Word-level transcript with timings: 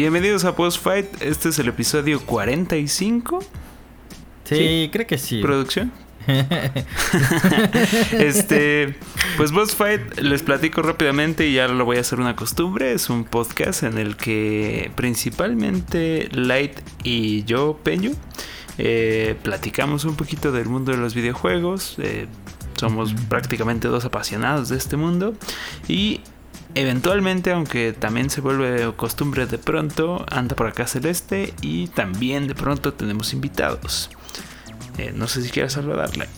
bienvenidos 0.00 0.44
a 0.44 0.54
Post 0.54 0.82
Fight. 0.82 1.06
Este 1.22 1.48
es 1.48 1.58
el 1.58 1.68
episodio 1.68 2.20
45. 2.20 3.40
Sí, 4.44 4.90
creo 4.92 5.06
que 5.06 5.18
sí. 5.18 5.40
¿Producción? 5.42 5.92
este, 8.12 8.94
pues 9.36 9.50
Boss 9.50 9.74
Fight 9.74 10.20
les 10.20 10.42
platico 10.42 10.82
rápidamente 10.82 11.46
y 11.46 11.54
ya 11.54 11.66
lo 11.68 11.84
voy 11.84 11.96
a 11.96 12.00
hacer 12.00 12.20
una 12.20 12.36
costumbre. 12.36 12.92
Es 12.92 13.10
un 13.10 13.24
podcast 13.24 13.82
en 13.82 13.98
el 13.98 14.16
que 14.16 14.92
principalmente 14.94 16.28
Light 16.32 16.78
y 17.02 17.44
yo, 17.44 17.80
Peño, 17.82 18.12
eh, 18.78 19.36
platicamos 19.42 20.04
un 20.04 20.14
poquito 20.14 20.52
del 20.52 20.66
mundo 20.66 20.92
de 20.92 20.98
los 20.98 21.14
videojuegos. 21.14 21.96
Eh, 21.98 22.26
somos 22.76 23.14
prácticamente 23.28 23.88
dos 23.88 24.04
apasionados 24.04 24.68
de 24.68 24.76
este 24.76 24.96
mundo 24.96 25.34
y 25.88 26.20
Eventualmente, 26.78 27.50
aunque 27.50 27.92
también 27.92 28.30
se 28.30 28.40
vuelve 28.40 28.94
costumbre 28.94 29.46
de 29.46 29.58
pronto, 29.58 30.24
anda 30.30 30.54
por 30.54 30.68
acá 30.68 30.86
Celeste 30.86 31.52
y 31.60 31.88
también 31.88 32.46
de 32.46 32.54
pronto 32.54 32.92
tenemos 32.92 33.32
invitados. 33.32 34.08
Eh, 34.96 35.12
no 35.12 35.26
sé 35.26 35.42
si 35.42 35.50
quieres 35.50 35.72
saludarle. 35.72 36.28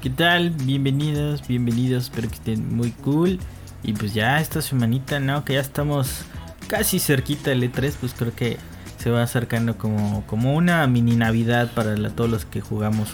¿Qué 0.00 0.10
tal? 0.10 0.50
Bienvenidos, 0.50 1.46
bienvenidos, 1.46 2.06
espero 2.06 2.28
que 2.28 2.34
estén 2.34 2.74
muy 2.74 2.90
cool. 2.90 3.38
Y 3.84 3.92
pues 3.92 4.12
ya 4.14 4.40
esta 4.40 4.60
semanita, 4.62 5.20
¿no? 5.20 5.44
Que 5.44 5.52
ya 5.52 5.60
estamos 5.60 6.24
casi 6.66 6.98
cerquita 6.98 7.50
del 7.50 7.62
E3, 7.62 7.92
pues 8.00 8.14
creo 8.14 8.34
que 8.34 8.56
se 8.98 9.10
va 9.10 9.22
acercando 9.22 9.78
como, 9.78 10.26
como 10.26 10.56
una 10.56 10.84
mini 10.88 11.14
Navidad 11.14 11.70
para 11.72 11.94
todos 12.10 12.28
los 12.28 12.44
que 12.46 12.60
jugamos 12.60 13.12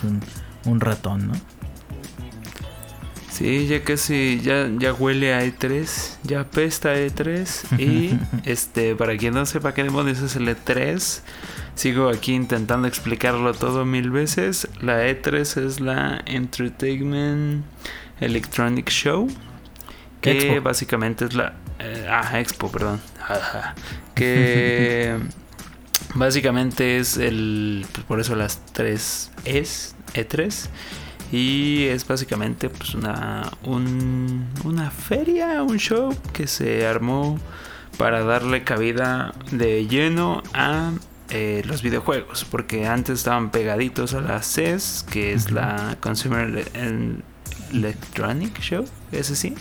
un 0.65 0.79
ratón, 0.79 1.27
¿no? 1.27 1.33
Sí, 3.39 3.67
ya 3.67 3.81
casi, 3.85 4.41
ya, 4.43 4.69
ya 4.79 4.93
huele 4.93 5.33
a 5.33 5.45
E3, 5.45 6.17
ya 6.23 6.41
apesta 6.41 6.93
E3. 6.93 7.79
y 7.79 8.19
este, 8.43 8.97
para 8.97 9.15
quien 9.15 9.33
no 9.33 9.45
sepa 9.45 9.73
qué 9.73 9.81
demonios 9.81 10.19
es 10.19 10.35
el 10.35 10.49
E3, 10.49 11.21
sigo 11.73 12.09
aquí 12.09 12.33
intentando 12.33 12.85
explicarlo 12.89 13.53
todo 13.53 13.85
mil 13.85 14.11
veces. 14.11 14.67
La 14.81 15.07
E3 15.07 15.65
es 15.65 15.79
la 15.79 16.21
Entertainment 16.25 17.63
Electronic 18.19 18.89
Show. 18.89 19.29
Que 20.19 20.59
básicamente 20.59 21.23
es 21.23 21.33
la. 21.33 21.53
Eh, 21.79 22.07
ah, 22.09 22.41
Expo, 22.41 22.69
perdón. 22.69 22.99
que 24.15 25.15
básicamente 26.13 26.97
es 26.97 27.15
el. 27.15 27.85
Pues, 27.93 28.05
por 28.05 28.19
eso 28.19 28.35
las 28.35 28.65
tres 28.73 29.31
es 29.45 29.95
E3 30.13 30.67
y 31.31 31.83
es 31.85 32.07
básicamente 32.07 32.69
pues 32.69 32.95
una, 32.95 33.51
una 33.63 34.91
feria, 34.91 35.61
un 35.63 35.77
show 35.77 36.15
que 36.33 36.47
se 36.47 36.87
armó 36.87 37.39
para 37.97 38.23
darle 38.23 38.63
cabida 38.63 39.33
de 39.51 39.85
lleno 39.87 40.41
a 40.53 40.91
eh, 41.29 41.61
los 41.65 41.83
videojuegos. 41.83 42.45
Porque 42.49 42.87
antes 42.87 43.19
estaban 43.19 43.51
pegaditos 43.51 44.13
a 44.13 44.21
la 44.21 44.41
CES, 44.41 45.05
que 45.11 45.33
es 45.33 45.51
la 45.51 45.97
Consumer 45.99 46.65
Electronic 47.71 48.59
Show, 48.59 48.85
ese 49.11 49.35
sí. 49.35 49.53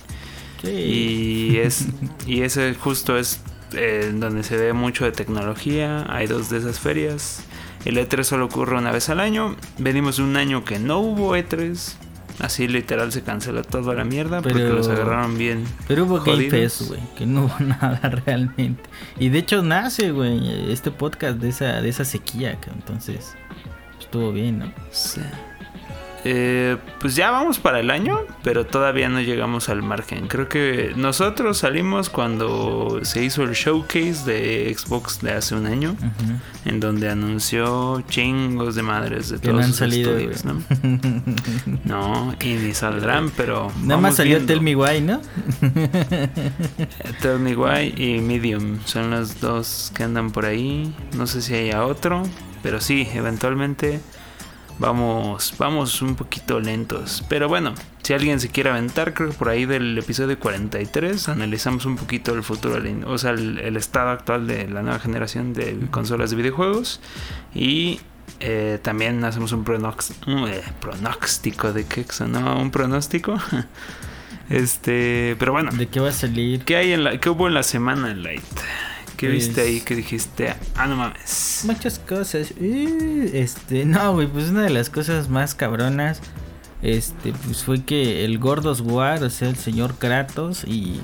Y, 0.62 1.58
es, 1.58 1.86
y 2.26 2.42
ese 2.42 2.74
justo 2.74 3.18
es 3.18 3.40
eh, 3.72 4.10
donde 4.14 4.42
se 4.42 4.56
ve 4.56 4.72
mucho 4.72 5.04
de 5.04 5.12
tecnología. 5.12 6.06
Hay 6.08 6.26
dos 6.26 6.48
de 6.48 6.58
esas 6.58 6.80
ferias. 6.80 7.42
El 7.84 7.96
E3 7.96 8.22
solo 8.22 8.46
ocurre 8.46 8.76
una 8.76 8.92
vez 8.92 9.08
al 9.08 9.20
año. 9.20 9.56
Venimos 9.78 10.16
de 10.16 10.24
un 10.24 10.36
año 10.36 10.64
que 10.64 10.78
no 10.78 10.98
hubo 10.98 11.36
E3. 11.36 11.94
Así 12.40 12.68
literal 12.68 13.10
se 13.10 13.22
cancela 13.22 13.62
toda 13.62 13.94
la 13.94 14.04
mierda 14.04 14.40
porque 14.40 14.60
los 14.60 14.88
agarraron 14.88 15.36
bien. 15.36 15.64
Pero 15.88 16.04
hubo 16.04 16.20
Game 16.20 16.48
güey, 16.48 17.00
que 17.16 17.26
no 17.26 17.46
hubo 17.46 17.58
nada 17.64 17.98
realmente. 18.24 18.82
Y 19.18 19.28
de 19.30 19.38
hecho 19.38 19.62
nace, 19.62 20.12
güey, 20.12 20.70
este 20.70 20.92
podcast 20.92 21.38
de 21.38 21.48
esa, 21.48 21.80
de 21.80 21.88
esa 21.88 22.04
sequía, 22.04 22.60
que 22.60 22.70
entonces 22.70 23.34
estuvo 23.98 24.30
bien, 24.32 24.60
¿no? 24.60 24.72
Sí. 24.92 25.20
Eh, 26.24 26.76
pues 27.00 27.14
ya 27.14 27.30
vamos 27.30 27.58
para 27.58 27.80
el 27.80 27.90
año, 27.90 28.20
pero 28.42 28.66
todavía 28.66 29.08
no 29.08 29.20
llegamos 29.20 29.68
al 29.68 29.82
margen. 29.82 30.26
Creo 30.26 30.48
que 30.48 30.92
nosotros 30.96 31.58
salimos 31.58 32.10
cuando 32.10 33.00
se 33.02 33.24
hizo 33.24 33.44
el 33.44 33.52
showcase 33.52 34.24
de 34.24 34.74
Xbox 34.76 35.20
de 35.20 35.32
hace 35.32 35.54
un 35.54 35.66
año, 35.66 35.96
en 36.64 36.80
donde 36.80 37.08
anunció 37.08 38.02
chingos 38.08 38.74
de 38.74 38.82
madres 38.82 39.28
de 39.28 39.38
todos 39.38 39.68
los 39.68 39.80
estudios, 39.80 40.44
¿no? 40.44 40.60
no, 41.84 42.34
y 42.42 42.54
ni 42.54 42.74
saldrán, 42.74 43.30
pero. 43.36 43.70
Nada 43.82 44.00
más 44.00 44.16
salió 44.16 44.44
Tell 44.44 44.60
Me 44.60 44.74
Why, 44.74 45.00
¿no? 45.00 45.20
Tell 47.22 47.38
Me 47.38 47.56
Why 47.56 47.94
y 47.96 48.20
Medium 48.20 48.78
son 48.84 49.10
los 49.10 49.40
dos 49.40 49.92
que 49.94 50.02
andan 50.02 50.30
por 50.30 50.46
ahí. 50.46 50.92
No 51.16 51.26
sé 51.26 51.42
si 51.42 51.54
haya 51.54 51.84
otro, 51.84 52.22
pero 52.62 52.80
sí, 52.80 53.08
eventualmente 53.14 54.00
vamos, 54.78 55.54
vamos 55.58 56.02
un 56.02 56.14
poquito 56.14 56.60
lentos. 56.60 57.24
Pero 57.28 57.48
bueno, 57.48 57.74
si 58.02 58.14
alguien 58.14 58.40
se 58.40 58.48
quiere 58.48 58.70
aventar, 58.70 59.14
creo 59.14 59.30
que 59.30 59.36
por 59.36 59.48
ahí 59.48 59.66
del 59.66 59.96
episodio 59.98 60.38
43 60.38 61.28
analizamos 61.28 61.84
un 61.86 61.96
poquito 61.96 62.34
el 62.34 62.42
futuro, 62.42 62.82
o 63.06 63.18
sea, 63.18 63.32
el, 63.32 63.76
estado 63.76 64.10
actual 64.10 64.46
de 64.46 64.68
la 64.68 64.82
nueva 64.82 64.98
generación 64.98 65.52
de 65.52 65.78
consolas 65.90 66.30
de 66.30 66.36
videojuegos. 66.36 67.00
Y 67.54 68.00
eh, 68.40 68.78
también 68.82 69.24
hacemos 69.24 69.52
un 69.52 69.64
eh, 70.48 70.62
pronóstico 70.80 71.72
de 71.72 71.86
qué 71.86 72.06
¿no? 72.28 72.60
Un 72.60 72.70
pronóstico. 72.70 73.36
este, 74.50 75.36
pero 75.38 75.52
bueno. 75.52 75.70
¿De 75.72 75.88
qué 75.88 76.00
va 76.00 76.10
a 76.10 76.12
salir? 76.12 76.64
¿Qué, 76.64 76.76
hay 76.76 76.92
en 76.92 77.04
la, 77.04 77.18
qué 77.18 77.30
hubo 77.30 77.48
en 77.48 77.54
la 77.54 77.62
semana, 77.62 78.14
Light? 78.14 78.42
¿Qué 79.18 79.26
viste 79.26 79.60
ahí 79.62 79.80
que 79.80 79.96
dijiste? 79.96 80.54
Ah, 80.76 80.86
no 80.86 80.94
mames. 80.94 81.64
Muchas 81.66 81.98
cosas. 81.98 82.52
Uh, 82.52 83.28
este, 83.32 83.84
no, 83.84 84.14
güey, 84.14 84.28
pues 84.28 84.50
una 84.50 84.62
de 84.62 84.70
las 84.70 84.90
cosas 84.90 85.28
más 85.28 85.56
cabronas. 85.56 86.20
Este, 86.82 87.32
pues 87.32 87.64
fue 87.64 87.82
que 87.82 88.24
el 88.24 88.38
Gordos 88.38 88.80
War, 88.80 89.24
o 89.24 89.28
sea, 89.28 89.48
el 89.48 89.56
señor 89.56 89.96
Kratos 89.96 90.62
y 90.64 91.00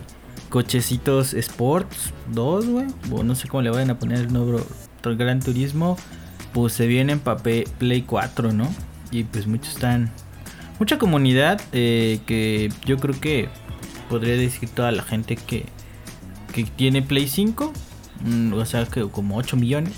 Cochecitos 0.48 1.34
Sports 1.34 2.12
2, 2.32 2.66
güey, 2.66 2.86
o 3.10 3.24
no 3.24 3.34
sé 3.34 3.48
cómo 3.48 3.62
le 3.62 3.70
vayan 3.70 3.90
a 3.90 3.98
poner 3.98 4.20
el 4.20 4.32
nuevo 4.32 4.64
Gran 5.02 5.40
Turismo, 5.40 5.98
pues 6.52 6.72
se 6.72 6.86
vienen 6.86 7.18
para 7.18 7.42
Play 7.42 8.02
4, 8.02 8.52
¿no? 8.52 8.72
Y 9.10 9.24
pues 9.24 9.48
muchos 9.48 9.74
están. 9.74 10.12
Mucha 10.78 10.98
comunidad 10.98 11.60
eh, 11.72 12.20
que 12.26 12.72
yo 12.86 12.96
creo 12.98 13.20
que 13.20 13.48
podría 14.08 14.36
decir 14.36 14.68
toda 14.68 14.92
la 14.92 15.02
gente 15.02 15.34
que, 15.34 15.66
que 16.52 16.62
tiene 16.62 17.02
Play 17.02 17.26
5 17.26 17.72
Mm, 17.72 17.93
o 18.54 18.64
sea 18.64 18.86
que 18.86 19.08
como 19.08 19.36
8 19.36 19.56
millones, 19.56 19.94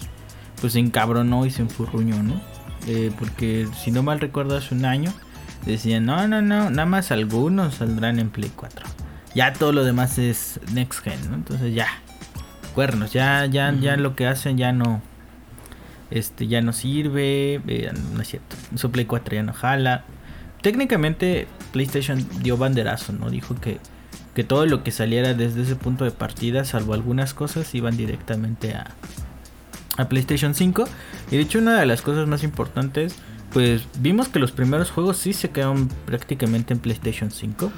pues 0.60 0.72
se 0.74 0.78
encabronó 0.78 1.46
y 1.46 1.50
se 1.50 1.62
enfurruñó, 1.62 2.22
¿no? 2.22 2.40
Eh, 2.86 3.12
porque 3.18 3.68
si 3.76 3.90
no 3.90 4.02
mal 4.02 4.20
recuerdo 4.20 4.56
hace 4.56 4.74
un 4.74 4.84
año, 4.84 5.12
decían, 5.64 6.06
no, 6.06 6.26
no, 6.28 6.42
no, 6.42 6.70
nada 6.70 6.86
más 6.86 7.10
algunos 7.10 7.76
saldrán 7.76 8.18
en 8.18 8.30
Play 8.30 8.50
4. 8.54 8.86
Ya 9.34 9.52
todo 9.52 9.72
lo 9.72 9.84
demás 9.84 10.18
es 10.18 10.60
Next 10.72 11.02
Gen, 11.02 11.30
¿no? 11.30 11.34
Entonces 11.36 11.74
ya, 11.74 11.88
cuernos, 12.74 13.12
ya, 13.12 13.46
ya, 13.46 13.72
ya 13.72 13.96
lo 13.96 14.16
que 14.16 14.26
hacen 14.26 14.56
ya 14.56 14.72
no, 14.72 15.02
este, 16.10 16.46
ya 16.46 16.62
no 16.62 16.72
sirve, 16.72 17.60
eh, 17.66 17.92
no 18.14 18.22
es 18.22 18.28
cierto, 18.28 18.56
su 18.76 18.90
Play 18.90 19.04
4 19.04 19.34
ya 19.34 19.42
no 19.42 19.52
jala. 19.52 20.04
Técnicamente 20.62 21.46
PlayStation 21.72 22.26
dio 22.42 22.56
banderazo, 22.56 23.12
¿no? 23.12 23.30
Dijo 23.30 23.54
que 23.56 23.78
que 24.36 24.44
todo 24.44 24.66
lo 24.66 24.84
que 24.84 24.90
saliera 24.90 25.32
desde 25.32 25.62
ese 25.62 25.76
punto 25.76 26.04
de 26.04 26.10
partida, 26.10 26.66
salvo 26.66 26.92
algunas 26.92 27.32
cosas, 27.32 27.74
iban 27.74 27.96
directamente 27.96 28.74
a, 28.74 28.94
a 29.96 30.10
PlayStation 30.10 30.54
5. 30.54 30.84
Y 31.30 31.36
de 31.36 31.42
hecho 31.42 31.58
una 31.58 31.80
de 31.80 31.86
las 31.86 32.02
cosas 32.02 32.28
más 32.28 32.42
importantes, 32.44 33.16
pues 33.50 33.84
vimos 33.98 34.28
que 34.28 34.38
los 34.38 34.52
primeros 34.52 34.90
juegos 34.90 35.16
sí 35.16 35.32
se 35.32 35.48
quedaron 35.48 35.88
prácticamente 36.04 36.74
en 36.74 36.80
PlayStation 36.80 37.30
5. 37.30 37.72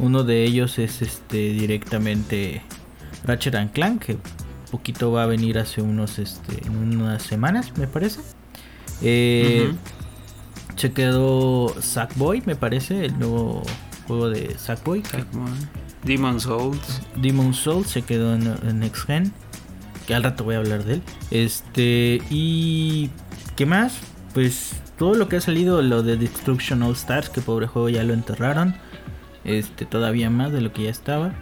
Uno 0.00 0.22
de 0.22 0.44
ellos 0.44 0.78
es 0.78 1.00
este 1.00 1.36
directamente 1.54 2.60
Ratchet 3.24 3.54
and 3.54 3.72
Clank, 3.72 4.02
que 4.02 4.18
poquito 4.70 5.12
va 5.12 5.22
a 5.22 5.26
venir 5.26 5.58
hace 5.58 5.80
unos 5.80 6.18
este, 6.18 6.68
unas 6.68 7.22
semanas, 7.22 7.72
me 7.78 7.86
parece. 7.86 8.20
Eh, 9.00 9.72
Se 10.76 10.92
quedó 10.92 11.74
Sackboy, 11.80 12.42
me 12.44 12.54
parece, 12.54 13.06
el 13.06 13.18
nuevo 13.18 13.62
juego 14.06 14.28
de 14.28 14.58
Sackboy. 14.58 15.02
Demon 16.04 16.40
Souls. 16.40 17.02
Demon 17.16 17.54
Souls 17.54 17.88
se 17.88 18.02
quedó 18.02 18.34
en, 18.34 18.80
Next 18.80 19.06
Gen. 19.06 19.32
Que 20.06 20.14
al 20.14 20.22
rato 20.22 20.44
voy 20.44 20.56
a 20.56 20.58
hablar 20.58 20.84
de 20.84 20.94
él. 20.94 21.02
Este. 21.30 22.20
Y. 22.30 23.10
¿Qué 23.56 23.66
más? 23.66 23.98
Pues 24.34 24.80
todo 24.98 25.14
lo 25.14 25.28
que 25.28 25.36
ha 25.36 25.40
salido, 25.40 25.82
lo 25.82 26.02
de 26.02 26.16
Destruction 26.16 26.82
All 26.82 26.92
Stars, 26.92 27.28
que 27.28 27.40
pobre 27.40 27.66
juego 27.66 27.88
ya 27.88 28.02
lo 28.02 28.14
enterraron. 28.14 28.74
Este, 29.44 29.84
todavía 29.84 30.30
más 30.30 30.52
de 30.52 30.60
lo 30.60 30.72
que 30.72 30.84
ya 30.84 30.90
estaba. 30.90 31.32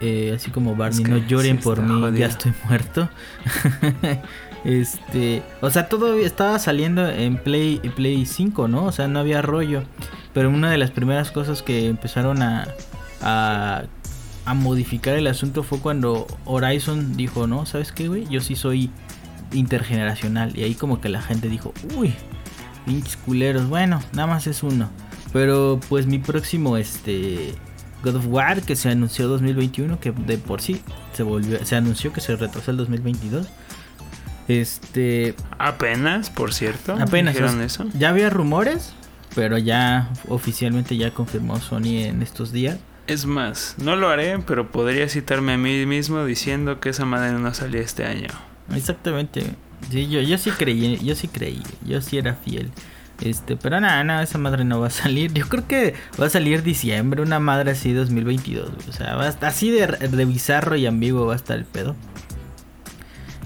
Eh, 0.00 0.32
así 0.36 0.50
como 0.52 0.76
Barney, 0.76 1.02
no 1.02 1.18
lloren 1.18 1.58
por 1.58 1.82
mí, 1.82 2.18
ya 2.18 2.26
estoy 2.26 2.52
muerto. 2.68 3.08
este, 4.64 5.42
o 5.60 5.70
sea, 5.70 5.88
todo 5.88 6.14
estaba 6.18 6.58
saliendo 6.60 7.08
en 7.08 7.36
Play, 7.36 7.80
Play 7.96 8.24
5, 8.24 8.68
¿no? 8.68 8.84
O 8.84 8.92
sea, 8.92 9.08
no 9.08 9.18
había 9.18 9.42
rollo. 9.42 9.82
Pero 10.32 10.50
una 10.50 10.70
de 10.70 10.78
las 10.78 10.92
primeras 10.92 11.32
cosas 11.32 11.62
que 11.62 11.88
empezaron 11.88 12.42
a, 12.42 12.68
a 13.20 13.84
a 14.48 14.54
modificar 14.54 15.14
el 15.14 15.26
asunto 15.26 15.62
fue 15.62 15.78
cuando 15.78 16.26
Horizon 16.46 17.16
dijo, 17.16 17.46
no, 17.46 17.66
¿sabes 17.66 17.92
qué, 17.92 18.08
güey? 18.08 18.26
Yo 18.28 18.40
sí 18.40 18.56
soy 18.56 18.90
intergeneracional. 19.52 20.56
Y 20.56 20.62
ahí 20.62 20.74
como 20.74 21.02
que 21.02 21.10
la 21.10 21.20
gente 21.20 21.50
dijo, 21.50 21.74
uy, 21.96 22.14
pinches 22.86 23.16
culeros. 23.18 23.68
Bueno, 23.68 24.00
nada 24.12 24.26
más 24.26 24.46
es 24.46 24.62
uno. 24.62 24.88
Pero 25.34 25.78
pues 25.88 26.06
mi 26.06 26.18
próximo, 26.18 26.78
este... 26.78 27.54
God 28.02 28.14
of 28.14 28.26
War, 28.28 28.62
que 28.62 28.76
se 28.76 28.88
anunció 28.88 29.28
2021, 29.28 29.98
que 29.98 30.12
de 30.12 30.38
por 30.38 30.62
sí 30.62 30.80
se 31.12 31.24
volvió, 31.24 31.64
se 31.66 31.74
anunció 31.74 32.12
que 32.12 32.20
se 32.20 32.36
retrasó 32.36 32.70
el 32.70 32.76
2022. 32.76 33.48
Este. 34.46 35.34
Apenas, 35.58 36.30
por 36.30 36.54
cierto. 36.54 36.94
Apenas. 36.94 37.34
¿Dijeron 37.34 37.60
eso? 37.60 37.86
Ya 37.98 38.10
había 38.10 38.30
rumores, 38.30 38.92
pero 39.34 39.58
ya 39.58 40.10
oficialmente 40.28 40.96
ya 40.96 41.10
confirmó 41.10 41.58
Sony 41.58 42.04
en 42.04 42.22
estos 42.22 42.52
días. 42.52 42.78
Es 43.08 43.24
más, 43.24 43.74
no 43.78 43.96
lo 43.96 44.10
haré, 44.10 44.38
pero 44.40 44.70
podría 44.70 45.08
citarme 45.08 45.54
a 45.54 45.58
mí 45.58 45.86
mismo 45.86 46.26
diciendo 46.26 46.78
que 46.78 46.90
esa 46.90 47.06
madre 47.06 47.32
no 47.32 47.54
salía 47.54 47.80
este 47.80 48.04
año. 48.04 48.28
Exactamente. 48.74 49.54
Sí, 49.90 50.08
yo, 50.08 50.20
yo 50.20 50.36
sí 50.36 50.50
creí, 50.50 50.98
yo 50.98 51.14
sí 51.14 51.26
creí, 51.26 51.62
yo 51.86 52.02
sí 52.02 52.18
era 52.18 52.34
fiel. 52.34 52.70
Este, 53.22 53.56
pero 53.56 53.80
nada, 53.80 54.04
nada, 54.04 54.22
esa 54.22 54.36
madre 54.36 54.66
no 54.66 54.78
va 54.78 54.88
a 54.88 54.90
salir. 54.90 55.32
Yo 55.32 55.48
creo 55.48 55.66
que 55.66 55.94
va 56.20 56.26
a 56.26 56.30
salir 56.30 56.62
diciembre, 56.62 57.22
una 57.22 57.40
madre 57.40 57.70
así 57.70 57.94
2022. 57.94 58.70
O 58.86 58.92
sea, 58.92 59.16
va 59.16 59.24
a 59.24 59.28
estar 59.30 59.48
así 59.48 59.70
de, 59.70 59.86
de 59.86 60.24
bizarro 60.26 60.76
y 60.76 60.84
ambiguo 60.84 61.24
va 61.24 61.32
a 61.32 61.36
estar 61.36 61.56
el 61.56 61.64
pedo. 61.64 61.96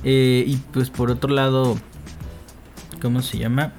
Eh, 0.03 0.43
y 0.45 0.57
pues 0.73 0.91
por 0.91 1.09
otro 1.09 1.33
lado, 1.33 1.79
¿cómo 3.01 3.23
se 3.23 3.39
llama? 3.39 3.73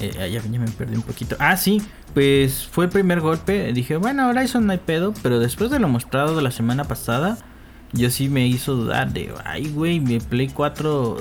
Eh, 0.00 0.10
ya, 0.16 0.26
ya 0.26 0.58
me 0.58 0.70
perdí 0.70 0.96
un 0.96 1.02
poquito. 1.02 1.36
Ah, 1.38 1.58
sí, 1.58 1.82
pues 2.18 2.66
fue 2.66 2.86
el 2.86 2.90
primer 2.90 3.20
golpe. 3.20 3.72
Dije, 3.72 3.96
bueno, 3.96 4.28
Horizon 4.28 4.66
no 4.66 4.72
hay 4.72 4.78
pedo. 4.78 5.14
Pero 5.22 5.38
después 5.38 5.70
de 5.70 5.78
lo 5.78 5.86
mostrado 5.86 6.34
de 6.34 6.42
la 6.42 6.50
semana 6.50 6.82
pasada, 6.82 7.38
yo 7.92 8.10
sí 8.10 8.28
me 8.28 8.44
hizo 8.44 8.74
dudar 8.74 9.12
de, 9.12 9.32
ay, 9.44 9.68
güey, 9.68 10.00
mi 10.00 10.18
Play 10.18 10.48
4, 10.48 11.16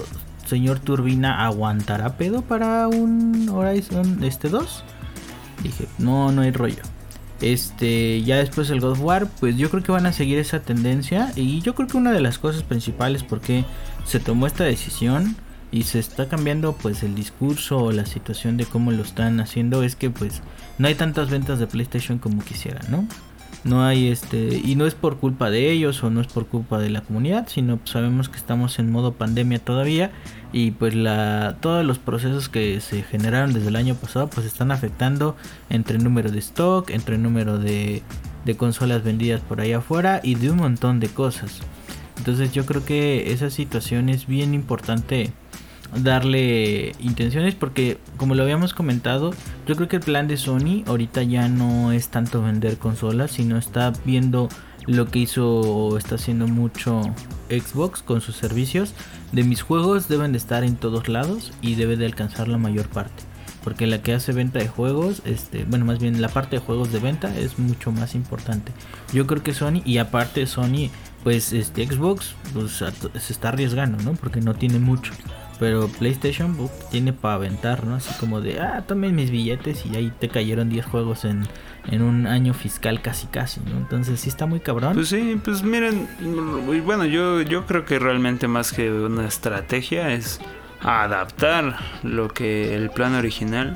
señor 0.47 0.79
Turbina, 0.79 1.45
¿aguantará 1.45 2.17
pedo 2.17 2.41
para 2.41 2.87
un 2.87 3.47
Horizon 3.47 4.23
este 4.23 4.49
2? 4.49 4.83
Dije, 5.61 5.87
no, 5.99 6.31
no 6.31 6.41
hay 6.41 6.49
rollo. 6.49 6.81
Este, 7.41 8.23
ya 8.23 8.37
después 8.37 8.71
el 8.71 8.81
God 8.81 8.93
of 8.93 9.01
War, 9.03 9.27
pues 9.39 9.55
yo 9.55 9.69
creo 9.69 9.83
que 9.83 9.91
van 9.91 10.07
a 10.07 10.13
seguir 10.13 10.39
esa 10.39 10.61
tendencia. 10.61 11.31
Y 11.35 11.61
yo 11.61 11.75
creo 11.75 11.87
que 11.87 11.97
una 11.97 12.11
de 12.11 12.21
las 12.21 12.39
cosas 12.39 12.63
principales 12.63 13.21
porque 13.21 13.65
se 14.03 14.19
tomó 14.19 14.47
esta 14.47 14.63
decisión 14.63 15.35
y 15.77 15.83
se 15.83 15.99
está 15.99 16.27
cambiando 16.27 16.73
pues 16.73 17.03
el 17.03 17.13
discurso 17.13 17.77
o 17.77 17.91
la 17.91 18.07
situación 18.07 18.57
de 18.57 18.65
cómo 18.65 18.91
lo 18.91 19.03
están 19.03 19.39
haciendo 19.39 19.83
es 19.83 19.95
que 19.95 20.09
pues 20.09 20.41
no 20.79 20.87
hay 20.87 20.95
tantas 20.95 21.29
ventas 21.29 21.59
de 21.59 21.67
PlayStation 21.67 22.17
como 22.17 22.43
quisiera, 22.43 22.81
¿no? 22.89 23.07
No 23.63 23.85
hay 23.85 24.07
este 24.07 24.59
y 24.63 24.75
no 24.75 24.87
es 24.87 24.95
por 24.95 25.17
culpa 25.17 25.51
de 25.51 25.69
ellos 25.69 26.03
o 26.03 26.09
no 26.09 26.19
es 26.19 26.25
por 26.25 26.47
culpa 26.47 26.79
de 26.79 26.89
la 26.89 27.01
comunidad, 27.01 27.47
sino 27.47 27.77
pues, 27.77 27.91
sabemos 27.91 28.27
que 28.27 28.37
estamos 28.37 28.79
en 28.79 28.91
modo 28.91 29.13
pandemia 29.13 29.59
todavía 29.59 30.09
y 30.51 30.71
pues 30.71 30.95
la 30.95 31.57
todos 31.61 31.85
los 31.85 31.99
procesos 31.99 32.49
que 32.49 32.81
se 32.81 33.03
generaron 33.03 33.53
desde 33.53 33.67
el 33.67 33.75
año 33.75 33.93
pasado 33.93 34.31
pues 34.31 34.47
están 34.47 34.71
afectando 34.71 35.35
entre 35.69 35.97
el 35.97 36.03
número 36.03 36.31
de 36.31 36.39
stock, 36.39 36.89
entre 36.89 37.17
el 37.17 37.21
número 37.21 37.59
de, 37.59 38.01
de 38.45 38.57
consolas 38.57 39.03
vendidas 39.03 39.41
por 39.41 39.61
ahí 39.61 39.73
afuera 39.73 40.21
y 40.23 40.33
de 40.33 40.49
un 40.49 40.57
montón 40.57 40.99
de 40.99 41.09
cosas. 41.09 41.59
Entonces 42.17 42.51
yo 42.51 42.65
creo 42.65 42.83
que 42.83 43.31
esa 43.31 43.51
situación 43.51 44.09
es 44.09 44.25
bien 44.25 44.55
importante 44.55 45.33
darle 45.95 46.93
intenciones 46.99 47.55
porque 47.55 47.97
como 48.17 48.35
lo 48.35 48.43
habíamos 48.43 48.73
comentado 48.73 49.31
yo 49.65 49.75
creo 49.75 49.87
que 49.87 49.95
el 49.95 50.01
plan 50.01 50.27
de 50.27 50.37
Sony 50.37 50.83
ahorita 50.85 51.23
ya 51.23 51.47
no 51.47 51.91
es 51.91 52.09
tanto 52.09 52.41
vender 52.41 52.77
consolas 52.77 53.31
sino 53.31 53.57
está 53.57 53.93
viendo 54.05 54.49
lo 54.87 55.05
que 55.07 55.19
hizo 55.19 55.47
o 55.47 55.97
está 55.97 56.15
haciendo 56.15 56.47
mucho 56.47 57.01
Xbox 57.49 58.01
con 58.01 58.21
sus 58.21 58.37
servicios. 58.37 58.93
De 59.31 59.43
mis 59.43 59.61
juegos 59.61 60.07
deben 60.07 60.31
de 60.31 60.37
estar 60.37 60.63
en 60.63 60.77
todos 60.77 61.09
lados 61.09 61.51
y 61.61 61.75
debe 61.75 61.97
de 61.97 62.05
alcanzar 62.05 62.47
la 62.47 62.57
mayor 62.57 62.87
parte 62.87 63.23
porque 63.63 63.85
la 63.85 64.01
que 64.01 64.13
hace 64.13 64.31
venta 64.31 64.59
de 64.59 64.69
juegos 64.69 65.21
este 65.25 65.65
bueno 65.65 65.83
más 65.83 65.99
bien 65.99 66.21
la 66.21 66.29
parte 66.29 66.55
de 66.55 66.61
juegos 66.61 66.93
de 66.93 66.99
venta 66.99 67.37
es 67.37 67.59
mucho 67.59 67.91
más 67.91 68.15
importante. 68.15 68.71
Yo 69.11 69.27
creo 69.27 69.43
que 69.43 69.53
Sony 69.53 69.81
y 69.83 69.97
aparte 69.97 70.47
Sony 70.47 70.89
pues 71.23 71.51
este 71.51 71.85
Xbox 71.85 72.33
pues, 72.53 72.81
se 73.19 73.33
está 73.33 73.49
arriesgando 73.49 74.01
no 74.01 74.13
porque 74.13 74.39
no 74.39 74.53
tiene 74.53 74.79
mucho 74.79 75.11
pero 75.59 75.87
PlayStation 75.87 76.55
tiene 76.91 77.13
para 77.13 77.35
aventar, 77.35 77.85
¿no? 77.85 77.95
Así 77.95 78.13
como 78.19 78.41
de, 78.41 78.59
ah, 78.59 78.83
tomen 78.87 79.15
mis 79.15 79.31
billetes 79.31 79.85
y 79.85 79.95
ahí 79.95 80.11
te 80.19 80.29
cayeron 80.29 80.69
10 80.69 80.85
juegos 80.85 81.25
en, 81.25 81.47
en 81.89 82.01
un 82.01 82.27
año 82.27 82.53
fiscal 82.53 83.01
casi 83.01 83.27
casi, 83.27 83.61
¿no? 83.61 83.77
Entonces 83.77 84.19
sí 84.19 84.27
está 84.29 84.45
muy 84.45 84.59
cabrón. 84.59 84.93
Pues 84.93 85.07
sí, 85.09 85.39
pues 85.43 85.63
miren, 85.63 86.07
bueno, 86.85 87.05
yo, 87.05 87.41
yo 87.41 87.65
creo 87.65 87.85
que 87.85 87.97
realmente 87.99 88.47
más 88.47 88.71
que 88.71 88.91
una 88.91 89.27
estrategia 89.27 90.13
es 90.13 90.39
adaptar 90.81 91.77
lo 92.03 92.27
que 92.29 92.75
el 92.75 92.91
plan 92.91 93.15
original 93.15 93.73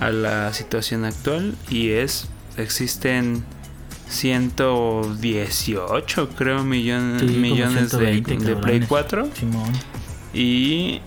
a 0.00 0.10
la 0.10 0.52
situación 0.52 1.04
actual 1.04 1.54
y 1.70 1.90
es, 1.90 2.28
existen 2.56 3.44
118 4.08 6.28
creo 6.36 6.62
millones 6.62 7.22
millones 7.22 7.90
de, 7.92 8.20
de 8.20 8.56
Play 8.56 8.80
4 8.86 9.28
Simón. 9.34 9.72
y 10.34 11.00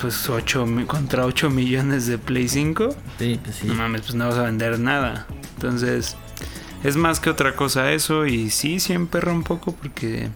pues 0.00 0.28
8 0.28 0.66
contra 0.86 1.24
8 1.26 1.50
millones 1.50 2.06
de 2.06 2.18
Play 2.18 2.48
5. 2.48 2.94
Sí, 3.18 3.40
pues 3.42 3.56
sí. 3.56 3.66
No 3.66 3.74
mames, 3.74 4.02
pues 4.02 4.14
no 4.14 4.28
vas 4.28 4.38
a 4.38 4.42
vender 4.42 4.78
nada. 4.78 5.26
Entonces, 5.56 6.16
es 6.84 6.96
más 6.96 7.20
que 7.20 7.30
otra 7.30 7.54
cosa 7.54 7.92
eso. 7.92 8.26
Y 8.26 8.50
sí, 8.50 8.80
sí 8.80 8.92
emperra 8.92 9.32
un 9.32 9.42
poco 9.42 9.74
porque, 9.74 10.28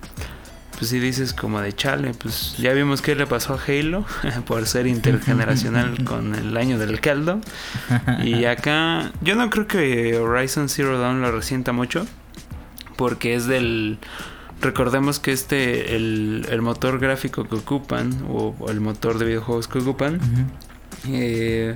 pues 0.78 0.90
si 0.90 0.98
dices 0.98 1.32
como 1.32 1.60
de 1.60 1.72
chale, 1.72 2.12
pues 2.14 2.56
ya 2.58 2.72
vimos 2.72 3.02
qué 3.02 3.14
le 3.14 3.26
pasó 3.26 3.54
a 3.54 3.60
Halo 3.66 4.04
por 4.46 4.66
ser 4.66 4.86
intergeneracional 4.86 6.04
con 6.04 6.34
el 6.34 6.56
año 6.56 6.78
del 6.78 7.00
caldo. 7.00 7.40
Y 8.22 8.44
acá, 8.44 9.12
yo 9.20 9.34
no 9.34 9.50
creo 9.50 9.66
que 9.66 10.18
Horizon 10.18 10.68
Zero 10.68 10.98
Dawn 10.98 11.20
lo 11.20 11.30
resienta 11.32 11.72
mucho 11.72 12.06
porque 12.96 13.34
es 13.34 13.46
del 13.46 13.98
recordemos 14.64 15.20
que 15.20 15.32
este, 15.32 15.94
el, 15.94 16.46
el, 16.50 16.62
motor 16.62 16.98
gráfico 16.98 17.44
que 17.44 17.54
ocupan, 17.54 18.26
o, 18.28 18.54
el 18.68 18.80
motor 18.80 19.18
de 19.18 19.26
videojuegos 19.26 19.68
que 19.68 19.78
ocupan, 19.78 20.16
uh 20.16 20.18
-huh. 20.18 20.46
eh, 21.08 21.74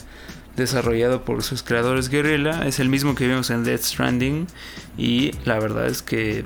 desarrollado 0.56 1.24
por 1.24 1.42
sus 1.44 1.62
creadores 1.62 2.08
Guerrilla, 2.08 2.66
es 2.66 2.80
el 2.80 2.88
mismo 2.88 3.14
que 3.14 3.28
vimos 3.28 3.50
en 3.50 3.62
Death 3.62 3.82
Stranding. 3.82 4.46
Y 4.96 5.32
la 5.44 5.60
verdad 5.60 5.86
es 5.86 6.02
que 6.02 6.44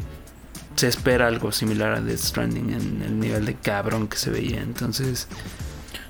se 0.77 0.89
espera 0.89 1.29
algo 1.29 1.53
similar 1.53 1.95
a 1.95 2.01
Death 2.01 2.19
Stranding 2.19 2.71
en 2.71 3.03
el 3.03 3.19
nivel 3.19 3.47
de 3.47 3.55
cabrón 3.55 4.09
que 4.09 4.19
se 4.19 4.31
veía. 4.31 4.61
Entonces. 4.61 5.29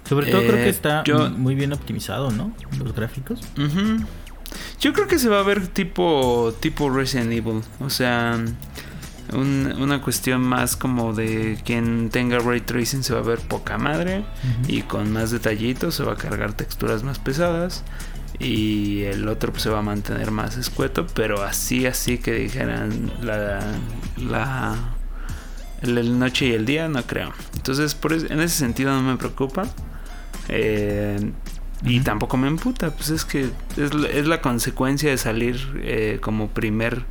Sobre 0.09 0.31
todo 0.31 0.43
eh, 0.43 0.47
creo 0.49 0.65
que 0.65 0.69
está 0.69 1.05
yo, 1.05 1.31
muy 1.31 1.55
bien 1.55 1.73
optimizado, 1.73 2.33
¿no? 2.33 2.53
Los 2.79 2.93
gráficos. 2.95 3.41
Uh 3.57 3.61
-huh. 3.61 4.07
Yo 4.81 4.93
creo 4.93 5.07
que 5.07 5.19
se 5.19 5.29
va 5.29 5.41
a 5.41 5.43
ver 5.43 5.69
tipo, 5.69 6.55
tipo 6.61 6.91
Resident 6.91 7.33
Evil. 7.33 7.63
O 7.81 7.89
sea, 7.89 8.45
un, 9.33 9.73
una 9.79 10.01
cuestión 10.03 10.43
más 10.43 10.77
como 10.77 11.13
de 11.13 11.59
quien 11.65 12.11
tenga 12.11 12.39
ray 12.39 12.61
tracing 12.61 13.03
se 13.03 13.15
va 13.15 13.21
a 13.21 13.23
ver 13.23 13.41
poca 13.41 13.79
madre 13.79 14.21
uh 14.21 14.23
-huh. 14.23 14.71
y 14.71 14.83
con 14.83 15.13
más 15.13 15.31
detallitos 15.31 15.95
se 15.95 16.05
va 16.05 16.13
a 16.13 16.17
cargar 16.17 16.53
texturas 16.53 17.03
más 17.03 17.19
pesadas 17.19 17.85
y 18.39 19.03
el 19.03 19.29
otro 19.29 19.53
pues, 19.53 19.63
se 19.63 19.71
va 19.71 19.79
a 19.81 19.83
mantener 19.83 20.31
más 20.31 20.57
escueto 20.57 21.07
pero 21.15 21.43
así 21.43 21.87
así 21.87 22.19
que 22.19 22.33
dijeran 22.33 23.13
la 23.23 23.61
la 24.17 24.77
el 25.83 26.19
noche 26.19 26.47
y 26.47 26.53
el 26.53 26.65
día 26.65 26.89
no 26.89 27.03
creo. 27.03 27.33
Entonces 27.55 27.95
por 27.95 28.13
eso, 28.13 28.27
en 28.31 28.41
ese 28.41 28.57
sentido 28.57 28.93
no 28.93 29.03
me 29.03 29.17
preocupa 29.17 29.65
eh, 30.49 31.33
y 31.85 32.01
tampoco 32.01 32.37
me 32.37 32.49
emputa 32.49 32.91
pues 32.93 33.11
es 33.11 33.25
que 33.25 33.43
es, 33.77 33.91
es 34.13 34.27
la 34.27 34.41
consecuencia 34.41 35.11
de 35.11 35.19
salir 35.19 35.59
eh, 35.83 36.19
como 36.21 36.49
primer 36.49 37.05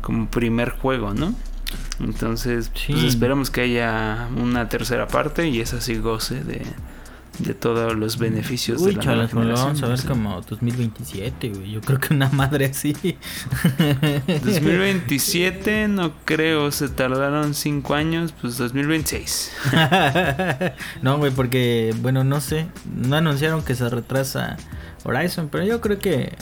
como 0.00 0.28
primer 0.28 0.70
juego 0.70 1.14
no 1.14 1.34
entonces, 2.00 2.70
sí. 2.74 2.92
pues 2.92 3.04
esperamos 3.04 3.50
que 3.50 3.62
haya 3.62 4.28
una 4.36 4.68
tercera 4.68 5.06
parte 5.06 5.48
y 5.48 5.60
esa 5.60 5.80
sí 5.80 5.96
goce 5.96 6.42
de, 6.42 6.62
de 7.38 7.54
todos 7.54 7.96
los 7.96 8.18
beneficios 8.18 8.80
Uy, 8.80 8.90
de 8.90 8.96
la 8.96 9.02
chalas, 9.02 9.34
nueva 9.34 9.50
lo 9.50 9.56
vamos 9.56 9.82
a 9.82 9.88
ver 9.88 9.98
sí. 9.98 10.06
como 10.06 10.40
2027, 10.42 11.48
güey. 11.50 11.72
Yo 11.72 11.80
creo 11.80 11.98
que 11.98 12.14
una 12.14 12.28
madre 12.30 12.66
así. 12.66 12.94
2027 14.26 15.88
no 15.88 16.12
creo, 16.24 16.70
se 16.70 16.88
tardaron 16.88 17.54
5 17.54 17.94
años, 17.94 18.34
pues 18.40 18.56
2026. 18.58 19.52
no, 21.02 21.18
güey, 21.18 21.32
porque, 21.32 21.94
bueno, 22.00 22.24
no 22.24 22.40
sé, 22.40 22.66
no 22.94 23.16
anunciaron 23.16 23.62
que 23.62 23.74
se 23.74 23.88
retrasa 23.88 24.56
Horizon, 25.04 25.48
pero 25.50 25.64
yo 25.64 25.80
creo 25.80 25.98
que, 25.98 26.36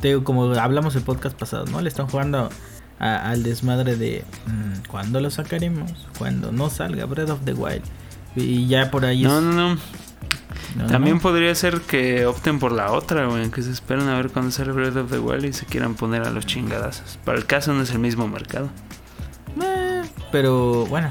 te, 0.00 0.22
como 0.22 0.52
hablamos 0.54 0.96
el 0.96 1.02
podcast 1.02 1.38
pasado, 1.38 1.64
¿no? 1.66 1.80
Le 1.80 1.88
están 1.88 2.08
jugando 2.08 2.50
a, 2.98 3.30
al 3.30 3.42
desmadre 3.42 3.96
de 3.96 4.24
mmm, 4.46 4.88
cuándo 4.88 5.20
lo 5.20 5.30
sacaremos, 5.30 5.92
cuando 6.18 6.52
no 6.52 6.70
salga 6.70 7.04
Breath 7.06 7.30
of 7.30 7.40
the 7.44 7.54
Wild. 7.54 7.82
Y 8.34 8.66
ya 8.66 8.90
por 8.90 9.04
ahí. 9.04 9.22
No, 9.22 9.38
es... 9.38 9.44
no, 9.44 9.52
no. 9.52 9.80
No, 10.76 10.86
También 10.86 11.16
no. 11.16 11.22
podría 11.22 11.54
ser 11.54 11.80
que 11.80 12.26
opten 12.26 12.58
por 12.58 12.72
la 12.72 12.92
otra, 12.92 13.26
güey, 13.26 13.50
que 13.50 13.62
se 13.62 13.70
esperen 13.70 14.08
a 14.08 14.16
ver 14.16 14.30
cuándo 14.30 14.50
sale 14.50 14.72
Breath 14.72 14.96
of 14.96 15.10
the 15.10 15.18
Wild 15.18 15.44
y 15.46 15.52
se 15.52 15.64
quieran 15.64 15.94
poner 15.94 16.22
a 16.22 16.30
los 16.30 16.44
chingadazos. 16.44 17.18
Para 17.24 17.38
el 17.38 17.46
caso 17.46 17.72
no 17.72 17.82
es 17.82 17.90
el 17.90 17.98
mismo 17.98 18.26
mercado. 18.28 18.68
Eh, 19.62 20.02
pero 20.32 20.86
bueno. 20.86 21.10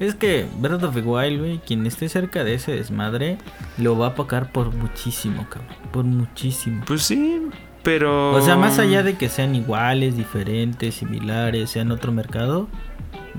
Es 0.00 0.14
que 0.14 0.46
Breath 0.58 0.84
of 0.84 0.94
the 0.94 1.02
Wild, 1.02 1.40
güey, 1.40 1.58
quien 1.58 1.84
esté 1.86 2.08
cerca 2.08 2.44
de 2.44 2.54
ese 2.54 2.72
desmadre, 2.72 3.38
lo 3.78 3.98
va 3.98 4.08
a 4.08 4.14
pagar 4.14 4.52
por 4.52 4.72
muchísimo, 4.72 5.48
cabrón. 5.48 5.76
Por 5.92 6.04
muchísimo. 6.04 6.84
Pues 6.86 7.02
sí, 7.02 7.42
pero... 7.82 8.32
O 8.34 8.40
sea, 8.40 8.56
más 8.56 8.78
allá 8.78 9.02
de 9.02 9.16
que 9.16 9.28
sean 9.28 9.54
iguales, 9.54 10.16
diferentes, 10.16 10.94
similares, 10.94 11.70
sean 11.70 11.90
otro 11.90 12.12
mercado, 12.12 12.68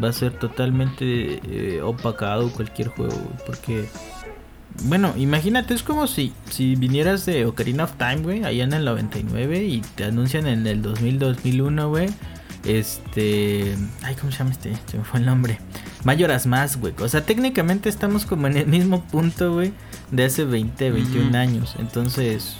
va 0.02 0.10
a 0.10 0.14
ser 0.14 0.34
totalmente 0.34 1.40
eh, 1.44 1.82
opacado 1.82 2.52
cualquier 2.52 2.90
juego, 2.90 3.16
güey, 3.16 3.46
porque... 3.46 3.90
Bueno, 4.84 5.14
imagínate, 5.18 5.74
es 5.74 5.84
como 5.84 6.08
si, 6.08 6.32
si 6.50 6.76
vinieras 6.76 7.26
de 7.26 7.46
Ocarina 7.46 7.84
of 7.84 7.94
Time, 7.98 8.18
güey, 8.18 8.44
allá 8.46 8.64
en 8.64 8.72
el 8.72 8.86
99 8.86 9.66
y 9.66 9.82
te 9.96 10.06
anuncian 10.06 10.48
en 10.48 10.66
el 10.68 10.82
2000-2001, 10.82 11.90
güey. 11.90 12.10
Este... 12.66 13.76
Ay, 14.04 14.16
¿cómo 14.16 14.32
se 14.32 14.40
llama 14.40 14.52
este? 14.52 14.74
Se 14.86 14.98
me 14.98 15.04
fue 15.04 15.20
el 15.20 15.26
nombre. 15.26 15.60
Mayoras 16.06 16.46
más, 16.48 16.80
güey. 16.80 16.94
O 17.00 17.10
sea, 17.10 17.26
técnicamente 17.26 17.90
estamos 17.90 18.26
como 18.26 18.48
en 18.48 18.58
el 18.58 18.68
mismo 18.68 19.04
punto, 19.04 19.54
güey, 19.54 19.74
de 20.12 20.26
hace 20.26 20.46
20, 20.46 20.92
21 20.92 21.28
Ujú. 21.28 21.38
años. 21.38 21.76
Entonces... 21.80 22.56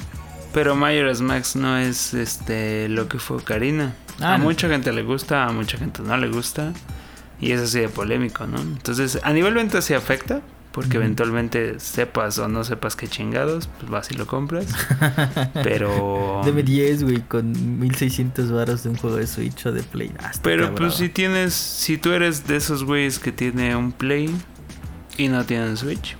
Pero 0.54 0.76
Majora's 0.76 1.22
Max 1.22 1.56
no 1.56 1.78
es 1.78 2.14
este 2.14 2.90
lo 2.90 3.08
que 3.08 3.20
fue 3.20 3.38
Ocarina. 3.38 3.94
Ah, 4.20 4.34
a 4.34 4.38
no. 4.38 4.46
mucha 4.46 4.68
gente 4.68 4.92
le 4.92 5.04
gusta, 5.04 5.46
a 5.46 5.52
mucha 5.52 5.78
gente 5.78 6.02
no 6.02 6.18
le 6.18 6.28
gusta. 6.28 6.74
Y 7.40 7.52
es 7.52 7.62
así 7.62 7.80
de 7.80 7.90
polémico, 7.90 8.48
¿no? 8.48 8.60
Entonces, 8.60 9.20
a 9.24 9.32
nivel 9.32 9.54
venta 9.54 9.82
sí 9.82 9.94
afecta. 9.94 10.42
Porque 10.72 10.98
Ujú. 10.98 11.06
eventualmente 11.06 11.80
sepas 11.80 12.38
o 12.38 12.48
no 12.48 12.64
sepas 12.64 12.96
qué 12.96 13.08
chingados, 13.08 13.68
pues 13.80 13.90
vas 13.90 14.12
y 14.12 14.14
lo 14.14 14.28
compras. 14.28 14.68
Pero... 15.64 16.42
Deme 16.46 16.62
10, 16.62 17.04
güey, 17.06 17.22
con 17.22 17.80
1600 17.80 18.52
varos 18.52 18.84
de 18.84 18.90
un 18.90 18.96
juego 18.96 19.16
de 19.16 19.26
Switch 19.26 19.66
o 19.66 19.72
de 19.72 19.82
Play. 19.82 20.12
Ah, 20.20 20.30
está 20.30 20.44
Pero 20.44 20.76
pues 20.76 20.94
si 20.94 21.10
tienes, 21.10 21.56
si 21.56 21.98
tú 21.98 22.12
eres 22.12 22.46
de 22.46 22.58
esos 22.58 22.84
güeyes 22.84 23.18
que 23.18 23.32
tiene 23.32 23.76
un 23.76 23.92
Play 23.92 24.30
y 25.18 25.28
no 25.28 25.44
tienen 25.44 25.76
Switch, 25.76 26.16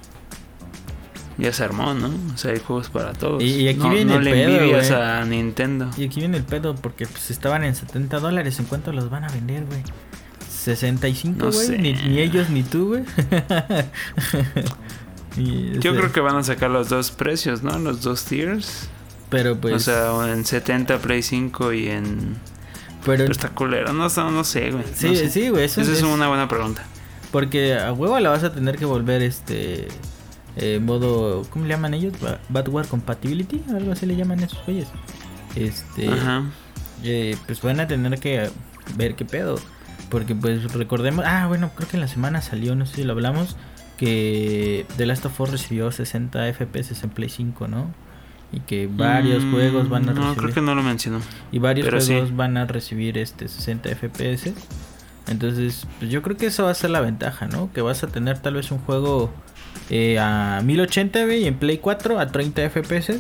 ya 1.40 1.54
se 1.54 1.64
armó, 1.64 1.94
¿no? 1.94 2.12
O 2.34 2.38
sea, 2.38 2.52
hay 2.52 2.60
juegos 2.60 2.90
para 2.90 3.14
todos. 3.14 3.42
Y- 3.42 3.62
y 3.62 3.68
aquí 3.68 3.80
no, 3.80 3.90
viene 3.90 4.14
no 4.14 4.20
el 4.20 4.26
le 4.26 4.32
pedo, 4.32 4.56
envidias 4.58 4.92
a 4.92 5.24
Nintendo. 5.26 5.90
Y 5.98 6.06
aquí 6.06 6.20
viene 6.20 6.38
el 6.38 6.44
pedo 6.44 6.76
porque 6.76 7.06
pues 7.08 7.32
estaban 7.32 7.64
en 7.64 7.76
70 7.76 8.20
dólares. 8.20 8.60
¿En 8.60 8.66
cuánto 8.66 8.92
los 8.92 9.10
van 9.10 9.24
a 9.24 9.30
vender, 9.30 9.66
güey? 9.66 9.82
65, 10.50 11.46
No 11.46 11.52
güey. 11.52 11.66
sé. 11.68 11.78
Ni, 11.78 11.94
ni 11.94 12.20
ellos 12.20 12.50
ni 12.50 12.64
tú, 12.64 12.88
güey. 12.90 13.04
Yo 15.80 15.96
creo 15.96 16.12
que 16.12 16.20
van 16.20 16.36
a 16.36 16.44
sacar 16.44 16.70
los 16.70 16.90
dos 16.90 17.12
precios, 17.12 17.64
¿no? 17.64 17.78
Los 17.80 18.02
dos 18.02 18.26
tiers. 18.26 18.90
Pero 19.30 19.60
pues. 19.60 19.74
o 19.76 19.80
sea, 19.80 20.34
en 20.34 20.44
70 20.44 20.98
Play 21.00 21.22
5 21.22 21.72
y 21.74 21.88
en... 21.88 22.36
pero, 23.06 23.20
Pero 23.20 23.32
está 23.32 23.50
culero. 23.50 23.94
No, 23.94 24.10
sé- 24.10 24.22
no 24.24 24.44
sé, 24.44 24.72
güey. 24.72 24.84
sí, 24.94 25.08
no 25.10 25.16
sé. 25.16 25.30
sí, 25.30 25.50
güey. 25.50 25.66
Eso 25.66 25.82
Esa 25.82 25.92
es 25.92 26.00
es- 26.00 26.04
una 26.04 26.28
buena 26.28 26.48
pregunta. 26.48 26.84
Porque 27.32 27.76
a 27.78 27.94
huevo 27.94 28.20
la 28.20 28.32
vas 28.32 28.44
a 28.44 28.52
tener 28.52 28.76
que 28.78 28.86
volver 28.86 29.22
este. 29.22 29.88
Eh, 30.56 30.80
modo. 30.82 31.44
¿Cómo 31.50 31.66
le 31.66 31.72
llaman 31.72 31.94
ellos? 31.94 32.14
Ba- 32.22 32.40
Badware 32.50 32.88
Compatibility. 32.88 33.62
Algo 33.74 33.92
así 33.92 34.06
le 34.06 34.16
llaman 34.16 34.40
esos 34.42 34.64
güeyes. 34.66 34.88
Este. 35.56 36.08
Ajá. 36.10 36.44
eh, 37.04 37.36
pues 37.46 37.62
van 37.62 37.80
a 37.80 37.88
tener 37.88 38.20
que 38.20 38.50
ver 38.96 39.16
qué 39.16 39.26
pedo. 39.26 39.56
Porque 40.10 40.34
pues 40.36 40.74
recordemos, 40.74 41.24
ah 41.28 41.46
bueno, 41.48 41.70
creo 41.76 41.88
que 41.88 41.98
en 41.98 42.02
la 42.02 42.08
semana 42.08 42.42
salió, 42.42 42.76
no 42.76 42.86
sé 42.88 42.96
si 42.98 43.04
lo 43.04 43.14
hablamos, 43.14 43.56
que 43.98 44.86
The 44.98 45.06
Last 45.06 45.26
of 45.26 45.40
Us 45.40 45.52
recibió 45.52 45.92
60 45.92 46.52
FPS 46.54 47.04
en 47.04 47.10
Play 47.12 47.30
5, 47.30 47.68
¿no? 47.68 47.94
Y 48.52 48.62
que 48.62 48.88
varios 48.92 49.44
Mm, 49.44 49.52
juegos 49.52 49.90
van 49.90 50.10
a 50.10 50.14
No, 50.14 50.22
recibir 50.22 50.38
creo 50.40 50.54
que 50.56 50.62
no 50.62 50.74
lo 50.74 50.82
mencionó. 50.82 51.20
y 51.52 51.60
varios 51.60 52.04
sí. 52.04 52.14
juegos 52.14 52.36
van 52.36 52.58
a 52.58 52.66
recibir 52.66 53.18
este 53.20 53.48
60 53.48 53.90
FPS. 53.90 54.54
Entonces, 55.28 55.86
pues 56.00 56.10
yo 56.10 56.24
creo 56.24 56.38
que 56.38 56.48
eso 56.48 56.64
va 56.64 56.72
a 56.72 56.74
ser 56.74 56.90
la 56.90 57.02
ventaja, 57.02 57.46
¿no? 57.48 57.72
Que 57.72 57.82
vas 57.82 58.04
a 58.04 58.08
tener 58.08 58.40
tal 58.40 58.56
vez 58.56 58.72
un 58.72 58.80
juego 58.80 59.32
eh, 59.90 60.20
a 60.20 60.62
1080, 60.64 61.26
güey, 61.26 61.48
en 61.48 61.58
Play 61.58 61.80
4 61.80 62.20
a 62.20 62.28
30 62.28 62.70
FPS. 62.70 63.20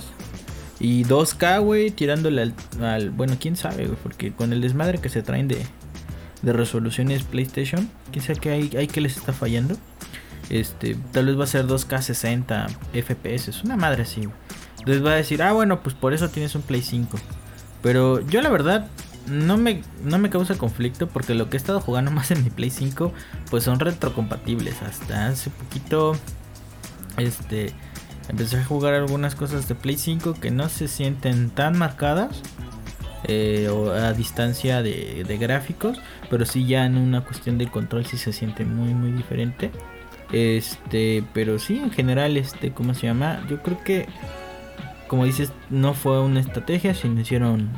Y 0.79 1.03
2K, 1.03 1.61
güey, 1.61 1.91
tirándole 1.91 2.53
al, 2.81 3.09
Bueno, 3.09 3.35
quién 3.39 3.57
sabe, 3.57 3.89
porque 4.01 4.31
con 4.31 4.53
el 4.53 4.61
desmadre 4.61 4.99
que 4.99 5.09
se 5.09 5.21
traen 5.21 5.49
de, 5.49 5.65
de 6.41 6.53
resoluciones 6.53 7.23
PlayStation, 7.23 7.89
quién 8.11 8.23
sabe 8.23 8.39
que 8.39 8.49
hay, 8.49 8.71
hay 8.77 8.87
que 8.87 9.01
les 9.01 9.17
está 9.17 9.33
fallando. 9.33 9.75
Este, 10.49 10.95
tal 11.11 11.27
vez 11.27 11.37
va 11.37 11.43
a 11.43 11.47
ser 11.47 11.67
2K 11.67 12.01
60 12.01 12.67
FPS, 12.93 13.63
una 13.63 13.75
madre 13.75 14.03
así. 14.03 14.27
Entonces 14.79 15.05
va 15.05 15.11
a 15.11 15.15
decir, 15.15 15.43
ah, 15.43 15.51
bueno, 15.51 15.83
pues 15.83 15.95
por 15.95 16.13
eso 16.13 16.29
tienes 16.29 16.55
un 16.55 16.61
Play 16.61 16.81
5. 16.81 17.19
Pero 17.81 18.25
yo 18.27 18.41
la 18.41 18.49
verdad 18.49 18.87
no 19.27 19.57
me, 19.57 19.83
no 20.03 20.17
me 20.17 20.29
causa 20.29 20.57
conflicto 20.57 21.07
porque 21.07 21.35
lo 21.35 21.49
que 21.49 21.57
he 21.57 21.59
estado 21.59 21.79
jugando 21.81 22.11
más 22.11 22.31
en 22.31 22.43
mi 22.43 22.49
Play 22.49 22.69
5 22.69 23.13
pues 23.49 23.63
son 23.65 23.79
retrocompatibles. 23.79 24.81
Hasta 24.81 25.27
hace 25.27 25.49
poquito 25.49 26.15
este 27.17 27.73
empecé 28.29 28.57
a 28.57 28.65
jugar 28.65 28.93
algunas 28.93 29.35
cosas 29.35 29.67
de 29.67 29.75
Play 29.75 29.97
5 29.97 30.35
que 30.35 30.51
no 30.51 30.69
se 30.69 30.87
sienten 30.87 31.49
tan 31.49 31.77
marcadas 31.77 32.41
eh, 33.23 33.69
o 33.69 33.91
a 33.91 34.13
distancia 34.13 34.81
de, 34.81 35.25
de 35.27 35.37
gráficos, 35.37 35.99
pero 36.29 36.45
sí 36.45 36.65
ya 36.65 36.85
en 36.85 36.95
una 36.95 37.25
cuestión 37.25 37.57
del 37.57 37.71
control 37.71 38.05
sí 38.05 38.17
se 38.17 38.33
siente 38.33 38.65
muy 38.65 38.93
muy 38.93 39.11
diferente. 39.11 39.71
Este, 40.31 41.23
pero 41.33 41.57
sí 41.57 41.79
en 41.79 41.91
general 41.91 42.37
este, 42.37 42.71
¿cómo 42.71 42.93
se 42.93 43.07
llama? 43.07 43.43
Yo 43.49 43.63
creo 43.63 43.83
que 43.83 44.07
como 45.09 45.25
dices, 45.25 45.51
no 45.69 45.93
fue 45.93 46.21
una 46.21 46.39
estrategia, 46.39 46.93
sino 46.93 47.19
hicieron 47.19 47.69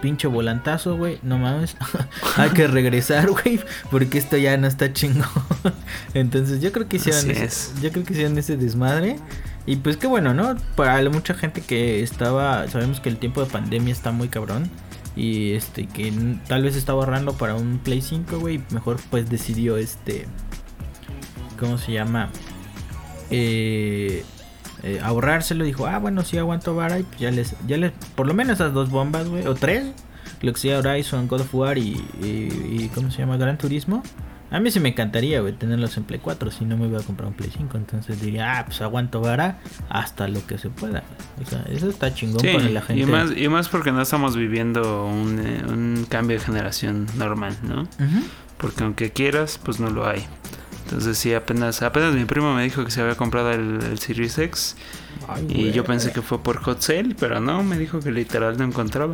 pinche 0.00 0.26
volantazo, 0.28 0.96
güey. 0.96 1.18
No 1.22 1.36
mames. 1.36 1.76
Hay 2.36 2.50
que 2.50 2.66
regresar, 2.68 3.28
güey, 3.28 3.60
porque 3.90 4.16
esto 4.16 4.38
ya 4.38 4.56
no 4.56 4.66
está 4.66 4.92
chingón. 4.92 5.26
Entonces, 6.14 6.62
yo 6.62 6.72
creo 6.72 6.88
que 6.88 6.96
hicieron 6.96 7.30
ese, 7.30 7.44
es. 7.44 7.74
yo 7.82 7.92
creo 7.92 8.04
que 8.04 8.14
hicieron 8.14 8.38
ese 8.38 8.56
desmadre. 8.56 9.16
Y 9.66 9.76
pues 9.76 9.96
qué 9.96 10.06
bueno, 10.06 10.32
¿no? 10.32 10.56
Para 10.76 11.02
la 11.02 11.10
mucha 11.10 11.34
gente 11.34 11.60
que 11.60 12.02
estaba, 12.02 12.68
sabemos 12.68 13.00
que 13.00 13.08
el 13.08 13.18
tiempo 13.18 13.44
de 13.44 13.50
pandemia 13.50 13.92
está 13.92 14.12
muy 14.12 14.28
cabrón 14.28 14.70
y 15.16 15.52
este 15.54 15.86
que 15.86 16.12
tal 16.46 16.62
vez 16.62 16.76
estaba 16.76 17.00
ahorrando 17.00 17.32
para 17.32 17.56
un 17.56 17.78
Play 17.78 18.00
5, 18.00 18.38
güey, 18.38 18.62
mejor 18.70 18.98
pues 19.10 19.28
decidió 19.28 19.76
este 19.76 20.26
¿cómo 21.58 21.78
se 21.78 21.92
llama? 21.92 22.30
Eh, 23.30 24.24
eh, 24.82 25.00
ahorrárselo, 25.02 25.64
dijo, 25.64 25.86
ah, 25.86 25.98
bueno, 25.98 26.22
sí 26.24 26.38
aguanto 26.38 26.74
vara 26.74 26.98
y 26.98 27.02
pues 27.02 27.20
ya 27.20 27.30
les, 27.30 27.54
ya 27.66 27.76
les, 27.76 27.92
por 28.14 28.26
lo 28.26 28.34
menos 28.34 28.54
esas 28.54 28.72
dos 28.72 28.90
bombas, 28.90 29.28
güey, 29.28 29.46
o 29.46 29.54
tres, 29.54 29.86
lo 30.42 30.52
que 30.52 30.58
sea 30.60 30.78
Horizon, 30.78 31.28
God 31.28 31.40
of 31.42 31.54
War 31.54 31.78
y, 31.78 32.02
y, 32.22 32.26
y 32.84 32.90
¿cómo 32.94 33.10
se 33.10 33.18
llama? 33.18 33.36
Gran 33.36 33.58
Turismo. 33.58 34.02
A 34.48 34.60
mí 34.60 34.70
sí 34.70 34.78
me 34.78 34.90
encantaría, 34.90 35.40
güey, 35.40 35.52
tenerlos 35.54 35.96
en 35.96 36.04
Play 36.04 36.20
4, 36.22 36.52
si 36.52 36.64
no 36.64 36.76
me 36.76 36.86
voy 36.86 37.00
a 37.00 37.04
comprar 37.04 37.26
un 37.28 37.34
Play 37.34 37.50
5, 37.56 37.76
entonces 37.78 38.20
diría, 38.20 38.58
ah, 38.60 38.64
pues 38.66 38.80
aguanto 38.80 39.20
vara 39.20 39.58
hasta 39.88 40.28
lo 40.28 40.46
que 40.46 40.56
se 40.56 40.70
pueda. 40.70 41.02
O 41.44 41.50
sea, 41.50 41.64
eso 41.68 41.88
está 41.90 42.14
chingón 42.14 42.40
Sí, 42.40 42.48
para 42.54 42.68
la 42.68 42.80
gente. 42.80 43.02
y 43.02 43.06
más, 43.06 43.30
y 43.36 43.48
más 43.48 43.68
porque 43.68 43.90
no 43.90 44.00
estamos 44.00 44.36
viviendo 44.36 45.04
un, 45.04 45.40
eh, 45.40 45.62
un 45.66 46.06
cambio 46.08 46.38
de 46.38 46.44
generación 46.44 47.06
normal, 47.16 47.56
¿no? 47.64 47.88
Porque 48.56 48.84
aunque 48.84 49.10
quieras, 49.10 49.58
pues 49.62 49.80
no 49.80 49.90
lo 49.90 50.06
hay. 50.08 50.24
Entonces 50.86 51.18
sí, 51.18 51.34
apenas, 51.34 51.82
apenas 51.82 52.14
mi 52.14 52.24
primo 52.24 52.54
me 52.54 52.62
dijo 52.62 52.84
que 52.84 52.90
se 52.92 53.00
había 53.00 53.16
comprado 53.16 53.50
el, 53.50 53.80
el 53.82 53.98
Series 53.98 54.38
X 54.38 54.76
Ay, 55.28 55.46
y 55.48 55.72
yo 55.72 55.82
pensé 55.84 56.12
que 56.12 56.22
fue 56.22 56.38
por 56.40 56.58
hot 56.62 56.80
sale, 56.80 57.16
pero 57.18 57.40
no, 57.40 57.62
me 57.64 57.76
dijo 57.76 57.98
que 58.00 58.12
literal 58.12 58.56
no 58.56 58.64
encontraba. 58.64 59.12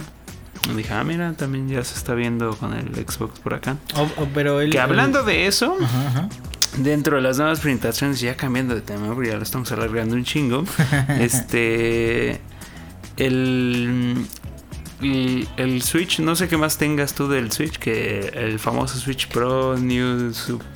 Y 0.71 0.77
dije, 0.77 0.93
ah, 0.93 1.03
mira, 1.03 1.33
también 1.33 1.69
ya 1.69 1.83
se 1.83 1.97
está 1.97 2.15
viendo 2.15 2.55
con 2.57 2.75
el 2.75 2.95
Xbox 2.95 3.41
por 3.41 3.55
acá. 3.55 3.79
O- 3.97 4.23
o- 4.23 4.29
pero 4.35 4.61
el- 4.61 4.71
Que 4.71 4.79
hablando 4.81 5.21
el- 5.21 5.27
de 5.27 5.47
eso, 5.47 5.77
Ajá, 5.83 6.07
ajá. 6.09 6.29
dentro 6.77 7.17
de 7.17 7.23
las 7.23 7.39
nuevas 7.39 7.61
presentaciones, 7.61 8.21
ya 8.21 8.37
cambiando 8.37 8.75
de 8.75 8.83
tema, 8.83 9.13
porque 9.15 9.31
ya 9.31 9.37
lo 9.37 9.43
estamos 9.43 9.73
alargando 9.73 10.15
un 10.15 10.25
chingo, 10.25 10.65
este, 11.19 12.41
el, 13.17 14.27
el, 15.03 15.49
el 15.57 15.83
Switch, 15.83 16.21
no 16.21 16.35
sé 16.37 16.49
qué 16.49 16.57
más 16.57 16.79
tengas 16.79 17.15
tú 17.15 17.29
del 17.29 17.51
Switch, 17.53 17.79
que 17.79 18.31
el 18.35 18.59
famoso 18.59 18.99
Switch 18.99 19.29
Pro, 19.29 19.77
New, 19.77 20.33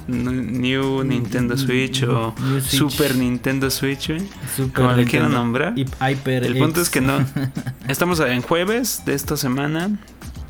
New 0.09 1.04
Nintendo 1.04 1.56
Switch 1.56 2.02
o 2.02 2.35
New 2.38 2.61
Switch. 2.61 2.78
Super 2.78 3.14
Nintendo 3.16 3.71
Switch, 3.71 4.11
Super 4.56 4.73
como 4.73 4.92
le 4.92 5.04
quieran 5.04 5.33
nombrar. 5.33 5.75
Hyper 5.76 6.45
El 6.45 6.59
punto 6.59 6.80
X. 6.80 6.83
es 6.83 6.90
que 6.90 7.00
no. 7.00 7.25
Estamos 7.88 8.21
en 8.21 8.42
jueves 8.42 9.02
de 9.06 9.14
esta 9.14 9.37
semana 9.37 9.90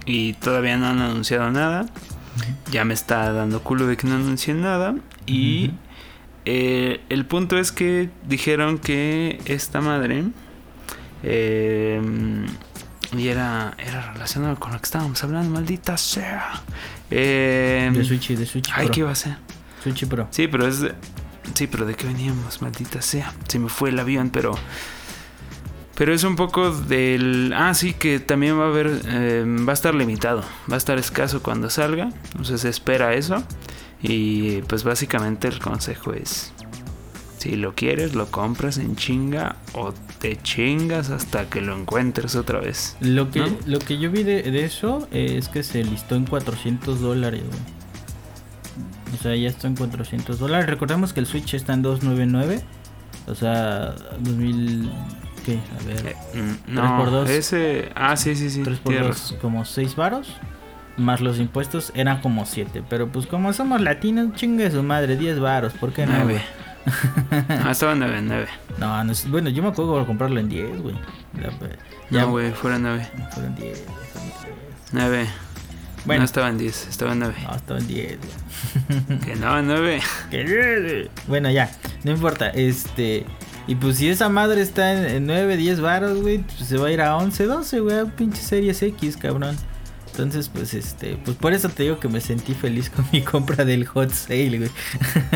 y 0.06 0.33
todavía 0.35 0.76
no 0.76 0.87
han 0.87 1.00
anunciado 1.00 1.50
nada. 1.50 1.87
Ya 2.71 2.85
me 2.85 2.95
está 2.95 3.33
dando 3.33 3.62
culo 3.62 3.87
de 3.87 3.97
que 3.97 4.06
no 4.06 4.14
anuncien 4.16 4.61
nada. 4.61 4.95
Y 5.26 5.73
eh, 6.45 7.00
el 7.09 7.26
punto 7.26 7.59
es 7.59 7.73
que 7.73 8.11
dijeron 8.28 8.78
que 8.78 9.40
esta 9.47 9.80
madre. 9.80 10.25
eh, 11.23 12.00
y 13.18 13.28
era, 13.28 13.75
era 13.78 14.12
relacionado 14.12 14.56
con 14.58 14.73
lo 14.73 14.78
que 14.78 14.85
estábamos 14.85 15.23
hablando, 15.25 15.50
maldita 15.50 15.96
sea. 15.96 16.62
Eh, 17.11 17.90
De 17.92 18.04
Switch 18.04 18.28
de 18.30 18.46
Switch 18.46 18.70
ay, 18.75 18.87
Pro. 18.87 18.94
¿qué 18.94 19.00
iba 19.00 19.11
a 19.11 19.14
ser? 19.14 19.37
Switch 19.82 20.06
Pro. 20.06 20.28
Sí, 20.30 20.49
pero 20.49 20.66
es. 20.66 20.80
de- 20.80 20.94
Sí, 21.54 21.68
pero 21.68 21.87
¿de 21.87 21.94
qué 21.94 22.06
veníamos? 22.08 22.61
Maldita 22.61 23.00
sea. 23.00 23.32
Se 23.46 23.58
me 23.61 23.68
fue 23.68 23.90
el 23.90 23.99
avión, 24.00 24.30
pero. 24.30 24.56
Pero 25.94 26.12
es 26.12 26.25
un 26.25 26.37
poco 26.37 26.73
del. 26.73 27.54
Ah, 27.56 27.73
sí, 27.73 27.94
que 27.94 28.18
también 28.20 28.58
va 28.58 28.64
a 28.64 28.68
haber. 28.68 29.00
eh, 29.06 29.44
va 29.66 29.73
a 29.73 29.75
estar 29.75 29.94
limitado. 29.94 30.42
Va 30.70 30.75
a 30.75 30.78
estar 30.78 30.99
escaso 30.99 31.42
cuando 31.42 31.70
salga. 31.70 32.11
Entonces 32.32 32.61
se 32.62 32.68
espera 32.68 33.14
eso. 33.14 33.42
Y 34.02 34.61
pues 34.62 34.85
básicamente 34.85 35.49
el 35.49 35.58
consejo 35.58 36.12
es, 36.12 36.52
si 37.38 37.57
lo 37.57 37.75
quieres, 37.75 38.14
lo 38.14 38.26
compras 38.31 38.78
en 38.78 38.97
chinga 38.97 39.57
o 39.75 39.93
te 40.21 40.37
chingas 40.43 41.11
hasta 41.11 41.47
que 41.49 41.61
lo 41.61 41.76
encuentres 41.78 42.35
otra 42.35 42.61
vez. 42.61 42.97
Lo 43.00 43.31
que, 43.31 43.40
¿No? 43.40 43.49
lo 43.66 43.78
que 43.78 43.99
yo 43.99 44.11
vi 44.11 44.23
de, 44.23 44.43
de 44.43 44.64
eso 44.64 45.07
es 45.11 45.49
que 45.49 45.62
se 45.62 45.85
listó 45.85 46.14
en 46.16 46.25
400 46.26 47.00
dólares. 47.00 47.43
O 49.14 49.23
sea, 49.23 49.35
ya 49.37 49.49
está 49.49 49.66
en 49.69 49.76
400 49.76 50.38
dólares. 50.38 50.66
Recordemos 50.69 51.12
que 51.12 51.21
el 51.21 51.26
Switch 51.26 51.55
está 51.55 51.75
en 51.75 51.83
299. 51.83 52.62
O 53.26 53.35
sea, 53.35 53.95
2000... 54.21 54.90
¿Qué? 55.45 55.59
A 55.81 55.85
ver. 55.87 56.07
Eh, 56.09 56.16
mm, 56.35 56.64
Tres 56.64 56.75
no, 56.75 56.99
por 56.99 57.11
dos. 57.11 57.31
ese... 57.31 57.90
Ah, 57.95 58.16
sí, 58.16 58.35
sí, 58.35 58.50
sí. 58.50 58.62
3 58.62 58.78
por 58.81 58.93
tienes 58.93 59.09
2, 59.09 59.21
razón. 59.23 59.38
como 59.40 59.64
6 59.64 59.97
varos. 59.97 60.28
Más 60.97 61.21
los 61.21 61.38
impuestos 61.38 61.93
eran 61.95 62.21
como 62.21 62.47
7. 62.47 62.83
Pero 62.88 63.09
pues 63.09 63.26
como 63.26 63.52
somos 63.52 63.81
latinos, 63.81 64.35
chingue 64.35 64.71
su 64.71 64.83
madre, 64.83 65.16
10 65.16 65.38
varos. 65.40 65.73
¿Por 65.75 65.93
qué 65.93 66.07
no? 66.07 66.14
Ah, 67.49 67.71
estaba 67.73 67.93
en 67.93 67.99
9, 68.00 68.21
9. 68.23 68.47
No, 68.78 69.05
no 69.05 69.12
es- 69.12 69.28
bueno, 69.31 69.50
yo 69.50 69.62
me 69.62 69.69
acuerdo 69.71 69.99
de 69.99 70.07
comprarlo 70.07 70.38
en 70.40 70.49
10, 70.49 70.81
güey. 70.83 70.95
Ya, 71.40 71.50
pues, 71.59 71.73
No, 72.11 72.31
güey, 72.31 72.52
fueron 72.52 72.83
9. 72.83 73.09
Fueron 73.33 73.55
10, 73.57 73.85
fueron 74.12 74.31
10. 74.31 74.52
9. 74.93 75.26
Bueno. 76.05 76.21
No 76.21 76.25
estaba 76.25 76.49
en 76.49 76.59
10, 76.59 76.87
estaba 76.88 77.12
en 77.12 77.19
9. 77.21 77.35
No, 77.43 77.55
estaba 77.57 77.78
en 77.81 77.87
10, 77.88 78.19
güey. 78.19 79.19
Que 79.25 79.35
no, 79.37 79.61
9. 79.62 80.00
Que- 80.31 81.11
Bueno, 81.26 81.50
ya, 81.50 81.71
no 82.05 82.12
importa. 82.12 82.49
Este. 82.50 83.26
Y 83.69 83.75
pues 83.75 83.97
si 83.97 84.09
esa 84.09 84.28
madre 84.28 84.62
está 84.62 84.93
en, 84.93 85.05
en 85.16 85.26
9, 85.26 85.57
10 85.57 85.81
varos, 85.81 86.21
güey, 86.23 86.38
pues 86.38 86.69
se 86.69 86.76
va 86.78 86.87
a 86.87 86.93
ir 86.93 87.00
a 87.00 87.16
11, 87.16 87.47
12, 87.47 87.81
güey, 87.81 87.99
a 87.99 88.05
pinche 88.05 88.40
series 88.40 88.81
X, 88.81 89.16
cabrón. 89.16 89.57
Entonces, 90.16 90.49
pues 90.49 90.73
este, 90.73 91.18
pues 91.26 91.37
por 91.37 91.52
eso 91.52 91.68
te 91.68 91.82
digo 91.82 92.00
que 92.00 92.08
me 92.08 92.23
sentí 92.23 92.54
feliz 92.54 92.88
con 92.94 93.04
mi 93.12 93.20
compra 93.20 93.66
del 93.66 93.85
hot 93.85 94.11
sale, 94.11 94.56
güey. 94.56 94.70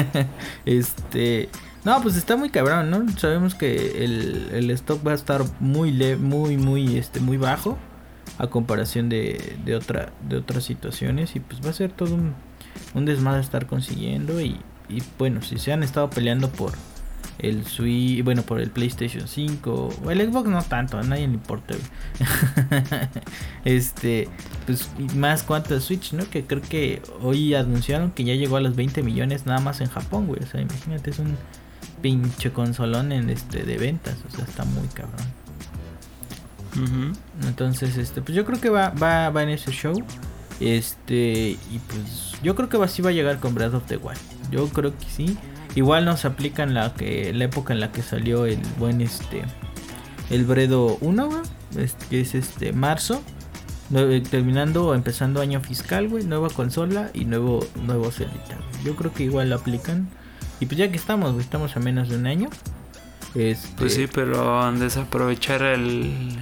este, 0.64 1.50
no, 1.84 2.00
pues 2.00 2.16
está 2.16 2.38
muy 2.38 2.49
cabrón, 2.49 2.88
¿no? 2.88 3.06
Sabemos 3.18 3.54
que 3.54 4.02
el, 4.02 4.49
el 4.54 4.70
stock 4.70 5.06
va 5.06 5.12
a 5.12 5.16
estar 5.16 5.42
muy 5.60 5.92
le 5.92 6.16
muy 6.16 6.56
muy 6.56 6.96
este 6.96 7.20
muy 7.20 7.37
bajo 7.37 7.76
a 8.38 8.46
comparación 8.46 9.10
de, 9.10 9.58
de 9.66 9.75
otra 9.75 10.14
de 10.26 10.38
otras 10.38 10.64
situaciones 10.64 11.37
y 11.37 11.40
pues 11.40 11.62
va 11.62 11.68
a 11.68 11.75
ser 11.75 11.92
todo 11.92 12.14
un 12.14 12.34
un 12.94 13.04
desmadre 13.04 13.42
estar 13.42 13.66
consiguiendo 13.66 14.40
y, 14.40 14.58
y 14.88 15.02
bueno, 15.18 15.42
si 15.42 15.58
se 15.58 15.75
han 15.75 15.82
estado 15.82 16.08
peleando 16.08 16.49
por 16.49 16.72
el 17.42 17.64
Switch, 17.66 18.23
bueno, 18.25 18.42
por 18.42 18.61
el 18.61 18.70
PlayStation 18.70 19.26
5, 19.26 19.88
o 20.04 20.11
el 20.11 20.20
Xbox 20.20 20.49
no 20.49 20.62
tanto, 20.62 20.99
a 20.99 21.02
nadie 21.02 21.26
le 21.26 21.35
importa. 21.35 21.75
este, 23.64 24.28
pues 24.66 24.88
más 25.16 25.42
cuanto 25.42 25.75
al 25.75 25.82
Switch, 25.82 26.12
¿no? 26.12 26.28
Que 26.28 26.44
creo 26.44 26.62
que 26.62 27.02
hoy 27.23 27.54
anunciaron 27.54 28.11
que 28.11 28.25
ya 28.25 28.35
llegó 28.35 28.56
a 28.56 28.61
los 28.61 28.76
20 28.76 29.02
millones 29.02 29.47
nada 29.47 29.61
más 29.61 29.80
en 29.80 29.88
Japón, 29.88 30.26
güey. 30.26 30.42
O 30.42 30.47
sea, 30.47 30.61
imagínate, 30.61 31.11
es 31.11 31.18
un 31.18 31.37
pinche 32.02 32.52
consolón 32.52 33.12
en 33.12 33.30
este 33.30 33.62
de 33.62 33.76
ventas, 33.76 34.16
o 34.26 34.35
sea, 34.35 34.44
está 34.44 34.64
muy 34.64 34.88
cabrón. 34.88 35.26
Entonces, 37.47 37.97
este, 37.97 38.23
pues 38.23 38.37
yo 38.37 38.44
creo 38.44 38.61
que 38.61 38.70
va, 38.70 38.90
va, 38.90 39.30
va 39.30 39.42
en 39.42 39.50
ese 39.50 39.73
show. 39.73 39.94
Este, 40.61 41.56
y 41.70 41.80
pues 41.88 42.32
yo 42.42 42.54
creo 42.54 42.68
que 42.68 42.76
va, 42.76 42.87
sí 42.87 43.00
va 43.02 43.11
a 43.11 43.12
llegar 43.12 43.40
con 43.40 43.54
Breath 43.54 43.75
of 43.75 43.87
the 43.87 43.97
Wild. 43.97 44.20
Yo 44.50 44.68
creo 44.68 44.97
que 44.97 45.06
sí. 45.06 45.37
Igual 45.74 46.04
nos 46.04 46.24
aplican 46.24 46.74
la 46.74 46.94
que 46.94 47.32
la 47.32 47.44
época 47.44 47.72
en 47.72 47.80
la 47.80 47.92
que 47.92 48.02
salió 48.02 48.44
el 48.46 48.58
buen 48.78 49.00
este 49.00 49.42
el 50.30 50.44
Bredo 50.44 50.96
1, 51.00 51.26
güey, 51.26 51.40
este, 51.78 52.06
que 52.08 52.20
es 52.20 52.34
este 52.34 52.72
marzo. 52.72 53.22
Nue- 53.90 54.22
terminando 54.22 54.86
o 54.86 54.94
empezando 54.94 55.40
año 55.40 55.60
fiscal, 55.60 56.08
güey, 56.08 56.24
nueva 56.24 56.48
consola 56.50 57.10
y 57.12 57.24
nuevo 57.24 57.66
nuevo 57.84 58.10
güey. 58.58 58.84
Yo 58.84 58.94
creo 58.94 59.12
que 59.12 59.24
igual 59.24 59.50
lo 59.50 59.56
aplican. 59.56 60.08
Y 60.60 60.66
pues 60.66 60.78
ya 60.78 60.90
que 60.90 60.97
estamos, 60.97 61.32
güey, 61.32 61.42
estamos 61.45 61.76
a 61.76 61.80
menos 61.80 62.08
de 62.08 62.16
un 62.16 62.26
año. 62.26 62.49
Este, 63.34 63.68
Pues 63.76 63.95
sí, 63.95 64.06
pero 64.12 64.71
desaprovechar 64.73 65.62
el, 65.62 66.36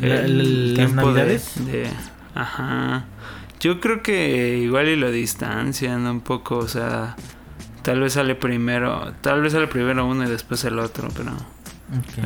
el 0.00 0.68
las 0.68 0.74
tiempo 0.76 1.12
de, 1.12 1.22
de- 1.66 1.90
Ajá. 2.34 3.04
Yo 3.60 3.80
creo 3.80 4.02
que 4.02 4.58
igual 4.58 4.88
y 4.88 4.96
lo 4.96 5.10
distancian 5.10 6.06
un 6.06 6.20
poco, 6.20 6.58
o 6.58 6.68
sea, 6.68 7.16
tal 7.84 8.00
vez 8.00 8.14
sale 8.14 8.34
primero, 8.34 9.12
tal 9.20 9.40
vez 9.42 9.52
sale 9.52 9.68
primero 9.68 10.04
uno 10.06 10.24
y 10.24 10.28
después 10.28 10.64
el 10.64 10.78
otro, 10.80 11.08
pero, 11.16 11.32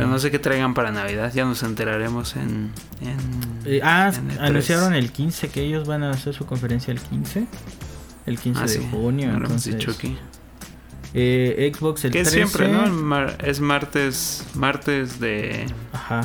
no 0.07 0.19
sé 0.19 0.31
qué 0.31 0.39
traigan 0.39 0.73
para 0.73 0.91
Navidad, 0.93 1.31
ya 1.35 1.45
nos 1.45 1.63
enteraremos 1.63 2.37
en... 2.37 2.71
en 3.03 3.19
Eh, 3.67 3.81
ah, 3.83 4.11
en 4.17 4.31
el 4.31 4.39
anunciaron 4.39 4.91
3. 4.93 5.05
el 5.05 5.13
15 5.13 5.49
que 5.51 5.63
ellos 5.63 5.87
van 5.87 6.03
a 6.05 6.11
hacer 6.13 6.33
su 6.33 6.47
conferencia 6.47 6.93
el 6.93 7.01
15. 7.01 7.47
El 8.27 8.39
15 8.39 8.61
Ah, 8.61 8.63
de 8.65 8.69
sí, 8.69 8.89
junio. 8.91 9.31
entonces, 9.31 9.75
dicho 9.77 9.91
aquí. 9.91 10.17
eh, 11.15 11.71
Xbox 11.75 12.05
el 12.05 12.13
Que 12.13 12.21
es 12.21 12.31
13. 12.31 12.47
siempre, 12.49 12.73
¿no? 12.73 12.87
Mar- 12.95 13.37
es 13.45 13.61
martes, 13.61 14.45
martes 14.55 15.19
de... 15.21 15.67
Ajá. 15.93 16.23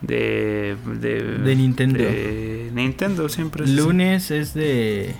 De, 0.00 0.76
de, 1.00 1.22
De 1.38 1.56
Nintendo. 1.56 1.98
de 1.98 2.70
Nintendo 2.74 3.28
siempre 3.30 3.64
es 3.64 3.70
así. 3.70 3.78
Lunes 3.80 4.30
es 4.30 4.52
de. 4.52 5.14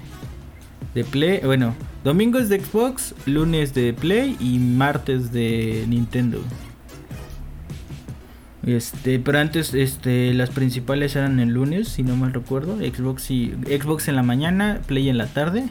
De 0.95 1.05
Play. 1.05 1.41
Bueno, 1.45 1.75
domingo 2.05 2.39
es 2.39 2.49
de 2.49 2.61
Xbox, 2.61 3.15
lunes 3.27 3.75
de 3.75 3.93
Play 3.93 4.37
y 4.41 4.59
martes 4.59 5.33
de 5.33 5.85
Nintendo. 5.89 6.41
Este, 8.65 9.19
pero 9.19 9.41
antes 9.41 9.75
este, 9.75 10.33
las 10.33 10.51
principales 10.51 11.17
eran 11.17 11.39
el 11.41 11.51
lunes, 11.51 11.89
si 11.89 12.03
no 12.03 12.17
mal 12.17 12.33
recuerdo. 12.33 12.79
Xbox 12.79 13.31
y 13.31 13.53
Xbox 13.67 14.09
en 14.09 14.17
la 14.17 14.23
mañana, 14.23 14.81
Play 14.87 15.09
en 15.09 15.19
la 15.19 15.27
tarde. 15.27 15.69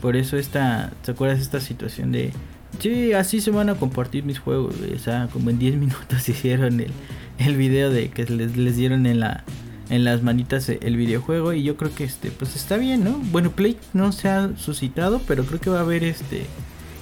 Por 0.00 0.16
eso 0.16 0.36
esta, 0.36 0.92
¿te 1.04 1.12
acuerdas 1.12 1.40
esta 1.40 1.60
situación 1.60 2.12
de 2.12 2.32
Sí, 2.78 3.12
así 3.12 3.40
se 3.40 3.50
van 3.50 3.68
a 3.68 3.74
compartir 3.74 4.24
mis 4.24 4.38
juegos. 4.38 4.74
O 4.94 4.98
sea, 4.98 5.28
como 5.32 5.50
en 5.50 5.58
10 5.58 5.76
minutos 5.78 6.28
hicieron 6.28 6.80
el, 6.80 6.90
el 7.38 7.56
video 7.56 7.90
de 7.90 8.08
que 8.08 8.24
les, 8.24 8.56
les 8.56 8.76
dieron 8.76 9.06
en 9.06 9.20
la 9.20 9.44
en 9.90 10.04
las 10.04 10.22
manitas 10.22 10.68
el 10.68 10.96
videojuego 10.96 11.52
y 11.52 11.62
yo 11.62 11.76
creo 11.76 11.94
que 11.94 12.04
este 12.04 12.30
pues 12.30 12.56
está 12.56 12.76
bien, 12.76 13.04
¿no? 13.04 13.12
Bueno, 13.30 13.50
Play 13.50 13.76
no 13.92 14.12
se 14.12 14.28
ha 14.28 14.50
suscitado, 14.56 15.20
pero 15.26 15.44
creo 15.44 15.60
que 15.60 15.70
va 15.70 15.78
a 15.78 15.82
haber 15.82 16.04
este 16.04 16.46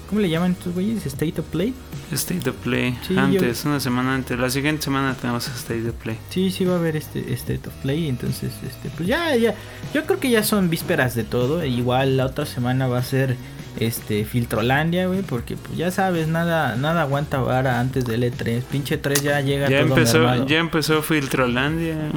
¿cómo 0.09 0.21
le 0.21 0.29
llaman 0.29 0.51
estos 0.51 0.73
güeyes? 0.73 1.05
State 1.07 1.39
of 1.39 1.47
Play. 1.47 1.73
State 2.11 2.47
of 2.49 2.55
Play. 2.57 2.95
Sí, 3.07 3.15
yo- 3.15 3.19
antes, 3.21 3.65
una 3.65 3.79
semana 3.79 4.13
antes. 4.13 4.37
La 4.37 4.49
siguiente 4.49 4.83
semana 4.83 5.15
tenemos 5.15 5.47
State 5.47 5.89
of 5.89 5.95
Play. 5.95 6.17
Sí, 6.29 6.51
sí 6.51 6.65
va 6.65 6.75
a 6.75 6.77
haber 6.77 6.95
este 6.97 7.33
State 7.33 7.67
of 7.67 7.73
Play, 7.81 8.07
entonces 8.07 8.51
este 8.67 8.89
pues 8.95 9.07
ya 9.07 9.35
ya 9.35 9.55
yo 9.93 10.05
creo 10.05 10.19
que 10.19 10.29
ya 10.29 10.43
son 10.43 10.69
vísperas 10.69 11.15
de 11.15 11.23
todo, 11.23 11.61
e 11.61 11.69
igual 11.69 12.17
la 12.17 12.25
otra 12.27 12.45
semana 12.45 12.87
va 12.87 12.99
a 12.99 13.03
ser 13.03 13.37
este 13.79 14.23
Filtrolandia, 14.23 15.07
güey, 15.07 15.23
porque 15.23 15.55
pues 15.55 15.75
ya 15.77 15.89
sabes, 15.89 16.27
nada 16.27 16.75
nada 16.75 17.01
aguanta 17.01 17.39
vara 17.39 17.79
antes 17.79 18.05
del 18.05 18.21
E3. 18.23 18.61
Pinche 18.63 18.97
3 18.97 19.23
ya 19.23 19.41
llega 19.41 19.67
Ya 19.67 19.79
todo 19.81 19.89
empezó, 19.97 20.45
ya 20.45 20.59
empezó 20.59 21.01
Filtrolandia. 21.01 22.11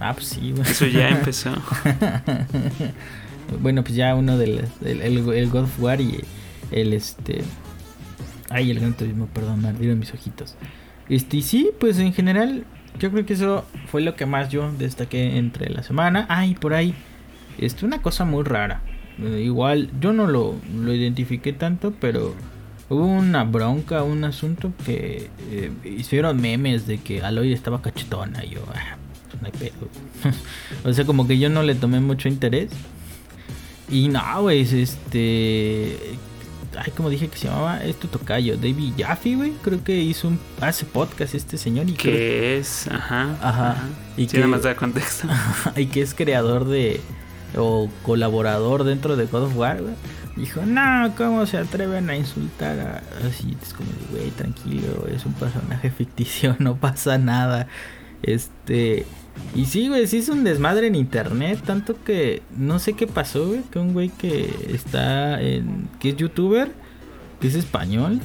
Ah, 0.00 0.14
pues 0.14 0.28
sí, 0.28 0.52
güey. 0.52 0.62
Eso 0.68 0.86
ya 0.86 1.08
empezó. 1.10 1.52
bueno, 3.60 3.82
pues 3.84 3.94
ya 3.94 4.14
uno 4.14 4.38
de 4.38 4.46
las, 4.46 4.70
el, 4.82 5.02
el, 5.02 5.28
el 5.28 5.50
God 5.50 5.64
of 5.64 5.80
War 5.80 6.00
y 6.00 6.24
el 6.72 6.92
este. 6.92 7.42
Ay, 8.48 8.70
el 8.70 8.80
Gran 8.80 8.94
Turismo, 8.94 9.26
perdón, 9.26 9.62
me 9.62 9.68
ardieron 9.68 9.98
mis 9.98 10.12
ojitos. 10.12 10.56
Este, 11.08 11.36
y 11.36 11.42
sí, 11.42 11.70
pues 11.78 11.98
en 11.98 12.12
general, 12.12 12.64
yo 12.98 13.10
creo 13.10 13.26
que 13.26 13.34
eso 13.34 13.64
fue 13.86 14.00
lo 14.00 14.16
que 14.16 14.26
más 14.26 14.48
yo 14.48 14.72
destaqué 14.72 15.36
entre 15.36 15.68
la 15.70 15.82
semana. 15.82 16.26
Ay, 16.28 16.54
por 16.54 16.74
ahí, 16.74 16.94
este, 17.58 17.84
una 17.84 18.02
cosa 18.02 18.24
muy 18.24 18.42
rara. 18.42 18.80
Eh, 19.22 19.42
igual, 19.44 19.90
yo 20.00 20.12
no 20.12 20.26
lo, 20.26 20.56
lo 20.74 20.94
identifiqué 20.94 21.52
tanto, 21.52 21.92
pero 22.00 22.34
hubo 22.88 23.06
una 23.06 23.44
bronca, 23.44 24.02
un 24.02 24.24
asunto 24.24 24.72
que 24.84 25.30
eh, 25.50 25.70
hicieron 25.84 26.40
memes 26.40 26.86
de 26.86 26.98
que 26.98 27.22
Aloy 27.22 27.52
estaba 27.52 27.82
cachetona. 27.82 28.44
Y 28.44 28.50
yo, 28.50 28.64
ah, 28.74 28.96
no 29.40 29.46
hay 29.46 29.52
pedo. 29.52 29.88
o 30.84 30.92
sea, 30.92 31.04
como 31.04 31.26
que 31.26 31.38
yo 31.38 31.48
no 31.50 31.62
le 31.62 31.74
tomé 31.74 32.00
mucho 32.00 32.28
interés. 32.28 32.70
Y 33.90 34.08
no, 34.08 34.20
güey, 34.42 34.60
es 34.60 34.72
este. 34.72 35.96
Ay, 36.78 36.92
como 36.96 37.10
dije 37.10 37.26
que 37.26 37.36
se 37.36 37.48
llamaba 37.48 37.82
esto 37.82 38.06
tocayo, 38.06 38.56
David 38.56 38.92
Jaffe, 38.96 39.34
güey. 39.34 39.52
Creo 39.62 39.82
que 39.82 39.96
hizo 40.00 40.28
un. 40.28 40.38
Hace 40.60 40.84
podcast 40.84 41.34
este 41.34 41.58
señor 41.58 41.88
y 41.88 41.94
creo- 41.94 42.14
que 42.14 42.58
es, 42.58 42.86
ajá. 42.88 43.36
Ajá. 43.42 43.76
Y 44.16 44.22
Y 44.22 44.26
que- 44.26 44.32
que 44.32 44.38
nada 44.38 44.48
más 44.50 44.62
da 44.62 44.76
contexto. 44.76 45.26
y 45.76 45.86
que 45.86 46.02
es 46.02 46.14
creador 46.14 46.66
de. 46.66 47.00
o 47.56 47.90
colaborador 48.04 48.84
dentro 48.84 49.16
de 49.16 49.26
God 49.26 49.44
of 49.44 49.56
War, 49.56 49.82
güey. 49.82 49.94
Dijo, 50.36 50.62
no, 50.64 51.12
¿cómo 51.16 51.44
se 51.46 51.58
atreven 51.58 52.08
a 52.08 52.16
insultar 52.16 52.78
a.? 52.78 53.02
Así, 53.26 53.56
es 53.60 53.74
como, 53.74 53.90
güey, 54.12 54.30
tranquilo, 54.30 55.08
es 55.12 55.26
un 55.26 55.32
personaje 55.34 55.90
ficticio, 55.98 56.54
no 56.60 56.76
pasa 56.76 57.18
nada. 57.18 57.66
Este. 58.22 59.06
Y 59.54 59.64
sí, 59.66 59.88
güey, 59.88 60.06
sí 60.06 60.18
es 60.18 60.28
un 60.28 60.44
desmadre 60.44 60.88
en 60.88 60.94
internet, 60.94 61.60
tanto 61.64 62.02
que 62.04 62.42
no 62.56 62.78
sé 62.78 62.92
qué 62.92 63.06
pasó, 63.06 63.48
güey, 63.48 63.62
que 63.70 63.78
un 63.78 63.92
güey 63.92 64.08
que 64.10 64.52
está 64.72 65.40
en. 65.40 65.88
que 65.98 66.10
es 66.10 66.16
youtuber, 66.16 66.70
que 67.40 67.48
es 67.48 67.54
español. 67.54 68.20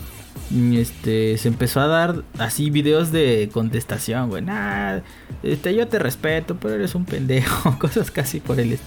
Este, 0.74 1.38
se 1.38 1.48
empezó 1.48 1.80
a 1.82 1.88
dar 1.88 2.24
así 2.38 2.70
videos 2.70 3.12
de 3.12 3.50
contestación, 3.52 4.30
güey. 4.30 4.44
Nah, 4.44 5.00
este, 5.42 5.74
yo 5.74 5.88
te 5.88 5.98
respeto, 5.98 6.56
pero 6.56 6.76
eres 6.76 6.94
un 6.94 7.06
pendejo. 7.06 7.78
Cosas 7.80 8.12
casi 8.12 8.40
por 8.40 8.60
el, 8.60 8.78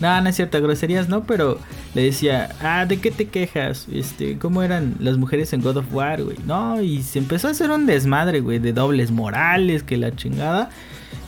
No, 0.00 0.20
no 0.20 0.28
es 0.28 0.36
cierto, 0.36 0.60
groserías 0.60 1.08
no, 1.08 1.24
pero 1.24 1.58
le 1.94 2.02
decía, 2.02 2.48
ah, 2.60 2.84
¿de 2.86 2.98
qué 2.98 3.10
te 3.10 3.26
quejas? 3.26 3.86
Este, 3.92 4.38
¿cómo 4.38 4.62
eran 4.62 4.96
las 4.98 5.16
mujeres 5.16 5.52
en 5.52 5.62
God 5.62 5.78
of 5.78 5.94
War, 5.94 6.22
güey? 6.22 6.36
No, 6.46 6.82
y 6.82 7.02
se 7.02 7.20
empezó 7.20 7.48
a 7.48 7.52
hacer 7.52 7.70
un 7.70 7.86
desmadre, 7.86 8.40
güey, 8.40 8.58
de 8.58 8.72
dobles 8.72 9.10
morales, 9.12 9.82
que 9.82 9.96
la 9.96 10.14
chingada. 10.16 10.70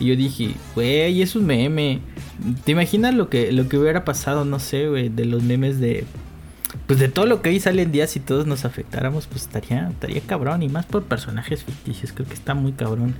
Y 0.00 0.06
yo 0.06 0.16
dije, 0.16 0.54
güey, 0.74 1.22
es 1.22 1.36
un 1.36 1.46
meme. 1.46 2.00
¿Te 2.64 2.72
imaginas 2.72 3.14
lo 3.14 3.30
que, 3.30 3.52
lo 3.52 3.68
que 3.68 3.78
hubiera 3.78 4.04
pasado, 4.04 4.44
no 4.44 4.58
sé, 4.58 4.88
güey, 4.88 5.08
de 5.08 5.24
los 5.24 5.42
memes 5.42 5.78
de... 5.80 6.04
Pues 6.86 6.98
de 6.98 7.08
todo 7.08 7.26
lo 7.26 7.42
que 7.42 7.50
hoy 7.50 7.60
sale 7.60 7.82
en 7.82 7.92
día, 7.92 8.06
si 8.06 8.20
todos 8.20 8.46
nos 8.46 8.64
afectáramos, 8.64 9.26
pues 9.26 9.42
estaría, 9.42 9.88
estaría 9.88 10.20
cabrón. 10.20 10.62
Y 10.62 10.68
más 10.68 10.86
por 10.86 11.04
personajes 11.04 11.64
ficticios, 11.64 12.12
creo 12.12 12.26
que 12.26 12.34
está 12.34 12.54
muy 12.54 12.72
cabrón 12.72 13.14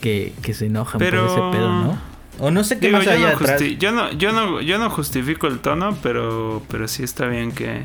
que, 0.00 0.32
que 0.42 0.54
se 0.54 0.66
enojan 0.66 0.98
por 0.98 1.08
ese 1.08 1.40
pedo, 1.52 1.68
¿no? 1.68 1.98
O 2.38 2.50
no 2.50 2.64
sé 2.64 2.78
qué 2.78 2.90
más 2.90 3.04
yo 3.04 3.10
hay 3.10 3.20
no 3.20 3.28
atrás. 3.28 3.62
Yo 3.78 3.92
no, 3.92 4.12
yo 4.12 4.32
no, 4.32 4.60
yo 4.60 4.78
no 4.78 4.88
justifico 4.88 5.46
el 5.46 5.58
tono, 5.58 5.96
pero, 6.02 6.62
pero 6.68 6.88
sí 6.88 7.02
está 7.02 7.26
bien 7.26 7.52
que, 7.52 7.82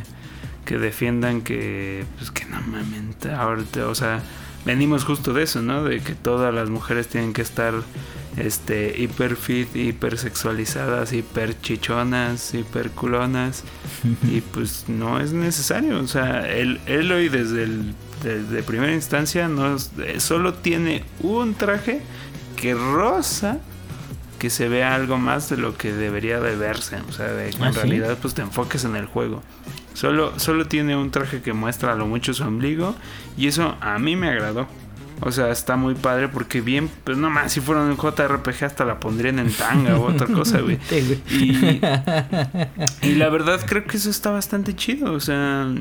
que 0.66 0.78
defiendan 0.78 1.42
que, 1.42 2.06
pues 2.18 2.32
que 2.32 2.46
no 2.46 2.62
mames, 2.62 3.26
ahorita, 3.26 3.88
o 3.88 3.96
sea, 3.96 4.22
venimos 4.66 5.04
justo 5.04 5.34
de 5.34 5.44
eso, 5.44 5.62
¿no? 5.62 5.84
De 5.84 6.02
que 6.02 6.16
todas 6.16 6.54
las 6.54 6.70
mujeres 6.70 7.08
tienen 7.08 7.34
que 7.34 7.42
estar 7.42 7.74
este 8.38 8.94
hiper 8.98 9.38
fit, 9.38 9.74
hiper 9.76 10.18
sexualizadas, 10.18 11.14
hiper 11.14 11.60
chichonas, 11.62 12.54
hiper 12.54 12.92
culonas 12.92 13.64
y 14.24 14.42
pues 14.42 14.86
no 14.88 15.20
es 15.20 15.32
necesario, 15.32 16.00
o 16.00 16.08
sea, 16.08 16.48
él, 16.48 16.82
él 16.86 17.12
hoy 17.12 17.30
desde 17.30 17.64
el 17.64 17.94
desde 18.24 18.64
primera 18.64 18.94
instancia 18.94 19.48
no 19.48 19.76
eh, 19.76 20.20
solo 20.20 20.54
tiene 20.56 21.04
un 21.22 21.54
traje 21.54 22.02
que 22.56 22.74
rosa 22.74 23.60
que 24.40 24.50
se 24.50 24.68
vea 24.68 24.96
algo 24.96 25.18
más 25.18 25.50
de 25.50 25.58
lo 25.58 25.78
que 25.78 25.94
debería 25.94 26.40
de 26.40 26.56
verse, 26.56 26.98
o 27.08 27.12
sea, 27.12 27.28
de 27.28 27.52
que 27.52 27.64
¿Ah, 27.64 27.68
en 27.68 27.74
sí? 27.74 27.80
realidad 27.80 28.18
pues 28.22 28.34
te 28.34 28.42
enfoques 28.42 28.84
en 28.84 28.96
el 28.96 29.06
juego. 29.06 29.44
Solo, 29.96 30.38
solo 30.38 30.68
tiene 30.68 30.96
un 30.96 31.10
traje 31.10 31.42
que 31.42 31.54
muestra 31.54 31.94
a 31.94 31.96
lo 31.96 32.06
mucho 32.06 32.34
su 32.34 32.44
ombligo 32.44 32.94
y 33.38 33.48
eso 33.48 33.78
a 33.80 33.98
mí 33.98 34.16
me 34.16 34.28
agradó. 34.28 34.68
O 35.22 35.32
sea, 35.32 35.50
está 35.50 35.78
muy 35.78 35.96
padre 35.96 36.28
porque 36.28 36.60
bien, 36.60 36.90
pues 37.06 37.18
no 37.18 37.30
más, 37.30 37.54
si 37.54 37.62
fuera 37.62 37.82
un 37.82 37.96
JRPG 37.96 38.66
hasta 38.66 38.84
la 38.84 39.00
pondrían 39.00 39.40
en 39.40 39.52
tanga 39.54 39.98
o 39.98 40.12
otra 40.12 40.28
cosa, 40.28 40.60
güey. 40.62 40.78
Y, 41.32 41.80
y 43.02 43.16
la 43.16 43.30
verdad 43.30 43.62
creo 43.66 43.86
que 43.86 43.96
eso 43.96 44.10
está 44.10 44.32
bastante 44.32 44.76
chido, 44.76 45.14
o 45.14 45.22
sea, 45.22 45.74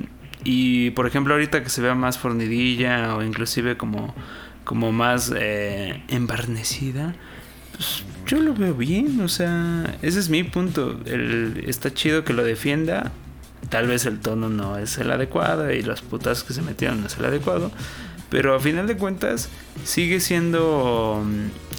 y 0.44 0.90
por 0.90 1.08
ejemplo 1.08 1.34
ahorita 1.34 1.64
que 1.64 1.68
se 1.68 1.82
vea 1.82 1.96
más 1.96 2.16
fornidilla 2.16 3.16
o 3.16 3.24
inclusive 3.24 3.76
como, 3.76 4.14
como 4.62 4.92
más 4.92 5.32
eh, 5.36 6.04
embarnecida, 6.06 7.16
pues 7.72 8.04
yo 8.26 8.38
lo 8.38 8.54
veo 8.54 8.74
bien, 8.74 9.20
o 9.20 9.28
sea, 9.28 9.96
ese 10.02 10.20
es 10.20 10.28
mi 10.30 10.44
punto. 10.44 11.00
El, 11.06 11.64
está 11.66 11.92
chido 11.92 12.24
que 12.24 12.32
lo 12.32 12.44
defienda. 12.44 13.10
Tal 13.74 13.88
vez 13.88 14.06
el 14.06 14.20
tono 14.20 14.48
no 14.48 14.78
es 14.78 14.98
el 14.98 15.10
adecuado 15.10 15.72
y 15.72 15.82
las 15.82 16.00
putas 16.00 16.44
que 16.44 16.52
se 16.54 16.62
metieron 16.62 17.00
no 17.00 17.08
es 17.08 17.18
el 17.18 17.24
adecuado. 17.24 17.72
Pero 18.30 18.54
a 18.54 18.60
final 18.60 18.86
de 18.86 18.96
cuentas 18.96 19.48
sigue 19.84 20.20
siendo 20.20 21.24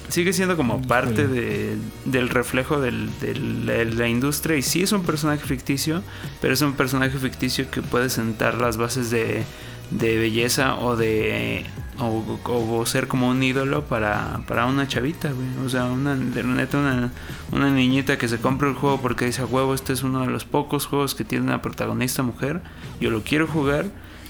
sigue 0.09 0.33
siendo 0.33 0.57
como 0.57 0.81
parte 0.81 1.25
de, 1.25 1.77
del 2.03 2.27
reflejo 2.27 2.81
del- 2.81 3.09
del- 3.21 3.65
de 3.65 3.85
la 3.85 4.07
industria 4.09 4.57
y 4.57 4.61
sí 4.61 4.83
es 4.83 4.91
un 4.91 5.03
personaje 5.03 5.45
ficticio, 5.45 6.03
pero 6.41 6.53
es 6.53 6.61
un 6.61 6.73
personaje 6.73 7.17
ficticio 7.17 7.71
que 7.71 7.81
puede 7.81 8.09
sentar 8.09 8.59
las 8.59 8.75
bases 8.75 9.09
de, 9.09 9.43
de 9.91 10.17
belleza 10.17 10.75
o 10.75 10.97
de 10.97 11.63
o, 11.99 12.39
o 12.45 12.85
ser 12.85 13.07
como 13.07 13.29
un 13.29 13.41
ídolo 13.41 13.83
para, 13.85 14.41
para 14.47 14.65
una 14.65 14.87
chavita, 14.87 15.31
güey. 15.31 15.47
O 15.65 15.69
sea, 15.69 15.85
una, 15.85 16.15
de 16.15 16.43
neta, 16.43 16.77
una, 16.77 17.11
una 17.51 17.69
niñita 17.69 18.17
que 18.17 18.27
se 18.27 18.37
compra 18.39 18.67
el 18.69 18.75
juego 18.75 18.99
porque 19.01 19.25
dice, 19.25 19.41
"A 19.41 19.45
huevo, 19.45 19.73
este 19.73 19.93
es 19.93 20.03
uno 20.03 20.21
de 20.21 20.27
los 20.27 20.45
pocos 20.45 20.85
juegos 20.85 21.15
que 21.15 21.23
tiene 21.23 21.45
una 21.45 21.61
protagonista 21.61 22.23
mujer, 22.23 22.61
yo 22.99 23.09
lo 23.11 23.21
quiero 23.21 23.47
jugar 23.47 23.85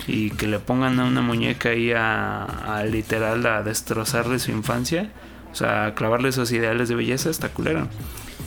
y 0.07 0.29
que 0.31 0.47
le 0.47 0.59
pongan 0.59 0.99
a 0.99 1.05
una 1.05 1.21
muñeca 1.21 1.69
ahí 1.69 1.91
a, 1.91 2.43
a 2.43 2.83
literal 2.83 3.45
a 3.45 3.63
destrozarle 3.63 4.37
su 4.39 4.51
infancia, 4.51 5.09
o 5.51 5.55
sea, 5.55 5.85
a 5.87 5.95
clavarle 5.95 6.29
esos 6.29 6.51
ideales 6.51 6.89
de 6.89 6.95
belleza, 6.95 7.29
está 7.29 7.49
culero. 7.49 7.87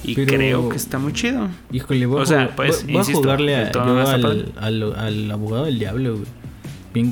Y 0.05 0.15
Pero- 0.15 0.29
creo 0.29 0.69
que 0.69 0.77
está 0.77 0.99
muy 1.01 1.13
chido. 1.13 1.49
Híjole, 1.73 2.07
voy, 2.07 2.21
a 2.21 2.23
O 2.23 2.27
sea, 2.27 2.55
pues, 2.55 2.85
voy- 2.85 2.93
voy 2.93 3.01
insisto, 3.01 3.19
a 3.19 3.23
jugarle 3.23 3.57
a- 3.57 3.73
yo 3.73 3.83
al, 4.09 4.53
al, 4.61 4.93
al 4.95 5.31
abogado 5.33 5.65
del 5.65 5.79
diablo, 5.81 6.13
güey. 6.19 6.27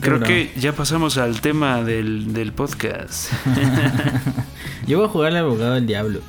Creo 0.00 0.20
que 0.20 0.50
ya 0.58 0.72
pasamos 0.72 1.18
al 1.18 1.40
tema 1.40 1.82
del, 1.82 2.32
del 2.32 2.52
podcast. 2.52 3.32
Yo 4.86 4.98
voy 4.98 5.06
a 5.06 5.10
jugar 5.10 5.28
al 5.32 5.38
abogado 5.38 5.74
del 5.74 5.86
diablo. 5.86 6.20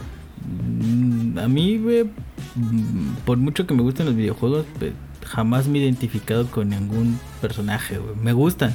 Mm, 0.46 1.38
A 1.39 1.48
mí, 1.48 1.78
mm, 1.78 3.15
por 3.26 3.38
mucho 3.38 3.65
que 3.67 3.74
me 3.74 3.82
gusten 3.82 4.06
los 4.06 4.15
videojuegos, 4.15 4.65
pues, 4.80 4.93
jamás 5.26 5.67
me 5.67 5.80
he 5.80 5.82
identificado 5.84 6.48
con 6.48 6.70
ningún 6.70 7.20
personaje, 7.41 7.98
güey. 7.98 8.15
Me 8.15 8.34
gustan. 8.34 8.74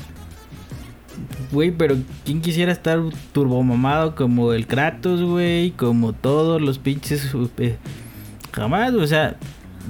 Güey, 1.50 1.70
pero 1.70 1.96
¿quién 2.24 2.40
quisiera 2.40 2.72
estar 2.72 3.00
turbomamado 3.32 4.14
como 4.14 4.52
el 4.52 4.66
Kratos, 4.66 5.22
güey? 5.22 5.70
Como 5.72 6.12
todos 6.12 6.60
los 6.60 6.78
pinches... 6.78 7.30
eh, 7.58 7.76
jamás, 8.52 8.94
o 8.94 9.06
sea... 9.06 9.36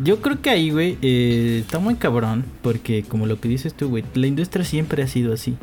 Yo 0.02 0.20
creo 0.20 0.40
que 0.40 0.50
ahí, 0.50 0.70
güey, 0.70 0.98
eh, 1.02 1.58
está 1.60 1.78
muy 1.78 1.96
cabrón. 1.96 2.44
Porque 2.62 3.02
como 3.02 3.26
lo 3.26 3.40
que 3.40 3.48
dices 3.48 3.74
tú, 3.74 3.88
güey, 3.88 4.04
la 4.14 4.26
industria 4.26 4.64
siempre 4.64 5.02
ha 5.02 5.06
sido 5.06 5.32
así. 5.32 5.56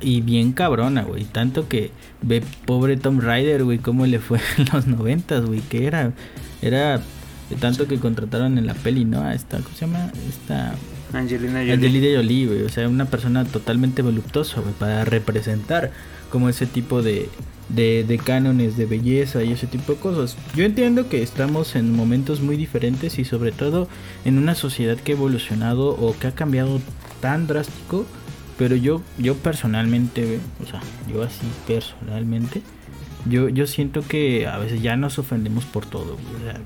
Y 0.00 0.20
bien 0.20 0.52
cabrona, 0.52 1.02
güey. 1.02 1.24
Tanto 1.24 1.68
que 1.68 1.90
ve 2.22 2.42
pobre 2.66 2.96
Tom 2.96 3.20
Rider, 3.20 3.64
güey, 3.64 3.78
cómo 3.78 4.06
le 4.06 4.18
fue 4.18 4.40
en 4.58 4.66
los 4.72 4.86
noventas, 4.86 5.44
güey. 5.44 5.60
Que 5.60 5.86
era, 5.86 6.12
era 6.62 7.02
de 7.50 7.56
tanto 7.56 7.86
que 7.86 7.98
contrataron 7.98 8.58
en 8.58 8.66
la 8.66 8.74
peli, 8.74 9.04
¿no? 9.04 9.20
A 9.20 9.34
esta, 9.34 9.58
¿cómo 9.58 9.74
se 9.74 9.86
llama? 9.86 10.10
Esta 10.28 10.74
Angelina 11.12 11.58
Jolie. 11.60 11.72
Angelina 11.72 12.16
Jolie, 12.16 12.46
güey. 12.46 12.62
O 12.62 12.68
sea, 12.68 12.88
una 12.88 13.04
persona 13.06 13.44
totalmente 13.44 14.02
voluptuosa, 14.02 14.60
güey, 14.60 14.72
para 14.74 15.04
representar 15.04 15.90
como 16.30 16.48
ese 16.48 16.66
tipo 16.66 17.02
de, 17.02 17.28
de, 17.68 18.04
de 18.04 18.18
cánones 18.18 18.76
de 18.76 18.86
belleza 18.86 19.42
y 19.42 19.52
ese 19.52 19.66
tipo 19.66 19.92
de 19.92 19.98
cosas. 19.98 20.36
Yo 20.54 20.64
entiendo 20.64 21.08
que 21.08 21.22
estamos 21.22 21.76
en 21.76 21.94
momentos 21.94 22.40
muy 22.40 22.56
diferentes 22.56 23.18
y 23.18 23.24
sobre 23.24 23.52
todo 23.52 23.88
en 24.24 24.38
una 24.38 24.54
sociedad 24.54 24.96
que 24.96 25.12
ha 25.12 25.16
evolucionado 25.16 25.90
o 25.90 26.16
que 26.18 26.26
ha 26.26 26.34
cambiado 26.34 26.80
tan 27.20 27.46
drástico. 27.46 28.06
Pero 28.56 28.76
yo, 28.76 29.02
yo 29.18 29.34
personalmente, 29.34 30.38
o 30.62 30.66
sea, 30.66 30.80
yo 31.12 31.24
así 31.24 31.44
personalmente, 31.66 32.62
yo, 33.28 33.48
yo 33.48 33.66
siento 33.66 34.02
que 34.02 34.46
a 34.46 34.58
veces 34.58 34.80
ya 34.80 34.96
nos 34.96 35.18
ofendemos 35.18 35.64
por 35.64 35.86
todo. 35.86 36.14
O 36.14 36.44
sea, 36.44 36.60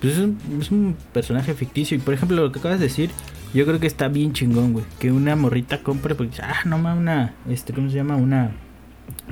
pues 0.00 0.14
es 0.14 0.70
un, 0.70 0.96
personaje 1.12 1.52
ficticio. 1.52 1.96
Y 1.96 2.00
por 2.00 2.14
ejemplo, 2.14 2.36
lo 2.42 2.52
que 2.52 2.58
acabas 2.58 2.78
de 2.78 2.86
decir, 2.86 3.10
yo 3.52 3.66
creo 3.66 3.78
que 3.80 3.86
está 3.86 4.08
bien 4.08 4.32
chingón, 4.32 4.72
güey. 4.72 4.84
Que 4.98 5.12
una 5.12 5.36
morrita 5.36 5.82
compre, 5.82 6.14
porque 6.14 6.40
ah, 6.42 6.62
no 6.64 6.78
mames, 6.78 7.00
una, 7.00 7.34
este, 7.50 7.74
¿cómo 7.74 7.90
se 7.90 7.96
llama? 7.96 8.16
Una 8.16 8.52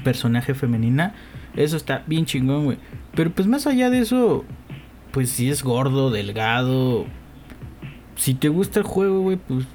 personaje 0.05 0.55
femenina. 0.55 1.15
Eso 1.57 1.77
está 1.77 2.05
bien 2.07 2.27
chingón, 2.27 2.65
güey. 2.65 2.79
Pero 3.15 3.31
pues 3.31 3.49
más 3.49 3.67
allá 3.67 3.91
de 3.91 4.01
eso, 4.01 4.45
pues 5.13 5.31
si 5.31 5.51
es 5.51 5.63
gordo, 5.63 6.11
delgado. 6.11 7.07
Si 8.17 8.35
te 8.35 8.49
gusta 8.49 8.81
el 8.81 8.87
juego, 8.87 9.21
güey, 9.21 9.37
pues 9.37 9.67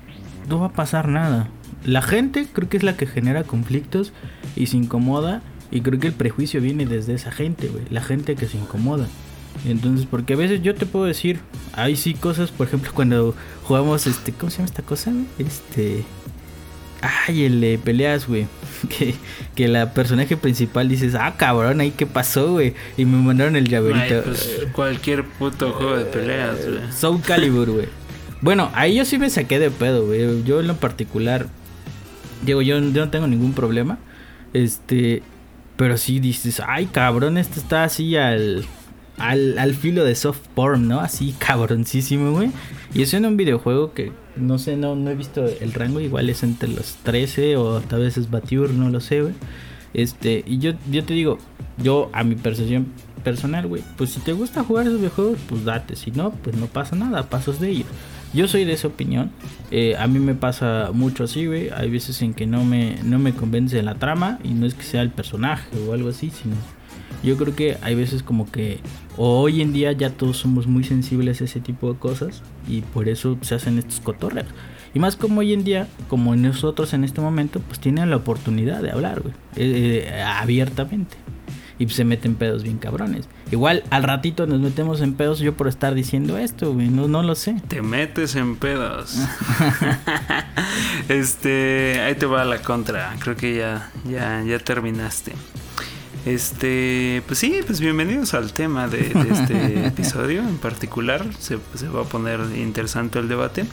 no 0.48 0.60
va 0.60 0.68
a 0.68 0.74
pasar 0.74 1.08
nada. 1.08 1.50
La 1.86 2.02
gente 2.02 2.48
creo 2.52 2.70
que 2.70 2.78
es 2.78 2.84
la 2.84 2.96
que 2.96 3.06
genera 3.06 3.44
conflictos 3.44 4.14
y 4.56 4.68
se 4.68 4.78
incomoda. 4.78 5.42
Y 5.72 5.82
creo 5.82 6.00
que 6.00 6.08
el 6.08 6.14
prejuicio 6.14 6.62
viene 6.62 6.86
desde 6.86 7.14
esa 7.16 7.32
gente, 7.32 7.68
güey. 7.68 7.84
La 7.90 8.02
gente 8.02 8.36
que 8.36 8.48
se 8.48 8.58
incomoda. 8.58 9.08
Entonces, 9.66 10.06
porque 10.10 10.34
a 10.34 10.38
veces 10.38 10.62
yo 10.62 10.76
te 10.76 10.86
puedo 10.86 11.06
decir, 11.06 11.40
hay 11.74 11.96
sí 11.96 12.14
cosas, 12.14 12.52
por 12.52 12.68
ejemplo, 12.68 12.92
cuando 12.94 13.36
jugamos 13.64 14.08
este, 14.08 14.32
¿cómo 14.34 14.50
se 14.50 14.58
llama 14.58 14.68
esta 14.68 14.84
cosa? 14.84 15.14
Este, 15.38 16.04
ay, 17.28 17.46
el 17.46 17.62
de 17.62 17.78
peleas, 17.78 18.28
güey, 18.28 18.48
que, 18.90 19.16
que 19.56 19.68
la 19.68 19.94
personaje 19.94 20.38
principal 20.38 20.90
dices, 20.90 21.16
ah, 21.16 21.36
cabrón, 21.38 21.82
ahí 21.82 21.92
qué 21.92 22.06
pasó, 22.06 22.54
güey, 22.54 22.74
y 22.98 23.06
me 23.06 23.18
mandaron 23.18 23.56
el 23.56 23.66
Ay, 23.66 23.70
llaverito. 23.72 24.24
pues, 24.24 24.68
cualquier 24.74 25.26
puto 25.26 25.72
juego 25.72 25.98
de 25.98 26.06
peleas, 26.06 26.58
güey. 26.66 26.92
Soul 26.98 27.22
Calibur, 27.22 27.72
güey. 27.72 27.88
Bueno, 28.42 28.70
ahí 28.74 28.96
yo 28.96 29.06
sí 29.06 29.18
me 29.18 29.30
saqué 29.30 29.58
de 29.60 29.72
pedo, 29.72 30.06
güey. 30.06 30.44
Yo 30.44 30.60
en 30.60 30.68
lo 30.68 30.76
particular, 30.76 31.48
digo, 32.42 32.62
yo, 32.62 32.78
yo 32.80 33.06
no 33.06 33.10
tengo 33.10 33.28
ningún 33.28 33.54
problema. 33.54 33.98
Este, 34.54 35.24
pero 35.78 35.98
sí 35.98 36.20
dices, 36.20 36.62
ay, 36.66 36.88
cabrón, 36.88 37.38
este 37.38 37.60
está 37.60 37.86
así 37.86 38.16
al, 38.18 38.66
al, 39.18 39.58
al 39.58 39.74
filo 39.76 40.04
de 40.04 40.16
soft 40.16 40.42
porn, 40.56 40.88
¿no? 40.88 41.00
Así 41.00 41.36
cabroncísimo, 41.38 42.32
güey. 42.32 42.52
Y 42.94 43.02
eso 43.02 43.18
en 43.18 43.26
un 43.26 43.38
videojuego 43.38 43.94
que, 43.94 44.12
no 44.36 44.60
sé, 44.60 44.78
no, 44.78 44.96
no 44.96 45.10
he 45.12 45.16
visto 45.16 45.46
el 45.46 45.74
rango, 45.74 46.00
igual 46.00 46.30
es 46.30 46.44
entre 46.44 46.70
los 46.70 46.96
13 47.04 47.58
o 47.58 47.82
tal 47.82 48.02
vez 48.02 48.18
es 48.18 48.30
Bature, 48.30 48.74
no 48.74 48.90
lo 48.90 49.00
sé, 49.00 49.22
güey. 49.22 49.34
Este, 49.94 50.44
y 50.48 50.60
yo, 50.60 50.74
yo 50.92 51.04
te 51.04 51.14
digo, 51.14 51.38
yo 51.78 52.10
a 52.14 52.24
mi 52.24 52.36
percepción 52.36 52.88
personal, 53.24 53.68
güey, 53.68 53.84
pues 53.98 54.12
si 54.12 54.20
te 54.20 54.34
gusta 54.34 54.64
jugar 54.64 54.86
esos 54.86 55.00
videojuegos, 55.00 55.40
pues 55.48 55.64
date. 55.66 55.96
Si 55.96 56.12
no, 56.12 56.32
pues 56.32 56.56
no 56.56 56.68
pasa 56.68 56.96
nada, 56.96 57.30
pasos 57.30 57.60
de 57.60 57.70
ello. 57.70 57.86
Yo 58.34 58.48
soy 58.48 58.66
de 58.66 58.74
esa 58.74 58.88
opinión. 58.88 59.32
Eh, 59.70 59.96
a 59.98 60.08
mí 60.08 60.20
me 60.20 60.34
pasa 60.34 60.90
mucho 60.92 61.24
así, 61.24 61.46
güey. 61.46 61.70
Hay 61.70 61.90
veces 61.90 62.22
en 62.24 62.34
que 62.34 62.48
no 62.48 62.66
me, 62.66 62.98
no 63.04 63.20
me 63.20 63.34
convence 63.34 63.82
la 63.84 63.96
trama. 63.96 64.40
Y 64.44 64.50
no 64.50 64.66
es 64.66 64.74
que 64.74 64.84
sea 64.84 65.04
el 65.04 65.12
personaje 65.12 65.70
o 65.88 65.94
algo 65.94 66.10
así, 66.10 66.32
sino 66.32 66.56
Yo 67.22 67.38
creo 67.38 67.56
que 67.56 67.78
hay 67.82 67.96
veces 67.96 68.24
como 68.24 68.50
que 68.50 68.80
hoy 69.18 69.62
en 69.62 69.74
día 69.74 69.92
ya 69.92 70.10
todos 70.10 70.38
somos 70.38 70.68
muy 70.68 70.84
sensibles 70.84 71.42
a 71.42 71.46
ese 71.46 71.60
tipo 71.60 71.92
de 71.92 72.00
cosas 72.00 72.42
y 72.68 72.82
por 72.82 73.08
eso 73.10 73.38
se 73.42 73.56
hacen 73.56 73.78
estos 73.78 74.00
cotorreos. 74.00 74.48
Y 74.94 75.00
más 75.00 75.16
como 75.16 75.40
hoy 75.40 75.54
en 75.54 75.64
día, 75.64 75.88
como 76.08 76.36
nosotros 76.36 76.94
en 76.94 77.04
este 77.04 77.20
momento, 77.20 77.60
pues 77.60 77.80
tienen 77.80 78.10
la 78.12 78.18
oportunidad 78.18 78.82
de 78.82 78.92
hablar, 78.92 79.22
güey, 79.22 79.34
eh, 79.56 80.08
eh, 80.08 80.22
abiertamente. 80.22 81.18
Y 81.80 81.90
se 81.90 82.06
meten 82.06 82.36
pedos 82.36 82.62
bien 82.62 82.78
cabrones. 82.78 83.28
Igual 83.52 83.84
al 83.90 84.04
ratito 84.04 84.46
nos 84.46 84.62
metemos 84.62 85.02
en 85.02 85.16
pedos 85.16 85.40
yo 85.40 85.56
por 85.56 85.68
estar 85.68 85.96
diciendo 85.96 86.38
esto, 86.38 86.72
güey, 86.72 86.90
no, 86.90 87.08
no 87.08 87.24
lo 87.24 87.34
sé. 87.34 87.56
Te 87.68 87.82
metes 87.82 88.36
en 88.36 88.56
pedos. 88.56 89.18
este, 91.10 92.00
ahí 92.02 92.14
te 92.14 92.28
va 92.28 92.46
la 92.46 92.62
contra. 92.62 93.16
Creo 93.20 93.36
que 93.36 93.58
ya, 93.58 93.92
ya, 94.08 94.44
ya 94.44 94.60
terminaste. 94.60 95.34
Este, 96.26 97.22
pues 97.28 97.40
sí, 97.40 97.60
pues 97.66 97.82
bienvenidos 97.82 98.34
al 98.34 98.54
tema 98.54 98.88
de, 98.88 99.12
este 99.30 99.88
episodio 99.88 100.40
en 100.42 100.58
particular. 100.58 101.26
Se, 101.38 101.58
se, 101.76 101.90
va 101.90 102.02
a 102.02 102.06
poner 102.06 102.40
interesante 102.56 103.20
el 103.20 103.28
debate. 103.28 103.66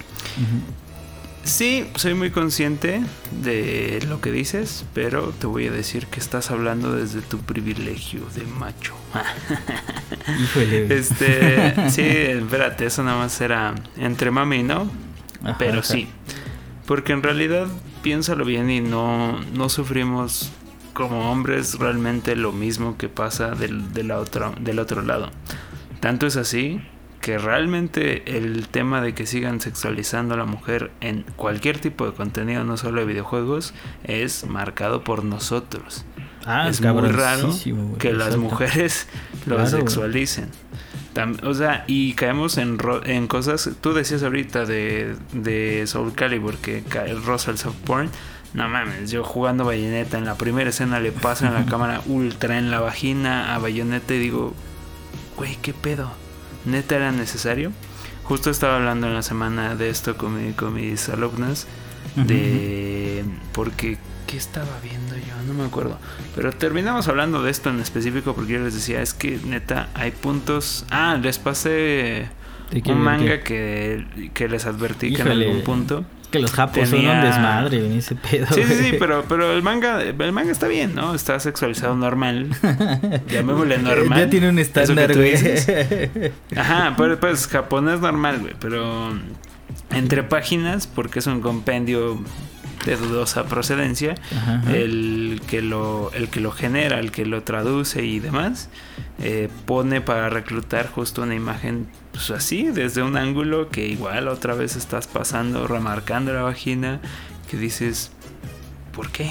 Sí, 1.45 1.87
soy 1.95 2.15
muy 2.15 2.31
consciente 2.31 3.03
de 3.41 4.05
lo 4.09 4.21
que 4.21 4.33
dices, 4.33 4.85
pero 4.95 5.33
te 5.39 5.47
voy 5.47 5.69
a 5.69 5.71
decir 5.71 6.07
que 6.07 6.19
estás 6.19 6.51
hablando 6.51 6.95
desde 6.95 7.23
tu 7.23 7.39
privilegio 7.39 8.21
de 8.35 8.43
macho. 8.45 8.95
Este, 10.55 11.91
sí, 11.91 12.03
espérate, 12.03 12.87
eso 12.87 13.03
nada 13.03 13.19
más 13.19 13.41
era 13.41 13.75
entre 13.97 14.31
mami, 14.31 14.63
¿no? 14.63 14.91
pero 15.59 15.83
sí. 15.83 16.09
Porque 16.87 17.13
en 17.13 17.23
realidad, 17.23 17.67
piénsalo 18.03 18.45
bien 18.45 18.71
y 18.71 18.81
no, 18.81 19.41
no 19.55 19.69
sufrimos 19.69 20.53
como 20.93 21.31
hombres 21.31 21.79
realmente 21.79 22.37
lo 22.37 22.53
mismo 22.53 22.97
que 22.97 23.09
pasa 23.09 23.51
del, 23.51 23.93
del, 23.93 24.11
otro, 24.11 24.55
del 24.61 24.79
otro 24.79 25.03
lado. 25.03 25.31
Tanto 26.01 26.27
es 26.27 26.37
así 26.37 26.81
que 27.21 27.37
realmente 27.39 28.37
el 28.39 28.69
tema 28.69 29.03
de 29.03 29.15
que 29.15 29.27
sigan 29.27 29.61
sexualizando 29.61 30.35
a 30.35 30.37
la 30.39 30.47
mujer 30.47 30.91
en 31.01 31.25
cualquier 31.37 31.79
tipo 31.79 32.07
de 32.07 32.13
contenido, 32.13 32.65
no 32.65 32.77
solo 32.77 33.01
de 33.01 33.07
videojuegos, 33.07 33.75
es 34.05 34.47
marcado 34.47 35.05
por 35.05 35.25
nosotros. 35.25 36.07
Ah, 36.47 36.69
es 36.69 36.81
muy 36.81 37.09
raro 37.09 37.55
que 37.99 38.15
las 38.15 38.37
mujeres 38.39 39.07
lo 39.47 39.65
sexualicen. 39.67 40.49
o 41.43 41.53
sea, 41.53 41.85
y 41.87 42.15
caemos 42.15 42.57
en, 42.57 42.79
en 43.05 43.27
cosas. 43.27 43.71
Tú 43.83 43.93
decías 43.93 44.23
ahorita 44.23 44.65
de, 44.65 45.17
de 45.35 45.87
Soul 45.87 46.15
Calibur 46.15 46.57
que 46.57 46.83
el 47.07 47.23
Russell 47.23 47.57
Soft 47.57 47.77
Porn. 47.85 48.09
No 48.55 48.69
mames, 48.69 49.11
yo 49.11 49.23
jugando 49.25 49.65
bayoneta 49.65 50.19
en 50.19 50.25
la 50.25 50.37
primera 50.37 50.71
escena 50.71 51.01
le 51.01 51.13
pasan 51.13 51.55
la 51.55 51.67
cámara 51.71 52.03
ultra 52.07 52.59
en 52.59 52.71
la 52.71 52.81
vagina 52.81 53.55
a 53.55 53.59
bayoneta 53.59 54.15
y 54.15 54.19
digo, 54.19 54.55
güey, 55.37 55.57
¿qué 55.63 55.73
pedo? 55.73 56.11
neta 56.65 56.97
era 56.97 57.13
necesario. 57.13 57.73
Justo 58.25 58.51
estaba 58.51 58.77
hablando 58.77 59.09
en 59.09 59.15
la 59.15 59.23
semana 59.23 59.75
de 59.75 59.91
esto 59.91 60.17
con, 60.17 60.53
con 60.53 60.75
mis 60.75 61.09
alumnas, 61.09 61.67
de 62.15 63.25
porque 63.53 63.99
¿qué 64.27 64.37
estaba 64.37 64.79
viendo 64.83 65.17
yo? 65.17 65.35
No 65.47 65.55
me 65.55 65.65
acuerdo. 65.65 65.99
Pero 66.37 66.53
terminamos 66.53 67.09
hablando 67.09 67.43
de 67.43 67.51
esto 67.51 67.71
en 67.71 67.81
específico 67.81 68.35
porque 68.35 68.53
yo 68.53 68.61
les 68.61 68.75
decía, 68.75 69.03
es 69.03 69.15
que 69.15 69.41
neta 69.45 69.89
hay 69.95 70.13
puntos... 70.13 70.85
Ah, 70.91 71.19
les 71.21 71.39
pasé 71.39 72.29
un 72.87 73.01
manga 73.01 73.41
que, 73.43 74.31
que, 74.33 74.49
les 74.49 74.65
advertí 74.67 75.13
que 75.13 75.23
en 75.23 75.29
algún 75.29 75.63
punto 75.63 76.05
que 76.31 76.39
los 76.39 76.53
japos 76.53 76.89
son 76.89 77.07
un 77.07 77.21
desmadre 77.21 77.87
en 77.87 77.93
ese 77.93 78.15
pedo. 78.15 78.47
Sí, 78.55 78.63
sí, 78.65 78.75
sí, 78.75 78.97
pero, 78.99 79.25
pero 79.29 79.53
el 79.53 79.63
manga, 79.63 80.03
el 80.03 80.33
manga 80.33 80.53
está 80.53 80.69
bien, 80.69 80.95
¿no? 80.95 81.15
Está 81.15 81.39
sexualizado 81.41 81.95
normal. 81.97 82.51
Llamémosle 83.29 83.79
normal. 83.79 84.19
Ya 84.19 84.31
tiene 84.31 84.49
un 84.49 84.59
estándar, 84.59 85.15
güey. 85.15 85.35
Ajá, 86.57 86.95
pues, 86.97 87.19
pues 87.19 87.47
japonés 87.47 88.01
normal, 88.01 88.39
güey. 88.41 88.55
Pero 88.61 89.13
entre 89.91 90.23
páginas, 90.23 90.87
porque 90.87 91.19
es 91.19 91.27
un 91.27 91.41
compendio 91.41 92.23
de 92.85 92.97
dudosa 92.97 93.45
procedencia, 93.45 94.15
el 94.69 95.43
que 95.47 95.63
lo 95.63 96.11
el 96.13 96.29
que 96.29 96.41
lo 96.41 96.51
genera, 96.51 96.99
el 96.99 97.13
que 97.13 97.27
lo 97.27 97.43
traduce 97.43 98.05
y 98.05 98.21
demás, 98.21 98.69
eh, 99.23 99.49
pone 99.67 100.01
para 100.01 100.31
reclutar 100.31 100.89
justo 100.89 101.23
una 101.23 101.35
imagen 101.35 101.89
pues 102.13 102.31
así, 102.31 102.65
desde 102.65 103.03
un 103.03 103.17
ángulo 103.17 103.69
que 103.69 103.87
igual 103.87 104.29
otra 104.29 104.55
vez 104.55 104.77
estás 104.77 105.07
pasando, 105.07 105.67
remarcando 105.67 106.33
la 106.33 106.43
vagina, 106.43 107.01
que 107.51 107.57
dices, 107.57 108.13
¿por 108.93 109.11
qué? 109.11 109.31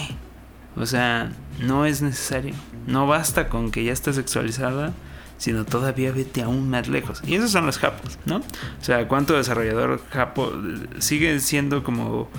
O 0.76 0.86
sea, 0.86 1.32
no 1.60 1.86
es 1.86 2.02
necesario. 2.02 2.54
No 2.88 3.08
basta 3.08 3.50
con 3.50 3.72
que 3.72 3.84
ya 3.84 3.92
esté 3.92 4.14
sexualizada, 4.14 4.94
sino 5.38 5.66
todavía 5.66 6.12
vete 6.12 6.42
aún 6.42 6.70
más 6.70 6.88
lejos. 6.88 7.22
Y 7.26 7.36
esos 7.36 7.52
son 7.52 7.66
los 7.66 7.78
japos, 7.78 8.20
¿no? 8.26 8.38
O 8.38 8.84
sea, 8.84 9.08
¿cuánto 9.08 9.36
desarrollador 9.36 10.02
japo 10.12 10.54
sigue 11.00 11.40
siendo 11.40 11.84
como... 11.84 12.30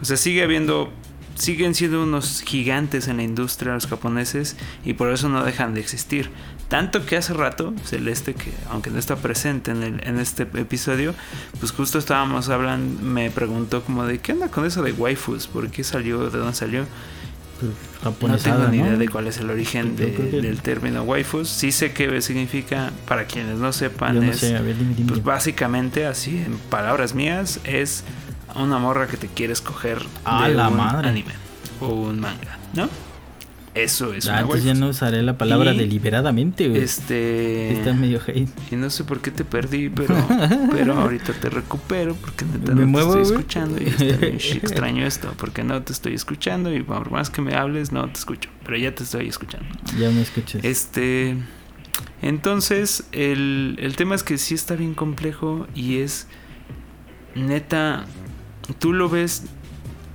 O 0.00 0.04
sea, 0.04 0.16
sigue 0.16 0.42
habiendo 0.42 0.92
siguen 1.40 1.74
siendo 1.74 2.02
unos 2.02 2.42
gigantes 2.42 3.08
en 3.08 3.16
la 3.16 3.22
industria 3.22 3.72
los 3.72 3.86
japoneses 3.86 4.56
y 4.84 4.92
por 4.92 5.10
eso 5.10 5.28
no 5.28 5.42
dejan 5.42 5.74
de 5.74 5.80
existir. 5.80 6.30
Tanto 6.68 7.04
que 7.04 7.16
hace 7.16 7.34
rato, 7.34 7.74
Celeste, 7.84 8.34
que 8.34 8.52
aunque 8.70 8.90
no 8.90 8.98
está 8.98 9.16
presente 9.16 9.72
en, 9.72 9.82
el, 9.82 10.06
en 10.06 10.20
este 10.20 10.42
episodio, 10.42 11.14
pues 11.58 11.72
justo 11.72 11.98
estábamos 11.98 12.48
hablando, 12.48 13.02
me 13.02 13.30
preguntó 13.30 13.82
como 13.82 14.04
de 14.04 14.18
qué 14.18 14.32
onda 14.32 14.48
con 14.48 14.64
eso 14.66 14.82
de 14.82 14.92
waifus, 14.92 15.48
por 15.48 15.68
qué 15.70 15.82
salió, 15.82 16.30
de 16.30 16.38
dónde 16.38 16.54
salió. 16.54 16.84
Pues, 18.18 18.32
no 18.32 18.38
tengo 18.38 18.68
ni 18.68 18.78
idea 18.78 18.96
de 18.96 19.08
cuál 19.08 19.26
es 19.26 19.36
el 19.38 19.50
origen 19.50 19.96
del 19.96 20.62
término 20.62 21.02
waifus. 21.02 21.48
Sí 21.48 21.72
sé 21.72 21.92
qué 21.92 22.22
significa, 22.22 22.92
para 23.06 23.26
quienes 23.26 23.58
no 23.58 23.72
sepan, 23.72 24.22
es 24.22 24.54
pues 25.06 25.22
básicamente, 25.22 26.06
así 26.06 26.38
en 26.38 26.56
palabras 26.70 27.14
mías, 27.14 27.60
es 27.64 28.04
una 28.56 28.78
morra 28.78 29.06
que 29.06 29.16
te 29.16 29.28
quieres 29.28 29.60
coger 29.60 30.02
a 30.24 30.48
de 30.48 30.54
la 30.54 30.68
un 30.68 30.80
anime 30.80 31.34
o 31.80 31.88
un 31.88 32.20
manga, 32.20 32.58
¿no? 32.74 32.88
Eso 33.74 34.12
es 34.12 34.28
ah, 34.28 34.44
ya 34.58 34.74
no 34.74 34.88
usaré 34.88 35.22
la 35.22 35.38
palabra 35.38 35.72
deliberadamente, 35.72 36.68
güey. 36.68 36.82
Este. 36.82 37.72
Está 37.72 37.92
medio 37.92 38.20
hate. 38.26 38.50
Y 38.72 38.74
no 38.74 38.90
sé 38.90 39.04
por 39.04 39.20
qué 39.20 39.30
te 39.30 39.44
perdí, 39.44 39.88
pero, 39.88 40.16
pero 40.72 40.94
ahorita 40.94 41.32
te 41.34 41.50
recupero 41.50 42.16
porque 42.16 42.44
neta 42.46 42.74
no 42.74 42.92
te 42.92 42.98
estoy 42.98 43.22
escuchando 43.22 43.80
y 43.80 43.86
está 43.86 44.26
extraño 44.26 45.06
esto, 45.06 45.32
porque 45.36 45.62
no 45.62 45.80
te 45.82 45.92
estoy 45.92 46.14
escuchando 46.14 46.74
y 46.74 46.82
por 46.82 47.12
más 47.12 47.30
que 47.30 47.42
me 47.42 47.54
hables, 47.54 47.92
no 47.92 48.08
te 48.08 48.18
escucho. 48.18 48.50
Pero 48.64 48.76
ya 48.76 48.92
te 48.92 49.04
estoy 49.04 49.28
escuchando. 49.28 49.68
Ya 49.98 50.10
me 50.10 50.22
escuchas. 50.22 50.64
Este. 50.64 51.36
Entonces, 52.22 53.04
el, 53.12 53.76
el 53.80 53.94
tema 53.94 54.16
es 54.16 54.24
que 54.24 54.36
sí 54.36 54.54
está 54.54 54.74
bien 54.74 54.94
complejo 54.94 55.68
y 55.76 55.98
es. 55.98 56.26
Neta. 57.36 58.04
Tú 58.78 58.92
lo 58.92 59.08
ves 59.08 59.44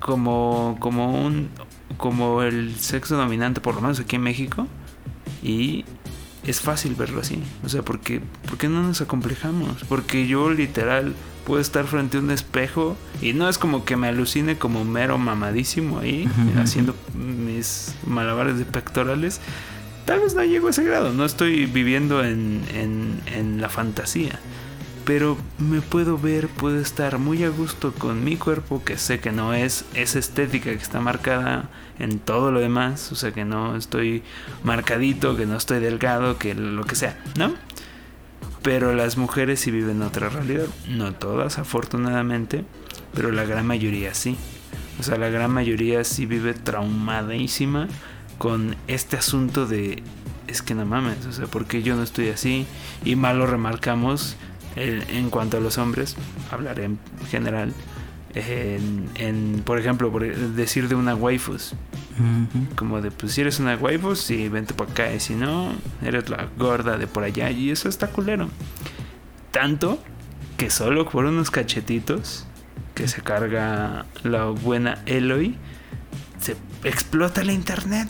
como, 0.00 0.76
como 0.80 1.24
un 1.24 1.48
como 1.96 2.42
el 2.42 2.76
sexo 2.76 3.16
dominante, 3.16 3.60
por 3.60 3.74
lo 3.74 3.80
menos 3.80 4.00
aquí 4.00 4.16
en 4.16 4.22
México, 4.22 4.66
y 5.42 5.84
es 6.44 6.60
fácil 6.60 6.94
verlo 6.94 7.20
así. 7.20 7.38
O 7.64 7.68
sea, 7.68 7.82
porque, 7.82 8.20
¿por 8.48 8.58
qué 8.58 8.68
no 8.68 8.82
nos 8.82 9.00
acomplejamos? 9.00 9.84
Porque 9.88 10.26
yo 10.26 10.50
literal 10.50 11.14
puedo 11.46 11.60
estar 11.60 11.84
frente 11.86 12.16
a 12.16 12.20
un 12.20 12.30
espejo 12.30 12.96
y 13.22 13.32
no 13.32 13.48
es 13.48 13.56
como 13.56 13.84
que 13.84 13.96
me 13.96 14.08
alucine 14.08 14.58
como 14.58 14.84
mero 14.84 15.16
mamadísimo 15.16 16.00
ahí, 16.00 16.28
haciendo 16.58 16.94
mis 17.14 17.94
malabares 18.06 18.58
de 18.58 18.64
pectorales. 18.64 19.40
Tal 20.04 20.20
vez 20.20 20.34
no 20.34 20.44
llego 20.44 20.68
a 20.68 20.70
ese 20.70 20.84
grado, 20.84 21.12
no 21.12 21.24
estoy 21.24 21.66
viviendo 21.66 22.24
en, 22.24 22.62
en, 22.74 23.20
en 23.26 23.60
la 23.60 23.68
fantasía 23.68 24.38
pero 25.06 25.38
me 25.58 25.80
puedo 25.80 26.18
ver, 26.18 26.48
puedo 26.48 26.80
estar 26.80 27.18
muy 27.18 27.44
a 27.44 27.48
gusto 27.48 27.94
con 27.94 28.24
mi 28.24 28.36
cuerpo, 28.36 28.82
que 28.82 28.98
sé 28.98 29.20
que 29.20 29.30
no 29.30 29.54
es 29.54 29.84
esa 29.94 30.18
estética 30.18 30.70
que 30.70 30.82
está 30.82 31.00
marcada 31.00 31.70
en 32.00 32.18
todo 32.18 32.50
lo 32.50 32.58
demás, 32.58 33.12
o 33.12 33.14
sea 33.14 33.30
que 33.30 33.44
no 33.44 33.76
estoy 33.76 34.24
marcadito, 34.64 35.36
que 35.36 35.46
no 35.46 35.56
estoy 35.56 35.78
delgado, 35.78 36.38
que 36.38 36.56
lo 36.56 36.82
que 36.84 36.96
sea, 36.96 37.22
¿no? 37.38 37.54
Pero 38.62 38.94
las 38.96 39.16
mujeres 39.16 39.60
sí 39.60 39.70
viven 39.70 40.02
otra 40.02 40.28
realidad, 40.28 40.66
no 40.88 41.14
todas 41.14 41.60
afortunadamente, 41.60 42.64
pero 43.14 43.30
la 43.30 43.44
gran 43.44 43.64
mayoría 43.64 44.12
sí. 44.12 44.36
O 44.98 45.04
sea, 45.04 45.18
la 45.18 45.28
gran 45.28 45.52
mayoría 45.52 46.02
sí 46.02 46.26
vive 46.26 46.52
traumadísima 46.52 47.86
con 48.38 48.74
este 48.88 49.16
asunto 49.16 49.66
de 49.66 50.02
es 50.48 50.62
que 50.62 50.74
no 50.74 50.84
mames, 50.84 51.26
o 51.26 51.32
sea, 51.32 51.46
porque 51.46 51.84
yo 51.84 51.94
no 51.94 52.02
estoy 52.02 52.28
así? 52.28 52.66
Y 53.04 53.14
mal 53.14 53.38
lo 53.38 53.46
remarcamos 53.46 54.36
en 54.76 55.30
cuanto 55.30 55.56
a 55.56 55.60
los 55.60 55.78
hombres, 55.78 56.16
hablaré 56.50 56.84
en 56.84 56.98
general. 57.30 57.72
En, 58.34 59.62
por 59.64 59.78
ejemplo, 59.78 60.12
por 60.12 60.26
decir 60.54 60.88
de 60.88 60.94
una 60.94 61.14
waifus. 61.14 61.74
Como 62.76 63.00
de, 63.00 63.10
pues 63.10 63.32
si 63.32 63.40
eres 63.40 63.58
una 63.60 63.76
waifus, 63.76 64.20
sí, 64.20 64.48
vente 64.48 64.74
para 64.74 64.90
acá. 64.90 65.12
Y 65.14 65.20
si 65.20 65.34
no, 65.34 65.72
eres 66.02 66.28
la 66.28 66.48
gorda 66.58 66.98
de 66.98 67.06
por 67.06 67.24
allá. 67.24 67.50
Y 67.50 67.70
eso 67.70 67.88
está 67.88 68.08
culero. 68.08 68.48
Tanto 69.50 69.98
que 70.58 70.70
solo 70.70 71.08
por 71.08 71.24
unos 71.24 71.50
cachetitos 71.50 72.46
que 72.94 73.08
se 73.08 73.22
carga 73.22 74.06
la 74.22 74.46
buena 74.46 75.02
Eloy, 75.06 75.56
se 76.40 76.56
explota 76.84 77.42
la 77.44 77.52
internet. 77.52 78.08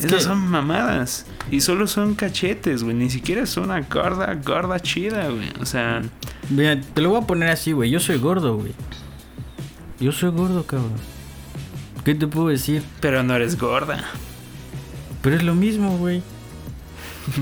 Esas 0.00 0.24
son 0.24 0.46
mamadas. 0.48 1.26
Y 1.50 1.60
solo 1.60 1.86
son 1.86 2.14
cachetes, 2.14 2.82
güey. 2.82 2.94
Ni 2.94 3.10
siquiera 3.10 3.42
es 3.42 3.56
una 3.56 3.80
gorda, 3.80 4.34
gorda 4.34 4.80
chida, 4.80 5.28
güey. 5.28 5.52
O 5.60 5.66
sea. 5.66 6.02
Mira, 6.50 6.80
te 6.80 7.02
lo 7.02 7.10
voy 7.10 7.22
a 7.22 7.26
poner 7.26 7.50
así, 7.50 7.72
güey. 7.72 7.90
Yo 7.90 8.00
soy 8.00 8.18
gordo, 8.18 8.56
güey. 8.56 8.72
Yo 10.00 10.12
soy 10.12 10.30
gordo, 10.30 10.64
cabrón. 10.64 10.92
¿Qué 12.04 12.14
te 12.14 12.26
puedo 12.26 12.48
decir? 12.48 12.82
Pero 13.00 13.22
no 13.22 13.34
eres 13.34 13.58
gorda. 13.58 14.04
Pero 15.22 15.36
es 15.36 15.42
lo 15.42 15.54
mismo, 15.54 15.98
güey. 15.98 16.22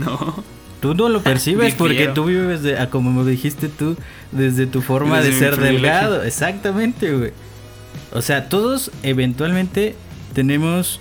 No. 0.00 0.42
Tú 0.80 0.94
no 0.94 1.08
lo 1.08 1.22
percibes 1.22 1.74
porque 1.74 2.08
tú 2.08 2.24
vives, 2.24 2.62
de, 2.62 2.76
como 2.90 3.10
me 3.10 3.28
dijiste 3.28 3.68
tú, 3.68 3.96
desde 4.32 4.66
tu 4.66 4.82
forma 4.82 5.20
de 5.20 5.32
ser 5.32 5.56
delgado. 5.56 6.22
Exactamente, 6.22 7.12
güey. 7.12 7.32
O 8.12 8.20
sea, 8.20 8.48
todos 8.48 8.90
eventualmente 9.02 9.94
tenemos, 10.34 11.00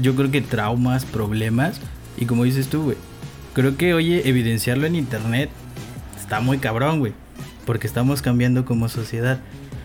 yo 0.00 0.14
creo 0.14 0.30
que 0.30 0.40
traumas, 0.40 1.04
problemas. 1.04 1.80
Y 2.16 2.26
como 2.26 2.44
dices 2.44 2.68
tú, 2.68 2.84
güey, 2.84 2.96
creo 3.54 3.76
que, 3.76 3.94
oye, 3.94 4.28
evidenciarlo 4.28 4.86
en 4.86 4.96
internet 4.96 5.50
está 6.18 6.40
muy 6.40 6.58
cabrón, 6.58 7.00
güey. 7.00 7.12
Porque 7.66 7.86
estamos 7.86 8.22
cambiando 8.22 8.64
como 8.64 8.88
sociedad. 8.88 9.40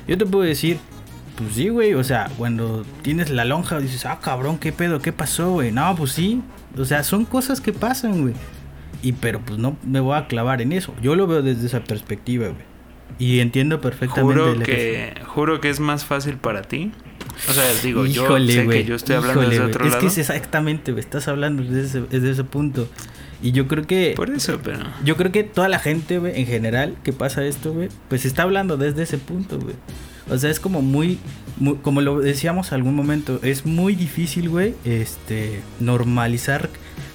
Yo 0.08 0.18
te 0.18 0.26
puedo 0.26 0.44
decir, 0.44 0.78
pues 1.36 1.54
sí, 1.54 1.70
güey, 1.70 1.94
o 1.94 2.04
sea, 2.04 2.30
cuando 2.38 2.86
tienes 3.02 3.30
la 3.30 3.46
lonja 3.46 3.80
dices, 3.80 4.06
ah, 4.06 4.20
cabrón, 4.22 4.58
¿qué 4.58 4.72
pedo? 4.72 5.00
¿Qué 5.00 5.14
pasó, 5.14 5.52
güey? 5.52 5.72
No, 5.72 5.96
pues 5.96 6.12
sí. 6.12 6.42
O 6.78 6.86
sea, 6.86 7.04
son 7.04 7.26
cosas 7.26 7.62
que 7.62 7.74
pasan, 7.74 8.22
güey. 8.22 8.34
Y 9.04 9.12
pero 9.12 9.40
pues 9.42 9.60
no 9.60 9.78
me 9.84 10.00
voy 10.00 10.18
a 10.18 10.28
clavar 10.28 10.62
en 10.62 10.72
eso. 10.72 10.94
Yo 11.02 11.16
lo 11.16 11.28
veo 11.28 11.42
desde 11.42 11.68
esa 11.68 11.84
perspectiva, 11.84 12.48
güey. 12.48 12.66
Y 13.20 13.40
entiendo 13.40 13.82
perfectamente. 13.82 14.42
Juro 14.42 14.60
que, 14.60 15.14
juro 15.26 15.62
que 15.62 15.70
es 15.70 15.80
más 15.80 16.06
fácil 16.06 16.38
para 16.38 16.64
ti. 16.64 16.92
O 17.50 17.54
sea, 17.54 17.66
digo, 17.84 18.06
yo 18.06 18.38
sé 18.38 18.68
que 18.68 18.86
yo 18.86 18.96
estoy 18.96 19.16
hablando 19.16 19.42
desde 19.42 19.64
otro 19.64 19.86
es 19.86 19.92
lado. 19.92 20.02
que 20.02 20.08
es 20.08 20.18
exactamente, 20.18 20.92
güey. 20.92 21.04
Estás 21.04 21.28
hablando 21.28 21.64
desde 21.64 21.86
ese, 21.86 22.02
desde 22.02 22.32
ese 22.32 22.44
punto. 22.44 22.88
Y 23.42 23.52
yo 23.52 23.68
creo 23.68 23.86
que. 23.86 24.14
Por 24.16 24.30
eso, 24.30 24.60
pero. 24.64 24.80
Yo 25.04 25.16
creo 25.16 25.32
que 25.32 25.44
toda 25.44 25.70
la 25.70 25.80
gente, 25.80 26.18
güey, 26.18 26.40
en 26.40 26.48
general, 26.48 26.96
que 27.04 27.14
pasa 27.14 27.46
esto, 27.46 27.74
güey, 27.74 27.90
pues 28.10 28.26
está 28.26 28.44
hablando 28.44 28.78
desde 28.78 29.04
ese 29.04 29.18
punto, 29.18 29.60
güey. 29.60 29.76
O 30.30 30.38
sea, 30.38 30.50
es 30.50 30.60
como 30.60 30.82
muy, 30.82 31.20
Como 31.82 32.02
lo 32.02 32.20
decíamos 32.20 32.74
algún 32.74 32.96
momento, 32.96 33.40
es 33.44 33.66
muy 33.66 33.96
difícil, 33.96 34.50
güey, 34.50 34.76
este. 34.84 35.62
Normalizar 35.80 36.70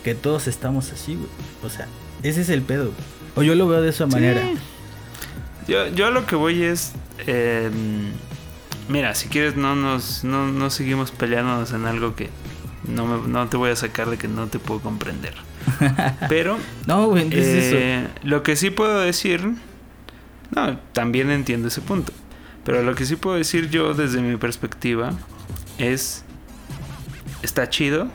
que 0.04 0.14
todos 0.14 0.46
estamos 0.46 0.92
así, 0.92 1.14
güey. 1.14 1.28
O 1.64 1.68
sea, 1.68 1.88
ese 2.22 2.42
es 2.42 2.48
el 2.48 2.62
pedo. 2.62 2.92
O 3.34 3.42
yo 3.42 3.54
lo 3.54 3.66
veo 3.66 3.80
de 3.82 3.90
esa 3.90 4.06
manera. 4.06 4.42
Yo, 5.66 5.88
yo 5.88 6.10
lo 6.10 6.26
que 6.26 6.36
voy 6.36 6.62
es. 6.62 6.92
Em, 7.26 8.12
mira, 8.92 9.14
si 9.14 9.28
quieres, 9.28 9.56
no 9.56 9.74
nos 9.74 10.22
no, 10.24 10.46
no 10.46 10.70
seguimos 10.70 11.10
peleándonos 11.10 11.72
en 11.72 11.86
algo 11.86 12.14
que 12.14 12.30
no, 12.86 13.06
me, 13.06 13.28
no 13.28 13.48
te 13.48 13.56
voy 13.56 13.70
a 13.70 13.76
sacar 13.76 14.10
de 14.10 14.18
que 14.18 14.28
no 14.28 14.46
te 14.46 14.58
puedo 14.58 14.80
comprender. 14.80 15.34
Pero. 16.28 16.58
no, 16.86 17.08
güey, 17.08 17.26
es 17.28 17.46
eso? 17.46 17.76
Eh, 17.78 18.08
lo 18.22 18.42
que 18.42 18.56
sí 18.56 18.70
puedo 18.70 19.00
decir. 19.00 19.42
No, 20.54 20.78
también 20.92 21.30
entiendo 21.30 21.68
ese 21.68 21.80
punto. 21.80 22.12
Pero 22.64 22.82
lo 22.82 22.94
que 22.94 23.06
sí 23.06 23.16
puedo 23.16 23.36
decir 23.36 23.70
yo 23.70 23.94
desde 23.94 24.20
mi 24.20 24.36
perspectiva 24.36 25.12
es. 25.78 26.24
Está 27.42 27.68
chido 27.68 28.08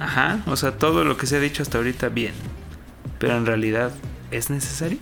Ajá, 0.00 0.42
o 0.46 0.56
sea, 0.56 0.72
todo 0.72 1.04
lo 1.04 1.16
que 1.16 1.26
se 1.26 1.36
ha 1.36 1.40
dicho 1.40 1.62
hasta 1.62 1.78
ahorita 1.78 2.08
bien. 2.08 2.32
Pero 3.18 3.36
en 3.36 3.46
realidad, 3.46 3.92
¿es 4.30 4.48
necesario? 4.50 4.98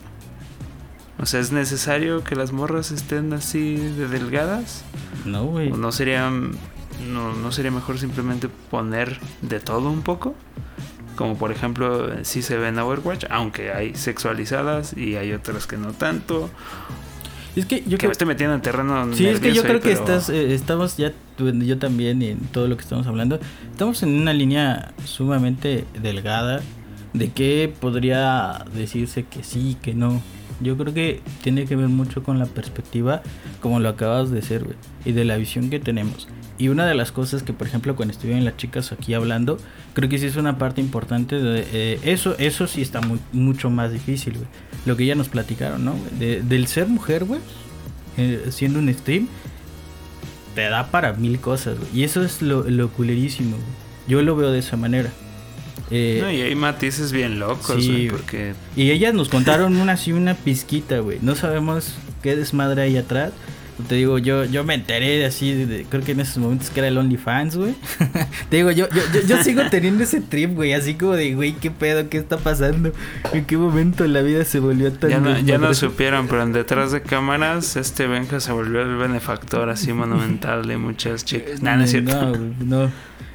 O 1.18 1.26
sea, 1.26 1.40
¿es 1.40 1.50
necesario 1.50 2.22
que 2.24 2.36
las 2.36 2.52
morras 2.52 2.90
estén 2.90 3.32
así 3.32 3.76
de 3.76 4.08
delgadas? 4.08 4.84
No, 5.24 5.44
güey. 5.46 5.72
¿O 5.72 5.76
no 5.76 5.90
sería, 5.92 6.30
no, 6.30 7.32
no 7.34 7.52
sería 7.52 7.70
mejor 7.70 7.98
simplemente 7.98 8.48
poner 8.70 9.18
de 9.42 9.60
todo 9.60 9.90
un 9.90 10.02
poco? 10.02 10.34
Como 11.16 11.38
por 11.38 11.50
ejemplo, 11.50 12.22
si 12.24 12.42
se 12.42 12.58
ve 12.58 12.68
en 12.68 12.78
Overwatch, 12.78 13.24
aunque 13.30 13.72
hay 13.72 13.94
sexualizadas 13.94 14.94
y 14.94 15.16
hay 15.16 15.32
otras 15.32 15.66
que 15.66 15.78
no 15.78 15.92
tanto. 15.92 16.50
Es 17.56 17.64
que 17.64 17.82
yo 17.86 17.96
que 17.96 18.06
me 18.06 18.12
estoy 18.12 18.26
metiendo 18.26 18.54
en 18.54 18.60
terreno. 18.60 19.14
Sí, 19.14 19.26
es 19.26 19.40
que 19.40 19.54
yo 19.54 19.62
creo 19.62 19.80
que 19.80 19.92
estás, 19.92 20.28
eh, 20.28 20.52
estamos 20.52 20.98
ya, 20.98 21.12
yo 21.38 21.78
también 21.78 22.20
y 22.20 22.28
en 22.28 22.40
todo 22.40 22.68
lo 22.68 22.76
que 22.76 22.82
estamos 22.82 23.06
hablando, 23.06 23.40
estamos 23.70 24.02
en 24.02 24.20
una 24.20 24.34
línea 24.34 24.92
sumamente 25.06 25.86
delgada 25.98 26.60
de 27.14 27.30
que 27.30 27.72
podría 27.80 28.66
decirse 28.74 29.24
que 29.24 29.42
sí, 29.42 29.78
que 29.80 29.94
no. 29.94 30.20
Yo 30.60 30.76
creo 30.76 30.94
que 30.94 31.20
tiene 31.42 31.66
que 31.66 31.76
ver 31.76 31.88
mucho 31.88 32.22
con 32.22 32.38
la 32.38 32.46
perspectiva, 32.46 33.22
como 33.60 33.80
lo 33.80 33.88
acabas 33.88 34.30
de 34.30 34.40
ser, 34.42 34.64
güey, 34.64 34.76
y 35.04 35.12
de 35.12 35.24
la 35.24 35.36
visión 35.36 35.70
que 35.70 35.78
tenemos. 35.78 36.28
Y 36.58 36.68
una 36.68 36.86
de 36.86 36.94
las 36.94 37.12
cosas 37.12 37.42
que, 37.42 37.52
por 37.52 37.66
ejemplo, 37.66 37.94
cuando 37.96 38.12
estuvieron 38.12 38.44
las 38.44 38.56
chicas 38.56 38.90
aquí 38.92 39.12
hablando, 39.12 39.58
creo 39.92 40.08
que 40.08 40.18
sí 40.18 40.26
es 40.26 40.36
una 40.36 40.56
parte 40.56 40.80
importante 40.80 41.36
de 41.38 41.66
eh, 41.72 42.00
eso. 42.04 42.34
Eso 42.38 42.66
sí 42.66 42.80
está 42.80 43.02
muy, 43.02 43.18
mucho 43.32 43.68
más 43.68 43.92
difícil, 43.92 44.34
güey. 44.34 44.46
Lo 44.86 44.96
que 44.96 45.04
ya 45.04 45.14
nos 45.14 45.28
platicaron, 45.28 45.84
¿no? 45.84 45.94
del 46.18 46.66
ser 46.66 46.86
mujer, 46.86 47.24
güey, 47.24 47.40
eh, 48.16 48.46
siendo 48.50 48.78
un 48.78 48.92
stream, 48.92 49.28
te 50.54 50.62
da 50.62 50.90
para 50.90 51.12
mil 51.12 51.38
cosas, 51.40 51.78
güey. 51.78 51.90
Y 51.92 52.04
eso 52.04 52.22
es 52.24 52.40
lo, 52.40 52.62
lo 52.62 52.88
culerísimo, 52.88 53.56
güey. 53.56 53.86
Yo 54.08 54.22
lo 54.22 54.36
veo 54.36 54.50
de 54.50 54.60
esa 54.60 54.76
manera. 54.76 55.10
Eh, 55.90 56.18
no, 56.20 56.30
y 56.30 56.40
hay 56.40 56.54
matices 56.54 57.12
bien 57.12 57.38
locos, 57.38 57.84
sí, 57.84 58.08
porque... 58.10 58.54
Y 58.74 58.90
ellas 58.90 59.14
nos 59.14 59.28
contaron 59.28 59.76
una 59.76 59.92
así, 59.92 60.12
una 60.12 60.34
pizquita, 60.34 60.98
güey. 60.98 61.18
No 61.22 61.36
sabemos 61.36 61.94
qué 62.22 62.34
desmadre 62.36 62.82
hay 62.82 62.96
atrás. 62.96 63.32
Te 63.88 63.94
digo, 63.94 64.16
yo, 64.16 64.46
yo 64.46 64.64
me 64.64 64.72
enteré 64.72 65.18
de 65.18 65.26
así, 65.26 65.52
de, 65.52 65.84
creo 65.84 66.02
que 66.02 66.12
en 66.12 66.20
esos 66.20 66.38
momentos 66.38 66.70
que 66.70 66.80
era 66.80 66.88
el 66.88 66.96
OnlyFans, 66.96 67.56
güey. 67.56 67.74
Te 68.48 68.56
digo, 68.56 68.70
yo, 68.70 68.88
yo, 68.88 69.20
yo, 69.28 69.42
sigo 69.42 69.62
teniendo 69.70 70.02
ese 70.02 70.22
trip, 70.22 70.54
güey, 70.54 70.72
así 70.72 70.94
como 70.94 71.12
de, 71.12 71.34
güey, 71.34 71.52
¿qué 71.52 71.70
pedo? 71.70 72.08
¿Qué 72.08 72.16
está 72.16 72.38
pasando? 72.38 72.92
¿En 73.34 73.44
qué 73.44 73.58
momento 73.58 74.06
la 74.06 74.22
vida 74.22 74.46
se 74.46 74.60
volvió 74.60 74.90
tan... 74.92 75.10
Ya 75.10 75.20
no, 75.20 75.38
ya 75.38 75.58
no 75.58 75.74
supieron, 75.74 76.26
pero 76.26 76.42
en 76.42 76.52
detrás 76.54 76.90
de 76.90 77.02
cámaras, 77.02 77.76
este 77.76 78.06
Benja 78.06 78.40
se 78.40 78.50
volvió 78.50 78.80
el 78.80 78.96
benefactor 78.96 79.68
así 79.68 79.92
monumental 79.92 80.66
de 80.66 80.78
muchas 80.78 81.26
chicas. 81.26 81.60
no, 81.60 81.76
no 81.76 81.84
es 81.84 81.90
cierto. 81.90 82.34
No, 82.34 82.54
no. 82.64 82.90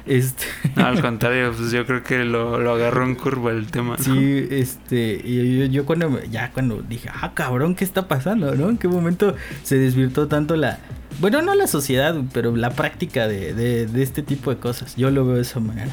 Este... 0.06 0.44
No, 0.74 0.86
al 0.86 1.00
contrario, 1.00 1.52
pues 1.56 1.70
yo 1.70 1.86
creo 1.86 2.02
que 2.02 2.24
lo, 2.24 2.58
lo 2.58 2.72
agarró 2.72 3.04
en 3.04 3.14
curva 3.14 3.52
el 3.52 3.66
tema. 3.66 3.96
Sí, 3.98 4.46
este, 4.50 5.20
y 5.24 5.68
yo, 5.70 5.86
cuando, 5.86 6.22
ya 6.24 6.50
cuando 6.52 6.82
dije, 6.82 7.08
ah, 7.12 7.32
cabrón, 7.34 7.74
¿qué 7.74 7.84
está 7.84 8.08
pasando? 8.08 8.54
¿No? 8.54 8.68
¿En 8.68 8.78
qué 8.78 8.88
momento 8.88 9.36
se 9.62 9.76
desvirtó 9.76 10.26
tanto 10.26 10.56
la, 10.56 10.78
bueno, 11.20 11.42
no 11.42 11.54
la 11.54 11.66
sociedad, 11.66 12.16
pero 12.32 12.56
la 12.56 12.70
práctica 12.70 13.28
de, 13.28 13.54
de, 13.54 13.86
de 13.86 14.02
este 14.02 14.22
tipo 14.22 14.50
de 14.50 14.56
cosas? 14.56 14.96
Yo 14.96 15.10
lo 15.10 15.24
veo 15.24 15.36
de 15.36 15.42
esa 15.42 15.60
manera. 15.60 15.92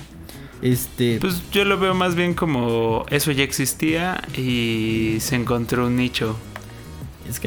Este... 0.62 1.20
Pues 1.22 1.42
yo 1.52 1.64
lo 1.64 1.80
veo 1.80 1.94
más 1.94 2.16
bien 2.16 2.34
como 2.34 3.06
eso 3.10 3.32
ya 3.32 3.44
existía 3.44 4.22
y 4.36 5.18
se 5.20 5.36
encontró 5.36 5.88
un 5.88 5.96
nicho 5.96 6.38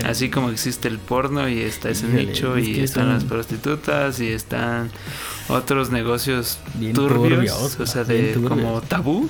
Así 0.04 0.30
como 0.30 0.50
existe 0.50 0.88
el 0.88 0.98
porno 0.98 1.48
y 1.48 1.60
está 1.60 1.90
ese 1.90 2.08
nicho 2.08 2.58
y 2.58 2.80
están 2.80 3.08
las 3.08 3.24
prostitutas 3.24 4.20
y 4.20 4.28
están 4.28 4.90
otros 5.48 5.90
negocios 5.90 6.58
turbios, 6.94 7.78
o 7.78 7.86
sea, 7.86 8.04
de 8.04 8.34
como 8.46 8.80
tabú. 8.82 9.28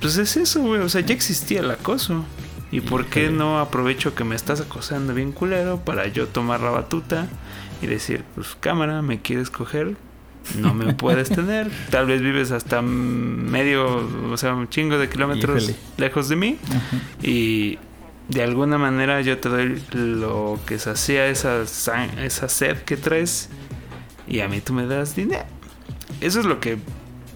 Pues 0.00 0.18
es 0.18 0.36
eso, 0.36 0.60
güey, 0.60 0.80
o 0.82 0.88
sea, 0.88 1.00
ya 1.00 1.14
existía 1.14 1.60
el 1.60 1.70
acoso. 1.70 2.24
¿Y 2.70 2.80
por 2.80 3.06
qué 3.06 3.30
no 3.30 3.60
aprovecho 3.60 4.14
que 4.14 4.24
me 4.24 4.34
estás 4.34 4.60
acosando 4.60 5.14
bien 5.14 5.30
culero 5.32 5.78
para 5.78 6.08
yo 6.08 6.26
tomar 6.26 6.60
la 6.60 6.70
batuta 6.70 7.28
y 7.80 7.86
decir, 7.86 8.24
pues 8.34 8.56
cámara, 8.58 9.00
me 9.00 9.20
quieres 9.20 9.48
coger? 9.48 9.96
No 10.58 10.74
me 10.74 10.92
puedes 10.94 11.28
tener. 11.28 11.70
Tal 11.90 12.06
vez 12.06 12.20
vives 12.20 12.50
hasta 12.50 12.82
medio, 12.82 14.08
o 14.30 14.36
sea, 14.36 14.54
un 14.54 14.68
chingo 14.68 14.98
de 14.98 15.08
kilómetros 15.08 15.72
lejos 15.96 16.28
de 16.28 16.36
mí. 16.36 16.58
Y 17.22 17.78
de 18.28 18.42
alguna 18.42 18.78
manera 18.78 19.20
yo 19.20 19.38
te 19.38 19.48
doy 19.48 19.82
lo 19.92 20.58
que 20.66 20.76
hacía 20.76 21.26
esa, 21.26 21.62
esa 21.62 22.48
sed 22.48 22.78
que 22.78 22.96
traes 22.96 23.48
y 24.26 24.40
a 24.40 24.48
mí 24.48 24.60
tú 24.60 24.72
me 24.72 24.86
das 24.86 25.14
dinero. 25.14 25.44
Eso 26.20 26.40
es 26.40 26.46
lo 26.46 26.60
que 26.60 26.78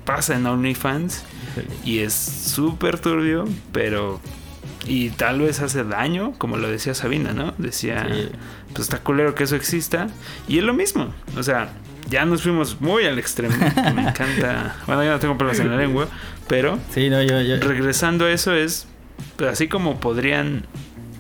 pasa 0.05 0.37
en 0.37 0.47
OnlyFans 0.47 1.25
y 1.85 1.99
es 1.99 2.15
súper 2.15 2.99
turbio, 2.99 3.45
pero 3.73 4.21
y 4.87 5.11
tal 5.11 5.41
vez 5.41 5.61
hace 5.61 5.85
daño, 5.85 6.33
como 6.39 6.57
lo 6.57 6.71
decía 6.71 6.95
Sabina, 6.95 7.33
¿no? 7.33 7.53
Decía, 7.59 8.07
pues 8.73 8.81
está 8.89 9.01
culero 9.01 9.35
que 9.35 9.45
eso 9.45 9.57
exista 9.57 10.09
y 10.47 10.59
es 10.59 10.65
lo 10.65 10.73
mismo, 10.73 11.13
o 11.37 11.43
sea, 11.43 11.73
ya 12.09 12.25
nos 12.25 12.43
fuimos 12.43 12.81
muy 12.81 13.05
al 13.05 13.19
extremo. 13.19 13.55
Me 13.95 14.03
encanta. 14.09 14.77
Bueno, 14.87 15.05
ya 15.05 15.11
no 15.11 15.19
tengo 15.19 15.37
problemas 15.37 15.61
en 15.61 15.71
la 15.71 15.77
lengua, 15.77 16.09
pero 16.47 16.79
sí, 16.91 17.11
no, 17.11 17.23
yo, 17.23 17.39
regresando 17.61 18.25
a 18.25 18.31
eso 18.31 18.55
es 18.55 18.87
pero 19.37 19.51
así 19.51 19.69
como 19.69 20.01
podrían 20.01 20.67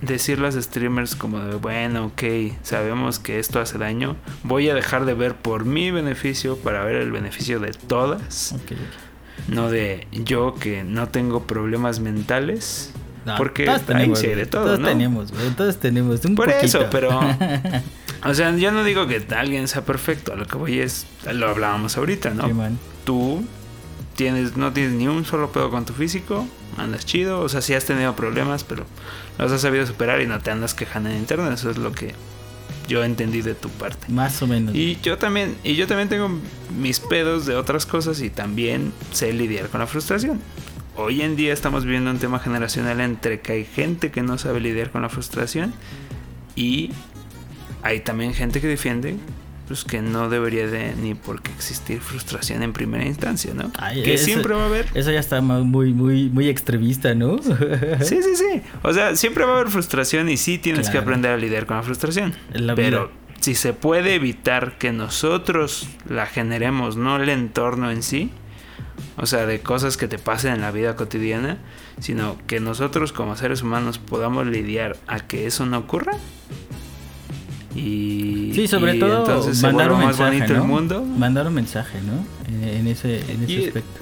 decir 0.03 0.39
los 0.39 0.55
streamers 0.55 1.17
como 1.17 1.41
de, 1.41 1.57
bueno, 1.57 2.07
ok, 2.07 2.23
sabemos 2.63 3.19
que 3.19 3.39
esto 3.39 3.61
hace 3.61 3.79
daño, 3.79 4.17
voy 4.43 4.69
a 4.69 4.75
dejar 4.75 5.05
de 5.05 5.15
ver 5.15 5.35
por 5.35 5.65
mi 5.65 5.91
beneficio 5.91 6.57
para 6.57 6.85
ver 6.85 6.97
el 6.97 7.11
beneficio 7.11 7.61
de 7.61 7.73
todas. 7.73 8.55
No 9.49 9.71
de 9.71 10.07
yo 10.13 10.55
que 10.55 10.85
no 10.85 11.09
tengo 11.09 11.47
problemas 11.47 12.01
mentales. 12.01 12.93
porque 13.37 13.65
todos 13.65 13.83
tenemos, 13.83 14.23
de 14.23 14.47
todo, 14.47 14.65
todos 14.65 14.83
tenemos, 14.83 15.33
todos 15.57 15.77
tenemos. 15.79 16.21
por 16.37 16.51
eso, 16.51 16.87
pero... 16.91 17.21
O 18.25 18.35
sea, 18.35 18.55
yo 18.57 18.73
no 18.73 18.83
digo 18.83 19.07
que 19.07 19.25
alguien 19.35 19.69
sea 19.69 19.85
perfecto, 19.85 20.35
lo 20.35 20.45
que 20.45 20.57
voy 20.57 20.81
es, 20.81 21.07
lo 21.33 21.49
hablábamos 21.49 21.97
ahorita, 21.97 22.31
¿no? 22.31 22.49
tú 23.05 23.45
tienes, 24.17 24.57
no 24.57 24.73
tienes 24.73 24.95
ni 24.95 25.07
un 25.07 25.25
solo 25.25 25.53
pedo 25.53 25.71
con 25.71 25.85
tu 25.85 25.93
físico, 25.93 26.47
andas 26.79 27.05
chido, 27.05 27.41
o 27.41 27.49
sea, 27.49 27.61
sí 27.61 27.74
has 27.74 27.85
tenido 27.85 28.14
problemas, 28.16 28.64
pero 28.64 28.87
los 29.39 29.53
has 29.53 29.61
sabido 29.61 29.87
superar 29.87 30.20
y 30.20 30.26
no 30.26 30.41
te 30.41 30.51
andas 30.51 30.74
quejando 30.74 31.11
en 31.11 31.16
internet, 31.16 31.53
eso 31.53 31.70
es 31.70 31.79
lo 31.79 31.93
que 31.93 32.14
yo 32.89 33.05
entendí 33.05 33.43
de 33.43 33.55
tu 33.55 33.68
parte. 33.68 34.11
Más 34.11 34.43
o 34.43 34.47
menos. 34.47 34.74
Y 34.74 34.99
yo 35.03 35.18
también, 35.18 35.57
y 35.62 35.76
yo 35.76 35.87
también 35.87 36.09
tengo 36.09 36.31
mis 36.76 37.01
pedos 37.01 37.47
de 37.47 37.55
otras 37.55 37.87
cosas 37.87 38.20
y 38.20 38.31
también 38.31 38.93
sé 39.12 39.33
lidiar 39.33 39.68
con 39.68 39.81
la 39.81 39.87
frustración. 39.87 40.41
Hoy 40.97 41.22
en 41.22 41.37
día 41.37 41.53
estamos 41.53 41.85
viviendo 41.85 42.11
un 42.11 42.18
tema 42.18 42.41
generacional 42.41 43.01
entre 43.01 43.41
que 43.41 43.53
hay 43.53 43.64
gente 43.64 44.11
que 44.11 44.22
no 44.22 44.37
sabe 44.39 44.59
lidiar 44.61 44.91
con 44.91 45.03
la 45.03 45.09
frustración 45.09 45.72
y 46.57 46.91
hay 47.83 48.01
también 48.01 48.35
gente 48.35 48.61
que 48.61 48.66
defiende 48.66 49.16
pues 49.69 49.85
que 49.85 50.01
no 50.01 50.31
debería 50.31 50.66
de 50.66 50.95
ni 50.95 51.14
por 51.14 51.43
qué 51.43 51.53
existir 51.53 52.01
frustración 52.01 52.62
en 52.62 52.73
primera 52.73 53.05
instancia, 53.05 53.53
¿no? 53.55 53.71
que 53.93 54.16
siempre 54.16 54.55
va 54.55 54.62
a 54.62 54.66
haber. 54.66 54.87
Eso 54.95 55.12
ya 55.12 55.21
está 55.21 55.43
muy, 55.43 55.93
muy, 55.93 56.31
muy 56.31 56.49
extremista, 56.49 57.14
¿no? 57.14 57.37
sí, 58.01 58.19
sí, 58.23 58.35
sí. 58.35 58.62
O 58.83 58.93
sea, 58.95 59.14
siempre 59.14 59.45
va 59.45 59.53
a 59.53 59.55
haber 59.57 59.69
frustración 59.69 60.31
y 60.31 60.39
sí 60.39 60.57
tienes 60.57 60.89
que 60.89 60.97
aprender 60.97 61.33
a 61.33 61.37
lidiar 61.37 61.66
con 61.66 61.77
la 61.77 61.83
frustración. 61.83 62.35
pero 62.75 63.11
si 63.41 63.55
se 63.55 63.75
puede 63.75 64.14
evitar 64.14 64.79
que 64.79 64.91
nosotros 64.93 65.87
la 66.09 66.27
generemos, 66.27 66.97
no 66.97 67.16
el 67.16 67.29
entorno 67.29 67.91
en 67.91 68.03
sí, 68.03 68.31
o 69.16 69.27
sea, 69.27 69.47
de 69.47 69.61
cosas 69.61 69.97
que 69.97 70.09
te 70.09 70.19
pasen 70.19 70.55
en 70.55 70.61
la 70.62 70.71
vida 70.71 70.97
cotidiana, 70.97 71.59
sino 72.01 72.39
que 72.47 72.59
nosotros 72.59 73.12
como 73.12 73.37
seres 73.37 73.62
humanos 73.62 73.99
podamos 73.99 74.47
lidiar 74.47 74.97
a 75.07 75.21
que 75.21 75.47
eso 75.47 75.66
no 75.66 75.79
ocurra, 75.79 76.12
y, 77.75 78.53
sí, 78.55 78.66
sobre 78.66 78.95
todo 78.95 79.27
mandar 79.62 79.93
un 79.93 80.01
mensaje, 80.01 80.39
¿no? 80.41 80.55
el 80.55 80.62
mundo. 80.62 81.05
Mandar 81.05 81.47
un 81.47 81.55
mensaje, 81.55 82.01
¿no? 82.01 82.25
En 82.66 82.87
ese, 82.87 83.21
en 83.31 83.45
ese 83.45 83.66
aspecto. 83.66 84.01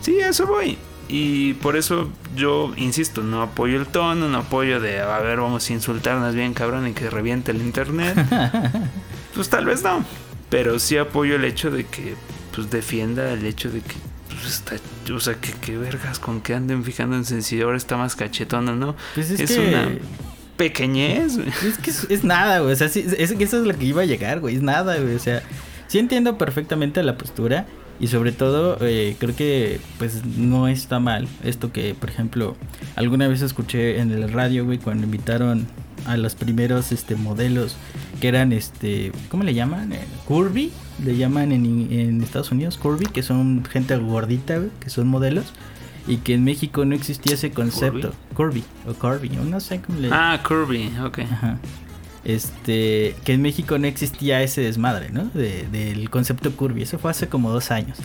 Sí, 0.00 0.18
eso 0.18 0.46
voy. 0.46 0.78
Y 1.08 1.54
por 1.54 1.76
eso 1.76 2.10
yo 2.34 2.72
insisto, 2.76 3.22
no 3.22 3.42
apoyo 3.42 3.78
el 3.78 3.86
tono, 3.86 4.28
no 4.28 4.38
apoyo 4.38 4.80
de, 4.80 5.00
a 5.00 5.18
ver, 5.18 5.40
vamos 5.40 5.68
a 5.68 5.72
insultarnos 5.72 6.34
bien 6.34 6.54
cabrón 6.54 6.86
y 6.86 6.92
que 6.92 7.10
reviente 7.10 7.50
el 7.50 7.60
internet. 7.60 8.16
pues 9.34 9.50
tal 9.50 9.66
vez 9.66 9.82
no. 9.82 10.04
Pero 10.48 10.78
sí 10.78 10.96
apoyo 10.96 11.36
el 11.36 11.44
hecho 11.44 11.70
de 11.70 11.84
que 11.84 12.14
pues 12.54 12.70
defienda 12.70 13.32
el 13.32 13.44
hecho 13.44 13.70
de 13.70 13.80
que 13.80 13.94
pues 14.28 14.46
está, 14.46 14.76
o 15.12 15.20
sea, 15.20 15.34
que, 15.34 15.52
que 15.52 15.76
vergas 15.76 16.18
con 16.18 16.40
que 16.40 16.54
anden 16.54 16.84
fijando 16.84 17.16
en 17.16 17.42
si 17.42 17.60
ahora 17.60 17.76
está 17.76 17.96
más 17.96 18.16
cachetón 18.16 18.68
o 18.68 18.76
no. 18.76 18.96
Pues 19.14 19.30
es, 19.30 19.40
es 19.50 19.58
una 19.58 19.88
pequeñez, 20.56 21.38
Es 21.38 21.78
que 21.78 22.14
es, 22.14 22.24
nada, 22.24 22.60
güey. 22.60 22.72
O 22.72 22.76
sea, 22.76 22.88
sí, 22.88 23.04
es, 23.06 23.30
eso 23.32 23.60
es 23.60 23.66
lo 23.66 23.76
que 23.76 23.84
iba 23.84 24.02
a 24.02 24.06
llegar, 24.06 24.40
güey. 24.40 24.56
Es 24.56 24.62
nada, 24.62 24.96
güey. 24.98 25.14
O 25.14 25.18
sea, 25.18 25.42
sí 25.88 25.98
entiendo 25.98 26.38
perfectamente 26.38 27.02
la 27.02 27.16
postura. 27.16 27.66
Y 28.00 28.08
sobre 28.08 28.32
todo, 28.32 28.76
eh, 28.80 29.14
creo 29.20 29.36
que 29.36 29.78
pues 29.98 30.24
no 30.24 30.66
está 30.66 30.98
mal 30.98 31.28
esto 31.44 31.70
que, 31.70 31.94
por 31.94 32.10
ejemplo, 32.10 32.56
alguna 32.96 33.28
vez 33.28 33.40
escuché 33.40 34.00
en 34.00 34.10
el 34.10 34.32
radio, 34.32 34.64
güey, 34.64 34.78
cuando 34.78 35.04
invitaron 35.04 35.68
a 36.04 36.16
los 36.16 36.34
primeros 36.34 36.90
este 36.90 37.14
modelos 37.14 37.76
que 38.20 38.28
eran 38.28 38.52
este, 38.52 39.12
¿cómo 39.28 39.44
le 39.44 39.54
llaman? 39.54 39.92
Eh, 39.92 40.00
Curvy, 40.26 40.72
le 41.04 41.16
llaman 41.16 41.52
en, 41.52 41.92
en 41.92 42.22
Estados 42.22 42.50
Unidos, 42.50 42.78
Curvy, 42.78 43.06
que 43.06 43.22
son 43.22 43.64
gente 43.64 43.96
gordita, 43.96 44.58
güey, 44.58 44.70
que 44.80 44.90
son 44.90 45.06
modelos 45.06 45.52
y 46.06 46.18
que 46.18 46.34
en 46.34 46.44
México 46.44 46.84
no 46.84 46.94
existía 46.94 47.34
ese 47.34 47.50
concepto. 47.50 48.12
Curvy, 48.34 48.64
o 48.86 48.94
Curvy, 48.94 49.30
no 49.30 49.60
sé 49.60 49.80
cómo 49.80 50.00
le 50.00 50.08
Ah, 50.12 50.40
Curvy, 50.46 50.90
ok. 51.04 51.20
Este, 52.24 53.14
que 53.24 53.34
en 53.34 53.42
México 53.42 53.78
no 53.78 53.86
existía 53.86 54.42
ese 54.42 54.62
desmadre, 54.62 55.10
¿no? 55.10 55.24
De, 55.26 55.66
del 55.70 56.08
concepto 56.10 56.52
Curvy. 56.52 56.82
Eso 56.82 56.98
fue 56.98 57.10
hace 57.10 57.28
como 57.28 57.50
dos 57.50 57.70
años. 57.70 57.98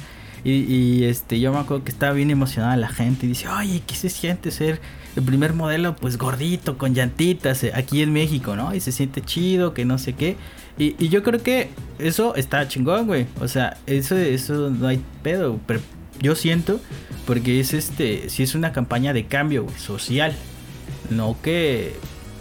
Y, 0.44 1.04
este, 1.04 1.40
yo 1.40 1.52
me 1.52 1.60
acuerdo 1.60 1.84
que 1.84 1.92
estaba 1.92 2.14
bien 2.14 2.32
emocionada 2.32 2.78
la 2.78 2.88
gente 2.88 3.26
y 3.26 3.30
dice, 3.30 3.50
oye, 3.50 3.82
¿qué 3.86 3.96
se 3.96 4.10
siente 4.10 4.52
ser 4.52 4.80
el 5.18 5.24
primer 5.24 5.54
modelo, 5.54 5.98
pues 5.98 6.18
gordito, 6.18 6.78
con 6.78 6.94
llantitas, 6.94 7.64
eh, 7.64 7.72
aquí 7.76 8.02
en 8.02 8.14
México, 8.14 8.56
¿no? 8.56 8.74
Y 8.74 8.80
se 8.80 8.94
siente 8.94 9.22
chido, 9.22 9.74
que 9.74 9.84
no 9.84 9.98
sé 9.98 10.14
qué. 10.14 10.38
Y, 10.78 10.96
y 10.98 11.10
yo 11.10 11.24
creo 11.24 11.44
que 11.44 11.70
eso 11.98 12.36
está 12.36 12.66
chingón, 12.70 13.08
güey. 13.08 13.26
O 13.42 13.50
sea, 13.50 13.78
eso, 13.86 14.16
eso 14.16 14.70
no 14.70 14.88
hay 14.88 15.02
pedo. 15.24 15.60
Pero 15.66 15.82
yo 16.22 16.36
siento, 16.36 16.80
porque 17.26 17.60
es 17.60 17.74
este, 17.74 18.30
si 18.30 18.44
es 18.44 18.56
una 18.56 18.72
campaña 18.72 19.14
de 19.14 19.26
cambio 19.26 19.68
social, 19.78 20.36
no 21.10 21.38
que 21.42 21.94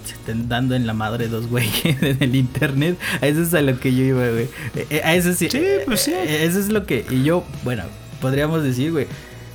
se 0.05 0.15
estén 0.15 0.49
dando 0.49 0.75
en 0.75 0.87
la 0.87 0.95
madre 0.95 1.29
dos 1.29 1.47
güeyes 1.49 1.85
en 2.03 2.17
el 2.21 2.35
internet. 2.35 2.99
A 3.21 3.27
eso 3.27 3.43
es 3.43 3.55
a 3.55 3.63
lo 3.63 3.79
que 3.79 3.95
yo 3.95 4.05
iba, 4.05 4.29
güey. 4.29 4.49
Eh, 4.75 4.87
eh, 4.91 5.01
a 5.05 5.15
eso 5.15 5.33
sí. 5.33 5.49
Sí, 5.51 5.63
pues 5.87 6.01
sí. 6.01 6.13
Eh, 6.13 6.45
eso 6.45 6.59
es 6.59 6.71
lo 6.71 6.87
que. 6.87 7.05
Y 7.11 7.23
yo, 7.23 7.45
bueno, 7.65 7.85
podríamos 8.21 8.63
decir, 8.63 8.93
güey. 8.93 9.07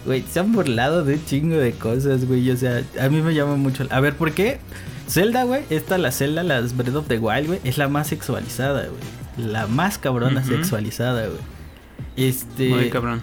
Güey, 0.05 0.23
se 0.29 0.39
han 0.41 0.51
burlado 0.51 1.03
de 1.03 1.15
un 1.15 1.25
chingo 1.25 1.55
de 1.55 1.71
cosas, 1.71 2.25
güey. 2.25 2.49
O 2.51 2.57
sea, 2.57 2.83
a 2.99 3.09
mí 3.09 3.21
me 3.21 3.33
llama 3.33 3.55
mucho. 3.55 3.87
A 3.89 3.99
ver, 3.99 4.15
¿por 4.15 4.33
qué? 4.33 4.59
Zelda, 5.07 5.43
güey, 5.43 5.63
esta, 5.69 5.97
la 5.97 6.11
Zelda, 6.11 6.43
las 6.43 6.75
Breath 6.75 6.95
of 6.95 7.07
the 7.07 7.19
Wild, 7.19 7.47
güey, 7.47 7.59
es 7.63 7.77
la 7.77 7.87
más 7.87 8.07
sexualizada, 8.07 8.87
güey. 8.87 9.49
La 9.51 9.67
más 9.67 9.97
cabrona 9.97 10.43
sexualizada, 10.43 11.27
güey. 11.27 11.39
Este. 12.15 12.69
Muy 12.69 12.89
cabrón. 12.89 13.21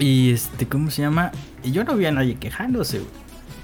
Y 0.00 0.32
este, 0.32 0.66
¿cómo 0.66 0.90
se 0.90 1.02
llama? 1.02 1.30
Y 1.62 1.70
yo 1.70 1.84
no 1.84 1.94
vi 1.94 2.06
a 2.06 2.12
nadie 2.12 2.36
quejándose, 2.36 2.98
güey. 2.98 3.10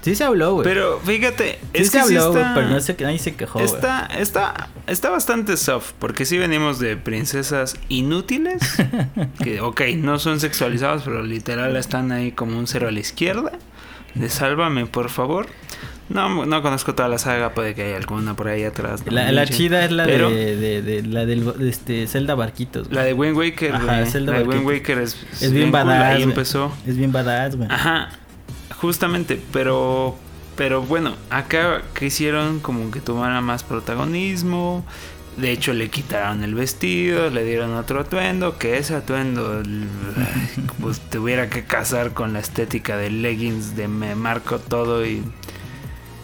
Sí 0.01 0.15
se 0.15 0.23
habló, 0.23 0.53
güey. 0.53 0.63
Pero 0.63 1.01
fíjate, 1.03 1.59
sí 1.73 1.81
es 1.81 1.91
se 1.91 1.99
habló, 1.99 2.31
pero 2.31 2.69
no 2.69 2.79
sé 2.79 2.95
que 2.95 3.03
nadie 3.03 3.19
se 3.19 3.35
quejó. 3.35 3.59
Está, 3.59 4.05
está, 4.05 4.69
está 4.85 5.09
bastante 5.09 5.57
soft, 5.57 5.91
porque 5.99 6.25
sí 6.25 6.37
venimos 6.37 6.79
de 6.79 6.95
princesas 6.95 7.75
inútiles, 7.89 8.61
que, 9.43 9.59
ok, 9.59 9.81
no 9.97 10.17
son 10.17 10.39
sexualizadas, 10.39 11.01
pero 11.03 11.23
literal 11.23 11.75
están 11.75 12.13
ahí 12.13 12.31
como 12.31 12.57
un 12.57 12.67
cero 12.67 12.87
a 12.87 12.91
la 12.91 12.99
izquierda. 12.99 13.51
De 14.15 14.29
sálvame, 14.29 14.85
por 14.85 15.09
favor. 15.09 15.47
No, 16.09 16.45
no 16.45 16.61
conozco 16.61 16.95
toda 16.95 17.09
la 17.09 17.17
saga, 17.17 17.53
puede 17.53 17.75
que 17.75 17.83
haya 17.83 17.97
alguna 17.97 18.35
por 18.35 18.47
ahí 18.47 18.63
atrás. 18.63 19.03
la, 19.09 19.45
chida 19.45 19.83
es 19.83 19.91
la 19.91 20.05
de, 20.05 20.81
de, 20.81 21.03
la 21.03 21.25
del 21.25 21.53
este, 21.67 22.07
Zelda 22.07 22.35
Barquitos. 22.35 22.91
La 22.91 23.03
de 23.03 23.13
Wind 23.13 23.35
Waker, 23.35 23.75
Ajá, 23.75 24.05
Zelda 24.05 24.33
la 24.33 24.39
de 24.39 24.45
Wind 24.45 24.65
Waker 24.65 24.99
es, 24.99 25.17
es 25.41 25.51
bien, 25.51 25.71
badass. 25.71 26.15
Ahí 26.15 26.23
empezó. 26.23 26.71
Es 26.85 26.97
bien 26.97 27.11
badass, 27.11 27.57
güey. 27.57 27.67
Ajá, 27.69 28.09
justamente, 28.79 29.41
pero 29.51 30.17
pero 30.57 30.81
bueno, 30.81 31.13
acá 31.29 31.83
quisieron 31.97 32.59
como 32.59 32.89
que 32.89 32.99
tomara 32.99 33.41
más 33.41 33.63
protagonismo. 33.63 34.83
De 35.37 35.51
hecho, 35.51 35.71
le 35.73 35.89
quitaron 35.91 36.43
el 36.43 36.55
vestido, 36.55 37.29
le 37.29 37.43
dieron 37.43 37.75
otro 37.75 37.99
atuendo, 37.99 38.57
que 38.57 38.79
ese 38.79 38.95
atuendo 38.95 39.61
pues 40.81 40.99
tuviera 40.99 41.47
que 41.47 41.63
casar 41.63 42.13
con 42.13 42.33
la 42.33 42.39
estética 42.39 42.97
de 42.97 43.11
leggings 43.11 43.75
de 43.75 43.87
me 43.87 44.15
marco 44.15 44.57
todo 44.57 45.05
y 45.05 45.21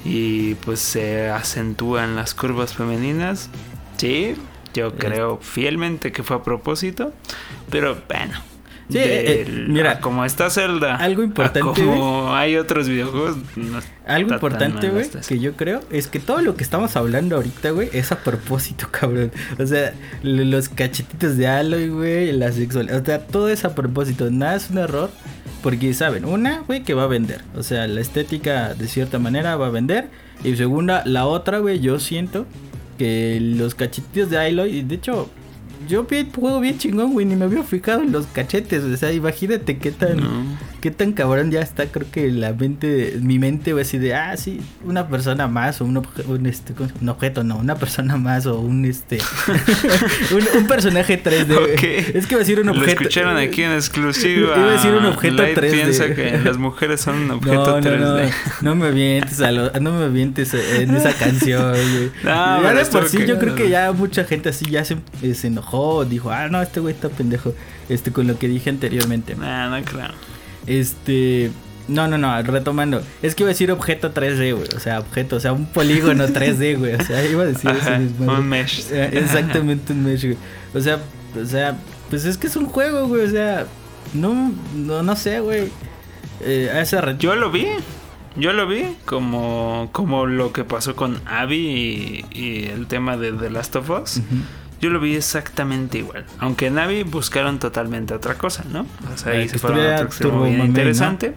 y 0.04 0.56
pues 0.56 0.80
se 0.80 1.30
acentúan 1.30 2.16
las 2.16 2.34
curvas 2.34 2.74
femeninas. 2.74 3.49
Sí, 3.97 4.36
yo 4.74 4.95
creo 4.95 5.38
fielmente 5.38 6.12
que 6.12 6.24
fue 6.24 6.38
a 6.38 6.43
propósito, 6.43 7.14
pero 7.70 7.97
bueno. 8.08 8.34
Sí, 8.89 8.97
eh, 8.97 9.41
eh, 9.41 9.66
mira, 9.70 10.01
como 10.01 10.26
está 10.26 10.49
Zelda, 10.49 10.97
algo 10.97 11.24
importante, 11.24 11.62
como 11.82 12.36
hay 12.36 12.58
otros 12.58 12.89
videojuegos, 12.89 13.38
algo 14.06 14.34
importante, 14.34 14.89
güey, 14.89 15.10
que 15.10 15.39
yo 15.39 15.54
creo 15.54 15.82
es 15.89 16.08
que 16.08 16.20
todo 16.20 16.41
lo 16.41 16.56
que 16.56 16.64
estamos 16.64 16.95
hablando 16.97 17.38
ahorita, 17.38 17.72
güey, 17.72 17.89
es 17.93 18.12
a 18.12 18.20
propósito, 18.20 18.88
cabrón. 18.91 19.32
O 19.58 19.66
sea, 19.66 19.93
los 20.22 20.68
cachetitos 20.68 21.38
de 21.38 21.47
Aloy, 21.47 21.89
güey, 21.89 22.34
la 22.34 22.51
sexualidad, 22.51 23.01
o 23.01 23.06
sea, 23.06 23.20
todo 23.26 23.47
es 23.47 23.64
a 23.64 23.74
propósito, 23.74 24.30
nada 24.30 24.56
es 24.56 24.70
un 24.70 24.80
error. 24.80 25.10
Porque 25.64 25.93
saben, 25.93 26.26
una, 26.26 26.59
güey, 26.68 26.84
que 26.84 26.93
va 26.93 27.03
a 27.03 27.07
vender. 27.07 27.41
O 27.55 27.64
sea, 27.64 27.88
la 27.88 28.01
estética 28.01 28.76
de 28.76 28.88
cierta 28.88 29.18
manera 29.18 29.55
va 29.55 29.68
a 29.68 29.72
vender. 29.72 30.09
Y 30.43 30.55
segunda, 30.57 31.03
la 31.05 31.26
otra, 31.26 31.59
güey, 31.59 31.80
yo 31.80 31.99
siento 31.99 32.45
que 32.97 33.39
los 33.39 33.74
cachetitos 33.74 34.30
de 34.30 34.38
Aloy, 34.38 34.84
de 34.84 34.95
hecho, 34.95 35.30
yo 35.88 36.05
juego 36.36 36.59
bien 36.59 36.78
chingón, 36.78 37.14
güey, 37.14 37.26
ni 37.26 37.36
me 37.36 37.45
había 37.45 37.64
fijado 37.64 38.03
en 38.03 38.11
los 38.11 38.28
cachetes, 38.28 38.84
o 38.84 38.95
sea, 38.97 39.11
imagínate 39.11 39.78
qué 39.78 39.91
tan, 39.91 40.20
qué 40.84 40.91
tan 40.91 41.13
cabrón 41.13 41.49
ya 41.49 41.61
está, 41.61 41.86
creo 41.86 42.11
que 42.11 42.29
la 42.29 42.51
mente, 42.51 43.17
mi 43.21 43.39
mente 43.39 43.71
va 43.71 43.84
así 43.84 43.97
de, 43.97 44.15
ah, 44.15 44.36
sí, 44.36 44.59
una 44.84 45.07
persona 45.07 45.47
más, 45.47 45.79
o 45.79 45.86
un, 45.86 46.05
un, 46.27 46.45
este, 46.45 46.73
un 46.99 47.07
objeto, 47.07 47.45
no, 47.45 47.55
una 47.55 47.75
persona 47.75 48.17
más, 48.17 48.45
o 48.47 48.59
un, 48.59 48.84
este, 48.84 49.17
un, 50.57 50.67
personaje 50.67 51.23
3D. 51.23 52.13
Es 52.13 52.27
que 52.27 52.36
va 52.36 52.39
a 52.39 52.43
decir 52.43 52.59
un 52.59 52.67
objeto. 52.67 52.86
Lo 52.86 52.91
escucharon 52.91 53.38
aquí 53.38 53.63
en 53.63 53.71
exclusiva. 53.71 54.57
Iba 54.57 54.67
a 54.67 54.71
decir 54.73 54.91
un 54.91 55.05
objeto 55.05 55.41
3D. 55.41 55.71
piensa 55.71 56.13
que 56.13 56.38
las 56.43 56.57
mujeres 56.57 56.99
son 56.99 57.15
un 57.15 57.31
objeto 57.31 57.79
no, 57.79 57.89
3D. 57.89 58.34
No, 58.59 58.71
no 58.71 58.75
me 58.75 58.88
avientes, 58.88 59.39
a 59.39 59.51
no 59.53 59.93
me 59.93 60.03
avientes 60.03 60.53
en 60.53 60.93
esa 60.93 61.13
canción, 61.13 61.71
güey. 61.71 62.11
No, 62.23 62.61
ya 62.61 62.73
de 62.73 62.86
por 62.88 63.07
sí, 63.07 63.25
yo 63.25 63.39
creo 63.39 63.55
que 63.55 63.69
ya 63.69 63.93
mucha 63.93 64.25
gente 64.25 64.49
así 64.49 64.69
ya 64.69 64.84
se, 64.84 64.97
se 65.34 65.47
enojó 65.47 66.03
dijo, 66.03 66.29
ah, 66.29 66.49
no, 66.49 66.61
este 66.61 66.81
güey 66.81 66.93
está 66.93 67.07
pendejo. 67.07 67.53
Este, 67.88 68.11
con 68.11 68.27
lo 68.27 68.38
que 68.38 68.49
dije 68.49 68.69
anteriormente. 68.69 69.36
No, 69.36 69.69
no 69.69 69.86
creo. 69.86 70.32
Este. 70.68 71.51
No, 71.88 72.07
no, 72.07 72.18
no, 72.18 72.41
retomando. 72.43 73.03
Es 73.22 73.36
que 73.36 73.43
iba 73.43 73.49
a 73.49 73.53
decir 73.53 73.72
objeto 73.72 74.14
3D, 74.14 74.55
güey. 74.55 74.68
O 74.76 74.80
sea, 74.80 74.99
objeto, 74.99 75.36
o 75.36 75.39
sea, 75.39 75.51
un 75.51 75.66
polígono 75.66 76.28
3D, 76.28 76.78
güey. 76.78 76.93
O 76.95 77.03
sea, 77.03 77.26
iba 77.26 77.43
a 77.43 77.47
decir 77.47 77.72
eso 77.72 77.99
mismo. 77.99 78.32
Un 78.32 78.47
mesh. 78.47 78.89
Exactamente 78.91 79.91
un 79.91 80.03
mesh, 80.05 80.24
güey. 80.24 80.38
O 80.74 80.80
sea, 80.80 80.99
o 81.41 81.45
sea, 81.45 81.78
pues 82.09 82.26
es 82.26 82.38
que 82.38 82.47
es 82.47 82.55
un 82.55 82.68
juego, 82.68 83.07
güey. 83.07 83.26
O 83.26 83.30
sea, 83.30 83.66
No, 84.14 84.53
no, 84.76 85.03
no 85.03 85.16
sé, 85.16 85.39
güey. 85.41 85.70
Eh, 86.41 86.72
esa 86.82 87.18
Yo 87.18 87.36
lo 87.36 87.51
vi. 87.51 87.68
Yo 88.36 88.51
lo 88.53 88.66
vi 88.66 88.95
como, 89.05 89.89
como 89.91 90.26
lo 90.26 90.53
que 90.53 90.64
pasó 90.64 90.95
con 90.95 91.22
Abby 91.26 92.26
y, 92.34 92.39
y 92.39 92.64
el 92.66 92.88
tema 92.88 93.16
de 93.18 93.32
The 93.32 93.49
Last 93.51 93.76
of 93.76 93.89
Us. 93.89 94.18
Ujú. 94.18 94.26
Yo 94.84 94.89
lo 94.89 94.99
vi 94.99 95.15
exactamente 95.15 95.99
igual. 95.99 96.25
Aunque 96.39 96.67
en 96.67 96.77
Abby 96.77 97.03
buscaron 97.03 97.57
totalmente 97.57 98.13
otra 98.13 98.38
cosa, 98.38 98.65
¿no? 98.69 98.86
O 99.13 99.17
sea, 99.17 99.31
ahí 99.31 99.47
se 99.47 99.53
que 99.53 99.59
fueron 99.59 99.79
a 99.79 99.81
estuviera 99.84 99.95
otro 99.95 100.07
extremo 100.07 100.31
Turbo 100.34 100.43
bien 100.43 100.57
Mamey, 100.57 100.67
¿no? 100.67 100.77
interesante. 100.77 101.36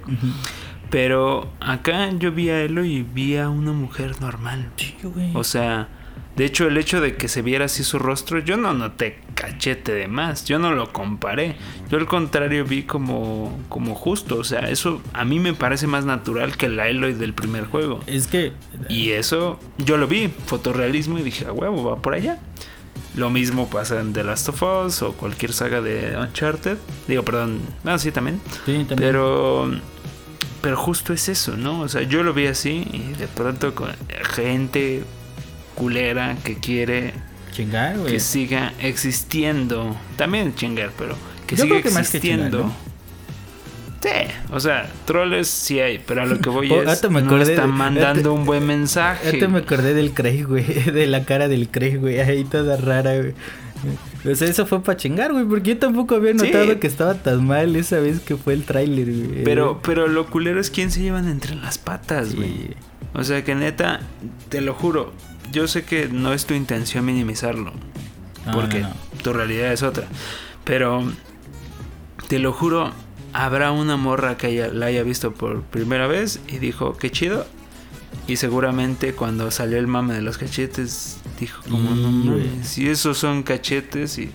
Pero 0.90 1.52
acá 1.60 2.10
yo 2.18 2.32
vi 2.32 2.48
a 2.48 2.60
Elo 2.62 2.84
y 2.84 3.04
vi 3.04 3.36
a 3.36 3.48
una 3.48 3.70
mujer 3.70 4.20
normal. 4.20 4.68
Sí, 4.74 4.96
güey. 5.00 5.30
O 5.34 5.44
sea, 5.44 5.86
de 6.34 6.44
hecho 6.44 6.66
el 6.66 6.76
hecho 6.76 7.00
de 7.00 7.14
que 7.14 7.28
se 7.28 7.40
viera 7.40 7.66
así 7.66 7.84
su 7.84 8.00
rostro, 8.00 8.40
yo 8.40 8.56
no 8.56 8.74
noté 8.74 9.20
cachete 9.36 9.94
de 9.94 10.08
más, 10.08 10.44
yo 10.44 10.58
no 10.58 10.72
lo 10.72 10.92
comparé. 10.92 11.54
Yo 11.88 11.98
al 11.98 12.06
contrario 12.06 12.64
vi 12.64 12.82
como, 12.82 13.56
como 13.68 13.94
justo, 13.94 14.38
o 14.38 14.44
sea, 14.44 14.70
eso 14.70 15.00
a 15.12 15.24
mí 15.24 15.38
me 15.38 15.54
parece 15.54 15.86
más 15.86 16.04
natural 16.04 16.56
que 16.56 16.68
la 16.68 16.88
Eloy 16.88 17.12
del 17.12 17.32
primer 17.32 17.66
juego. 17.66 18.00
es 18.08 18.26
que. 18.26 18.54
Y 18.88 19.10
eso 19.10 19.60
yo 19.78 19.98
lo 19.98 20.08
vi, 20.08 20.32
fotorrealismo, 20.46 21.16
y 21.20 21.22
dije, 21.22 21.46
a 21.46 21.52
huevo, 21.52 21.84
va 21.84 22.02
por 22.02 22.14
allá. 22.14 22.40
Lo 23.16 23.30
mismo 23.30 23.68
pasa 23.68 24.00
en 24.00 24.12
The 24.12 24.22
Last 24.24 24.48
of 24.50 24.62
Us 24.62 25.02
o 25.02 25.12
cualquier 25.12 25.52
saga 25.52 25.80
de 25.80 26.16
Uncharted. 26.18 26.76
Digo, 27.08 27.22
perdón, 27.24 27.60
no, 27.82 27.98
sí 27.98 28.12
también. 28.12 28.40
Sí, 28.66 28.84
también. 28.86 28.98
Pero 28.98 29.70
pero 30.60 30.76
justo 30.76 31.12
es 31.12 31.28
eso, 31.28 31.56
¿no? 31.56 31.80
O 31.80 31.88
sea, 31.88 32.02
yo 32.02 32.22
lo 32.22 32.34
vi 32.34 32.46
así 32.46 32.86
y 32.92 33.12
de 33.18 33.28
pronto 33.28 33.74
con 33.74 33.90
gente 34.34 35.04
culera 35.74 36.36
que 36.44 36.58
quiere 36.58 37.14
Chingar, 37.52 37.96
güey. 37.98 38.12
que 38.12 38.20
siga 38.20 38.72
existiendo. 38.80 39.96
También 40.16 40.54
chingar, 40.54 40.90
pero 40.98 41.14
que 41.46 41.56
Yo 41.56 41.64
siga 41.64 41.76
creo 41.80 41.82
que 41.84 41.90
más 41.98 42.10
que 42.10 42.20
chingar, 42.20 42.38
existiendo. 42.48 42.58
¿no? 42.66 42.85
Sí, 44.06 44.32
o 44.52 44.60
sea, 44.60 44.88
troles 45.04 45.48
sí 45.48 45.80
hay, 45.80 45.98
pero 45.98 46.22
a 46.22 46.26
lo 46.26 46.38
que 46.38 46.48
voy 46.48 46.70
Oh, 46.72 46.82
es 46.82 47.10
me 47.10 47.20
no 47.22 47.26
acordé 47.26 47.60
mandando 47.66 48.32
un 48.32 48.44
buen 48.44 48.66
mensaje. 48.66 49.26
Ahorita 49.26 49.48
me 49.48 49.58
acordé 49.58 49.94
del 49.94 50.12
Craig, 50.12 50.44
güey. 50.44 50.64
De 50.92 51.06
la 51.06 51.24
cara 51.24 51.48
del 51.48 51.68
Craig, 51.68 51.98
güey. 51.98 52.20
Ahí 52.20 52.44
toda 52.44 52.76
rara, 52.76 53.16
güey. 53.16 53.34
O 54.30 54.34
sea, 54.34 54.48
eso 54.48 54.66
fue 54.66 54.82
para 54.82 54.96
chingar, 54.96 55.32
güey. 55.32 55.44
Porque 55.44 55.70
yo 55.70 55.78
tampoco 55.78 56.14
había 56.14 56.32
Sí. 56.32 56.46
notado 56.46 56.78
que 56.80 56.86
estaba 56.86 57.14
tan 57.14 57.46
mal 57.46 57.76
esa 57.76 57.98
vez 57.98 58.20
que 58.20 58.36
fue 58.36 58.54
el 58.54 58.64
tráiler, 58.64 59.06
güey. 59.12 59.44
Pero, 59.44 59.80
pero 59.82 60.08
lo 60.08 60.26
culero 60.26 60.60
es 60.60 60.70
quién 60.70 60.90
se 60.90 61.00
llevan 61.02 61.28
entre 61.28 61.54
las 61.54 61.78
patas, 61.78 62.34
güey. 62.34 62.70
O 63.12 63.24
sea 63.24 63.44
que 63.44 63.54
neta, 63.54 64.00
te 64.50 64.60
lo 64.60 64.74
juro, 64.74 65.12
yo 65.52 65.68
sé 65.68 65.84
que 65.84 66.08
no 66.08 66.32
es 66.32 66.46
tu 66.46 66.54
intención 66.54 67.04
minimizarlo. 67.04 67.72
No, 68.46 68.52
porque 68.52 68.80
no, 68.80 68.88
no. 68.88 68.94
tu 69.22 69.32
realidad 69.32 69.72
es 69.72 69.82
otra. 69.82 70.06
Pero 70.64 71.04
te 72.28 72.38
lo 72.38 72.52
juro, 72.52 72.92
habrá 73.44 73.70
una 73.72 73.96
morra 73.96 74.36
que 74.36 74.46
haya- 74.48 74.68
la 74.68 74.86
haya 74.86 75.02
visto 75.02 75.32
por 75.34 75.62
primera 75.62 76.06
vez 76.06 76.40
y 76.48 76.58
dijo, 76.58 76.96
qué 76.96 77.10
chido. 77.10 77.46
Y 78.28 78.36
seguramente 78.36 79.12
cuando 79.12 79.50
salió 79.52 79.78
el 79.78 79.86
mame 79.86 80.14
de 80.14 80.22
los 80.22 80.36
cachetes, 80.36 81.18
dijo 81.38 81.62
como, 81.70 81.94
no 81.94 82.10
mames, 82.10 82.66
si 82.66 82.88
esos 82.88 83.18
son 83.18 83.42
cachetes 83.44 84.18
y 84.18 84.30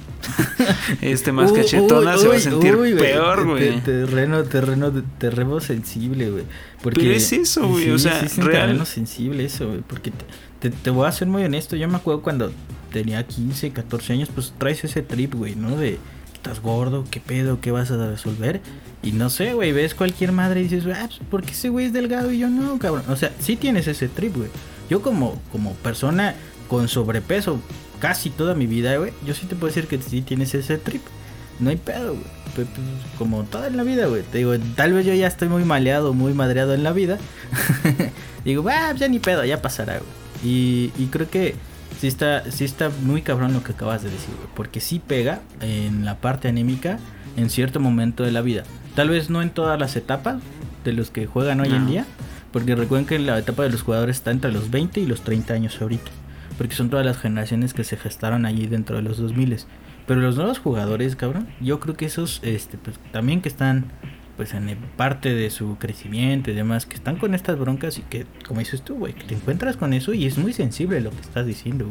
este 1.02 1.32
más 1.34 1.52
Uy, 1.52 1.58
cachetona 1.58 2.16
uy, 2.16 2.22
se 2.22 2.28
va 2.30 2.36
a 2.36 2.39
sentir 2.39 2.76
uy, 2.76 2.93
peor, 2.93 3.45
güey. 3.45 3.82
Terreno, 3.82 4.43
terreno, 4.43 4.91
terreno 5.18 5.60
sensible, 5.60 6.30
güey. 6.30 6.43
Porque 6.82 7.02
Pero 7.02 7.12
es 7.14 7.34
eso, 7.34 7.68
güey, 7.68 7.89
o 7.91 7.99
sea, 7.99 8.22
es 8.22 8.38
un 8.38 8.45
real. 8.45 8.68
terreno 8.68 8.86
sensible 8.86 9.43
eso, 9.45 9.68
güey. 9.68 9.82
Porque 9.82 10.12
te, 10.12 10.70
te, 10.70 10.76
te 10.76 10.89
voy 10.89 11.08
a 11.08 11.12
ser 11.12 11.28
muy 11.28 11.43
honesto. 11.43 11.76
Yo 11.76 11.88
me 11.89 11.97
acuerdo 11.97 12.22
cuando 12.22 12.52
tenía 12.93 13.26
15, 13.28 13.72
14 13.72 14.14
años, 14.14 14.30
pues 14.34 14.54
traes 14.58 14.84
ese 14.86 15.02
trip, 15.02 15.34
güey, 15.34 15.56
¿no? 15.56 15.76
De 15.76 15.97
estás 16.42 16.60
gordo, 16.60 17.06
qué 17.12 17.20
pedo, 17.20 17.62
qué 17.62 17.72
vas 17.72 17.92
a 17.92 18.08
resolver. 18.08 18.62
Y 19.04 19.12
no 19.12 19.30
sé, 19.30 19.54
güey, 19.54 19.72
ves 19.72 19.94
cualquier 19.94 20.32
madre 20.32 20.62
y 20.62 20.64
dices, 20.68 20.84
ah, 20.94 21.08
pues, 21.08 21.20
¿por 21.30 21.44
qué 21.44 21.52
ese 21.52 21.70
güey 21.70 21.86
es 21.86 21.94
delgado 21.94 22.32
y 22.32 22.39
yo 22.39 22.50
no, 22.50 22.80
cabrón? 22.80 23.04
O 23.10 23.16
sea, 23.16 23.32
sí 23.39 23.56
tienes 23.56 23.88
ese 23.88 24.08
trip, 24.08 24.36
güey. 24.36 24.50
Yo 24.89 25.04
como, 25.04 25.39
como 25.52 25.74
persona 25.76 26.36
con 26.68 26.88
sobrepeso 26.88 27.60
casi 28.00 28.32
toda 28.32 28.56
mi 28.56 28.66
vida, 28.66 28.98
güey, 28.98 29.14
yo 29.26 29.36
sí 29.36 29.46
te 29.46 29.56
puedo 29.56 29.68
decir 29.68 29.88
que 29.88 30.02
sí 30.02 30.22
tienes 30.22 30.54
ese 30.56 30.80
trip. 30.80 31.04
No 31.60 31.70
hay 31.70 31.76
pedo, 31.76 32.14
güey. 32.14 32.26
Pues, 32.56 32.68
pues, 32.74 32.88
como 33.20 33.44
toda 33.44 33.68
en 33.68 33.78
la 33.78 33.84
vida, 33.84 34.08
güey. 34.08 34.24
Te 34.24 34.39
digo, 34.39 34.54
tal 34.76 34.94
vez 34.94 35.06
yo 35.06 35.14
ya 35.14 35.28
estoy 35.28 35.48
muy 35.48 35.64
maleado, 35.64 36.14
muy 36.14 36.34
madreado 36.34 36.74
en 36.74 36.84
la 36.84 36.92
vida. 36.92 37.20
digo, 38.46 38.68
ah, 38.68 38.94
ya 38.94 39.08
ni 39.08 39.20
pedo, 39.20 39.46
ya 39.46 39.62
pasará, 39.62 40.00
güey. 40.00 40.12
Y, 40.44 40.92
y 40.98 41.06
creo 41.12 41.30
que 41.30 41.54
sí 42.02 42.08
está, 42.08 42.49
sí 42.49 42.66
está 42.66 42.89
muy 43.04 43.22
cabrón 43.22 43.54
lo 43.54 43.64
que 43.64 43.74
acabas 43.74 44.02
de 44.02 44.10
decir, 44.10 44.34
güey. 44.36 44.47
Porque 44.56 44.80
sí 44.80 44.99
pega 45.06 45.41
en 45.62 46.04
la 46.04 46.16
parte 46.16 46.47
anémica 46.47 46.97
en 47.38 47.52
cierto 47.52 47.80
momento 47.80 48.24
de 48.24 48.32
la 48.32 48.41
vida. 48.41 48.64
Tal 48.95 49.10
vez 49.10 49.30
no 49.30 49.43
en 49.43 49.52
todas 49.52 49.80
las 49.80 49.95
etapas 49.95 50.41
de 50.84 50.93
los 50.93 51.12
que 51.12 51.28
juegan 51.28 51.60
hoy 51.60 51.70
en 51.70 51.86
día. 51.86 52.08
Porque 52.52 52.74
recuerden 52.74 53.06
que 53.06 53.20
la 53.20 53.38
etapa 53.38 53.62
de 53.62 53.70
los 53.70 53.84
jugadores 53.84 54.16
está 54.16 54.32
entre 54.32 54.52
los 54.52 54.72
20 54.72 54.99
y 54.99 55.06
los 55.06 55.22
30 55.22 55.54
años 55.54 55.80
ahorita. 55.80 56.10
Porque 56.58 56.74
son 56.74 56.89
todas 56.89 57.06
las 57.06 57.20
generaciones 57.20 57.76
que 57.76 57.84
se 57.84 57.97
gestaron 57.97 58.47
allí 58.47 58.66
dentro 58.66 58.95
de 58.95 59.04
los 59.04 59.20
2000. 59.20 59.58
Pero 60.08 60.22
los 60.22 60.38
nuevos 60.38 60.58
jugadores, 60.58 61.16
cabrón, 61.16 61.49
yo 61.62 61.80
creo 61.80 61.95
que 61.95 62.06
esos, 62.06 62.39
este, 62.41 62.80
pues 62.80 62.97
también 63.12 63.43
que 63.43 63.49
están, 63.49 63.91
pues 64.42 64.56
en 64.56 64.76
parte 64.98 65.36
de 65.36 65.52
su 65.52 65.78
crecimiento 65.78 66.50
y 66.50 66.56
demás, 66.56 66.88
que 66.88 66.96
están 66.96 67.18
con 67.18 67.36
estas 67.36 67.60
broncas 67.60 68.00
y 68.00 68.02
que, 68.02 68.26
como 68.48 68.60
dices 68.60 68.82
tú, 68.82 68.96
güey, 68.96 69.14
que 69.14 69.24
te 69.24 69.36
encuentras 69.36 69.78
con 69.78 69.94
eso 69.94 70.16
y 70.16 70.26
es 70.26 70.39
muy 70.39 70.52
sensible 70.52 71.00
lo 71.00 71.12
que 71.12 71.22
estás 71.22 71.46
diciendo. 71.46 71.86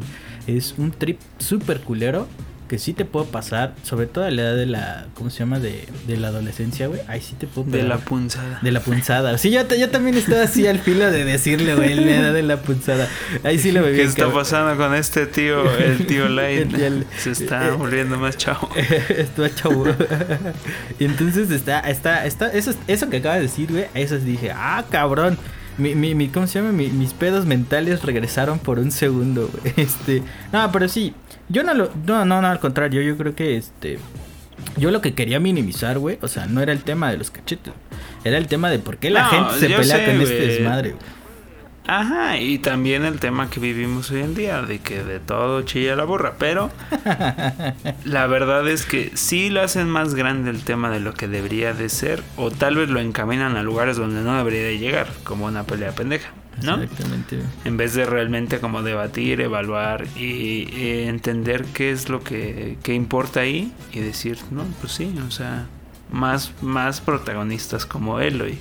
Es 0.49 0.75
un 0.77 0.91
trip 0.91 1.21
súper 1.39 1.79
culero 1.79 2.27
que 2.71 2.79
sí 2.79 2.93
te 2.93 3.05
puedo 3.05 3.27
pasar, 3.27 3.75
sobre 3.83 4.07
todo 4.07 4.25
a 4.25 4.31
la 4.31 4.43
edad 4.43 4.55
de 4.57 4.65
la, 4.67 5.07
¿cómo 5.15 5.29
se 5.29 5.41
llama? 5.41 5.59
De, 5.59 5.87
de 6.07 6.17
la 6.17 6.29
adolescencia, 6.29 6.87
güey. 6.87 7.01
Ahí 7.09 7.21
sí 7.21 7.35
te 7.37 7.49
puedo 7.49 7.69
De 7.69 7.79
la 7.83 7.97
pegar. 7.97 8.05
punzada. 8.09 8.61
De 8.63 8.71
la 8.71 8.79
punzada. 8.79 9.37
Sí, 9.39 9.51
yo, 9.51 9.63
yo 9.75 9.91
también 9.91 10.17
estaba 10.17 10.43
así 10.43 10.69
al 10.69 10.79
filo 10.79 11.11
de 11.11 11.25
decirle, 11.25 11.75
güey, 11.75 11.97
la 11.97 12.13
edad 12.17 12.33
de 12.33 12.45
la 12.45 12.59
punzada. 12.63 13.09
Ahí 13.43 13.59
sí 13.59 13.73
lo 13.73 13.83
¿Qué 13.83 13.91
bebí. 13.91 14.01
está 14.03 14.33
pasando 14.33 14.77
con 14.83 14.95
este 14.95 15.27
tío, 15.27 15.69
el 15.79 16.07
tío 16.07 16.27
tío- 16.29 17.05
Se 17.19 17.33
está 17.33 17.73
volviendo 17.73 18.17
más 18.19 18.37
chavo. 18.37 18.71
Estuvo 19.09 19.49
chavo. 19.49 19.85
y 21.01 21.05
entonces 21.07 21.51
está, 21.51 21.81
está, 21.81 22.25
está, 22.25 22.53
eso, 22.53 22.73
eso 22.87 23.11
que 23.11 23.17
acaba 23.17 23.35
de 23.35 23.43
decir, 23.43 23.69
güey, 23.73 23.87
a 23.95 23.99
eso 23.99 24.17
dije, 24.19 24.53
ah, 24.55 24.85
cabrón. 24.91 25.37
Mi, 25.79 25.95
mi, 25.95 26.15
mi- 26.15 26.29
¿cómo 26.29 26.47
se 26.47 26.59
llama? 26.59 26.73
Mi- 26.73 26.89
mis 26.91 27.15
pedos 27.15 27.47
mentales 27.47 28.03
regresaron 28.03 28.59
por 28.59 28.79
un 28.79 28.91
segundo, 28.91 29.49
güey. 29.53 29.73
Este, 29.77 30.23
no, 30.53 30.71
pero 30.73 30.89
sí, 30.89 31.15
yo 31.51 31.63
no 31.63 31.75
lo, 31.75 31.91
no, 32.07 32.25
no, 32.25 32.41
no, 32.41 32.49
al 32.49 32.61
contrario, 32.61 33.03
yo 33.03 33.17
creo 33.17 33.35
que 33.35 33.57
este, 33.57 33.99
yo 34.77 34.91
lo 34.91 35.01
que 35.01 35.15
quería 35.15 35.41
minimizar, 35.41 35.99
güey, 35.99 36.19
o 36.23 36.29
sea, 36.29 36.47
no 36.47 36.63
era 36.63 36.73
el 36.73 36.83
tema 36.83 37.11
de 37.11 37.19
los 37.19 37.31
cachetes, 37.31 37.75
era 38.25 38.39
el 38.39 38.47
tema 38.47 38.71
de 38.71 38.79
por 38.79 38.97
qué 38.97 39.11
la 39.11 39.25
No, 39.25 39.29
gente 39.31 39.55
se 39.59 39.67
pelea 39.69 39.97
sé, 39.97 40.07
con 40.07 40.21
este 40.23 40.47
desmadre, 40.47 40.91
güey. 40.91 41.21
Ajá, 41.87 42.39
y 42.39 42.59
también 42.59 43.05
el 43.05 43.19
tema 43.19 43.51
que 43.51 43.59
vivimos 43.59 44.13
hoy 44.13 44.21
en 44.21 44.35
día, 44.35 44.63
de 44.63 44.79
que 44.79 45.03
de 45.03 45.19
todo 45.19 45.63
chilla 45.63 45.97
la 45.97 46.05
burra, 46.05 46.35
pero 46.39 46.71
la 48.05 48.27
verdad 48.29 48.69
es 48.69 48.85
que 48.85 49.11
sí 49.15 49.51
lo 49.51 49.61
hacen 49.61 49.89
más 49.89 50.15
grande 50.15 50.51
el 50.51 50.63
tema 50.63 50.91
de 50.91 51.01
lo 51.01 51.15
que 51.15 51.27
debería 51.27 51.73
de 51.73 51.89
ser, 51.89 52.23
o 52.37 52.53
tal 52.53 52.77
vez 52.77 52.91
lo 52.91 53.01
encaminan 53.01 53.57
a 53.57 53.63
lugares 53.65 53.97
donde 53.97 54.21
no 54.23 54.37
debería 54.37 54.63
de 54.63 54.79
llegar, 54.79 55.09
como 55.25 55.47
una 55.47 55.65
pelea 55.65 55.91
pendeja, 55.91 56.31
¿no? 56.65 56.81
Exactamente. 56.81 57.41
En 57.65 57.77
vez 57.77 57.95
de 57.95 58.07
realmente 58.07 58.61
como 58.61 58.83
debatir, 58.83 59.41
evaluar 59.41 60.07
y, 60.17 60.69
y 60.75 61.05
entender 61.07 61.65
qué 61.67 61.91
es 61.91 62.09
lo 62.09 62.23
que, 62.23 62.79
que 62.83 62.95
importa 62.95 63.41
ahí 63.41 63.73
y 63.93 64.01
decir, 64.01 64.39
no, 64.51 64.65
pues 64.81 64.93
sí, 64.93 65.15
o 65.27 65.31
sea, 65.31 65.67
más, 66.11 66.53
más 66.63 67.01
protagonistas 67.01 67.87
como 67.87 68.21
Eloy, 68.21 68.59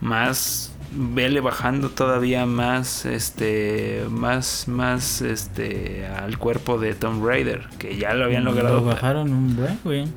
más 0.00 0.72
vele 0.92 1.40
bajando 1.40 1.90
todavía 1.90 2.46
más 2.46 3.06
este 3.06 4.04
más 4.10 4.66
más 4.66 5.22
este 5.22 6.06
al 6.06 6.36
cuerpo 6.36 6.78
de 6.78 6.94
Tom 6.94 7.24
Raider 7.24 7.68
que 7.78 7.96
ya 7.96 8.12
lo 8.14 8.24
habían 8.24 8.44
logrado 8.44 8.80
Lo 8.80 8.84
bajaron 8.84 9.32
un 9.32 9.54
buen, 9.54 9.78
güey. 9.84 10.08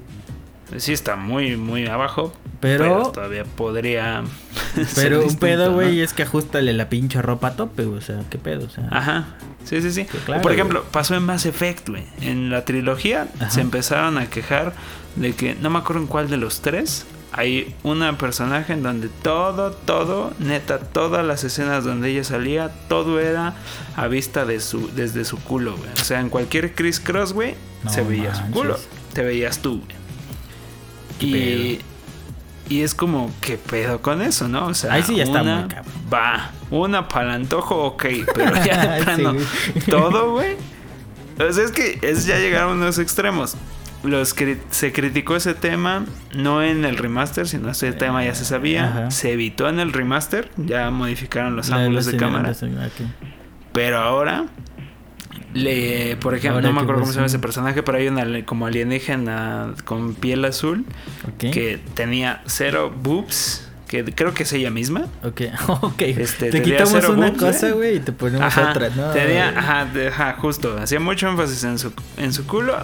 Sí 0.77 0.93
está 0.93 1.15
muy 1.15 1.57
muy 1.57 1.85
abajo 1.87 2.33
Pero- 2.59 3.11
todavía 3.11 3.43
podría 3.45 4.23
ser 4.75 4.87
Pero 4.95 5.17
un 5.17 5.23
distinto, 5.23 5.45
pedo, 5.45 5.69
¿no? 5.69 5.75
güey, 5.75 6.01
es 6.01 6.13
que 6.13 6.23
ajustale 6.23 6.73
la 6.73 6.89
pinche 6.89 7.21
ropa 7.21 7.49
a 7.49 7.55
tope. 7.55 7.85
O 7.85 8.01
sea, 8.01 8.21
¿qué 8.29 8.37
pedo? 8.37 8.65
O 8.65 8.69
sea, 8.69 8.87
Ajá. 8.91 9.25
Sí, 9.65 9.81
sí, 9.81 9.91
sí. 9.91 10.05
Claro, 10.25 10.41
Por 10.41 10.51
ejemplo, 10.51 10.83
pasó 10.91 11.15
en 11.15 11.23
Mass 11.23 11.45
Effect, 11.45 11.89
güey. 11.89 12.03
En 12.21 12.49
la 12.49 12.65
trilogía 12.65 13.27
Ajá. 13.39 13.49
se 13.49 13.61
empezaron 13.61 14.17
a 14.17 14.25
quejar 14.29 14.73
de 15.15 15.33
que, 15.33 15.55
no 15.55 15.69
me 15.69 15.79
acuerdo 15.79 16.01
en 16.01 16.07
cuál 16.07 16.29
de 16.29 16.37
los 16.37 16.61
tres, 16.61 17.05
hay 17.31 17.73
una 17.83 18.17
personaje 18.17 18.73
en 18.73 18.83
donde 18.83 19.07
todo, 19.09 19.71
todo, 19.71 20.33
neta, 20.39 20.79
todas 20.79 21.25
las 21.25 21.43
escenas 21.43 21.83
donde 21.83 22.09
ella 22.09 22.23
salía, 22.23 22.69
todo 22.89 23.19
era 23.19 23.53
a 23.95 24.07
vista 24.07 24.45
de 24.45 24.59
su, 24.59 24.89
desde 24.93 25.23
su 25.25 25.37
culo, 25.39 25.75
güey. 25.77 25.89
O 25.99 26.03
sea, 26.03 26.19
en 26.19 26.29
cualquier 26.29 26.75
Chris 26.75 26.99
Cross, 26.99 27.33
güey, 27.33 27.55
No 27.83 27.89
se 27.91 28.03
veía 28.03 28.35
su 28.35 28.43
culo. 28.51 28.77
Te 29.13 29.23
veías 29.23 29.59
tú, 29.59 29.79
güey. 29.83 30.02
Y, 31.27 31.81
y 32.69 32.81
es 32.81 32.95
como, 32.95 33.31
¿qué 33.41 33.57
pedo 33.57 34.01
con 34.01 34.21
eso, 34.21 34.47
no? 34.47 34.67
O 34.67 34.73
sea, 34.73 34.93
Ahí 34.93 35.03
sí 35.03 35.15
ya 35.15 35.23
está 35.23 35.41
una, 35.41 35.59
muy 35.61 35.69
cabrón. 35.69 35.93
Va, 36.13 36.51
una 36.71 37.07
para 37.07 37.33
antojo, 37.33 37.83
ok, 37.85 38.05
pero 38.33 38.55
ya 38.65 38.95
de 38.97 39.03
plano, 39.03 39.35
todo, 39.89 40.31
güey. 40.33 40.55
O 41.39 41.51
sea, 41.51 41.63
es 41.63 41.71
que 41.71 41.99
es 42.01 42.25
ya 42.25 42.37
llegaron 42.37 42.77
unos 42.77 42.99
extremos. 42.99 43.55
los 44.03 44.35
cri- 44.35 44.59
se 44.69 44.91
criticó 44.93 45.35
ese 45.35 45.53
tema, 45.55 46.05
no 46.35 46.61
en 46.63 46.85
el 46.85 46.97
remaster, 46.97 47.47
sino 47.47 47.69
ese 47.69 47.91
tema 47.93 48.23
ya 48.23 48.35
se 48.35 48.45
sabía. 48.45 48.85
Ajá. 48.85 49.11
Se 49.11 49.31
evitó 49.31 49.67
en 49.69 49.79
el 49.79 49.91
remaster, 49.93 50.49
ya 50.57 50.89
modificaron 50.91 51.55
los 51.55 51.69
La 51.69 51.77
ángulos 51.77 52.05
los 52.05 52.13
de 52.13 52.19
cámara. 52.19 52.53
Pero 53.73 53.97
ahora, 53.99 54.45
le, 55.53 56.17
por 56.17 56.33
ejemplo, 56.33 56.57
Ahora 56.57 56.67
no 56.69 56.73
me 56.73 56.81
acuerdo 56.81 57.01
cómo 57.01 57.11
se 57.11 57.17
llama 57.17 57.27
ese 57.27 57.39
personaje, 57.39 57.83
pero 57.83 57.97
hay 57.97 58.07
una 58.07 58.45
como 58.45 58.65
alienígena 58.65 59.73
con 59.85 60.15
piel 60.15 60.43
azul 60.45 60.85
que 61.37 61.79
tenía 61.93 62.41
cero 62.45 62.93
boobs, 62.95 63.69
que 63.87 64.03
creo 64.03 64.33
que 64.33 64.43
es 64.43 64.53
ella 64.53 64.71
misma. 64.71 65.07
Ok, 65.23 65.41
ok. 65.81 66.01
Este, 66.01 66.49
te 66.49 66.61
quitamos 66.61 66.93
una 67.07 67.27
boobs, 67.27 67.39
cosa, 67.39 67.69
¿eh? 67.69 67.71
güey, 67.73 67.95
y 67.97 67.99
te 67.99 68.11
ponemos 68.11 68.45
Ajá, 68.45 68.71
otra, 68.71 68.89
¿no? 68.89 69.11
tenía, 69.11 69.49
ajá, 69.49 69.87
ajá, 70.07 70.35
justo, 70.39 70.77
hacía 70.77 70.99
mucho 70.99 71.29
énfasis 71.29 71.63
en 71.63 71.77
su, 71.77 71.93
en 72.17 72.33
su 72.33 72.47
culo, 72.47 72.75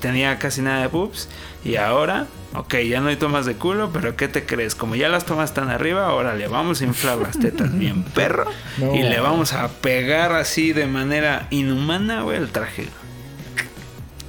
tenía 0.00 0.38
casi 0.38 0.60
nada 0.60 0.82
de 0.82 0.88
boobs, 0.88 1.28
y 1.64 1.76
ahora, 1.76 2.26
ok, 2.56 2.74
ya 2.88 3.00
no 3.00 3.08
hay 3.08 3.16
tomas 3.16 3.46
de 3.46 3.54
culo, 3.54 3.90
pero 3.92 4.16
¿qué 4.16 4.28
te 4.28 4.44
crees? 4.46 4.74
Como 4.74 4.94
ya 4.96 5.08
las 5.08 5.24
tomas 5.26 5.50
están 5.50 5.68
arriba, 5.70 6.06
ahora 6.06 6.34
le 6.34 6.48
vamos 6.48 6.80
a 6.80 6.84
inflar 6.84 7.18
las 7.18 7.38
tetas 7.38 7.76
bien 7.78 8.02
perro, 8.02 8.46
No. 8.78 8.94
y 8.94 9.02
le 9.02 9.20
vamos 9.20 9.52
a 9.52 9.68
pegar 9.68 10.32
así 10.32 10.72
de 10.72 10.86
manera 10.86 11.46
inhumana, 11.50 12.22
güey, 12.22 12.38
el 12.38 12.48
traje. 12.50 12.88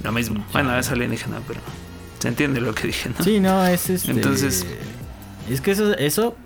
Lo 0.02 0.12
mismo, 0.12 0.44
bueno, 0.52 0.78
es 0.78 0.90
alienígena, 0.90 1.40
pero 1.46 1.60
se 2.20 2.28
entiende 2.28 2.60
lo 2.60 2.74
que 2.74 2.86
dije, 2.88 3.10
¿no? 3.16 3.24
Sí, 3.24 3.40
no, 3.40 3.66
es 3.66 3.90
este. 3.90 4.10
Entonces- 4.12 4.64
Es 5.50 5.60
que 5.60 5.70
eso, 5.72 5.94
eso. 5.96 6.36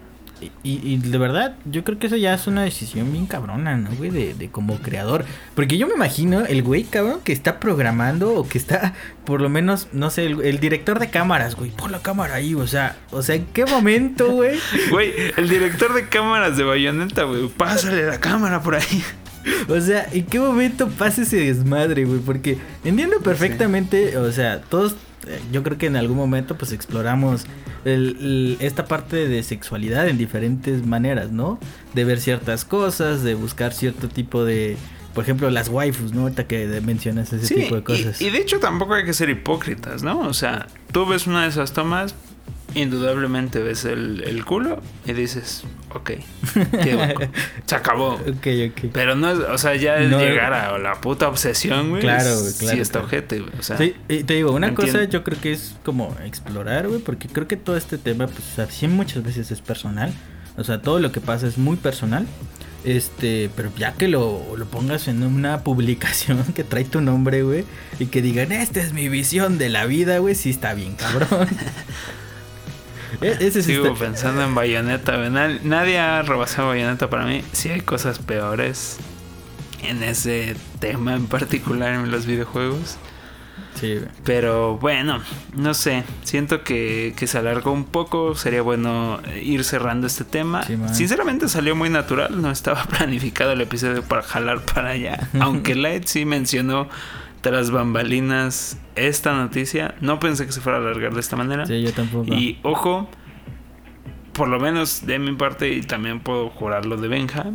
Y, 0.63 0.81
y 0.83 0.97
de 0.97 1.19
verdad, 1.19 1.57
yo 1.65 1.85
creo 1.85 1.99
que 1.99 2.07
eso 2.07 2.17
ya 2.17 2.35
es 2.35 2.47
una 2.47 2.63
decisión 2.63 3.13
bien 3.13 3.27
cabrona, 3.27 3.77
¿no, 3.77 3.91
güey? 3.97 4.11
De, 4.11 4.35
de 4.35 4.51
como 4.51 4.79
creador. 4.79 5.25
Porque 5.55 5.79
yo 5.79 5.87
me 5.87 5.95
imagino 5.95 6.45
el 6.47 6.63
güey, 6.63 6.85
cabrón, 6.85 7.21
que 7.25 7.33
está 7.33 7.61
programando 7.61 8.35
o 8.35 8.49
que 8.49 8.59
está, 8.59 8.95
por 9.25 9.41
lo 9.41 9.49
menos, 9.49 9.89
no 9.93 10.11
sé, 10.11 10.27
el, 10.27 10.41
el 10.43 10.61
director 10.61 10.99
de 10.99 11.11
cámaras, 11.11 11.55
güey. 11.55 11.71
Pon 11.71 11.93
la 11.93 12.01
cámara 12.01 12.35
ahí, 12.35 12.55
o 12.55 12.67
sea, 12.67 12.97
o 13.11 13.23
sea, 13.23 13.35
¿en 13.37 13.47
qué 13.47 13.67
momento, 13.67 14.31
güey? 14.31 14.59
Güey, 14.91 15.13
el 15.37 15.49
director 15.49 15.95
de 15.95 16.09
cámaras 16.09 16.57
de 16.57 16.65
Bayonetta, 16.65 17.25
güey, 17.25 17.49
pásale 17.49 18.05
la 18.05 18.21
cámara 18.21 18.63
por 18.63 18.75
ahí. 18.75 19.05
O 19.69 19.81
sea, 19.81 20.07
¿en 20.13 20.27
qué 20.27 20.39
momento 20.39 20.89
pasa 20.89 21.23
ese 21.23 21.37
desmadre, 21.37 22.05
güey? 22.05 22.21
Porque 22.21 22.59
entiendo 22.85 23.21
perfectamente, 23.21 24.17
o 24.19 24.31
sea, 24.33 24.61
todos, 24.61 24.97
yo 25.53 25.63
creo 25.63 25.79
que 25.79 25.87
en 25.87 25.97
algún 25.97 26.17
momento 26.17 26.57
pues 26.57 26.73
exploramos 26.73 27.45
el- 27.85 28.17
el- 28.21 28.57
esta 28.61 28.85
parte 28.87 29.29
de 29.29 29.43
sexualidad 29.43 30.09
en 30.09 30.19
diferentes 30.19 30.87
maneras, 30.87 31.31
¿no? 31.31 31.59
De 31.95 32.05
ver 32.05 32.21
ciertas 32.21 32.65
cosas, 32.65 33.23
de 33.23 33.35
buscar 33.35 33.73
cierto 33.73 34.09
tipo 34.09 34.45
de, 34.45 34.77
por 35.15 35.25
ejemplo, 35.25 35.51
las 35.51 35.69
waifus, 35.69 36.13
¿no? 36.13 36.23
Ahorita 36.23 36.47
que 36.47 36.67
mencionas 36.85 37.33
ese 37.33 37.55
tipo 37.55 37.75
de 37.75 37.81
y- 37.81 37.85
cosas. 37.85 38.21
Y, 38.23 38.31
de 38.31 38.39
hecho 38.39 38.59
tampoco 38.61 38.95
hay 38.95 39.05
que 39.05 39.13
ser 39.13 39.31
hipócritas, 39.31 40.03
¿no? 40.03 40.21
O 40.21 40.35
sea, 40.35 40.67
tú 40.93 41.07
ves 41.07 41.27
una 41.27 41.43
de 41.43 41.49
esas 41.49 41.73
tomas, 41.73 42.15
indudablemente 42.75 43.61
ves 43.61 43.85
el, 43.85 44.23
el 44.25 44.45
culo 44.45 44.81
y 45.07 45.13
dices, 45.13 45.65
ok, 45.95 46.11
qué 46.83 47.29
se 47.67 47.75
acabó. 47.75 48.21
Pero 48.93 49.15
no 49.15 49.31
es, 49.31 49.39
o 49.39 49.59
sea, 49.59 49.75
ya 49.77 49.99
No- 50.01 50.19
llegar 50.21 50.53
a 50.53 50.79
la 50.79 51.01
puta 51.01 51.29
obsesión, 51.29 51.91
güey. 51.91 52.03
Claro, 52.03 52.29
es- 52.31 52.57
claro, 52.59 52.77
Sí, 52.77 52.81
está 52.81 52.93
claro. 53.01 53.07
ojete, 53.07 53.41
güey. 53.41 53.53
O 53.59 53.63
sea, 53.63 53.77
Sí, 53.79 53.95
y 54.09 54.25
te 54.25 54.35
digo, 54.35 54.53
una 54.53 54.69
no 54.69 54.75
cosa 54.75 54.89
entiendo. 54.89 55.11
yo 55.13 55.25
creo 55.25 55.41
que 55.41 55.53
es 55.53 55.75
como 55.85 56.17
explorar, 56.25 56.89
güey, 56.89 57.01
porque 57.01 57.29
creo 57.29 57.49
que 57.49 57.57
todo 57.57 57.77
este 57.77 57.99
tema, 57.99 58.27
pues, 58.27 58.41
o 58.53 58.55
sea, 58.57 58.67
sí 58.71 58.89
muchas 58.89 59.23
veces 59.23 59.51
es 59.51 59.61
personal. 59.61 60.13
O 60.57 60.65
sea, 60.65 60.83
todo 60.83 60.99
lo 61.01 61.13
que 61.13 61.21
pasa 61.21 61.47
es 61.47 61.57
muy 61.59 61.77
personal. 61.77 62.27
Este, 62.85 63.49
pero 63.55 63.71
ya 63.79 63.93
que 63.93 64.09
lo, 64.09 64.57
lo 64.57 64.67
pongas 64.67 65.07
en 65.07 65.23
una 65.23 65.61
publicación 65.65 66.43
que 66.55 66.65
trae 66.65 66.85
tu 66.85 67.01
nombre, 67.01 67.43
güey, 67.45 67.65
y 68.01 68.07
que 68.07 68.21
digan, 68.23 68.51
esta 68.51 68.81
es 68.81 68.93
mi 68.93 69.09
visión 69.09 69.57
de 69.57 69.69
la 69.69 69.87
vida, 69.87 70.19
güey, 70.19 70.35
sí 70.35 70.51
está 70.51 70.75
bien, 70.75 70.97
cabrón. 70.97 71.47
E- 73.23 73.37
Ese 73.41 73.63
sigo 73.63 73.87
está- 73.87 73.99
pensando 74.05 74.43
en 74.43 74.55
Bayonetta, 74.55 75.17
Nadie 75.29 75.99
ha 75.99 76.23
rebasado 76.23 76.69
Bayonetta 76.69 77.09
para 77.11 77.25
mí. 77.27 77.43
Sí 77.53 77.69
hay 77.71 77.81
cosas 77.81 78.19
peores 78.19 78.99
en 79.83 80.03
ese 80.03 80.55
tema 80.79 81.15
en 81.15 81.27
particular 81.27 81.93
en 81.95 82.11
los 82.11 82.27
videojuegos. 82.27 82.99
Sí. 83.75 83.99
Pero 84.25 84.77
bueno, 84.79 85.21
no 85.57 85.75
sé, 85.75 86.05
siento 86.23 86.63
que, 86.63 87.15
que 87.17 87.27
se 87.27 87.39
alargó 87.39 87.73
un 87.73 87.85
poco, 87.85 88.35
sería 88.37 88.63
bueno 88.63 89.21
eh, 89.27 89.43
ir 89.43 89.65
cerrando 89.65 90.07
este 90.07 90.25
tema. 90.25 90.63
Sí. 90.63 90.77
Sinceramente 90.93 91.49
salió 91.49 91.75
muy 91.75 91.89
natural, 91.91 92.41
no 92.41 92.51
estaba 92.51 92.85
planificado 92.99 93.53
el 93.53 93.61
episodio 93.61 94.03
para 94.03 94.23
jalar 94.23 94.61
para 94.61 94.91
allá. 94.91 95.29
Aunque 95.41 95.75
Light 95.75 96.05
sí 96.07 96.25
mencionó 96.25 96.89
tras 97.43 97.71
bambalinas 97.71 98.79
esta 98.97 99.35
noticia, 99.35 99.95
no 100.01 100.19
pensé 100.19 100.47
que 100.47 100.53
se 100.53 100.61
fuera 100.63 100.79
a 100.79 100.81
alargar 100.81 101.13
de 101.13 101.21
esta 101.21 101.37
manera. 101.37 101.67
Sí, 101.67 101.83
yo 101.83 101.93
tampoco. 101.93 102.33
Y 102.33 102.59
ojo, 102.63 103.09
por 104.33 104.49
lo 104.49 104.59
menos 104.59 105.05
de 105.07 105.19
mi 105.19 105.33
parte, 105.35 105.69
y 105.75 105.83
también 105.83 106.21
puedo 106.21 106.49
jurarlo 106.49 106.97
de 106.97 107.09
Benja, 107.09 107.47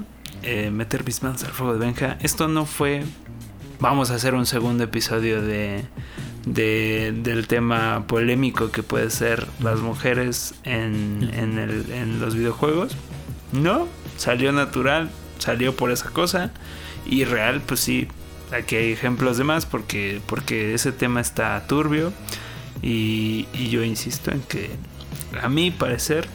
eh, 0.44 0.70
meter 0.72 1.04
mis 1.04 1.24
manos 1.24 1.44
al 1.44 1.52
fuego 1.52 1.74
de 1.74 1.80
Benja. 1.80 2.18
Esto 2.22 2.48
no 2.48 2.66
fue. 2.66 3.04
Vamos 3.80 4.12
a 4.12 4.16
hacer 4.16 4.34
un 4.36 4.46
segundo 4.46 4.84
episodio 4.84 5.42
de, 5.42 5.86
de- 6.46 7.14
del 7.16 7.48
tema 7.48 8.06
polémico 8.08 8.72
que 8.72 8.84
puede 8.84 9.10
ser 9.10 9.48
las 9.62 9.80
mujeres 9.80 10.56
en, 10.64 11.30
en, 11.34 11.58
el- 11.60 11.92
en 11.92 12.20
los 12.20 12.36
videojuegos. 12.36 12.96
No, 13.54 13.88
salió 14.18 14.52
natural, 14.52 15.10
salió 15.40 15.76
por 15.76 15.92
esa 15.92 16.10
cosa. 16.10 16.52
Y 17.06 17.24
real, 17.24 17.62
pues 17.66 17.80
sí, 17.80 18.08
aquí 18.52 18.76
hay 18.76 18.92
ejemplos 18.92 19.38
de 19.38 19.44
más 19.44 19.66
porque, 19.66 20.22
porque 20.28 20.74
ese 20.74 20.92
tema 20.92 21.22
está 21.22 21.66
turbio. 21.68 22.14
Y, 22.82 23.48
y 23.54 23.70
yo 23.70 23.84
insisto 23.84 24.32
en 24.32 24.42
que, 24.42 24.70
a 25.42 25.50
mi 25.50 25.72
parecer, 25.72 26.28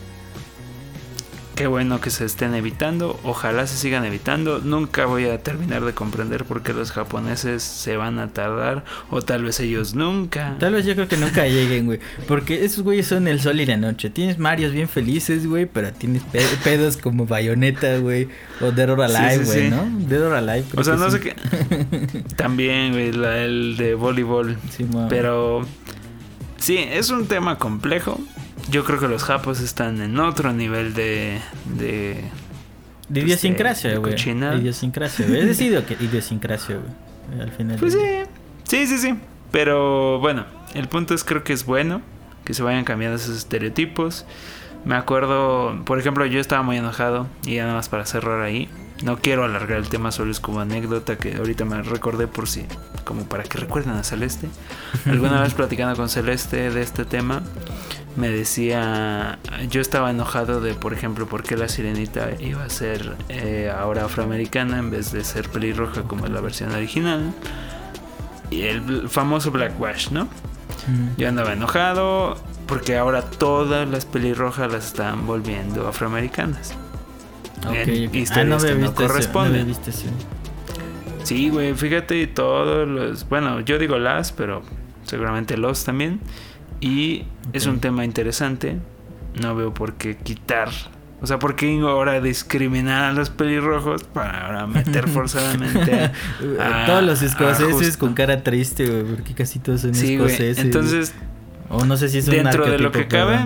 qué 1.63 1.69
bueno 1.69 2.01
que 2.01 2.11
se 2.11 2.25
estén 2.25 2.57
evitando. 2.57 3.21
Ojalá 3.23 3.69
se 3.69 3.77
sigan 3.77 4.05
evitando. 4.05 4.59
Nunca 4.59 5.07
voy 5.07 5.27
a 5.27 5.39
terminar 5.45 5.85
de 5.85 5.93
comprender 5.93 6.45
por 6.45 6.65
qué 6.65 6.73
los 6.73 6.91
japoneses 6.91 7.63
se 7.63 7.97
van 7.97 8.19
a 8.19 8.33
tardar. 8.33 8.85
O 9.11 9.23
tal 9.23 9.45
vez 9.45 9.61
ellos 9.61 9.95
nunca. 9.95 10.57
Tal 10.59 10.73
vez 10.75 10.85
yo 10.87 10.95
creo 10.95 11.07
que 11.07 11.17
nunca 11.17 11.47
lleguen, 11.47 11.87
güey. 11.87 12.01
Porque 12.27 12.65
esos 12.65 12.83
güeyes 12.83 13.07
son 13.07 13.29
el 13.29 13.41
sol 13.41 13.61
y 13.61 13.67
la 13.67 13.77
noche. 13.77 14.11
Tienes 14.11 14.41
Marios 14.41 14.73
bien 14.73 14.89
felices, 14.89 15.47
güey, 15.47 15.67
pero 15.67 15.93
tienes 15.93 16.25
pe- 16.25 16.45
pedos 16.65 16.97
como 16.97 17.27
Bayonetta, 17.27 17.97
güey. 17.99 18.27
O 18.61 18.73
Dead 18.73 18.91
or 18.91 19.01
Alive, 19.03 19.45
sí, 19.45 19.53
güey, 19.53 19.63
sí. 19.63 19.71
¿no? 19.71 19.89
Dead 20.09 20.21
or 20.21 20.35
Alive. 20.35 20.65
O 20.77 20.83
sea, 20.83 20.97
no 20.97 21.13
sé 21.13 21.21
qué. 21.21 21.37
También, 22.35 22.91
güey, 22.91 23.11
el 23.11 23.77
de 23.77 23.95
voleibol. 23.95 24.57
Pero 25.09 25.65
sí, 26.57 26.77
es 26.79 27.11
un 27.11 27.29
tema 27.29 27.57
complejo. 27.59 28.19
Yo 28.71 28.85
creo 28.85 28.99
que 28.99 29.09
los 29.09 29.25
japos 29.25 29.61
están 29.61 30.01
en 30.01 30.19
otro 30.21 30.53
nivel 30.53 30.95
de. 30.95 31.41
de 31.65 32.15
De 33.09 33.21
pues, 33.21 33.25
idiosincrasia, 33.25 33.99
güey. 33.99 34.15
De 34.15 34.57
idiosincrasia, 34.59 35.27
güey. 35.27 35.51
Es 35.51 35.59
que- 35.59 35.97
idiosincrasia, 36.01 36.77
güey. 36.77 37.41
Al 37.41 37.51
final. 37.53 37.77
Pues 37.79 37.93
sí, 37.95 37.99
sí, 38.65 38.87
sí, 38.87 38.99
sí. 38.99 39.15
Pero 39.51 40.19
bueno, 40.21 40.47
el 40.75 40.89
punto 40.89 41.15
es 41.15 41.25
creo 41.25 41.45
que 41.45 41.53
es 41.53 41.65
bueno 41.67 42.01
que 42.45 42.55
se 42.55 42.63
vayan 42.63 42.85
cambiando 42.85 43.17
esos 43.17 43.37
estereotipos. 43.37 44.25
Me 44.85 44.97
acuerdo, 44.97 45.81
por 45.85 45.99
ejemplo, 46.01 46.27
yo 46.27 46.41
estaba 46.41 46.63
muy 46.63 46.77
enojado 46.77 47.29
y 47.47 47.55
ya 47.57 47.63
nada 47.65 47.75
más 47.77 47.89
para 47.89 48.05
cerrar 48.07 48.41
ahí. 48.41 48.69
No 49.05 49.19
quiero 49.19 49.45
alargar 49.45 49.79
el 49.79 49.89
tema, 49.89 50.11
solo 50.13 50.31
es 50.31 50.41
como 50.41 50.61
anécdota 50.61 51.17
que 51.19 51.35
ahorita 51.37 51.65
me 51.65 51.83
recordé 51.83 52.27
por 52.29 52.49
si, 52.49 52.65
como 53.05 53.25
para 53.25 53.43
que 53.45 53.59
recuerden 53.59 53.95
a 53.95 54.05
Celeste. 54.05 54.49
Alguna 55.07 55.41
vez 55.41 55.55
platicando 55.55 55.97
con 55.97 56.09
Celeste 56.09 56.71
de 56.71 56.83
este 56.83 57.05
tema, 57.05 57.43
me 58.17 58.29
decía, 58.29 59.39
yo 59.71 59.81
estaba 59.81 60.11
enojado 60.11 60.61
de, 60.61 60.75
por 60.75 60.93
ejemplo, 60.93 61.27
por 61.27 61.43
qué 61.43 61.57
la 61.57 61.69
sirenita 61.69 62.31
iba 62.41 62.65
a 62.65 62.69
ser 62.69 63.17
eh, 63.29 63.73
ahora 63.75 64.05
afroamericana 64.05 64.79
en 64.79 64.91
vez 64.91 65.13
de 65.13 65.25
ser 65.25 65.49
pelirroja 65.49 66.03
como 66.03 66.27
en 66.27 66.35
la 66.35 66.41
versión 66.41 66.73
original. 66.73 67.33
Y 68.51 68.63
el 68.63 69.09
famoso 69.09 69.51
Blackwash, 69.51 70.11
¿no? 70.11 70.29
Yo 71.17 71.29
andaba 71.29 71.53
enojado 71.53 72.37
porque 72.67 72.97
ahora 72.97 73.23
todas 73.23 73.89
las 73.89 74.05
pelirrojas 74.05 74.71
las 74.71 74.87
están 74.87 75.27
volviendo 75.27 75.87
afroamericanas. 75.87 76.75
Ok, 77.67 77.75
en 77.75 78.09
ok. 78.09 78.15
historias 78.15 78.37
Ah, 78.37 78.45
no 78.45 78.59
que 78.59 78.75
no 78.75 78.95
corresponden. 78.95 79.75
Sí, 81.23 81.51
güey, 81.51 81.75
fíjate, 81.75 82.27
todos 82.27 82.89
los. 82.89 83.29
Bueno, 83.29 83.61
yo 83.61 83.79
digo 83.79 83.99
las, 83.99 84.33
pero 84.33 84.63
seguramente 85.05 85.57
los 85.57 85.85
también. 85.85 86.21
Y 86.83 87.25
es 87.53 87.67
un 87.67 87.79
tema 87.81 88.05
interesante. 88.05 88.77
No 89.41 89.55
veo 89.55 89.73
por 89.73 89.95
qué 89.95 90.17
quitar. 90.17 90.69
O 91.23 91.27
sea, 91.29 91.39
¿por 91.39 91.55
qué 91.55 91.79
ahora 91.81 92.21
discriminar 92.21 93.05
a 93.05 93.13
los 93.13 93.31
pelirrojos 93.31 94.03
para 94.03 94.47
ahora 94.47 94.67
meter 94.67 95.09
forzadamente 95.09 96.11
a, 96.61 96.83
a- 96.83 96.87
Todos 96.87 97.05
los 97.05 97.23
escoceses 97.23 97.97
con 97.97 98.15
cara 98.15 98.43
triste, 98.43 98.85
güey, 98.87 99.05
porque 99.15 99.33
casi 99.33 99.61
todos 99.61 99.83
son 99.83 99.95
Sí, 99.95 100.15
escoceses. 100.15 100.59
Entonces, 100.59 101.15
o 101.69 101.85
no 101.85 101.97
sé 101.97 102.09
si 102.09 102.19
es 102.19 102.27
un 102.27 102.35
dentro 102.35 102.67
de 102.69 102.81
lo 102.81 102.91
que 102.91 103.07
cabe, 103.07 103.39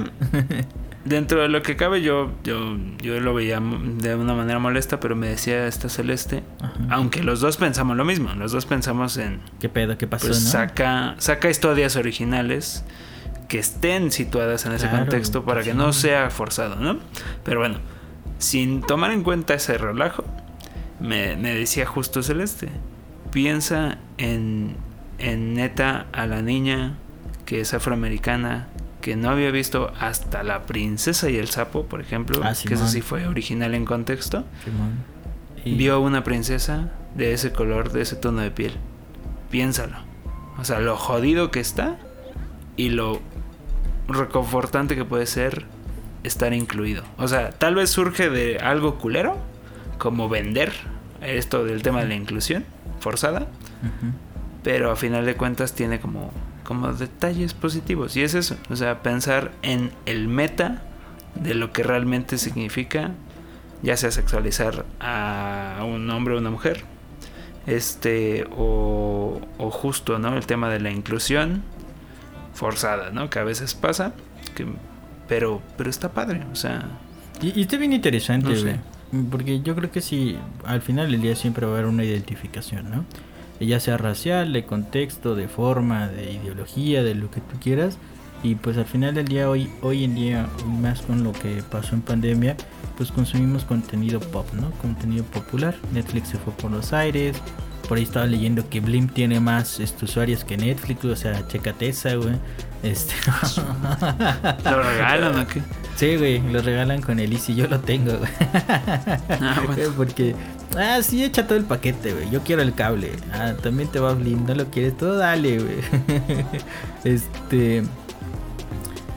dentro 1.04 1.42
de 1.42 1.48
lo 1.48 1.62
que 1.62 1.76
cabe, 1.76 2.00
yo, 2.00 2.32
yo, 2.42 2.78
yo 3.02 3.20
lo 3.20 3.34
veía 3.34 3.60
de 3.60 4.14
una 4.16 4.32
manera 4.32 4.58
molesta, 4.58 4.98
pero 4.98 5.14
me 5.14 5.28
decía 5.28 5.66
esta 5.66 5.90
Celeste, 5.90 6.42
aunque 6.88 7.22
los 7.22 7.40
dos 7.42 7.58
pensamos 7.58 7.94
lo 7.98 8.06
mismo, 8.06 8.32
los 8.34 8.52
dos 8.52 8.64
pensamos 8.64 9.18
en... 9.18 9.40
¿Qué 9.60 9.68
pedo? 9.68 9.98
¿Qué 9.98 10.06
pasó? 10.06 10.28
Pues 10.28 10.42
saca, 10.42 11.14
saca 11.18 11.50
historias 11.50 11.94
originales 11.96 12.84
que 13.48 13.58
estén 13.58 14.10
situadas 14.10 14.66
en 14.66 14.72
ese 14.72 14.88
contexto 14.90 15.44
para 15.44 15.62
que 15.62 15.74
no 15.74 15.92
sea 15.92 16.30
forzado, 16.30 16.76
¿no? 16.76 16.98
Pero 17.44 17.60
bueno, 17.60 17.78
sin 18.38 18.82
tomar 18.82 19.12
en 19.12 19.22
cuenta 19.22 19.54
ese 19.54 19.78
relajo, 19.78 20.24
me, 21.00 21.36
me 21.36 21.54
decía 21.54 21.86
justo 21.86 22.22
Celeste, 22.22 22.68
piensa 23.30 23.98
en, 24.18 24.76
en 25.18 25.54
neta 25.54 26.06
a 26.12 26.26
la 26.26 26.42
niña 26.42 26.96
que 27.44 27.60
es 27.60 27.72
afroamericana, 27.74 28.68
que 29.00 29.14
no 29.14 29.30
había 29.30 29.50
visto 29.52 29.92
hasta 30.00 30.42
La 30.42 30.66
Princesa 30.66 31.30
y 31.30 31.36
el 31.36 31.48
Sapo, 31.48 31.86
por 31.86 32.00
ejemplo, 32.00 32.40
ah, 32.42 32.52
que 32.66 32.74
eso 32.74 32.88
sí 32.88 33.00
fue 33.00 33.26
original 33.26 33.74
en 33.74 33.84
contexto. 33.84 34.44
Vio 35.64 36.00
una 36.00 36.24
princesa 36.24 36.90
de 37.14 37.32
ese 37.32 37.52
color, 37.52 37.92
de 37.92 38.02
ese 38.02 38.16
tono 38.16 38.40
de 38.40 38.50
piel. 38.50 38.72
Piénsalo. 39.50 39.96
O 40.58 40.64
sea, 40.64 40.80
lo 40.80 40.96
jodido 40.96 41.50
que 41.50 41.60
está 41.60 41.98
y 42.76 42.90
lo 42.90 43.20
reconfortante 44.08 44.96
que 44.96 45.04
puede 45.04 45.26
ser 45.26 45.64
estar 46.22 46.52
incluido. 46.52 47.04
O 47.18 47.28
sea, 47.28 47.50
tal 47.50 47.74
vez 47.74 47.90
surge 47.90 48.30
de 48.30 48.58
algo 48.58 48.98
culero, 48.98 49.36
como 49.98 50.28
vender 50.28 50.72
esto 51.20 51.64
del 51.64 51.82
tema 51.82 52.02
de 52.02 52.08
la 52.08 52.14
inclusión 52.14 52.64
forzada, 53.00 53.46
pero 54.62 54.90
a 54.90 54.96
final 54.96 55.24
de 55.24 55.36
cuentas 55.36 55.74
tiene 55.74 56.00
como 56.00 56.32
como 56.66 56.92
detalles 56.92 57.54
positivos. 57.54 58.16
Y 58.16 58.22
es 58.22 58.34
eso, 58.34 58.56
o 58.70 58.76
sea, 58.76 59.02
pensar 59.02 59.52
en 59.62 59.92
el 60.04 60.28
meta 60.28 60.82
de 61.34 61.54
lo 61.54 61.72
que 61.72 61.82
realmente 61.82 62.38
significa, 62.38 63.12
ya 63.82 63.96
sea 63.96 64.10
sexualizar 64.10 64.84
a 65.00 65.84
un 65.86 66.10
hombre 66.10 66.34
o 66.34 66.38
una 66.38 66.50
mujer, 66.50 66.84
este, 67.66 68.46
o, 68.56 69.40
o 69.58 69.70
justo, 69.70 70.18
¿no? 70.18 70.36
El 70.36 70.46
tema 70.46 70.68
de 70.68 70.80
la 70.80 70.90
inclusión 70.90 71.62
forzada, 72.56 73.10
¿no? 73.10 73.30
Que 73.30 73.38
a 73.38 73.44
veces 73.44 73.74
pasa, 73.74 74.12
que, 74.54 74.66
pero, 75.28 75.62
pero 75.76 75.90
está 75.90 76.10
padre, 76.10 76.42
o 76.52 76.56
sea. 76.56 76.84
Y, 77.40 77.60
está 77.60 77.76
bien 77.76 77.92
interesante, 77.92 78.80
Porque 79.30 79.60
yo 79.60 79.76
creo 79.76 79.92
que 79.92 80.00
sí, 80.00 80.36
al 80.64 80.80
final 80.80 81.10
del 81.12 81.20
día 81.20 81.36
siempre 81.36 81.66
va 81.66 81.72
a 81.72 81.74
haber 81.76 81.86
una 81.86 82.02
identificación, 82.02 82.90
¿no? 82.90 83.04
ya 83.58 83.80
sea 83.80 83.96
racial, 83.96 84.52
de 84.52 84.66
contexto, 84.66 85.34
de 85.34 85.48
forma, 85.48 86.08
de 86.08 86.32
ideología, 86.32 87.02
de 87.02 87.14
lo 87.14 87.30
que 87.30 87.40
tú 87.40 87.58
quieras. 87.58 87.96
Y 88.42 88.54
pues 88.56 88.76
al 88.76 88.84
final 88.84 89.14
del 89.14 89.26
día, 89.26 89.48
hoy, 89.48 89.70
hoy 89.80 90.04
en 90.04 90.14
día, 90.14 90.46
más 90.66 91.00
con 91.00 91.24
lo 91.24 91.32
que 91.32 91.62
pasó 91.70 91.94
en 91.94 92.02
pandemia, 92.02 92.54
pues 92.98 93.10
consumimos 93.10 93.64
contenido 93.64 94.20
pop, 94.20 94.46
¿no? 94.52 94.70
Contenido 94.82 95.24
popular. 95.24 95.74
Netflix 95.94 96.28
se 96.28 96.38
fue 96.38 96.52
por 96.52 96.70
los 96.70 96.92
aires. 96.92 97.40
Por 97.88 97.98
ahí 97.98 98.04
estaba 98.04 98.26
leyendo 98.26 98.68
que 98.68 98.80
Blim 98.80 99.08
tiene 99.08 99.38
más 99.38 99.78
este, 99.80 100.04
usuarios 100.04 100.44
que 100.44 100.56
Netflix, 100.56 101.04
o 101.04 101.16
sea, 101.16 101.46
checate 101.46 101.88
esa, 101.88 102.14
güey. 102.14 102.34
Este... 102.82 103.14
¿Lo 104.64 104.82
regalan 104.82 105.38
o 105.38 105.46
qué? 105.46 105.62
Sí, 105.96 106.16
güey, 106.16 106.40
lo 106.52 106.60
regalan 106.60 107.00
con 107.00 107.20
el 107.20 107.32
Easy, 107.32 107.54
yo 107.54 107.68
lo 107.68 107.80
tengo, 107.80 108.18
güey. 108.18 108.30
Ah, 109.40 109.62
bueno. 109.66 109.92
Porque 109.96 110.34
Ah, 110.76 111.00
sí, 111.02 111.24
echa 111.24 111.46
todo 111.46 111.56
el 111.56 111.64
paquete, 111.64 112.12
güey. 112.12 112.30
Yo 112.30 112.42
quiero 112.42 112.60
el 112.60 112.74
cable. 112.74 113.12
Ah, 113.32 113.54
también 113.62 113.88
te 113.88 113.98
va 113.98 114.10
a 114.10 114.14
¿No 114.14 114.54
lo 114.54 114.66
quieres 114.66 114.96
todo? 114.96 115.16
Dale, 115.16 115.58
güey. 115.58 115.76
este. 117.04 117.82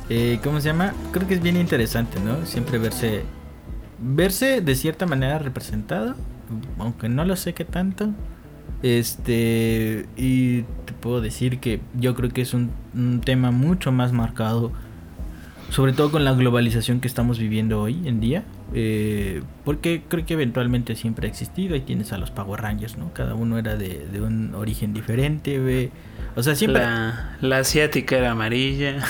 Eh, 0.10 0.40
¿Cómo 0.42 0.62
se 0.62 0.68
llama? 0.68 0.94
Creo 1.12 1.28
que 1.28 1.34
es 1.34 1.42
bien 1.42 1.58
interesante, 1.58 2.20
¿no? 2.20 2.46
Siempre 2.46 2.78
verse. 2.78 3.24
Verse 4.00 4.62
de 4.62 4.76
cierta 4.76 5.06
manera 5.06 5.38
representado. 5.40 6.16
Aunque 6.78 7.10
no 7.10 7.26
lo 7.26 7.36
sé 7.36 7.54
qué 7.54 7.66
tanto. 7.66 8.12
Este. 8.84 10.08
Y 10.18 10.62
te 10.86 10.94
puedo 11.00 11.22
decir 11.22 11.60
que 11.60 11.82
yo 11.96 12.16
creo 12.16 12.30
que 12.30 12.42
es 12.42 12.54
un, 12.54 12.72
un 12.94 13.22
tema 13.22 13.52
mucho 13.52 13.92
más 13.92 14.12
marcado. 14.14 14.72
Sobre 15.70 15.94
todo 15.94 16.10
con 16.10 16.26
la 16.26 16.34
globalización 16.34 17.00
que 17.00 17.08
estamos 17.08 17.38
viviendo 17.38 17.82
hoy 17.82 18.02
en 18.08 18.20
día. 18.20 18.44
Eh, 18.74 19.42
porque 19.66 20.04
creo 20.08 20.26
que 20.26 20.34
eventualmente 20.34 20.96
siempre 20.96 21.28
ha 21.28 21.30
existido. 21.30 21.74
Ahí 21.76 21.82
tienes 21.82 22.14
a 22.14 22.18
los 22.18 22.32
Power 22.32 22.62
Rangers, 22.62 22.98
¿no? 22.98 23.14
Cada 23.14 23.36
uno 23.36 23.58
era 23.58 23.76
de, 23.76 24.22
un 24.22 24.54
origen 24.56 24.94
diferente, 24.94 25.92
O 26.36 26.44
sea, 26.44 26.56
siempre. 26.56 26.82
La, 27.42 27.58
asiática 27.58 28.18
era 28.18 28.32
amarilla. 28.32 29.04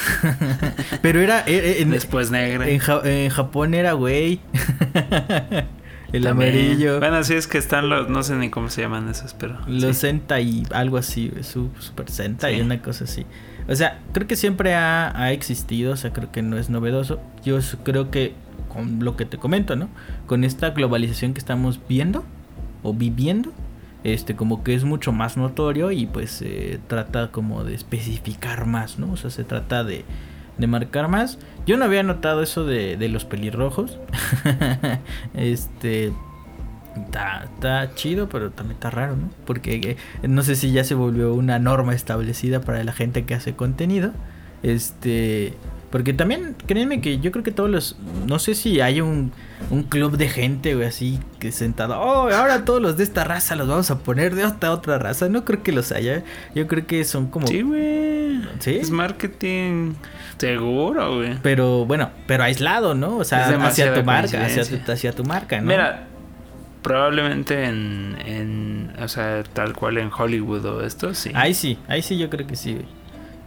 Pero 1.02 1.22
era. 1.22 1.42
Eh, 1.42 1.78
eh, 1.80 1.86
Después 1.86 2.32
negra. 2.32 2.68
En, 2.70 3.30
Japón 3.30 3.74
era 3.74 3.94
güey. 3.94 4.40
El 6.12 6.28
amarillo. 6.28 7.00
Bueno, 7.00 7.24
sí 7.24 7.34
es 7.34 7.48
que 7.48 7.58
están 7.58 7.90
los. 7.90 8.10
No 8.10 8.24
sé 8.24 8.36
ni 8.36 8.50
cómo 8.50 8.70
se 8.70 8.82
llaman 8.82 9.10
esos, 9.10 9.34
pero. 9.34 9.58
Los 9.68 9.98
Sentai, 9.98 10.64
algo 10.72 10.98
así, 10.98 11.32
su, 11.42 11.70
Super 11.80 12.10
Sentai, 12.10 12.62
una 12.62 12.82
cosa 12.82 13.04
así. 13.04 13.26
O 13.68 13.76
sea, 13.76 14.00
creo 14.14 14.28
que 14.28 14.36
siempre 14.36 14.74
ha, 14.74 15.16
ha 15.16 15.32
existido, 15.32 15.94
o 15.94 15.96
sea, 15.96 16.12
creo 16.12 16.32
que 16.32 16.42
no 16.42 16.58
es 16.58 16.70
novedoso. 16.70 17.20
Yo 17.44 17.60
creo 17.84 18.10
que 18.10 18.34
con 18.70 19.04
lo 19.04 19.16
que 19.18 19.26
te 19.26 19.38
comento, 19.38 19.76
¿no? 19.76 19.90
Con 20.26 20.44
esta 20.44 20.70
globalización 20.72 21.34
que 21.34 21.40
estamos 21.40 21.80
viendo 21.88 22.24
o 22.84 22.94
viviendo, 22.94 23.52
este 24.04 24.36
como 24.36 24.64
que 24.64 24.74
es 24.74 24.86
mucho 24.86 25.12
más 25.12 25.36
notorio 25.36 25.92
y 25.92 26.06
pues 26.06 26.32
se 26.32 26.80
trata 26.88 27.32
como 27.32 27.64
de 27.66 27.76
especificar 27.76 28.66
más, 28.66 28.98
¿no? 28.98 29.12
O 29.12 29.18
sea, 29.18 29.30
se 29.30 29.44
trata 29.44 29.84
de, 29.84 30.06
de 30.60 30.68
marcar 30.68 31.08
más. 31.08 31.40
Yo 31.66 31.78
no 31.78 31.86
había 31.86 32.04
notado 32.04 32.44
eso 32.44 32.66
de, 32.66 32.98
de 32.98 33.10
los 33.10 33.26
pelirrojos. 33.26 33.98
este 35.34 36.12
está, 36.96 37.46
está 37.46 37.96
chido, 37.96 38.30
pero 38.30 38.52
también 38.52 38.76
está 38.76 38.90
raro, 38.90 39.16
¿no? 39.16 39.30
Porque 39.46 39.98
eh, 40.22 40.28
no 40.28 40.44
sé 40.44 40.56
si 40.56 40.72
ya 40.72 40.84
se 40.84 40.96
volvió 40.96 41.34
una 41.34 41.60
norma 41.60 41.94
establecida 41.94 42.62
para 42.62 42.84
la 42.84 42.94
gente 42.94 43.26
que 43.26 43.34
hace 43.34 43.56
contenido. 43.56 44.12
Este, 44.62 45.54
porque 45.92 46.14
también, 46.14 46.56
créanme 46.68 47.02
que 47.02 47.20
yo 47.20 47.32
creo 47.32 47.44
que 47.44 47.52
todos 47.52 47.70
los. 47.70 47.98
No 48.28 48.38
sé 48.38 48.54
si 48.54 48.80
hay 48.80 49.02
un, 49.02 49.32
un 49.72 49.84
club 49.84 50.18
de 50.18 50.30
gente, 50.30 50.76
güey, 50.76 50.88
así 50.88 51.20
que 51.40 51.52
sentado. 51.52 52.00
Oh, 52.00 52.30
ahora 52.30 52.64
todos 52.64 52.80
los 52.80 52.96
de 52.96 53.04
esta 53.04 53.24
raza 53.24 53.56
los 53.56 53.68
vamos 53.68 53.90
a 53.90 53.98
poner 53.98 54.36
de 54.36 54.44
esta 54.44 54.72
otra 54.72 55.00
raza. 55.00 55.30
No 55.30 55.46
creo 55.46 55.64
que 55.64 55.72
los 55.72 55.92
haya. 55.92 56.24
Yo 56.54 56.68
creo 56.68 56.86
que 56.86 57.04
son 57.06 57.28
como. 57.28 57.48
Sí, 57.48 57.64
güey. 57.64 58.40
Sí. 58.60 58.76
Es 58.76 58.92
marketing. 58.92 59.94
Seguro, 60.38 61.18
güey. 61.18 61.40
Pero 61.42 61.86
bueno, 61.86 62.12
pero 62.28 62.44
aislado, 62.44 62.94
¿no? 62.94 63.18
O 63.18 63.24
sea, 63.24 63.48
hacia 63.66 63.94
tu 63.96 64.04
marca, 64.04 64.46
hacia 64.46 64.64
tu, 64.66 64.92
hacia 64.92 65.12
tu 65.12 65.24
marca, 65.24 65.60
¿no? 65.60 65.68
Mira, 65.68 66.08
probablemente 66.84 67.66
en, 67.66 68.16
en. 68.24 68.94
O 69.02 69.08
sea, 69.08 69.44
tal 69.54 69.74
cual 69.74 69.98
en 69.98 70.12
Hollywood 70.16 70.66
o 70.66 70.84
esto, 70.84 71.16
sí. 71.16 71.32
Ahí 71.34 71.56
sí, 71.56 71.80
ahí 71.88 72.04
sí 72.04 72.16
yo 72.16 72.30
creo 72.30 72.46
que 72.46 72.56
sí, 72.56 72.74
güey. 72.74 72.99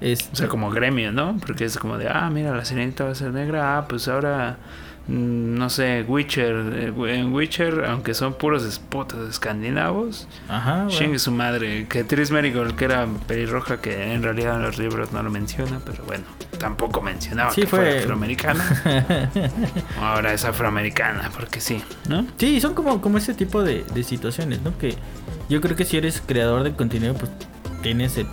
O 0.02 0.36
sea, 0.36 0.48
como 0.48 0.70
gremio, 0.70 1.12
¿no? 1.12 1.36
Porque 1.46 1.64
es 1.64 1.78
como 1.78 1.96
de, 1.96 2.08
ah, 2.08 2.28
mira, 2.30 2.54
la 2.56 2.64
sirenita 2.64 3.04
va 3.04 3.10
a 3.10 3.14
ser 3.14 3.32
negra, 3.32 3.78
ah, 3.78 3.86
pues 3.86 4.08
ahora, 4.08 4.58
mm, 5.06 5.54
no 5.54 5.70
sé, 5.70 6.04
Witcher, 6.08 6.54
eh, 6.74 7.14
en 7.14 7.32
Witcher, 7.32 7.84
aunque 7.84 8.12
son 8.14 8.34
puros 8.34 8.64
espotos 8.64 9.28
escandinavos, 9.30 10.26
Ajá, 10.48 10.88
bueno. 10.90 11.18
su 11.20 11.30
madre, 11.30 11.86
que 11.88 12.02
Tris 12.02 12.32
Merigold, 12.32 12.74
que 12.74 12.86
era 12.86 13.06
pelirroja, 13.28 13.80
que 13.80 14.12
en 14.12 14.24
realidad 14.24 14.56
en 14.56 14.62
los 14.62 14.78
libros 14.78 15.12
no 15.12 15.22
lo 15.22 15.30
menciona, 15.30 15.80
pero 15.84 16.02
bueno, 16.04 16.24
tampoco 16.58 17.00
mencionaba 17.00 17.54
que 17.54 17.66
fue 17.66 17.98
afroamericana. 18.00 18.64
ahora 20.00 20.32
es 20.32 20.44
afroamericana, 20.44 21.30
porque 21.32 21.60
sí, 21.60 21.80
¿no? 22.08 22.26
Sí, 22.38 22.60
son 22.60 22.74
como, 22.74 23.00
como 23.00 23.18
ese 23.18 23.34
tipo 23.34 23.62
de, 23.62 23.84
de 23.94 24.02
situaciones, 24.02 24.62
¿no? 24.62 24.76
Que 24.78 24.96
yo 25.48 25.60
creo 25.60 25.76
que 25.76 25.84
si 25.84 25.96
eres 25.96 26.20
creador 26.26 26.64
de 26.64 26.72
contenido, 26.72 27.14
pues 27.14 27.30
tienes 27.82 28.16
el 28.16 28.26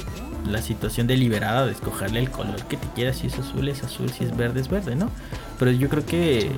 la 0.48 0.62
situación 0.62 1.08
deliberada 1.08 1.66
de 1.66 1.72
escogerle 1.72 2.20
el 2.20 2.30
color 2.30 2.64
que 2.66 2.78
te 2.78 2.88
quieras. 2.90 3.18
Si 3.18 3.28
es 3.28 3.38
azul, 3.40 3.68
es 3.68 3.84
azul. 3.84 4.10
Si 4.10 4.24
es 4.24 4.36
verde, 4.36 4.62
es 4.62 4.70
verde, 4.70 4.96
¿no? 4.96 5.10
Pero 5.58 5.72
yo 5.72 5.90
creo 5.90 6.06
que 6.06 6.52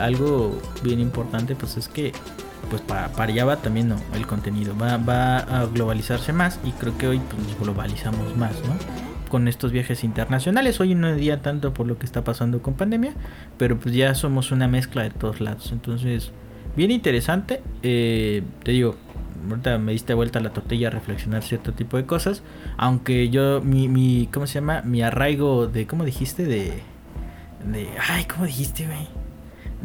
algo 0.00 0.60
bien 0.82 1.00
importante, 1.00 1.54
pues 1.54 1.76
es 1.76 1.88
que, 1.88 2.12
pues 2.70 2.82
para, 2.82 3.08
para 3.12 3.32
allá 3.32 3.44
va 3.44 3.56
también 3.56 3.88
¿no? 3.88 3.96
el 4.14 4.26
contenido. 4.26 4.76
Va, 4.76 4.96
va 4.96 5.38
a 5.38 5.66
globalizarse 5.66 6.32
más 6.32 6.58
y 6.64 6.72
creo 6.72 6.96
que 6.96 7.08
hoy 7.08 7.20
pues, 7.20 7.58
globalizamos 7.60 8.36
más, 8.36 8.52
¿no? 8.66 8.76
Con 9.28 9.46
estos 9.46 9.70
viajes 9.70 10.02
internacionales. 10.02 10.80
Hoy 10.80 10.94
no 10.94 11.14
día 11.14 11.40
tanto 11.40 11.72
por 11.72 11.86
lo 11.86 11.98
que 11.98 12.06
está 12.06 12.24
pasando 12.24 12.62
con 12.62 12.74
pandemia, 12.74 13.14
pero 13.58 13.78
pues 13.78 13.94
ya 13.94 14.14
somos 14.14 14.50
una 14.50 14.66
mezcla 14.66 15.04
de 15.04 15.10
todos 15.10 15.40
lados. 15.40 15.70
Entonces, 15.72 16.32
bien 16.76 16.90
interesante. 16.90 17.62
Eh, 17.82 18.42
te 18.64 18.72
digo, 18.72 18.96
ahorita 19.48 19.78
me 19.78 19.92
diste 19.92 20.14
vuelta 20.14 20.40
la 20.40 20.52
tortilla 20.52 20.88
a 20.88 20.90
reflexionar 20.90 21.42
cierto 21.42 21.72
tipo 21.72 21.96
de 21.96 22.06
cosas. 22.06 22.42
Aunque 22.76 23.30
yo, 23.30 23.60
mi, 23.60 23.88
mi 23.88 24.28
¿cómo 24.32 24.46
se 24.46 24.54
llama? 24.54 24.82
Mi 24.82 25.02
arraigo 25.02 25.66
de, 25.66 25.86
¿cómo 25.86 26.04
dijiste? 26.04 26.44
De, 26.44 26.82
de, 27.64 27.88
ay, 28.08 28.24
¿cómo 28.24 28.46
dijiste, 28.46 28.86
güey? 28.86 29.08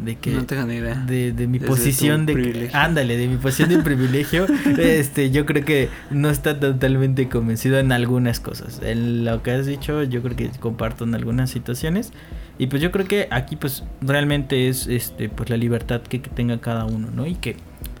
De 0.04 0.16
que, 0.16 0.30
no 0.30 0.44
tengo 0.44 0.64
ni 0.64 0.74
idea. 0.74 0.94
De, 0.94 1.32
de 1.32 1.46
mi 1.46 1.58
posición 1.58 2.26
de, 2.26 2.68
ándale, 2.74 3.16
de 3.16 3.28
mi 3.28 3.36
posición 3.36 3.70
de 3.70 3.78
privilegio, 3.78 4.46
este, 4.78 5.30
yo 5.30 5.46
creo 5.46 5.64
que 5.64 5.88
no 6.10 6.28
está 6.28 6.60
totalmente 6.60 7.28
convencido 7.28 7.78
en 7.78 7.92
algunas 7.92 8.38
cosas. 8.38 8.80
En 8.82 9.24
lo 9.24 9.42
que 9.42 9.52
has 9.52 9.64
dicho, 9.64 10.02
yo 10.02 10.22
creo 10.22 10.36
que 10.36 10.50
comparto 10.60 11.04
en 11.04 11.14
algunas 11.14 11.50
situaciones. 11.50 12.12
Y 12.58 12.66
pues 12.66 12.82
yo 12.82 12.90
creo 12.90 13.06
que 13.06 13.28
aquí 13.30 13.56
pues 13.56 13.84
realmente 14.00 14.68
es 14.68 14.86
este 14.86 15.28
pues 15.28 15.48
la 15.48 15.56
libertad 15.56 16.02
que, 16.02 16.20
que 16.20 16.30
tenga 16.30 16.58
cada 16.60 16.84
uno, 16.84 17.10
¿no? 17.10 17.26
Y 17.26 17.34
que, 17.34 17.56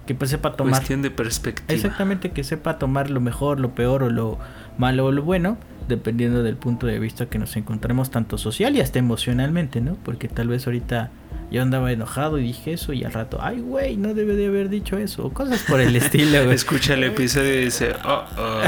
que 0.06 0.14
pues 0.14 0.30
sepa 0.30 0.56
tomar... 0.56 0.74
Cuestión 0.74 1.02
de 1.02 1.10
perspectiva. 1.10 1.74
Exactamente, 1.74 2.30
que 2.30 2.44
sepa 2.44 2.78
tomar 2.78 3.10
lo 3.10 3.20
mejor, 3.20 3.60
lo 3.60 3.74
peor 3.74 4.02
o 4.02 4.10
lo 4.10 4.38
malo 4.78 5.06
o 5.06 5.12
lo 5.12 5.22
bueno, 5.22 5.58
dependiendo 5.88 6.42
del 6.42 6.56
punto 6.56 6.86
de 6.86 6.98
vista 6.98 7.26
que 7.26 7.38
nos 7.38 7.56
encontremos 7.56 8.10
tanto 8.10 8.38
social 8.38 8.76
y 8.76 8.80
hasta 8.80 8.98
emocionalmente, 8.98 9.80
¿no? 9.80 9.96
Porque 10.04 10.28
tal 10.28 10.48
vez 10.48 10.66
ahorita 10.66 11.10
yo 11.50 11.62
andaba 11.62 11.92
enojado 11.92 12.38
y 12.38 12.42
dije 12.42 12.72
eso 12.72 12.92
y 12.92 13.04
al 13.04 13.12
rato, 13.12 13.38
ay, 13.40 13.60
güey, 13.60 13.96
no 13.96 14.14
debe 14.14 14.34
de 14.34 14.46
haber 14.46 14.68
dicho 14.68 14.98
eso, 14.98 15.26
o 15.26 15.32
cosas 15.32 15.62
por 15.62 15.80
el 15.80 15.94
estilo, 15.96 16.44
güey. 16.44 16.54
Escucha 16.54 16.94
el 16.94 17.04
episodio 17.04 17.54
y 17.54 17.64
dice, 17.66 17.92
oh, 18.04 18.24
oh. 18.38 18.62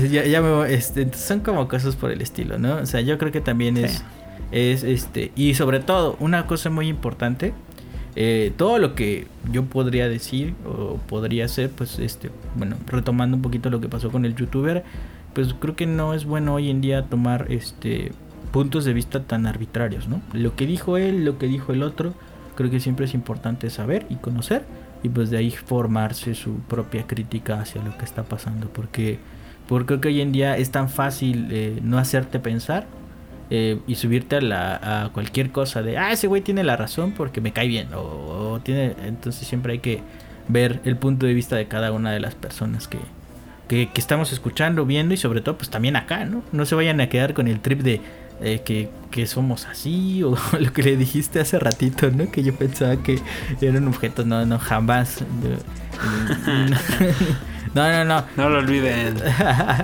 ya, 0.10 0.24
ya 0.24 0.40
me, 0.40 0.72
este, 0.72 1.12
son 1.14 1.40
como 1.40 1.68
cosas 1.68 1.96
por 1.96 2.10
el 2.10 2.20
estilo, 2.20 2.58
¿no? 2.58 2.76
O 2.76 2.86
sea, 2.86 3.00
yo 3.00 3.18
creo 3.18 3.30
que 3.30 3.40
también 3.40 3.76
es, 3.76 4.02
es, 4.50 4.82
este, 4.82 5.32
y 5.36 5.54
sobre 5.54 5.80
todo, 5.80 6.16
una 6.18 6.46
cosa 6.46 6.70
muy 6.70 6.88
importante, 6.88 7.54
eh, 8.16 8.52
todo 8.56 8.78
lo 8.78 8.94
que 8.94 9.26
yo 9.50 9.64
podría 9.64 10.08
decir 10.08 10.54
o 10.66 10.98
podría 11.08 11.46
hacer, 11.46 11.70
pues, 11.70 11.98
este, 11.98 12.30
bueno, 12.54 12.76
retomando 12.86 13.36
un 13.36 13.42
poquito 13.42 13.70
lo 13.70 13.80
que 13.80 13.88
pasó 13.88 14.10
con 14.10 14.24
el 14.24 14.34
youtuber, 14.36 14.84
pues 15.32 15.54
creo 15.54 15.74
que 15.74 15.86
no 15.86 16.14
es 16.14 16.24
bueno 16.24 16.54
hoy 16.54 16.70
en 16.70 16.80
día 16.80 17.02
tomar, 17.04 17.46
este, 17.50 18.12
puntos 18.52 18.84
de 18.84 18.92
vista 18.92 19.24
tan 19.24 19.46
arbitrarios, 19.46 20.06
¿no? 20.06 20.22
Lo 20.32 20.54
que 20.54 20.64
dijo 20.64 20.96
él, 20.96 21.24
lo 21.24 21.38
que 21.38 21.48
dijo 21.48 21.72
el 21.72 21.82
otro, 21.82 22.14
creo 22.54 22.70
que 22.70 22.78
siempre 22.78 23.06
es 23.06 23.14
importante 23.14 23.68
saber 23.68 24.06
y 24.10 24.14
conocer 24.14 24.62
y 25.02 25.08
pues 25.08 25.30
de 25.30 25.38
ahí 25.38 25.50
formarse 25.50 26.36
su 26.36 26.60
propia 26.60 27.04
crítica 27.06 27.60
hacia 27.60 27.82
lo 27.82 27.98
que 27.98 28.04
está 28.04 28.22
pasando, 28.22 28.68
porque, 28.68 29.18
porque 29.68 29.86
creo 29.86 30.00
que 30.00 30.08
hoy 30.08 30.20
en 30.20 30.30
día 30.30 30.56
es 30.56 30.70
tan 30.70 30.88
fácil 30.88 31.48
eh, 31.50 31.80
no 31.82 31.98
hacerte 31.98 32.38
pensar 32.38 32.86
eh, 33.50 33.78
y 33.86 33.94
subirte 33.96 34.36
a, 34.36 34.40
la, 34.40 35.04
a 35.04 35.08
cualquier 35.10 35.50
cosa 35.50 35.82
de, 35.82 35.98
ah, 35.98 36.12
ese 36.12 36.26
güey 36.26 36.42
tiene 36.42 36.64
la 36.64 36.76
razón 36.76 37.12
porque 37.12 37.40
me 37.40 37.52
cae 37.52 37.68
bien, 37.68 37.92
o, 37.94 38.00
o 38.52 38.60
tiene, 38.60 38.94
entonces 39.04 39.46
siempre 39.46 39.74
hay 39.74 39.78
que 39.80 40.02
ver 40.48 40.80
el 40.84 40.96
punto 40.96 41.26
de 41.26 41.34
vista 41.34 41.56
de 41.56 41.66
cada 41.66 41.92
una 41.92 42.12
de 42.12 42.20
las 42.20 42.34
personas 42.34 42.88
que, 42.88 42.98
que, 43.68 43.90
que 43.90 44.00
estamos 44.00 44.32
escuchando, 44.32 44.86
viendo 44.86 45.14
y 45.14 45.16
sobre 45.16 45.40
todo 45.40 45.56
pues 45.56 45.70
también 45.70 45.96
acá, 45.96 46.24
¿no? 46.24 46.42
No 46.52 46.66
se 46.66 46.74
vayan 46.74 47.00
a 47.00 47.08
quedar 47.08 47.34
con 47.34 47.48
el 47.48 47.60
trip 47.60 47.80
de 47.80 48.00
eh, 48.40 48.62
que, 48.64 48.90
que 49.10 49.26
somos 49.26 49.66
así 49.66 50.22
o 50.22 50.36
lo 50.58 50.72
que 50.72 50.82
le 50.82 50.96
dijiste 50.96 51.40
hace 51.40 51.58
ratito, 51.58 52.10
¿no? 52.10 52.30
Que 52.30 52.42
yo 52.42 52.54
pensaba 52.54 52.96
que 52.96 53.20
eran 53.60 53.88
objetos, 53.88 54.26
no, 54.26 54.44
no, 54.46 54.58
jamás. 54.58 55.24
No, 57.74 57.90
no, 57.90 58.04
no. 58.04 58.24
No 58.36 58.50
lo 58.50 58.58
olviden. 58.60 59.16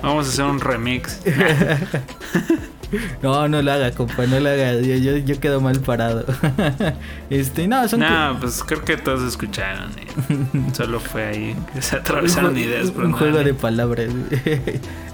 Vamos 0.00 0.28
a 0.28 0.30
hacer 0.30 0.44
un 0.44 0.61
remix. 0.61 1.20
No, 3.22 3.49
no 3.49 3.62
lo 3.62 3.72
haga, 3.72 3.93
compa, 3.93 4.26
no 4.26 4.41
lo 4.41 4.49
haga. 4.49 4.74
Yo, 4.74 4.97
yo, 4.97 5.16
yo 5.16 5.41
quedo 5.41 5.61
mal 5.61 5.80
parado. 5.80 6.24
Este, 7.30 7.68
no, 7.68 7.86
son 7.88 8.01
No, 8.01 8.38
pues 8.41 8.62
creo 8.64 8.84
que 8.84 8.97
todos 8.97 9.22
escucharon. 9.22 9.91
y 9.93 10.74
Solo 10.74 10.99
fue 10.99 11.24
ahí 11.24 11.57
que 11.72 11.80
se 11.82 11.97
atravesaron 11.97 12.57
ideas. 12.59 12.91
pero 12.91 13.07
un 13.07 13.12
juego 13.12 13.38
no. 13.38 13.45
de 13.45 13.55
palabras. 13.55 14.09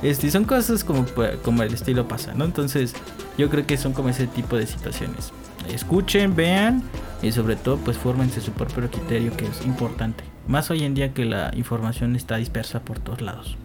Este, 0.03 0.31
son 0.31 0.45
cosas 0.45 0.85
como, 0.85 1.05
como 1.43 1.63
el 1.63 1.75
estilo 1.75 2.09
pasa, 2.09 2.33
¿no? 2.35 2.45
Entonces, 2.45 2.95
yo 3.37 3.51
creo 3.51 3.67
que 3.67 3.77
son 3.77 3.93
como 3.93 4.09
ese 4.09 4.27
tipo 4.27 4.57
de 4.57 4.67
situaciones. 4.67 5.33
Escuchen, 5.73 6.35
vean 6.37 6.83
y 7.23 7.33
sobre 7.33 7.57
todo, 7.57 7.77
pues 7.79 7.99
fórmense 7.99 8.41
su 8.41 8.53
propio 8.53 8.91
criterio, 8.91 9.37
que 9.37 9.47
es 9.47 9.65
importante. 9.67 10.25
Más 10.47 10.71
hoy 10.71 10.85
en 10.85 10.95
día 10.95 11.13
que 11.13 11.25
la 11.25 11.51
información 11.55 12.15
está 12.15 12.37
dispersa 12.37 12.81
por 12.81 12.99
todos 12.99 13.21
lados. 13.21 13.57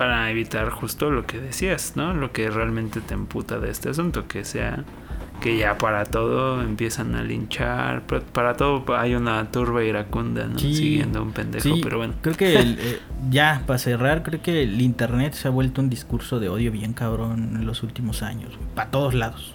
Para 0.00 0.30
evitar 0.30 0.70
justo 0.70 1.10
lo 1.10 1.26
que 1.26 1.38
decías, 1.38 1.92
¿no? 1.94 2.14
Lo 2.14 2.32
que 2.32 2.48
realmente 2.48 3.02
te 3.02 3.12
emputa 3.12 3.58
de 3.58 3.70
este 3.70 3.90
asunto, 3.90 4.26
que 4.26 4.46
sea 4.46 4.82
que 5.42 5.58
ya 5.58 5.76
para 5.76 6.06
todo 6.06 6.62
empiezan 6.62 7.14
a 7.14 7.22
linchar, 7.22 8.04
pero 8.06 8.22
para 8.22 8.54
todo 8.56 8.82
hay 8.96 9.14
una 9.14 9.50
turba 9.50 9.84
iracunda, 9.84 10.46
¿no? 10.46 10.58
Sí, 10.58 10.74
Siguiendo 10.74 11.22
un 11.22 11.32
pendejo, 11.32 11.68
Sí, 11.68 11.80
pero 11.82 11.98
bueno. 11.98 12.14
Creo 12.22 12.34
que 12.34 12.56
el, 12.56 12.78
eh, 12.80 12.98
ya, 13.28 13.62
para 13.66 13.78
cerrar, 13.78 14.22
creo 14.22 14.40
que 14.40 14.62
el 14.62 14.80
internet 14.80 15.34
se 15.34 15.48
ha 15.48 15.50
vuelto 15.50 15.82
un 15.82 15.90
discurso 15.90 16.40
de 16.40 16.48
odio 16.48 16.72
bien 16.72 16.94
cabrón 16.94 17.56
en 17.56 17.66
los 17.66 17.82
últimos 17.82 18.22
años, 18.22 18.58
para 18.74 18.90
todos 18.90 19.12
lados. 19.12 19.54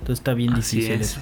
Entonces 0.00 0.20
está 0.20 0.32
bien 0.32 0.54
Así 0.54 0.76
difícil 0.76 1.02
es. 1.02 1.10
eso. 1.12 1.20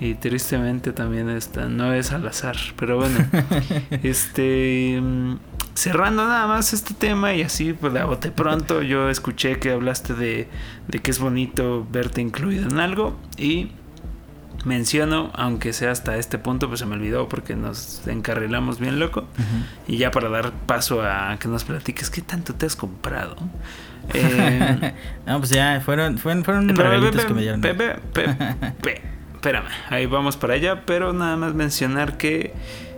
Y 0.00 0.14
tristemente 0.14 0.92
también 0.92 1.30
esta 1.30 1.68
no 1.68 1.94
es 1.94 2.10
al 2.10 2.26
azar, 2.26 2.56
pero 2.76 2.96
bueno. 2.96 3.18
este 4.02 5.00
mm, 5.00 5.34
cerrando 5.74 6.26
nada 6.26 6.46
más 6.46 6.72
este 6.72 6.94
tema 6.94 7.34
y 7.34 7.42
así 7.42 7.72
pues 7.72 7.92
de 7.92 8.00
a 8.00 8.04
bote 8.04 8.30
pronto 8.30 8.80
yo 8.82 9.10
escuché 9.10 9.58
que 9.58 9.72
hablaste 9.72 10.14
de, 10.14 10.48
de 10.88 10.98
que 11.00 11.10
es 11.10 11.18
bonito 11.18 11.86
verte 11.90 12.20
incluido 12.20 12.68
en 12.68 12.78
algo 12.78 13.18
y 13.36 13.72
menciono, 14.64 15.30
aunque 15.34 15.72
sea 15.74 15.90
hasta 15.90 16.16
este 16.16 16.38
punto, 16.38 16.68
pues 16.68 16.80
se 16.80 16.86
me 16.86 16.94
olvidó 16.94 17.28
porque 17.28 17.54
nos 17.54 18.06
encarrilamos 18.06 18.78
bien 18.80 18.98
loco. 18.98 19.24
Y 19.86 19.98
ya 19.98 20.10
para 20.10 20.30
dar 20.30 20.52
paso 20.52 21.02
a 21.02 21.36
que 21.38 21.48
nos 21.48 21.64
platiques 21.64 22.08
qué 22.08 22.22
tanto 22.22 22.54
te 22.54 22.66
has 22.66 22.76
comprado. 22.76 23.36
Eh, 24.12 24.92
no, 25.26 25.38
pues 25.38 25.48
ya, 25.50 25.80
fueron, 25.82 26.18
fueron, 26.18 26.44
fueron 26.44 26.68
regalitos 26.76 27.24
que 27.24 27.32
me 27.32 27.40
dieron. 27.40 27.62
pe- 27.62 27.72
pe- 27.72 27.94
pe- 28.12 28.34
pe- 28.82 29.02
espérame, 29.32 29.64
ahí 29.88 30.04
vamos 30.04 30.36
para 30.36 30.52
allá, 30.54 30.84
pero 30.84 31.14
nada 31.14 31.38
más 31.38 31.54
mencionar 31.54 32.18
que 32.18 32.52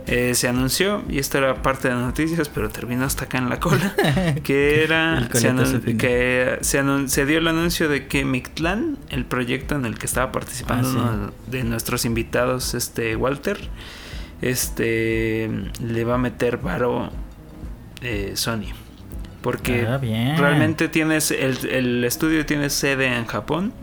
eh, 0.07 0.33
se 0.35 0.47
anunció, 0.47 1.03
y 1.09 1.19
esto 1.19 1.37
era 1.37 1.61
parte 1.61 1.89
de 1.89 1.95
las 1.95 2.03
noticias, 2.03 2.49
pero 2.49 2.69
terminó 2.69 3.03
hasta 3.05 3.25
acá 3.25 3.37
en 3.39 3.49
la 3.49 3.59
cola, 3.59 3.93
que 4.43 4.83
era 4.83 5.27
se, 5.33 5.97
que 5.97 6.59
se, 6.61 7.25
dio 7.25 7.37
el 7.39 7.47
anuncio 7.47 7.89
de 7.89 8.07
que 8.07 8.23
Mictlán, 8.23 8.97
el 9.09 9.25
proyecto 9.25 9.75
en 9.75 9.85
el 9.85 9.97
que 9.97 10.05
estaba 10.05 10.31
participando 10.31 10.87
Ah, 10.87 10.91
sí. 10.91 10.97
uno 10.97 11.33
de 11.47 11.63
nuestros 11.63 12.05
invitados, 12.05 12.73
este 12.73 13.15
Walter, 13.15 13.59
este 14.41 15.49
le 15.83 16.03
va 16.05 16.15
a 16.15 16.17
meter 16.17 16.57
varo 16.57 17.09
eh, 18.01 18.31
Sony. 18.35 18.67
Porque 19.41 19.85
Ah, 19.87 19.99
realmente 20.37 20.87
tienes 20.89 21.31
el, 21.31 21.57
el 21.69 22.03
estudio 22.03 22.45
tiene 22.45 22.69
sede 22.69 23.07
en 23.07 23.25
Japón, 23.25 23.73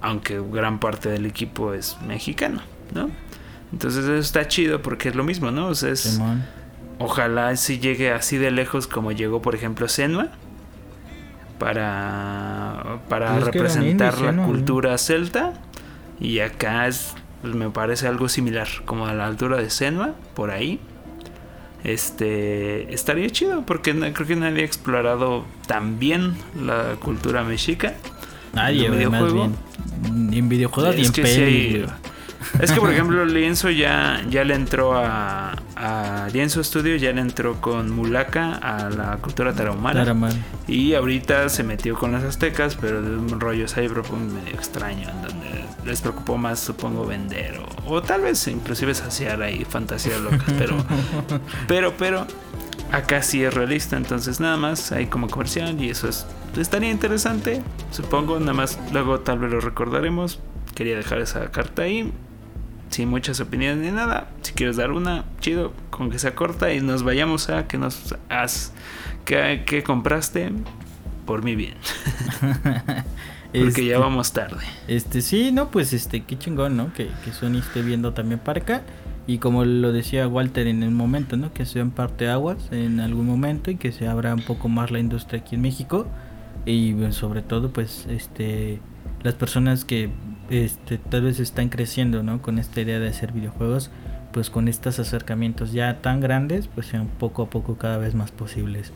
aunque 0.00 0.40
gran 0.50 0.78
parte 0.78 1.08
del 1.10 1.26
equipo 1.26 1.74
es 1.74 1.96
mexicano, 2.06 2.60
¿no? 2.94 3.10
Entonces 3.72 4.04
eso 4.04 4.14
está 4.16 4.48
chido 4.48 4.82
porque 4.82 5.08
es 5.10 5.14
lo 5.14 5.24
mismo, 5.24 5.50
¿no? 5.50 5.68
O 5.68 5.74
sea, 5.74 5.90
es, 5.90 6.00
Simón. 6.00 6.44
ojalá 6.98 7.54
si 7.56 7.78
llegue 7.78 8.10
así 8.12 8.36
de 8.36 8.50
lejos 8.50 8.86
como 8.86 9.12
llegó, 9.12 9.40
por 9.42 9.54
ejemplo, 9.54 9.86
Senua 9.88 10.28
para, 11.58 13.00
para 13.08 13.32
Pues 13.32 13.44
representar 13.44 14.18
la 14.20 14.44
cultura 14.44 14.96
celta 14.98 15.52
y 16.20 16.40
acá 16.40 16.86
es 16.86 17.14
pues, 17.42 17.54
me 17.54 17.70
parece 17.70 18.06
algo 18.06 18.28
similar, 18.28 18.68
como 18.84 19.06
a 19.06 19.14
la 19.14 19.26
altura 19.26 19.58
de 19.58 19.70
Senua, 19.70 20.14
por 20.34 20.50
ahí. 20.50 20.80
Este 21.84 22.92
estaría 22.92 23.30
chido 23.30 23.64
porque 23.64 23.94
no- 23.94 24.12
creo 24.12 24.26
que 24.26 24.36
nadie 24.36 24.62
ha 24.62 24.66
explorado 24.66 25.46
tan 25.66 25.98
bien 25.98 26.34
la 26.62 26.96
cultura 27.02 27.42
mexica. 27.42 27.94
Nadie, 28.52 28.86
¿En 28.86 28.90
más 28.90 28.98
videojuego? 28.98 29.48
bien. 30.04 30.34
En 30.34 30.48
videojuegos 30.50 30.94
ni 30.96 31.02
Es 31.02 31.06
en 31.08 31.12
que 31.14 31.26
sí 31.26 31.40
hay-. 31.40 31.86
Es 32.60 32.72
que 32.72 32.80
por 32.80 32.90
ejemplo 32.92 33.24
Lienzo 33.24 33.70
ya, 33.70 34.22
ya 34.28 34.44
le 34.44 34.54
entró 34.54 34.96
a, 34.96 35.52
a 35.76 36.28
Lienzo 36.32 36.62
Studio, 36.62 36.96
ya 36.96 37.12
le 37.12 37.20
entró 37.20 37.60
con 37.60 37.90
Mulaka 37.90 38.54
a 38.54 38.90
la 38.90 39.16
cultura 39.18 39.52
tarahumara. 39.52 40.00
Taramar. 40.00 40.32
Y 40.66 40.94
ahorita 40.94 41.48
se 41.48 41.62
metió 41.62 41.96
con 41.96 42.12
las 42.12 42.24
aztecas, 42.24 42.76
pero 42.76 43.02
de 43.02 43.16
un 43.16 43.40
rollo 43.40 43.66
cyberpunk 43.68 44.32
medio 44.32 44.54
extraño, 44.54 45.08
en 45.08 45.22
donde 45.22 45.64
les 45.84 46.00
preocupó 46.00 46.36
más, 46.36 46.60
supongo, 46.60 47.06
vender 47.06 47.58
o, 47.58 47.94
o 47.94 48.02
tal 48.02 48.22
vez 48.22 48.46
inclusive 48.48 48.94
saciar 48.94 49.42
ahí 49.42 49.64
fantasías 49.64 50.20
locas, 50.20 50.44
pero, 50.58 50.76
pero, 51.66 51.94
pero, 51.96 52.26
acá 52.92 53.22
sí 53.22 53.42
es 53.42 53.52
realista, 53.54 53.96
entonces 53.96 54.40
nada 54.40 54.56
más 54.56 54.92
hay 54.92 55.06
como 55.06 55.28
comercial 55.28 55.80
y 55.80 55.90
eso 55.90 56.08
es, 56.08 56.26
estaría 56.56 56.90
interesante, 56.90 57.62
supongo, 57.90 58.38
nada 58.38 58.54
más 58.54 58.78
luego 58.92 59.20
tal 59.20 59.38
vez 59.38 59.50
lo 59.50 59.60
recordaremos, 59.60 60.40
quería 60.74 60.96
dejar 60.96 61.20
esa 61.20 61.50
carta 61.50 61.82
ahí. 61.82 62.12
Sin 62.90 63.08
muchas 63.08 63.40
opiniones 63.40 63.84
ni 63.84 63.90
nada. 63.90 64.28
Si 64.42 64.52
quieres 64.52 64.76
dar 64.76 64.92
una, 64.92 65.24
chido, 65.40 65.72
con 65.90 66.10
que 66.10 66.18
sea 66.18 66.34
corta 66.34 66.72
y 66.72 66.80
nos 66.80 67.02
vayamos 67.02 67.48
a 67.48 67.66
que 67.66 67.78
nos 67.78 68.14
has 68.28 68.72
¿Qué, 69.24 69.62
qué 69.66 69.82
compraste? 69.82 70.50
Por 71.26 71.44
mi 71.44 71.54
bien. 71.54 71.74
Porque 73.52 73.84
ya 73.84 73.94
Este, 73.94 73.96
vamos 73.96 74.32
tarde. 74.32 74.64
Este, 74.88 75.22
sí, 75.22 75.52
no, 75.52 75.70
pues 75.70 75.92
este, 75.92 76.22
qué 76.22 76.38
chingón, 76.38 76.76
¿no? 76.76 76.92
Que, 76.92 77.08
que 77.24 77.32
Sony 77.32 77.58
esté 77.58 77.82
viendo 77.82 78.12
también 78.12 78.40
para 78.40 78.60
acá. 78.60 78.82
Y 79.26 79.38
como 79.38 79.64
lo 79.64 79.92
decía 79.92 80.26
Walter 80.26 80.66
en 80.66 80.82
el 80.82 80.90
momento, 80.90 81.36
¿no? 81.36 81.52
Que 81.52 81.66
sean 81.66 81.90
parte 81.90 82.28
aguas 82.28 82.68
en 82.72 83.00
algún 83.00 83.26
momento 83.26 83.70
y 83.70 83.76
que 83.76 83.92
se 83.92 84.08
abra 84.08 84.34
un 84.34 84.42
poco 84.42 84.68
más 84.68 84.90
la 84.90 84.98
industria 84.98 85.40
aquí 85.40 85.56
en 85.56 85.62
México. 85.62 86.06
Y 86.64 86.92
bueno, 86.92 87.12
sobre 87.12 87.42
todo, 87.42 87.70
pues, 87.70 88.06
este, 88.08 88.80
las 89.22 89.34
personas 89.34 89.84
que 89.84 90.10
este, 90.50 90.98
tal 90.98 91.22
vez 91.22 91.40
están 91.40 91.68
creciendo, 91.68 92.22
¿no? 92.22 92.42
Con 92.42 92.58
esta 92.58 92.80
idea 92.80 92.98
de 92.98 93.08
hacer 93.08 93.32
videojuegos, 93.32 93.90
pues 94.32 94.50
con 94.50 94.68
estos 94.68 94.98
acercamientos 94.98 95.72
ya 95.72 96.00
tan 96.02 96.20
grandes, 96.20 96.68
pues 96.68 96.86
sean 96.86 97.06
poco 97.06 97.42
a 97.42 97.50
poco 97.50 97.76
cada 97.76 97.98
vez 97.98 98.14
más 98.14 98.30
posibles 98.30 98.92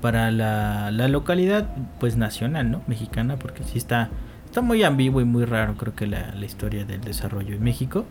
para 0.00 0.30
la, 0.30 0.90
la 0.90 1.08
localidad, 1.08 1.68
pues 1.98 2.16
nacional, 2.16 2.70
¿no? 2.70 2.82
Mexicana, 2.86 3.36
porque 3.38 3.64
sí 3.64 3.78
está, 3.78 4.10
está 4.44 4.60
muy 4.60 4.82
ambiguo 4.82 5.20
y 5.20 5.24
muy 5.24 5.44
raro, 5.44 5.76
creo 5.76 5.94
que 5.94 6.06
la, 6.06 6.34
la 6.34 6.44
historia 6.44 6.84
del 6.84 7.00
desarrollo 7.00 7.54
en 7.54 7.62
México. 7.62 8.04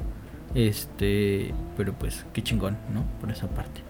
Este, 0.55 1.53
pero 1.75 1.93
pues 1.93 2.25
qué 2.33 2.41
chingón, 2.41 2.77
¿no? 2.93 3.03
Por 3.19 3.29
esa 3.29 3.47
parte. 3.47 3.81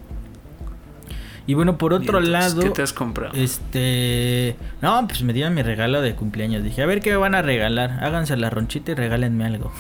Y 1.48 1.54
bueno, 1.54 1.78
por 1.78 1.94
otro 1.94 2.20
lado. 2.20 2.62
¿Qué 2.62 2.70
te 2.72 2.82
has 2.82 2.94
comprado? 2.94 3.34
Este. 3.36 4.56
No, 4.82 5.08
pues 5.08 5.22
me 5.24 5.34
dieron 5.34 5.54
mi 5.54 5.62
regalo 5.62 6.02
de 6.02 6.16
cumpleaños. 6.16 6.64
Dije, 6.64 6.82
a 6.82 6.86
ver 6.86 7.02
qué 7.02 7.12
me 7.12 7.18
van 7.18 7.36
a 7.36 7.42
regalar. 7.42 8.04
Háganse 8.04 8.36
la 8.36 8.50
ronchita 8.50 8.94
y 8.94 8.96
regálenme 8.96 9.46
algo. 9.46 9.72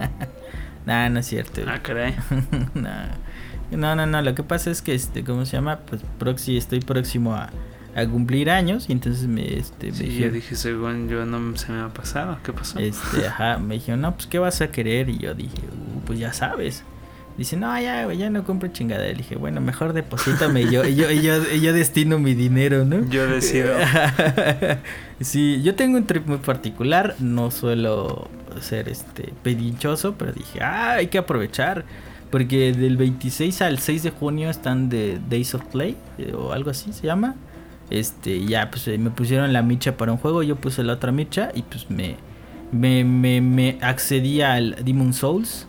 nah, 0.86 1.08
no 1.10 1.20
es 1.20 1.26
cierto. 1.26 1.60
Ah, 1.66 1.80
caray. 1.82 2.14
no, 3.70 3.96
no, 3.96 4.06
no. 4.06 4.22
Lo 4.22 4.34
que 4.34 4.42
pasa 4.42 4.70
es 4.70 4.80
que, 4.80 4.94
este, 4.94 5.24
¿cómo 5.24 5.44
se 5.44 5.56
llama? 5.56 5.80
Pues 5.80 6.02
proxy, 6.18 6.56
estoy 6.56 6.80
próximo 6.80 7.34
a, 7.34 7.50
a 7.94 8.06
cumplir 8.06 8.50
años. 8.50 8.88
Y 8.88 8.92
entonces 8.92 9.26
me. 9.26 9.58
Este, 9.58 9.92
sí, 9.92 10.18
yo 10.18 10.30
dije, 10.30 10.56
según 10.56 11.10
yo 11.10 11.26
no 11.26 11.54
se 11.58 11.70
me 11.70 11.82
ha 11.82 11.88
pasado. 11.88 12.38
¿Qué 12.42 12.54
pasó? 12.54 12.78
Este, 12.78 13.26
ajá. 13.26 13.58
Me 13.58 13.74
dijeron, 13.74 14.00
no, 14.00 14.14
pues 14.14 14.26
¿qué 14.26 14.38
vas 14.38 14.62
a 14.62 14.70
querer? 14.70 15.10
Y 15.10 15.18
yo 15.18 15.34
dije, 15.34 15.58
uh, 15.66 16.00
pues 16.06 16.18
ya 16.18 16.32
sabes. 16.32 16.82
Dice, 17.38 17.56
no, 17.56 17.80
ya, 17.80 18.12
ya 18.12 18.30
no 18.30 18.42
compro 18.42 18.68
chingada. 18.68 19.04
Le 19.04 19.14
dije, 19.14 19.36
bueno, 19.36 19.60
mejor 19.60 19.92
deposítame 19.92 20.62
y 20.62 20.70
yo, 20.70 20.84
yo, 20.84 21.08
yo, 21.12 21.40
yo 21.54 21.72
destino 21.72 22.18
mi 22.18 22.34
dinero, 22.34 22.84
¿no? 22.84 23.08
Yo 23.08 23.28
decido. 23.28 23.76
sí, 25.20 25.62
yo 25.62 25.76
tengo 25.76 25.98
un 25.98 26.04
trip 26.04 26.26
muy 26.26 26.38
particular. 26.38 27.14
No 27.20 27.52
suelo 27.52 28.28
ser 28.60 28.88
este 28.88 29.32
pedinchoso, 29.44 30.16
pero 30.18 30.32
dije, 30.32 30.60
ah, 30.60 30.94
hay 30.94 31.06
que 31.06 31.18
aprovechar. 31.18 31.84
Porque 32.28 32.72
del 32.72 32.96
26 32.96 33.62
al 33.62 33.78
6 33.78 34.02
de 34.02 34.10
junio 34.10 34.50
están 34.50 34.88
de 34.88 35.20
Days 35.30 35.54
of 35.54 35.64
Play, 35.66 35.96
eh, 36.18 36.34
o 36.36 36.52
algo 36.52 36.70
así 36.70 36.92
se 36.92 37.06
llama. 37.06 37.36
Este, 37.88 38.44
ya 38.46 38.68
pues 38.68 38.86
me 38.98 39.10
pusieron 39.10 39.52
la 39.52 39.62
micha 39.62 39.96
para 39.96 40.10
un 40.10 40.18
juego, 40.18 40.42
yo 40.42 40.56
puse 40.56 40.82
la 40.82 40.94
otra 40.94 41.12
micha 41.12 41.52
y 41.54 41.62
pues 41.62 41.88
me, 41.88 42.16
me, 42.72 43.04
me, 43.04 43.40
me 43.40 43.78
accedí 43.80 44.42
al 44.42 44.76
Demon 44.84 45.14
Souls. 45.14 45.68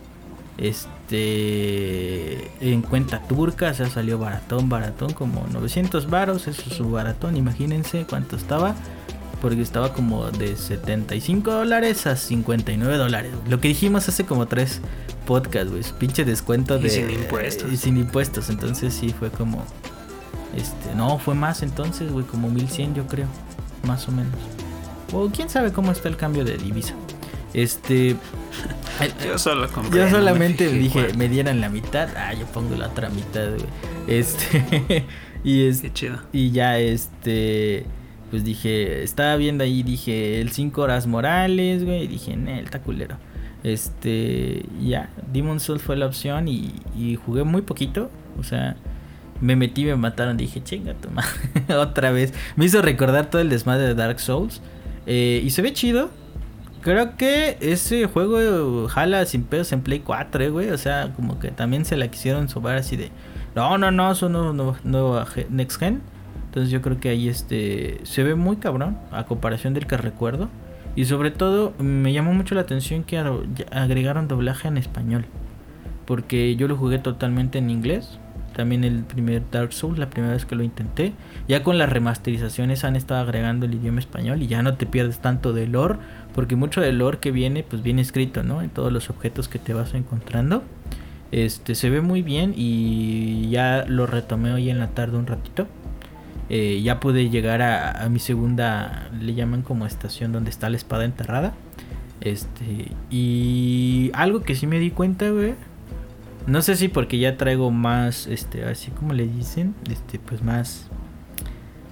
Este 0.58 0.99
en 1.12 2.82
cuenta 2.82 3.22
turca, 3.22 3.70
o 3.70 3.74
sea, 3.74 3.88
salió 3.88 4.18
baratón, 4.18 4.68
baratón, 4.68 5.12
como 5.12 5.46
900 5.50 6.08
varos, 6.08 6.46
eso 6.48 6.62
es 6.68 6.76
su 6.76 6.90
baratón, 6.90 7.36
imagínense 7.36 8.06
cuánto 8.08 8.36
estaba, 8.36 8.74
porque 9.40 9.62
estaba 9.62 9.92
como 9.92 10.30
de 10.30 10.56
75 10.56 11.50
dólares 11.50 12.06
a 12.06 12.16
59 12.16 12.96
dólares. 12.96 13.32
Lo 13.48 13.60
que 13.60 13.68
dijimos 13.68 14.08
hace 14.08 14.24
como 14.24 14.46
tres 14.46 14.80
podcasts, 15.26 15.70
güey, 15.70 15.82
pinche 15.98 16.24
descuento 16.24 16.78
Y 16.78 16.82
de 16.82 16.90
sin 16.90 17.10
impuestos. 17.10 17.72
y 17.72 17.76
sin 17.76 17.96
impuestos, 17.96 18.50
entonces 18.50 18.94
sí 18.94 19.14
fue 19.18 19.30
como 19.30 19.64
este, 20.56 20.94
no, 20.96 21.18
fue 21.18 21.34
más 21.34 21.62
entonces, 21.62 22.10
güey, 22.10 22.24
como 22.24 22.50
1100 22.50 22.94
yo 22.94 23.06
creo, 23.06 23.26
más 23.84 24.08
o 24.08 24.12
menos. 24.12 24.34
O 25.12 25.28
quién 25.28 25.48
sabe 25.48 25.72
cómo 25.72 25.92
está 25.92 26.08
el 26.08 26.16
cambio 26.16 26.44
de 26.44 26.56
divisa. 26.56 26.94
Este. 27.54 28.16
Yo 29.26 29.38
solo 29.38 29.68
compré. 29.68 29.98
Yo 29.98 30.04
no 30.04 30.10
me 30.10 30.16
solamente 30.18 30.68
dije, 30.72 31.04
cuál. 31.06 31.16
me 31.16 31.28
dieran 31.28 31.60
la 31.60 31.68
mitad. 31.68 32.08
Ah, 32.16 32.32
yo 32.34 32.46
pongo 32.46 32.76
la 32.76 32.88
otra 32.88 33.08
mitad, 33.10 33.48
güey. 33.48 33.66
Este. 34.06 35.04
y 35.44 35.66
es, 35.66 35.80
Qué 35.80 35.92
chido. 35.92 36.18
y 36.32 36.50
ya 36.50 36.78
este. 36.78 37.84
Pues 38.30 38.44
dije, 38.44 39.02
estaba 39.02 39.34
viendo 39.36 39.64
ahí, 39.64 39.82
dije, 39.82 40.40
el 40.40 40.52
5 40.52 40.80
horas 40.80 41.08
Morales, 41.08 41.84
güey. 41.84 42.04
Y 42.04 42.06
dije, 42.06 42.32
el 42.34 42.48
está 42.48 42.80
culero. 42.80 43.16
Este. 43.64 44.64
Ya, 44.80 45.10
Demon 45.32 45.58
Souls 45.60 45.82
fue 45.82 45.96
la 45.96 46.06
opción 46.06 46.46
y, 46.46 46.72
y 46.96 47.16
jugué 47.16 47.42
muy 47.44 47.62
poquito. 47.62 48.10
O 48.38 48.44
sea, 48.44 48.76
me 49.40 49.56
metí, 49.56 49.84
me 49.84 49.96
mataron. 49.96 50.36
Dije, 50.36 50.62
chinga 50.62 50.94
tu 50.94 51.10
madre. 51.10 51.30
Otra 51.76 52.12
vez. 52.12 52.32
Me 52.54 52.66
hizo 52.66 52.80
recordar 52.82 53.28
todo 53.30 53.42
el 53.42 53.48
desmadre 53.48 53.88
de 53.88 53.94
Dark 53.94 54.20
Souls. 54.20 54.60
Eh, 55.06 55.42
y 55.44 55.50
se 55.50 55.62
ve 55.62 55.72
chido. 55.72 56.10
Creo 56.82 57.16
que 57.16 57.58
ese 57.60 58.06
juego 58.06 58.88
jala 58.88 59.26
sin 59.26 59.42
pedos 59.44 59.72
en 59.72 59.82
Play 59.82 60.00
4, 60.00 60.44
eh, 60.44 60.48
güey. 60.48 60.70
O 60.70 60.78
sea, 60.78 61.12
como 61.14 61.38
que 61.38 61.50
también 61.50 61.84
se 61.84 61.96
la 61.96 62.08
quisieron 62.08 62.48
sobar 62.48 62.76
así 62.76 62.96
de. 62.96 63.10
No, 63.54 63.76
no, 63.76 63.90
no, 63.90 64.14
no, 64.28 64.76
no 64.82 65.26
ge- 65.26 65.46
Next 65.50 65.78
Gen. 65.78 66.00
Entonces 66.46 66.70
yo 66.70 66.80
creo 66.82 66.98
que 66.98 67.10
ahí 67.10 67.28
este 67.28 68.00
se 68.04 68.22
ve 68.24 68.34
muy 68.34 68.56
cabrón 68.56 68.96
a 69.12 69.24
comparación 69.26 69.74
del 69.74 69.86
que 69.86 69.96
recuerdo. 69.96 70.48
Y 70.96 71.04
sobre 71.04 71.30
todo 71.30 71.72
me 71.78 72.12
llamó 72.12 72.32
mucho 72.32 72.54
la 72.54 72.62
atención 72.62 73.04
que 73.04 73.18
agregaron 73.70 74.26
doblaje 74.26 74.66
en 74.68 74.76
español. 74.78 75.26
Porque 76.06 76.56
yo 76.56 76.66
lo 76.66 76.76
jugué 76.76 76.98
totalmente 76.98 77.58
en 77.58 77.70
inglés. 77.70 78.18
También 78.56 78.82
el 78.82 79.04
primer 79.04 79.42
Dark 79.52 79.72
Souls, 79.72 79.96
la 79.98 80.10
primera 80.10 80.32
vez 80.34 80.44
que 80.44 80.56
lo 80.56 80.64
intenté. 80.64 81.12
Ya 81.46 81.62
con 81.62 81.78
las 81.78 81.88
remasterizaciones 81.88 82.82
han 82.84 82.96
estado 82.96 83.20
agregando 83.20 83.66
el 83.66 83.74
idioma 83.74 84.00
español 84.00 84.42
y 84.42 84.48
ya 84.48 84.62
no 84.62 84.74
te 84.74 84.86
pierdes 84.86 85.20
tanto 85.20 85.52
de 85.52 85.68
lore. 85.68 85.96
Porque 86.34 86.56
mucho 86.56 86.80
del 86.80 86.98
lore 86.98 87.18
que 87.18 87.30
viene, 87.30 87.62
pues 87.62 87.82
viene 87.82 88.02
escrito, 88.02 88.42
¿no? 88.42 88.62
En 88.62 88.70
todos 88.70 88.92
los 88.92 89.10
objetos 89.10 89.48
que 89.48 89.58
te 89.58 89.74
vas 89.74 89.94
encontrando. 89.94 90.62
Este 91.32 91.74
se 91.74 91.90
ve 91.90 92.00
muy 92.00 92.22
bien 92.22 92.54
y 92.56 93.48
ya 93.50 93.84
lo 93.86 94.06
retomé 94.06 94.52
hoy 94.52 94.70
en 94.70 94.78
la 94.78 94.88
tarde 94.88 95.16
un 95.16 95.26
ratito. 95.26 95.66
Eh, 96.48 96.82
ya 96.82 96.98
pude 96.98 97.30
llegar 97.30 97.62
a, 97.62 98.08
mi 98.08 98.18
segunda, 98.18 99.08
le 99.20 99.34
llaman 99.34 99.62
como 99.62 99.86
estación 99.86 100.32
donde 100.32 100.50
está 100.50 100.68
la 100.68 100.76
espada 100.76 101.04
enterrada. 101.04 101.54
Este, 102.20 102.90
y 103.08 104.10
algo 104.14 104.42
que 104.42 104.56
sí 104.56 104.66
me 104.66 104.80
di 104.80 104.90
cuenta, 104.90 105.30
güey. 105.30 105.54
No 106.48 106.60
sé 106.62 106.74
si 106.74 106.88
porque 106.88 107.18
ya 107.18 107.36
traigo 107.36 107.70
más, 107.70 108.26
este, 108.26 108.64
así 108.64 108.90
como 108.90 109.12
le 109.12 109.28
dicen, 109.28 109.76
este, 109.88 110.18
pues 110.18 110.42
más, 110.42 110.88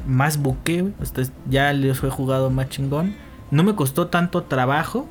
más 0.09 0.39
buque, 0.39 0.83
güey. 0.83 0.95
Ya 1.49 1.73
les 1.73 2.03
he 2.03 2.11
jugado 2.11 2.51
más 2.51 2.69
chingón. 2.69 3.15
No 3.51 3.63
me 3.63 3.75
costó 3.75 4.09
tanto 4.09 4.43
trabajo, 4.43 5.09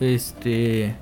este, 0.00 0.94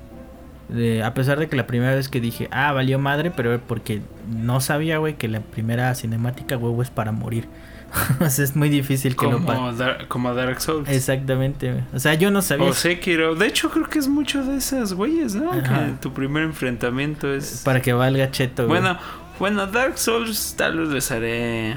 de- 0.69 1.03
a 1.03 1.13
pesar 1.13 1.39
de 1.39 1.47
que 1.49 1.55
la 1.55 1.67
primera 1.67 1.95
vez 1.95 2.09
que 2.09 2.19
dije, 2.21 2.47
ah, 2.51 2.71
valió 2.71 2.99
madre, 2.99 3.31
pero 3.31 3.59
porque 3.61 4.01
no 4.29 4.61
sabía, 4.61 4.97
güey, 4.97 5.15
que 5.15 5.27
la 5.27 5.39
primera 5.41 5.93
cinemática, 5.95 6.57
huevo, 6.57 6.81
es 6.81 6.89
para 6.89 7.11
morir. 7.11 7.47
o 8.19 8.29
sea, 8.29 8.43
es 8.43 8.55
muy 8.55 8.67
difícil 8.69 9.15
que 9.15 9.25
Como, 9.25 9.71
Dar- 9.73 10.07
como 10.07 10.33
Dark 10.33 10.59
Souls. 10.59 10.89
Exactamente. 10.89 11.83
O 11.93 11.99
sea, 11.99 12.13
yo 12.15 12.29
no 12.31 12.41
sabía. 12.41 12.67
O 12.67 12.73
Sekiro. 12.73 13.35
De 13.35 13.47
hecho, 13.47 13.69
creo 13.69 13.87
que 13.87 13.99
es 13.99 14.07
mucho 14.07 14.43
de 14.43 14.57
esas 14.57 14.93
güeyes, 14.93 15.35
¿no? 15.35 15.51
Ajá. 15.51 15.85
Que 15.85 15.91
tu 16.01 16.11
primer 16.11 16.43
enfrentamiento 16.43 17.33
es. 17.33 17.61
Para 17.63 17.81
que 17.81 17.93
valga 17.93 18.29
cheto, 18.31 18.67
güey. 18.67 18.81
Bueno, 18.81 18.97
bueno, 19.39 19.67
Dark 19.67 19.97
Souls 19.97 20.55
tal 20.57 20.79
vez 20.79 20.89
les 20.89 21.11
haré 21.11 21.75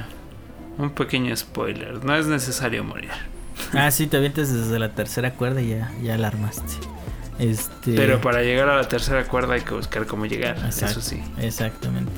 un 0.78 0.90
pequeño 0.90 1.36
spoiler. 1.36 2.04
No 2.04 2.16
es 2.16 2.26
necesario 2.26 2.82
morir. 2.82 3.10
Ah, 3.74 3.90
sí, 3.90 4.06
te 4.06 4.16
avientas 4.16 4.52
desde 4.52 4.78
la 4.78 4.90
tercera 4.90 5.34
cuerda 5.34 5.60
y 5.60 5.70
ya, 5.70 5.92
ya 6.02 6.16
la 6.16 6.28
armaste. 6.28 6.74
Este. 7.38 7.94
Pero 7.94 8.20
para 8.20 8.42
llegar 8.42 8.68
a 8.68 8.76
la 8.76 8.88
tercera 8.88 9.24
cuerda 9.24 9.54
hay 9.54 9.60
que 9.60 9.74
buscar 9.74 10.06
cómo 10.06 10.26
llegar. 10.26 10.56
Exacto, 10.58 10.98
Eso 10.98 11.00
sí. 11.00 11.22
Exactamente. 11.38 12.12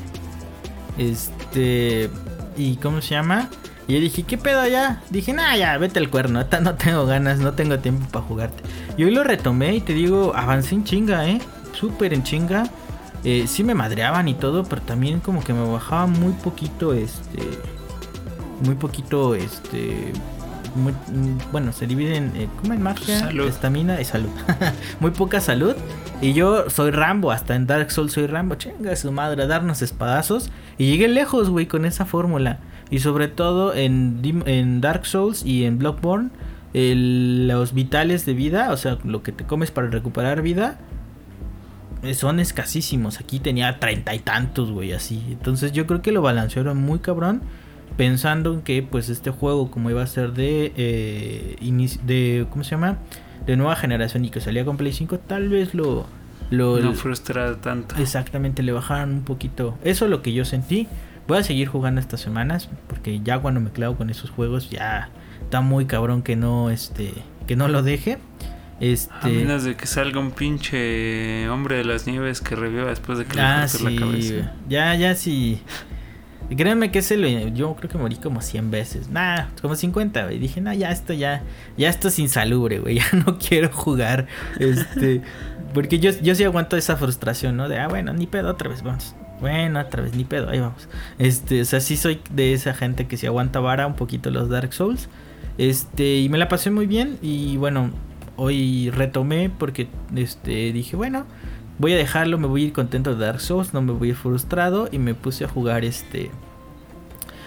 Este. 0.96 2.08
¿Y 2.56 2.76
cómo 2.76 3.02
se 3.02 3.10
llama? 3.10 3.48
Y 3.86 3.94
yo 3.94 4.00
dije, 4.00 4.22
¿qué 4.22 4.38
pedo 4.38 4.66
ya? 4.68 5.02
Dije, 5.10 5.32
nah, 5.32 5.56
ya, 5.56 5.76
vete 5.76 5.98
al 5.98 6.10
cuerno. 6.10 6.44
No 6.62 6.74
tengo 6.76 7.06
ganas, 7.06 7.40
no 7.40 7.54
tengo 7.54 7.80
tiempo 7.80 8.06
para 8.10 8.24
jugarte. 8.24 8.62
Y 8.96 9.04
hoy 9.04 9.10
lo 9.10 9.24
retomé 9.24 9.74
y 9.74 9.80
te 9.80 9.94
digo, 9.94 10.32
avancé 10.34 10.76
en 10.76 10.84
chinga, 10.84 11.28
¿eh? 11.28 11.40
Súper 11.72 12.14
en 12.14 12.22
chinga. 12.22 12.64
Eh, 13.24 13.46
sí 13.46 13.64
me 13.64 13.74
madreaban 13.74 14.28
y 14.28 14.34
todo, 14.34 14.64
pero 14.64 14.80
también 14.82 15.20
como 15.20 15.42
que 15.42 15.52
me 15.52 15.68
bajaba 15.68 16.06
muy 16.06 16.32
poquito, 16.34 16.94
este... 16.94 17.42
Muy 18.64 18.76
poquito, 18.76 19.34
este... 19.34 20.12
muy- 20.74 20.94
bueno, 21.52 21.72
se 21.72 21.86
divide 21.86 22.16
en... 22.16 22.32
eh, 22.36 22.48
¿Cómo 22.60 22.74
en 22.74 22.82
magia? 22.82 23.18
Salud. 23.20 23.46
Estamina 23.48 24.00
y 24.00 24.04
salud. 24.04 24.30
muy 25.00 25.10
poca 25.10 25.40
salud. 25.40 25.74
Y 26.20 26.32
yo 26.32 26.68
soy 26.70 26.90
Rambo, 26.90 27.30
hasta 27.32 27.54
en 27.54 27.66
Dark 27.66 27.90
Souls 27.90 28.12
soy 28.12 28.26
Rambo. 28.26 28.54
Chinga 28.56 28.94
su 28.96 29.10
madre, 29.12 29.42
a 29.42 29.46
darnos 29.46 29.82
espadazos. 29.82 30.50
Y 30.78 30.90
llegué 30.90 31.08
lejos, 31.08 31.48
güey, 31.50 31.66
con 31.66 31.84
esa 31.84 32.04
fórmula. 32.06 32.58
Y 32.90 32.98
sobre 33.00 33.28
todo 33.28 33.74
en, 33.74 34.20
en 34.46 34.80
Dark 34.80 35.06
Souls 35.06 35.44
y 35.44 35.64
en 35.64 35.78
Bloodborne, 35.78 36.30
el- 36.74 37.48
los 37.48 37.72
vitales 37.72 38.26
de 38.26 38.34
vida, 38.34 38.70
o 38.72 38.76
sea, 38.76 38.98
lo 39.04 39.22
que 39.22 39.32
te 39.32 39.44
comes 39.44 39.70
para 39.70 39.88
recuperar 39.88 40.42
vida, 40.42 40.78
eh, 42.02 42.14
son 42.14 42.40
escasísimos. 42.40 43.20
Aquí 43.20 43.40
tenía 43.40 43.78
treinta 43.78 44.14
y 44.14 44.18
tantos, 44.20 44.70
güey, 44.70 44.92
así. 44.92 45.22
Entonces 45.30 45.72
yo 45.72 45.86
creo 45.86 46.00
que 46.02 46.12
lo 46.12 46.22
balancearon 46.22 46.78
muy 46.78 46.98
cabrón. 47.00 47.42
Pensando 47.96 48.54
en 48.54 48.62
que, 48.62 48.82
pues, 48.82 49.08
este 49.08 49.30
juego, 49.30 49.70
como 49.70 49.90
iba 49.90 50.02
a 50.02 50.06
ser 50.06 50.32
de. 50.32 50.72
eh, 50.76 51.56
de 52.04 52.46
¿Cómo 52.50 52.64
se 52.64 52.70
llama? 52.72 52.98
De 53.46 53.56
nueva 53.56 53.76
generación 53.76 54.24
y 54.24 54.30
que 54.30 54.40
salía 54.40 54.64
con 54.64 54.76
Play 54.76 54.92
5, 54.92 55.18
tal 55.18 55.48
vez 55.48 55.74
lo. 55.74 56.06
lo 56.50 56.78
No 56.80 56.94
frustra 56.94 57.56
tanto. 57.60 57.96
Exactamente, 57.96 58.62
le 58.62 58.72
bajaron 58.72 59.10
un 59.12 59.22
poquito. 59.24 59.76
Eso 59.84 60.04
es 60.06 60.10
lo 60.10 60.22
que 60.22 60.32
yo 60.32 60.44
sentí. 60.44 60.88
Voy 61.28 61.38
a 61.38 61.42
seguir 61.42 61.68
jugando 61.68 62.00
estas 62.00 62.20
semanas. 62.20 62.68
Porque 62.86 63.20
ya 63.20 63.38
cuando 63.38 63.60
me 63.60 63.70
clavo 63.70 63.96
con 63.96 64.08
esos 64.10 64.30
juegos, 64.30 64.70
ya 64.70 65.10
está 65.42 65.60
muy 65.60 65.86
cabrón 65.86 66.22
que 66.22 66.36
no, 66.36 66.70
este. 66.70 67.12
Que 67.46 67.56
no 67.56 67.68
lo 67.68 67.82
deje. 67.82 68.18
Este. 68.80 69.12
A 69.20 69.26
menos 69.28 69.64
de 69.64 69.76
que 69.76 69.86
salga 69.86 70.18
un 70.20 70.30
pinche 70.30 71.46
hombre 71.50 71.76
de 71.76 71.84
las 71.84 72.06
nieves 72.06 72.40
que 72.40 72.56
reviva 72.56 72.86
después 72.88 73.18
de 73.18 73.26
que 73.26 73.38
Ah, 73.38 73.62
le 73.62 73.68
sí. 73.68 73.84
la 73.84 74.00
cabeza. 74.00 74.52
Ya, 74.70 74.94
ya 74.94 75.14
sí. 75.14 75.60
Y 76.50 76.56
créanme 76.56 76.90
que 76.90 76.98
ese 76.98 77.16
lo, 77.16 77.28
yo 77.28 77.76
creo 77.76 77.88
que 77.88 77.96
morí 77.96 78.16
como 78.16 78.42
100 78.42 78.72
veces. 78.72 79.08
Nah, 79.08 79.46
como 79.62 79.76
50, 79.76 80.24
güey. 80.24 80.40
Dije, 80.40 80.60
no, 80.60 80.74
ya 80.74 80.90
esto 80.90 81.12
ya, 81.12 81.42
ya 81.78 81.88
esto 81.88 82.08
es 82.08 82.18
insalubre, 82.18 82.80
güey. 82.80 82.98
Ya 83.00 83.06
no 83.24 83.38
quiero 83.38 83.70
jugar. 83.72 84.26
Este, 84.58 85.22
porque 85.72 86.00
yo, 86.00 86.10
yo 86.22 86.34
sí 86.34 86.42
aguanto 86.42 86.76
esa 86.76 86.96
frustración, 86.96 87.56
¿no? 87.56 87.68
De, 87.68 87.78
ah, 87.78 87.86
bueno, 87.86 88.12
ni 88.12 88.26
pedo, 88.26 88.50
otra 88.50 88.68
vez, 88.68 88.82
vamos. 88.82 89.14
Bueno, 89.40 89.80
otra 89.80 90.02
vez, 90.02 90.14
ni 90.14 90.24
pedo, 90.24 90.50
ahí 90.50 90.58
vamos. 90.58 90.88
Este, 91.18 91.60
o 91.60 91.64
sea, 91.64 91.80
sí 91.80 91.96
soy 91.96 92.20
de 92.32 92.52
esa 92.52 92.74
gente 92.74 93.06
que 93.06 93.16
se 93.16 93.28
aguanta 93.28 93.60
vara 93.60 93.86
un 93.86 93.94
poquito 93.94 94.30
los 94.30 94.48
Dark 94.48 94.72
Souls. 94.72 95.08
Este, 95.56 96.18
y 96.18 96.28
me 96.28 96.36
la 96.36 96.48
pasé 96.48 96.72
muy 96.72 96.86
bien. 96.86 97.16
Y 97.22 97.58
bueno, 97.58 97.90
hoy 98.34 98.90
retomé 98.90 99.50
porque 99.50 99.86
este, 100.16 100.72
dije, 100.72 100.96
bueno, 100.96 101.26
voy 101.80 101.94
a 101.94 101.96
dejarlo, 101.96 102.38
me 102.38 102.46
voy 102.46 102.62
a 102.62 102.66
ir 102.66 102.72
contento 102.72 103.14
de 103.14 103.24
Dark 103.24 103.40
Souls, 103.40 103.72
no 103.72 103.80
me 103.80 103.92
voy 103.92 104.08
a 104.08 104.10
ir 104.10 104.16
frustrado. 104.16 104.88
Y 104.92 104.98
me 104.98 105.14
puse 105.14 105.44
a 105.44 105.48
jugar 105.48 105.84
este 105.84 106.30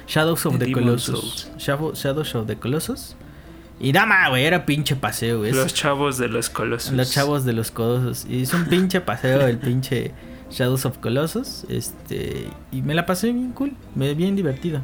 Shadows 0.07 0.45
of 0.47 0.57
the, 0.57 0.71
Colossus. 0.71 1.51
Shadows 1.57 2.36
of 2.36 2.47
the 2.47 2.57
Colossus. 2.57 3.15
Y 3.79 3.91
dama, 3.91 4.29
güey, 4.29 4.45
era 4.45 4.65
pinche 4.65 4.95
paseo, 4.95 5.39
güey. 5.39 5.51
Los 5.51 5.73
chavos 5.73 6.17
de 6.17 6.29
los 6.29 6.49
colosos. 6.49 6.93
Los 6.93 7.11
chavos 7.11 7.45
de 7.45 7.53
los 7.53 7.69
colosos. 7.71 8.25
Y 8.27 8.41
es 8.41 8.53
un 8.53 8.65
pinche 8.65 9.01
paseo 9.01 9.47
el 9.47 9.59
pinche 9.59 10.11
Shadows 10.49 10.86
of 10.86 10.97
Colossus. 10.97 11.65
Este. 11.69 12.49
Y 12.71 12.81
me 12.81 12.95
la 12.95 13.05
pasé 13.05 13.31
bien 13.31 13.51
cool. 13.51 13.73
Me 13.93 14.13
bien 14.15 14.36
divertido. 14.36 14.81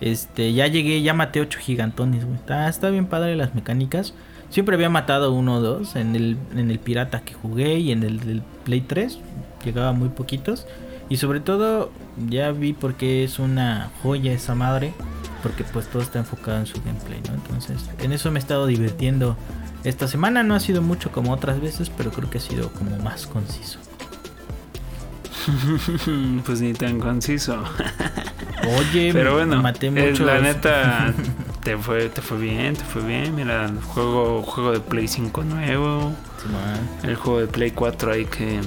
Este. 0.00 0.52
Ya 0.54 0.66
llegué, 0.66 1.02
ya 1.02 1.12
maté 1.12 1.40
ocho 1.40 1.58
gigantones, 1.58 2.24
güey. 2.24 2.36
Está, 2.36 2.68
está 2.68 2.88
bien 2.88 3.06
padre 3.06 3.36
las 3.36 3.54
mecánicas. 3.54 4.14
Siempre 4.50 4.74
había 4.74 4.88
matado 4.88 5.32
uno 5.32 5.56
o 5.56 5.60
dos 5.60 5.96
en 5.96 6.16
el, 6.16 6.36
en 6.56 6.70
el 6.70 6.78
pirata 6.78 7.20
que 7.20 7.34
jugué 7.34 7.78
y 7.78 7.92
en 7.92 8.02
el 8.02 8.20
del 8.20 8.42
Play 8.64 8.80
3. 8.80 9.18
Llegaba 9.64 9.92
muy 9.92 10.08
poquitos. 10.08 10.66
Y 11.10 11.16
sobre 11.18 11.40
todo, 11.40 11.90
ya 12.28 12.50
vi 12.52 12.72
por 12.72 12.94
qué 12.94 13.24
es 13.24 13.38
una 13.38 13.90
joya 14.02 14.32
esa 14.32 14.54
madre 14.54 14.92
porque 15.42 15.64
pues 15.64 15.86
todo 15.88 16.02
está 16.02 16.18
enfocado 16.18 16.58
en 16.58 16.66
su 16.66 16.80
gameplay, 16.82 17.20
¿no? 17.28 17.34
Entonces, 17.34 17.88
en 17.98 18.12
eso 18.12 18.30
me 18.30 18.38
he 18.38 18.42
estado 18.42 18.66
divirtiendo. 18.66 19.36
Esta 19.84 20.08
semana 20.08 20.42
no 20.42 20.54
ha 20.54 20.60
sido 20.60 20.82
mucho 20.82 21.12
como 21.12 21.32
otras 21.32 21.60
veces, 21.60 21.90
pero 21.90 22.10
creo 22.10 22.28
que 22.28 22.38
ha 22.38 22.40
sido 22.40 22.70
como 22.72 22.96
más 22.98 23.26
conciso. 23.26 23.78
pues 26.44 26.60
ni 26.60 26.74
tan 26.74 26.98
conciso. 26.98 27.62
Oye, 28.76 29.10
pero 29.12 29.34
bueno, 29.34 29.62
maté 29.62 29.90
mucho. 29.90 30.24
La 30.24 30.40
neta 30.40 31.14
te 31.62 31.76
fue 31.76 32.08
te 32.08 32.22
fue 32.22 32.38
bien, 32.38 32.74
te 32.74 32.84
fue 32.84 33.02
bien. 33.02 33.34
Mira, 33.34 33.66
el 33.66 33.80
juego 33.80 34.42
juego 34.42 34.72
de 34.72 34.80
Play 34.80 35.08
5 35.08 35.44
nuevo. 35.44 36.12
el 37.02 37.16
juego 37.16 37.40
de 37.40 37.46
Play 37.46 37.70
4 37.70 38.12
ahí 38.12 38.24
que 38.24 38.60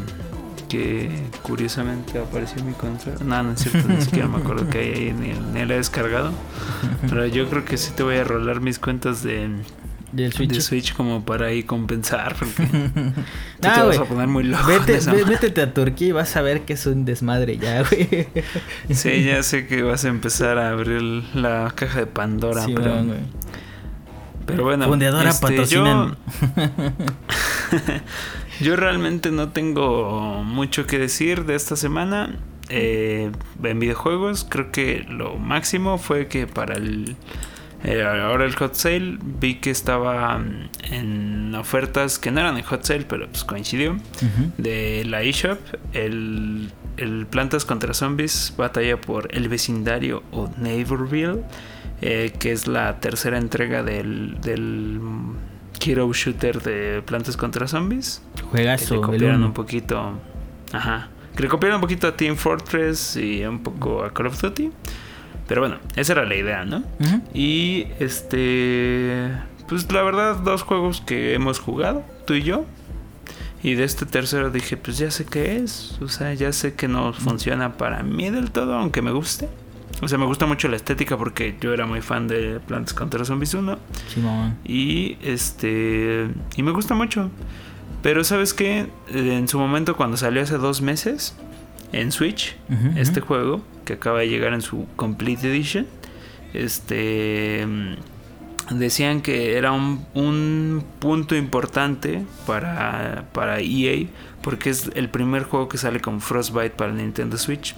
que 0.72 1.10
curiosamente 1.42 2.18
apareció 2.18 2.60
en 2.60 2.68
mi 2.68 2.74
consola. 2.74 3.18
No, 3.26 3.44
no 3.44 3.52
es 3.52 3.60
cierto, 3.60 3.89
ni 3.89 4.02
siquiera 4.02 4.30
me 4.30 4.38
acuerdo 4.38 4.70
que 4.70 4.78
hay 4.78 4.94
ahí, 4.94 5.14
ni, 5.14 5.34
ni 5.34 5.66
la 5.66 5.74
he 5.74 5.78
descargado. 5.78 6.32
Pero 7.10 7.26
yo 7.26 7.50
creo 7.50 7.66
que 7.66 7.76
sí 7.76 7.92
te 7.94 8.04
voy 8.04 8.16
a 8.16 8.24
rolar 8.24 8.62
mis 8.62 8.80
cuentas 8.80 9.22
de, 9.22 9.50
¿Del 10.12 10.34
Switch? 10.34 10.51
De 10.51 10.62
Switch 10.62 10.93
como 10.93 11.24
para 11.24 11.47
ahí 11.47 11.64
compensar. 11.64 12.36
Porque 12.36 12.64
te, 13.59 13.68
vas 13.68 13.97
a 13.97 14.05
poner 14.05 14.28
muy 14.28 14.43
loco. 14.43 14.68
Vete, 14.68 14.99
métete 15.26 15.62
a 15.62 15.74
Turquía 15.74 16.07
y 16.09 16.12
vas 16.12 16.36
a 16.36 16.41
ver 16.41 16.62
que 16.62 16.74
es 16.74 16.86
un 16.86 17.05
desmadre 17.05 17.57
ya, 17.57 17.84
güey. 17.84 18.28
Sí, 18.89 19.24
ya 19.24 19.41
sé 19.43 19.68
que 19.68 19.84
vas 19.84 20.05
a 20.05 20.09
empezar 20.09 20.57
a 20.57 20.70
abrir 20.70 21.01
la 21.34 21.72
caja 21.76 21.99
de 21.99 22.07
Pandora. 22.07 22.66
pero, 22.66 23.05
pero 24.45 24.64
bueno. 24.64 24.86
Fundeadora 24.86 25.30
este, 25.30 25.47
patrocinan. 25.47 26.18
Yo 28.59 28.76
realmente 28.76 29.32
no 29.32 29.49
tengo 29.49 30.43
mucho 30.43 30.86
que 30.86 30.99
decir 30.99 31.45
de 31.45 31.55
esta 31.55 31.76
semana. 31.76 32.36
Eh, 32.70 33.32
en 33.64 33.80
videojuegos 33.80 34.45
creo 34.47 34.72
que 34.72 35.05
lo 35.09 35.36
máximo 35.36 35.97
fue 35.97 36.28
que 36.28 36.47
para 36.47 36.76
el 36.76 37.18
eh, 37.84 38.03
ahora 38.03 38.45
el 38.45 38.55
hot 38.55 38.75
sale 38.75 39.17
vi 39.21 39.55
que 39.55 39.71
estaba 39.71 40.38
mm, 40.38 40.69
en 40.91 41.55
ofertas 41.55 42.19
que 42.19 42.32
no 42.32 42.39
eran 42.39 42.57
en 42.57 42.63
hot 42.63 42.84
sale 42.84 43.05
pero 43.07 43.27
pues 43.27 43.43
coincidió 43.43 43.97
de 44.57 45.03
la 45.05 45.23
eShop 45.23 45.59
el, 45.93 46.71
el 46.97 47.25
Plantas 47.27 47.65
contra 47.65 47.93
Zombies 47.93 48.53
batalla 48.57 48.99
por 48.99 49.34
el 49.36 49.49
vecindario 49.49 50.23
o 50.32 50.49
Neighborville 50.57 51.43
eh, 52.01 52.34
que 52.39 52.51
es 52.51 52.67
la 52.67 52.99
tercera 52.99 53.38
entrega 53.38 53.84
del, 53.84 54.41
del 54.41 54.99
hero 55.79 56.11
shooter 56.11 56.61
de 56.61 57.03
Plantas 57.03 57.38
contra 57.38 57.67
Zombies. 57.67 58.21
Juegazo. 58.49 58.88
Que 58.88 58.95
le 58.95 59.01
copiaron 59.01 59.43
un 59.43 59.53
poquito. 59.53 60.13
Ajá. 60.71 61.09
Que 61.36 61.43
le 61.43 61.49
copiaron 61.49 61.75
un 61.75 61.82
poquito 61.82 62.07
a 62.07 62.15
Team 62.17 62.36
Fortress 62.36 63.15
y 63.17 63.45
un 63.45 63.59
poco 63.59 64.03
a 64.03 64.11
Call 64.11 64.27
of 64.27 64.41
Duty. 64.41 64.71
Pero 65.52 65.60
bueno, 65.60 65.80
esa 65.97 66.14
era 66.14 66.24
la 66.24 66.36
idea, 66.38 66.64
¿no? 66.64 66.82
Y 67.34 67.88
este. 67.99 69.34
Pues 69.68 69.91
la 69.91 70.02
verdad, 70.02 70.38
dos 70.38 70.62
juegos 70.62 71.02
que 71.02 71.34
hemos 71.34 71.60
jugado, 71.60 72.06
tú 72.26 72.36
y 72.36 72.43
yo. 72.43 72.64
Y 73.62 73.74
de 73.74 73.84
este 73.84 74.06
tercero 74.06 74.49
dije, 74.49 74.78
pues 74.78 74.97
ya 74.97 75.12
sé 75.12 75.26
qué 75.26 75.58
es. 75.58 75.97
O 75.99 76.08
sea, 76.08 76.34
ya 76.34 76.54
sé 76.54 76.76
que 76.76 76.88
no 76.88 77.12
funciona 77.12 77.74
para 77.74 78.02
mí 78.02 78.30
del 78.30 78.49
todo, 78.49 78.76
aunque 78.76 79.02
me 79.02 79.12
guste. 79.12 79.49
O 80.02 80.08
sea, 80.08 80.18
me 80.18 80.26
gusta 80.26 80.45
mucho 80.45 80.70
la 80.70 80.78
estética 80.78 81.18
porque 81.18 81.58
yo 81.60 81.74
era 81.74 81.86
muy 81.86 81.99
fan 81.99 82.30
de 82.30 82.62
Plants 82.62 82.93
contra 82.93 83.26
Zombies 83.26 83.54
1. 83.54 83.78
y 84.64 85.18
este. 85.22 86.30
Y 86.56 86.64
me 86.64 86.72
gusta 86.72 86.95
mucho. 86.95 87.30
Pero 88.02 88.24
¿sabes 88.24 88.54
qué? 88.54 88.88
En 89.14 89.49
su 89.49 89.60
momento, 89.60 89.97
cuando 89.97 90.16
salió 90.16 90.43
hace 90.43 90.58
dos 90.58 90.82
meses 90.82 91.36
en 91.92 92.12
Switch, 92.12 92.56
este 92.96 93.22
juego, 93.22 93.62
que 93.86 93.94
acaba 93.94 94.20
de 94.20 94.30
llegar 94.30 94.54
en 94.54 94.62
su 94.62 94.88
Complete 94.96 95.50
Edition, 95.50 95.88
este. 96.54 97.68
Decían 98.70 99.22
que 99.22 99.58
era 99.58 99.74
un, 99.74 100.06
un 100.14 100.86
punto 101.00 101.36
importante 101.36 102.24
para, 102.46 103.26
para 103.34 103.60
EA 103.60 104.08
porque 104.42 104.70
es 104.70 104.89
el 104.96 105.10
primer 105.10 105.44
juego 105.44 105.70
que 105.70 105.78
sale 105.78 106.00
con 106.00 106.22
Frostbite 106.22 106.72
para 106.72 106.92
Nintendo 106.92 107.38
Switch. 107.38 107.76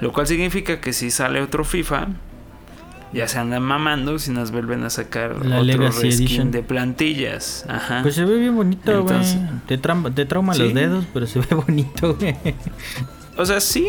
Lo 0.00 0.12
cual 0.12 0.26
significa 0.26 0.80
que 0.80 0.92
si 0.92 1.10
sale 1.10 1.40
otro 1.40 1.64
FIFA, 1.64 2.08
ya 3.12 3.26
se 3.26 3.38
andan 3.38 3.62
mamando 3.62 4.18
si 4.18 4.30
nos 4.30 4.52
vuelven 4.52 4.84
a 4.84 4.90
sacar 4.90 5.44
La 5.44 5.60
otro 5.60 5.90
reskin 5.90 6.50
de 6.50 6.62
plantillas. 6.62 7.64
Ajá. 7.68 8.00
Pues 8.02 8.14
se 8.14 8.24
ve 8.24 8.38
bien 8.38 8.54
bonito, 8.54 9.02
güey. 9.02 9.18
Te, 9.66 9.76
te, 9.76 10.26
trauma 10.26 10.54
los 10.54 10.74
dedos, 10.74 11.04
pero 11.12 11.26
se 11.26 11.40
ve 11.40 11.46
bonito, 11.66 12.14
güey. 12.14 12.36
O 13.38 13.46
sea, 13.46 13.60
sí, 13.60 13.88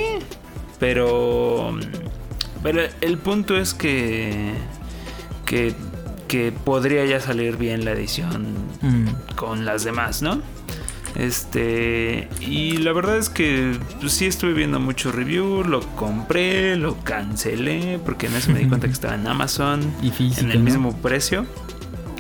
pero. 0.80 1.78
Pero 2.64 2.82
el 3.02 3.18
punto 3.18 3.58
es 3.58 3.74
que. 3.74 4.54
Que, 5.46 5.74
que 6.28 6.52
podría 6.52 7.04
ya 7.06 7.20
salir 7.20 7.58
bien 7.58 7.84
la 7.84 7.92
edición 7.92 8.54
mm. 8.82 9.36
con 9.36 9.66
las 9.66 9.84
demás, 9.84 10.22
¿no? 10.22 10.42
Este, 11.16 12.30
y 12.40 12.78
la 12.78 12.94
verdad 12.94 13.18
es 13.18 13.30
que 13.30 13.78
pues, 14.00 14.14
sí 14.14 14.28
estuve 14.28 14.54
viendo 14.54 14.80
mucho 14.80 15.12
review, 15.12 15.64
lo 15.64 15.82
compré, 15.96 16.76
lo 16.76 17.04
cancelé, 17.04 18.00
porque 18.06 18.28
en 18.28 18.36
eso 18.36 18.52
me 18.52 18.60
di 18.60 18.68
cuenta 18.68 18.88
que 18.88 18.94
estaba 18.94 19.16
en 19.16 19.28
Amazon, 19.28 19.82
en 20.02 20.52
el 20.52 20.60
mismo 20.60 20.96
precio. 20.98 21.46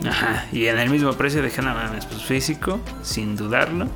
Ajá, 0.08 0.48
y 0.52 0.66
en 0.66 0.80
el 0.80 0.90
mismo 0.90 1.14
precio 1.14 1.44
dije, 1.44 1.62
nada 1.62 1.92
más, 1.92 2.06
pues 2.06 2.24
físico, 2.24 2.80
sin 3.04 3.36
dudarlo. 3.36 3.88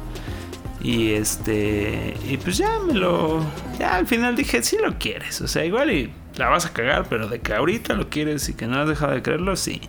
Y 0.83 1.11
este, 1.13 2.13
y 2.29 2.35
pues 2.37 2.57
ya 2.57 2.77
me 2.85 2.93
lo, 2.93 3.39
ya 3.79 3.95
al 3.95 4.05
final 4.05 4.35
dije, 4.35 4.61
si 4.61 4.77
lo 4.77 4.99
quieres, 4.99 5.39
o 5.39 5.47
sea, 5.47 5.63
igual 5.63 5.91
y 5.91 6.11
la 6.35 6.49
vas 6.49 6.65
a 6.65 6.73
cagar, 6.73 7.05
pero 7.09 7.29
de 7.29 7.39
que 7.39 7.53
ahorita 7.53 7.93
lo 7.93 8.09
quieres 8.09 8.49
y 8.49 8.53
que 8.53 8.67
no 8.67 8.79
has 8.79 8.89
dejado 8.89 9.13
de 9.13 9.21
creerlo, 9.21 9.55
sí. 9.55 9.81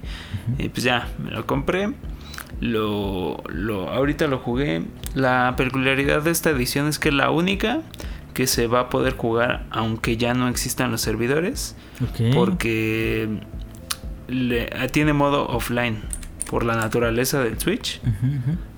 Y 0.58 0.68
pues 0.68 0.84
ya, 0.84 1.08
me 1.22 1.30
lo 1.30 1.46
compré. 1.46 1.92
Lo, 2.60 3.42
lo, 3.48 3.90
ahorita 3.90 4.26
lo 4.26 4.38
jugué. 4.38 4.84
La 5.14 5.54
peculiaridad 5.56 6.22
de 6.22 6.30
esta 6.30 6.50
edición 6.50 6.86
es 6.86 6.98
que 6.98 7.08
es 7.08 7.14
la 7.14 7.30
única 7.30 7.80
que 8.34 8.46
se 8.46 8.66
va 8.66 8.80
a 8.80 8.88
poder 8.90 9.16
jugar 9.16 9.64
aunque 9.70 10.16
ya 10.16 10.34
no 10.34 10.48
existan 10.48 10.90
los 10.90 11.00
servidores. 11.00 11.76
Porque 12.34 13.28
tiene 14.92 15.12
modo 15.12 15.46
offline 15.48 16.02
por 16.50 16.64
la 16.64 16.76
naturaleza 16.76 17.42
del 17.42 17.58
Switch. 17.58 18.00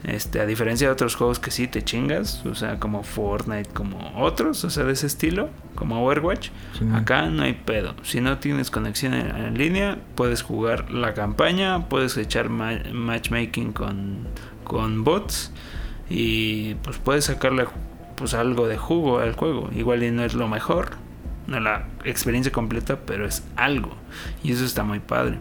Este, 0.07 0.41
a 0.41 0.47
diferencia 0.47 0.87
de 0.87 0.93
otros 0.93 1.17
juegos 1.17 1.41
que 1.41 1.51
sí 1.51 1.67
te 1.67 1.83
chingas, 1.83 2.47
o 2.47 2.55
sea, 2.55 2.79
como 2.79 3.03
Fortnite, 3.03 3.71
como 3.71 4.13
otros, 4.17 4.63
o 4.63 4.71
sea, 4.71 4.85
de 4.85 4.93
ese 4.93 5.09
estilo, 5.09 5.51
como 5.75 6.07
Overwatch, 6.07 6.51
acá 6.95 7.27
no 7.27 7.43
hay 7.43 7.55
pedo. 7.55 7.97
Si 8.05 8.21
no 8.21 8.39
tienes 8.39 8.71
conexión 8.71 9.15
en, 9.15 9.59
línea, 9.59 9.99
puedes 10.15 10.43
jugar 10.43 10.93
la 10.93 11.13
campaña, 11.13 11.89
puedes 11.89 12.17
echar 12.19 12.51
matchmaking 12.51 13.73
con, 13.73 14.29
con 14.63 15.03
bots 15.03 15.51
y 16.09 16.75
pues 16.77 16.99
puedes 16.99 17.25
sacarle 17.25 17.67
pues 18.15 18.33
algo 18.35 18.69
de 18.69 18.79
jugo 18.79 19.19
al 19.19 19.33
juego. 19.33 19.71
Igual 19.75 20.05
y 20.05 20.13
no 20.13 20.23
es 20.25 20.35
lo 20.35 20.47
mejor, 20.47 20.91
no 21.49 21.59
la 21.59 21.89
experiencia 22.05 22.53
completa, 22.53 23.01
pero 23.07 23.27
es 23.27 23.43
algo. 23.57 23.97
Y 24.45 24.53
eso 24.53 24.65
está 24.65 24.85
muy 24.85 25.01
padre. 25.01 25.41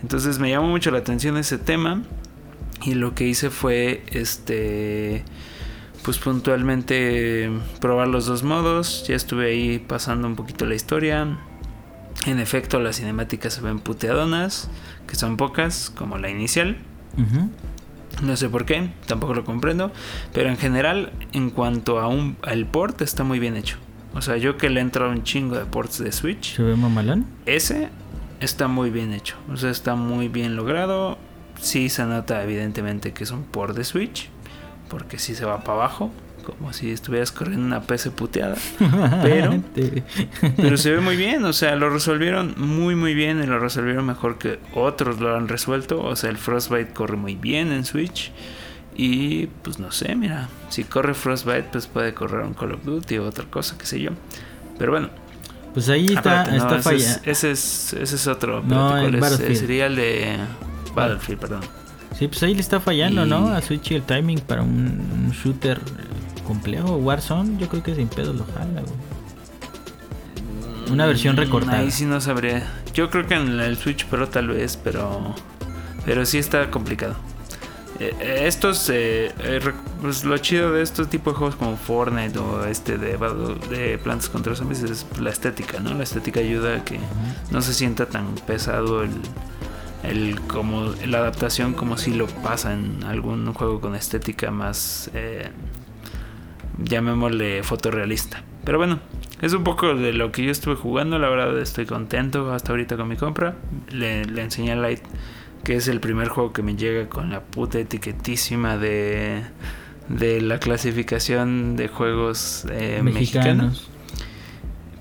Entonces 0.00 0.38
me 0.38 0.48
llamó 0.48 0.68
mucho 0.68 0.90
la 0.90 0.98
atención 0.98 1.36
ese 1.36 1.58
tema 1.58 2.02
y 2.84 2.94
lo 2.94 3.14
que 3.14 3.24
hice 3.26 3.50
fue 3.50 4.04
este 4.08 5.24
pues 6.04 6.18
puntualmente 6.18 7.50
probar 7.80 8.08
los 8.08 8.26
dos 8.26 8.42
modos. 8.42 9.04
Ya 9.06 9.14
estuve 9.14 9.50
ahí 9.50 9.78
pasando 9.78 10.26
un 10.26 10.34
poquito 10.36 10.66
la 10.66 10.74
historia. 10.74 11.38
En 12.26 12.38
efecto, 12.38 12.80
las 12.80 12.96
cinemáticas 12.96 13.54
se 13.54 13.60
ven 13.60 13.78
puteadonas, 13.78 14.68
que 15.06 15.14
son 15.14 15.36
pocas, 15.36 15.90
como 15.90 16.18
la 16.18 16.28
inicial. 16.28 16.76
No 18.22 18.36
sé 18.36 18.48
por 18.48 18.64
qué, 18.64 18.90
tampoco 19.06 19.34
lo 19.34 19.44
comprendo. 19.44 19.92
Pero 20.32 20.48
en 20.48 20.56
general, 20.56 21.12
en 21.32 21.50
cuanto 21.50 22.00
a 22.00 22.08
un, 22.08 22.36
al 22.42 22.66
port, 22.66 23.00
está 23.02 23.24
muy 23.24 23.38
bien 23.38 23.56
hecho. 23.56 23.76
O 24.14 24.22
sea, 24.22 24.36
yo 24.36 24.56
que 24.56 24.70
le 24.70 24.80
he 24.80 24.82
entrado 24.82 25.10
un 25.10 25.22
chingo 25.22 25.56
de 25.56 25.64
ports 25.64 25.98
de 25.98 26.12
Switch, 26.12 26.56
¿Se 26.56 26.62
ve 26.62 26.76
mamalón? 26.76 27.26
ese 27.46 27.88
está 28.40 28.68
muy 28.68 28.90
bien 28.90 29.12
hecho. 29.12 29.36
O 29.52 29.56
sea, 29.56 29.70
está 29.70 29.94
muy 29.94 30.28
bien 30.28 30.54
logrado. 30.56 31.16
Sí 31.62 31.88
se 31.88 32.04
nota 32.04 32.42
evidentemente 32.42 33.12
que 33.12 33.24
es 33.24 33.30
un 33.30 33.44
port 33.44 33.74
de 33.76 33.84
Switch. 33.84 34.28
Porque 34.88 35.18
sí 35.18 35.34
se 35.34 35.44
va 35.46 35.60
para 35.64 35.78
abajo. 35.78 36.10
Como 36.44 36.72
si 36.72 36.90
estuvieras 36.90 37.30
corriendo 37.30 37.64
una 37.64 37.82
PC 37.82 38.10
puteada. 38.10 38.56
Pero 40.56 40.76
se 40.76 40.90
ve 40.90 41.00
muy 41.00 41.16
bien, 41.16 41.44
o 41.44 41.52
sea, 41.52 41.76
lo 41.76 41.88
resolvieron 41.88 42.54
muy 42.56 42.96
muy 42.96 43.14
bien 43.14 43.40
y 43.42 43.46
lo 43.46 43.60
resolvieron 43.60 44.04
mejor 44.04 44.38
que 44.38 44.58
otros 44.74 45.20
lo 45.20 45.36
han 45.36 45.46
resuelto. 45.48 46.02
O 46.02 46.16
sea, 46.16 46.30
el 46.30 46.36
Frostbite 46.38 46.92
corre 46.92 47.16
muy 47.16 47.36
bien 47.36 47.70
en 47.72 47.84
Switch. 47.84 48.32
Y 48.94 49.46
pues 49.62 49.78
no 49.78 49.90
sé, 49.92 50.14
mira, 50.16 50.48
si 50.68 50.84
corre 50.84 51.14
Frostbite, 51.14 51.68
pues 51.72 51.86
puede 51.86 52.12
correr 52.12 52.44
un 52.44 52.54
Call 52.54 52.72
of 52.72 52.84
Duty 52.84 53.18
o 53.18 53.24
otra 53.26 53.44
cosa, 53.44 53.76
qué 53.78 53.86
sé 53.86 54.00
yo. 54.00 54.10
Pero 54.78 54.90
bueno, 54.92 55.08
Pues 55.72 55.88
ahí 55.88 56.08
está, 56.08 56.40
aparte, 56.42 56.50
no, 56.50 56.56
está 56.56 56.74
ese, 56.76 56.82
falla. 56.82 57.12
es, 57.24 57.44
ese, 57.44 57.50
es, 57.52 57.92
ese 57.94 58.16
es 58.16 58.26
otro. 58.26 58.62
No. 58.62 58.94
Sería 59.54 59.86
el 59.86 59.96
de 59.96 60.36
Battlefield, 60.94 61.40
perdón. 61.40 61.60
Sí, 62.18 62.28
pues 62.28 62.42
ahí 62.42 62.54
le 62.54 62.60
está 62.60 62.78
fallando, 62.80 63.24
Y- 63.24 63.28
¿no? 63.28 63.48
A 63.48 63.60
Switch 63.62 63.92
el 63.92 64.02
timing 64.02 64.40
para 64.40 64.62
un, 64.62 65.00
un 65.26 65.30
shooter 65.32 65.78
eh, 65.78 66.42
complejo. 66.46 66.96
Warzone, 66.96 67.56
yo 67.58 67.68
creo 67.68 67.82
que 67.82 67.94
sin 67.94 68.08
pedo 68.08 68.32
lo 68.32 68.44
jala, 68.54 68.80
güey. 68.82 68.94
Una 70.90 71.06
versión 71.06 71.36
Mm, 71.36 71.38
recortada. 71.38 71.78
Ahí 71.78 71.90
sí 71.90 72.04
no 72.04 72.20
sabría. 72.20 72.66
Yo 72.92 73.08
creo 73.10 73.26
que 73.26 73.34
en 73.34 73.60
el 73.60 73.76
Switch 73.78 74.04
Pro 74.06 74.28
tal 74.28 74.48
vez, 74.48 74.76
pero 74.82 75.34
pero 76.04 76.26
sí 76.26 76.38
está 76.38 76.70
complicado. 76.70 77.14
Eh, 78.00 78.12
eh, 78.20 78.42
estos, 78.46 78.88
eh, 78.90 79.32
eh, 79.38 79.60
pues 80.00 80.24
lo 80.24 80.36
chido 80.38 80.72
de 80.72 80.82
estos 80.82 81.08
tipos 81.08 81.34
de 81.34 81.38
juegos 81.38 81.56
como 81.56 81.76
Fortnite 81.76 82.36
o 82.38 82.64
este 82.64 82.98
de, 82.98 83.16
de 83.70 83.98
Plantas 83.98 84.28
contra 84.28 84.56
Zombies 84.56 84.82
es 84.82 85.06
la 85.20 85.30
estética, 85.30 85.78
¿no? 85.78 85.94
La 85.94 86.02
estética 86.02 86.40
ayuda 86.40 86.78
a 86.78 86.84
que 86.84 86.98
no 87.50 87.62
se 87.62 87.72
sienta 87.72 88.06
tan 88.06 88.34
pesado 88.46 89.02
el, 89.02 89.10
el 90.02 90.40
como 90.40 90.92
la 91.06 91.18
adaptación 91.18 91.74
como 91.74 91.96
si 91.96 92.12
lo 92.14 92.26
pasa 92.26 92.72
en 92.72 93.04
algún 93.04 93.52
juego 93.52 93.80
con 93.80 93.94
estética 93.94 94.50
más 94.50 95.10
eh, 95.14 95.50
llamémosle 96.82 97.62
fotorrealista. 97.62 98.42
Pero 98.64 98.78
bueno, 98.78 99.00
es 99.40 99.52
un 99.52 99.64
poco 99.64 99.94
de 99.94 100.12
lo 100.12 100.32
que 100.32 100.44
yo 100.44 100.50
estuve 100.50 100.76
jugando. 100.76 101.18
La 101.18 101.28
verdad 101.28 101.58
estoy 101.58 101.86
contento 101.86 102.52
hasta 102.52 102.72
ahorita 102.72 102.96
con 102.96 103.08
mi 103.08 103.16
compra. 103.16 103.56
Le, 103.90 104.24
le 104.24 104.42
enseñé 104.42 104.72
a 104.72 104.76
Light 104.76 105.02
que 105.64 105.76
es 105.76 105.88
el 105.88 106.00
primer 106.00 106.28
juego 106.28 106.52
que 106.52 106.62
me 106.62 106.76
llega 106.76 107.08
con 107.08 107.30
la 107.30 107.40
puta 107.40 107.78
etiquetísima 107.78 108.76
de, 108.78 109.42
de 110.08 110.40
la 110.40 110.58
clasificación 110.58 111.76
de 111.76 111.88
juegos 111.88 112.66
eh, 112.70 113.00
mexicanos. 113.02 113.66
Mexicanos. 113.66 113.90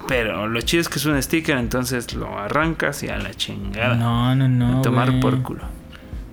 Pero 0.07 0.47
lo 0.47 0.61
chido 0.61 0.81
es 0.81 0.89
que 0.89 0.99
es 0.99 1.05
un 1.05 1.21
sticker, 1.21 1.57
entonces 1.57 2.13
lo 2.13 2.37
arrancas 2.37 3.03
y 3.03 3.09
a 3.09 3.17
la 3.17 3.33
chingada. 3.33 3.95
No, 3.95 4.35
no, 4.35 4.47
no. 4.47 4.79
a 4.79 4.81
tomar 4.81 5.09
güey. 5.09 5.21
por 5.21 5.41
culo. 5.41 5.63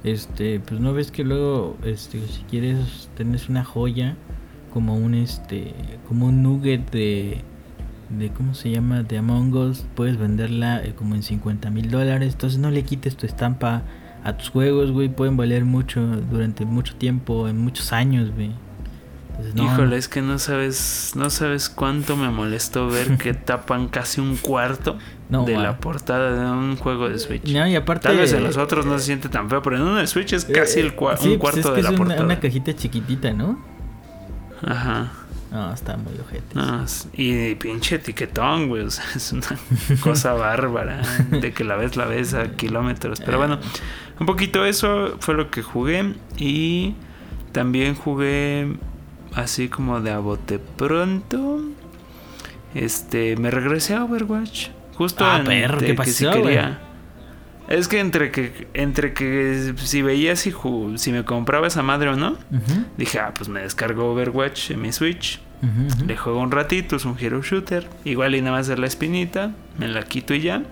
Este, 0.05 0.61
pues 0.61 0.81
no 0.81 0.93
ves 0.93 1.11
que 1.11 1.25
luego, 1.25 1.77
este, 1.85 2.21
si 2.27 2.43
quieres, 2.43 3.11
tenés 3.17 3.49
una 3.49 3.65
joya 3.65 4.17
como 4.73 4.97
un, 4.97 5.15
este, 5.15 5.75
como 6.07 6.27
un 6.27 6.43
nugget 6.43 6.91
de, 6.91 7.43
de, 8.11 8.31
¿cómo 8.31 8.55
se 8.55 8.71
llama? 8.71 9.03
De 9.03 9.19
Among 9.19 9.55
Us, 9.55 9.85
puedes 9.95 10.17
venderla 10.17 10.83
eh, 10.85 10.95
como 10.97 11.15
en 11.15 11.23
50 11.23 11.71
mil 11.71 11.91
dólares. 11.91 12.35
Entonces 12.35 12.59
no 12.59 12.71
le 12.71 12.85
quites 12.85 13.17
tu 13.17 13.27
estampa 13.27 13.83
a 14.25 14.37
tus 14.37 14.51
juegos, 14.51 14.93
güey. 14.93 15.09
Pueden 15.09 15.37
valer 15.37 15.65
mucho 15.65 16.01
durante 16.01 16.65
mucho 16.65 16.95
tiempo, 16.97 17.49
en 17.49 17.59
muchos 17.59 17.93
años, 17.93 18.31
güey. 18.35 18.53
No, 19.55 19.65
Híjole, 19.65 19.97
es 19.97 20.09
que 20.09 20.21
no 20.21 20.39
sabes, 20.39 21.13
no 21.15 21.31
sabes 21.31 21.69
cuánto 21.69 22.17
me 22.17 22.29
molestó 22.29 22.89
ver 22.89 23.17
que 23.19 23.35
tapan 23.35 23.87
casi 23.89 24.21
un 24.21 24.37
cuarto 24.37 24.99
No, 25.31 25.45
de 25.45 25.57
la 25.57 25.79
portada 25.79 26.33
de 26.33 26.51
un 26.51 26.77
juego 26.77 27.09
de 27.09 27.19
Switch. 27.19 27.45
No, 27.53 27.67
y 27.67 27.77
aparte. 27.77 28.09
Tal 28.09 28.17
vez 28.17 28.33
en 28.33 28.43
los 28.43 28.57
otros 28.57 28.85
no 28.85 28.99
se 28.99 29.05
siente 29.07 29.29
tan 29.29 29.49
feo, 29.49 29.63
pero 29.63 29.77
en 29.77 29.83
uno 29.83 29.95
de 29.97 30.07
Switch 30.09 30.33
es 30.33 30.45
casi 30.45 30.81
el 30.81 30.97
cua- 30.97 31.17
Sí, 31.19 31.29
un 31.35 31.39
pues 31.39 31.53
cuarto 31.53 31.61
es 31.61 31.67
que 31.67 31.73
de 31.73 31.79
es 31.79 31.85
la 31.85 31.91
una, 31.91 31.99
portada. 31.99 32.25
una 32.25 32.41
cajita 32.41 32.75
chiquitita, 32.75 33.33
¿no? 33.33 33.65
Ajá. 34.67 35.13
No, 35.51 35.73
está 35.73 35.97
muy 35.97 36.13
ojete. 36.19 36.55
No, 36.55 36.85
es- 36.85 37.09
y 37.15 37.55
pinche 37.55 37.95
etiquetón, 37.97 38.69
güey. 38.69 38.83
o 38.83 38.91
sea, 38.91 39.05
es 39.15 39.33
una 39.33 39.47
cosa 40.01 40.33
bárbara. 40.35 41.01
De 41.31 41.53
que 41.53 41.63
la 41.65 41.77
ves, 41.77 41.97
la 41.97 42.07
ves 42.07 42.35
a 42.35 42.51
kilómetros. 42.51 43.21
Pero 43.25 43.39
bueno, 43.39 43.59
un 44.19 44.27
poquito 44.27 44.65
eso 44.65 45.17
fue 45.21 45.35
lo 45.35 45.51
que 45.51 45.63
jugué. 45.63 46.15
Y 46.37 46.95
también 47.53 47.95
jugué 47.95 48.77
así 49.35 49.69
como 49.69 50.01
de 50.01 50.11
a 50.11 50.19
bote 50.19 50.59
pronto. 50.59 51.61
Este, 52.75 53.37
me 53.37 53.51
regresé 53.51 53.95
a 53.95 54.05
Overwatch. 54.05 54.69
Justo 54.95 55.25
Ah, 55.25 55.43
perro, 55.45 55.81
de 55.81 55.87
¿qué 55.89 55.95
que 55.95 56.39
güey? 56.41 56.55
quería. 56.55 56.81
Es 57.69 57.87
que 57.87 58.01
entre 58.01 58.31
que 58.31 58.67
entre 58.73 59.13
que 59.13 59.75
si 59.77 60.01
veía 60.03 60.37
si, 60.37 60.53
si 60.97 61.13
me 61.13 61.25
compraba 61.25 61.67
esa 61.67 61.83
madre 61.83 62.09
o 62.09 62.17
no, 62.17 62.37
dije, 62.97 63.19
ah, 63.21 63.33
pues 63.37 63.49
me 63.49 63.61
descargo 63.61 64.13
Overwatch 64.13 64.71
en 64.71 64.81
mi 64.81 64.93
Switch. 64.93 65.41
Le 66.07 66.17
juego 66.17 66.41
un 66.41 66.51
ratito, 66.53 66.97
es 66.97 67.05
un 67.05 67.17
hero 67.19 67.43
shooter. 67.43 67.89
Igual 68.05 68.35
y 68.37 68.41
nada 68.41 68.57
más 68.57 68.67
hacer 68.67 68.79
la 68.79 68.87
espinita, 68.87 69.51
me 69.77 69.89
la 69.89 70.03
quito 70.05 70.33
y 70.35 70.41
ya. 70.41 70.63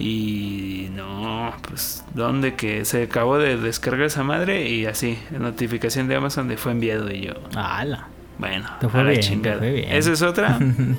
Y 0.00 0.88
no, 0.94 1.52
pues, 1.68 2.04
¿dónde 2.14 2.54
que 2.54 2.84
se 2.86 3.02
acabó 3.02 3.36
de 3.38 3.56
descargar 3.58 4.06
esa 4.06 4.24
madre? 4.24 4.68
Y 4.68 4.86
así, 4.86 5.18
notificación 5.30 6.08
de 6.08 6.16
Amazon 6.16 6.48
de 6.48 6.56
fue 6.56 6.72
enviado 6.72 7.10
y 7.12 7.20
yo, 7.26 7.34
¡Hala! 7.54 8.08
bueno, 8.38 8.66
Te 8.80 8.88
fue 8.88 9.00
a 9.00 9.04
la 9.04 9.10
bien, 9.10 9.20
te 9.20 9.26
chingada. 9.28 9.58
fue 9.58 9.72
bien. 9.72 9.92
Esa 9.92 10.12
es 10.12 10.22
otra. 10.22 10.58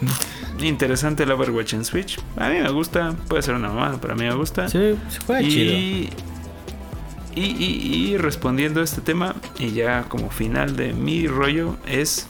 Interesante 0.62 1.24
el 1.24 1.32
Overwatch 1.32 1.74
en 1.74 1.84
Switch. 1.86 2.20
A 2.38 2.50
mí 2.50 2.60
me 2.62 2.70
gusta, 2.70 3.14
puede 3.28 3.42
ser 3.42 3.56
una 3.56 3.70
mamada, 3.70 3.98
pero 4.00 4.14
a 4.14 4.16
mí 4.16 4.24
me 4.26 4.36
gusta. 4.36 4.70
Se, 4.70 4.96
se 5.10 5.20
juega 5.26 5.42
chido. 5.42 5.74
Y, 5.74 6.10
y, 7.34 7.42
y- 7.44 8.10
y 8.12 8.18
respondiendo 8.18 8.82
a 8.82 8.84
este 8.84 9.02
tema, 9.02 9.34
y 9.58 9.72
ya 9.72 10.04
como 10.08 10.30
final 10.30 10.76
de 10.76 10.94
mi 10.94 11.26
rollo, 11.28 11.78
es: 11.88 12.28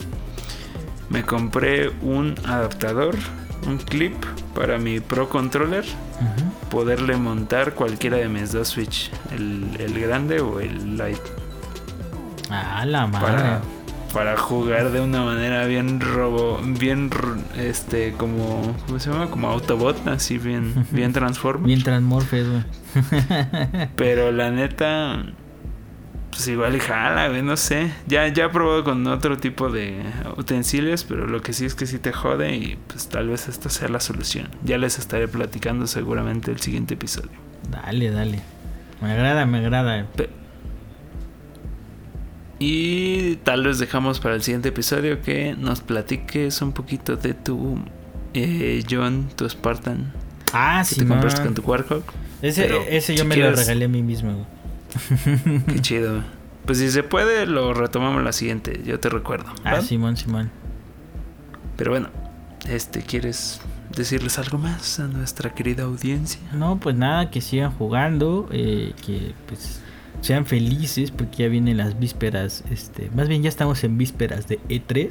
me 1.10 1.23
compré 1.23 1.89
un 2.02 2.35
adaptador, 2.45 3.15
un 3.68 3.78
clip 3.78 4.16
para 4.56 4.78
mi 4.78 5.00
Pro 5.00 5.30
Controller, 5.30 5.86
poderle 6.70 7.16
montar 7.18 7.74
cualquiera 7.74 8.18
de 8.18 8.28
mis 8.28 8.52
dos 8.52 8.70
Switch, 8.70 9.12
el, 9.32 9.76
el 9.80 10.00
grande 10.00 10.40
o 10.42 10.60
el 10.60 10.98
light, 10.98 11.20
¡Ah, 12.50 12.86
la 12.86 13.08
madre! 13.08 13.28
para, 13.32 13.62
para 14.14 14.38
jugar 14.38 14.92
de 14.92 15.00
una 15.00 15.24
manera 15.24 15.66
bien 15.66 16.00
robo, 16.02 16.60
bien 16.64 17.10
este 17.58 18.14
como, 18.14 18.76
¿cómo 18.86 19.00
se 19.00 19.10
llama? 19.10 19.28
Como 19.28 19.48
Autobot, 19.50 20.08
así 20.08 20.38
bien, 20.38 20.86
bien 20.92 21.14
Transformers. 21.14 21.66
Bien 21.66 21.84
transmorfes, 21.84 22.48
güey. 22.50 22.64
Pero 23.96 24.32
la 24.32 24.52
neta, 24.52 25.24
pues 26.32 26.48
igual 26.48 26.76
y 26.76 26.80
jala, 26.80 27.28
güey, 27.30 27.44
no 27.44 27.56
sé. 27.58 27.91
Ya, 28.08 28.28
ya 28.30 28.45
he 28.45 28.49
probado 28.49 28.84
con 28.84 29.06
otro 29.08 29.38
tipo 29.38 29.70
de 29.70 30.02
utensilios, 30.38 31.03
pero 31.03 31.28
lo 31.28 31.41
que 31.41 31.53
sí 31.53 31.66
es 31.66 31.76
que 31.76 31.86
sí 31.86 31.99
te 31.99 32.12
jode 32.14 32.56
y 32.56 32.78
pues 32.88 33.08
tal 33.10 33.28
vez 33.30 33.48
esta 33.48 33.70
sea 33.70 33.90
la 33.90 33.99
solución. 33.99 34.48
Ya 34.64 34.78
les 34.78 34.98
estaré 34.98 35.28
platicando 35.28 35.86
seguramente 35.88 36.49
el 36.52 36.60
siguiente 36.60 36.94
episodio. 36.95 37.32
Dale, 37.70 38.10
dale. 38.12 38.40
Me 39.02 39.12
agrada, 39.12 39.45
me 39.45 39.58
agrada. 39.60 40.06
Pe- 40.16 40.30
Y 42.60 43.38
tal 43.38 43.64
vez 43.66 43.80
dejamos 43.80 44.20
para 44.20 44.36
el 44.36 44.44
siguiente 44.44 44.70
episodio 44.70 45.22
que 45.22 45.56
nos 45.58 45.82
platiques 45.82 46.62
un 46.62 46.72
poquito 46.74 47.16
de 47.16 47.34
tu 47.34 47.80
eh, 48.34 48.84
John, 48.90 49.30
tu 49.36 49.49
Spartan, 49.49 50.14
Ah, 50.53 50.84
que 50.88 50.95
sí, 50.95 51.02
te 51.02 51.08
compraste 51.08 51.41
con 51.44 51.53
tu 51.56 51.62
Warhawk. 51.64 52.03
Ese, 52.41 52.95
ese 52.95 53.16
yo 53.16 53.24
si 53.24 53.28
me 53.30 53.36
quieres- 53.36 53.52
lo 53.53 53.58
regalé 53.58 53.86
a 53.86 53.88
mí 53.88 54.02
mismo, 54.03 54.32
güey. 54.34 54.45
Qué 55.68 55.80
chido. 55.82 56.24
Pues 56.66 56.78
si 56.78 56.92
se 56.92 57.04
puede, 57.04 57.46
lo 57.46 57.74
retomamos 57.74 58.24
la 58.24 58.32
siguiente, 58.32 58.82
yo 58.86 59.00
te 59.00 59.10
recuerdo. 59.10 59.52
Ah. 59.64 59.82
Simón, 59.82 60.16
Simón. 60.18 60.52
Pero 61.76 61.92
bueno, 61.92 62.10
este, 62.70 63.02
¿quieres 63.02 63.62
decirles 63.96 64.38
algo 64.38 64.58
más 64.58 65.00
a 65.00 65.08
nuestra 65.08 65.54
querida 65.54 65.84
audiencia? 65.84 66.40
No, 66.54 66.80
pues 66.80 66.96
nada, 66.96 67.32
que 67.32 67.42
sigan 67.42 67.72
jugando, 67.72 68.48
eh, 68.52 68.94
que 69.04 69.34
pues 69.48 69.82
sean 70.22 70.46
felices 70.46 71.10
porque 71.10 71.44
ya 71.44 71.50
vienen 71.50 71.78
las 71.78 71.98
vísperas, 72.00 72.64
este, 72.70 73.10
más 73.16 73.28
bien 73.28 73.42
ya 73.42 73.50
estamos 73.50 73.84
en 73.84 73.98
vísperas 73.98 74.48
de 74.48 74.60
E3 74.70 75.10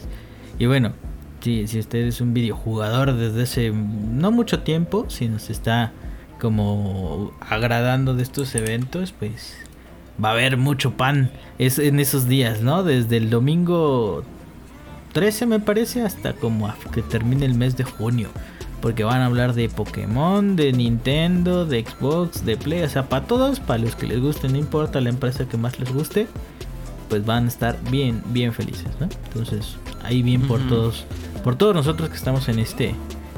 y 0.58 0.66
bueno, 0.66 0.92
si, 1.40 1.66
si 1.66 1.80
usted 1.80 2.06
es 2.06 2.20
un 2.20 2.32
videojugador 2.32 3.14
desde 3.14 3.42
hace 3.42 3.70
no 3.72 4.30
mucho 4.30 4.60
tiempo, 4.60 5.06
si 5.08 5.26
nos 5.28 5.50
está 5.50 5.92
como 6.40 7.32
agradando 7.40 8.14
de 8.14 8.22
estos 8.22 8.54
eventos, 8.54 9.12
pues 9.12 9.56
va 10.22 10.30
a 10.30 10.32
haber 10.32 10.56
mucho 10.56 10.92
pan 10.92 11.30
es 11.58 11.78
en 11.78 12.00
esos 12.00 12.28
días, 12.28 12.60
¿no? 12.60 12.82
Desde 12.82 13.16
el 13.16 13.30
domingo 13.30 14.22
13 15.12 15.46
me 15.46 15.60
parece 15.60 16.02
hasta 16.02 16.32
como 16.34 16.66
a 16.66 16.76
que 16.92 17.02
termine 17.02 17.46
el 17.46 17.54
mes 17.54 17.76
de 17.76 17.84
junio. 17.84 18.28
Porque 18.80 19.04
van 19.04 19.20
a 19.20 19.26
hablar 19.26 19.52
de 19.52 19.68
Pokémon, 19.68 20.56
de 20.56 20.72
Nintendo, 20.72 21.66
de 21.66 21.84
Xbox, 21.84 22.46
de 22.46 22.56
Play. 22.56 22.82
O 22.82 22.88
sea, 22.88 23.10
para 23.10 23.26
todos, 23.26 23.60
para 23.60 23.78
los 23.78 23.94
que 23.94 24.06
les 24.06 24.20
guste, 24.20 24.48
no 24.48 24.56
importa 24.56 25.02
la 25.02 25.10
empresa 25.10 25.46
que 25.46 25.58
más 25.58 25.78
les 25.78 25.92
guste. 25.92 26.26
Pues 27.10 27.26
van 27.26 27.44
a 27.44 27.48
estar 27.48 27.76
bien, 27.90 28.22
bien 28.28 28.54
felices, 28.54 28.88
¿no? 28.98 29.08
Entonces, 29.26 29.76
ahí 30.02 30.22
bien 30.22 30.42
por 30.42 30.66
todos, 30.68 31.04
por 31.44 31.56
todos 31.56 31.74
nosotros 31.74 32.08
que 32.08 32.16
estamos 32.16 32.48
en 32.48 32.58
este 32.58 32.94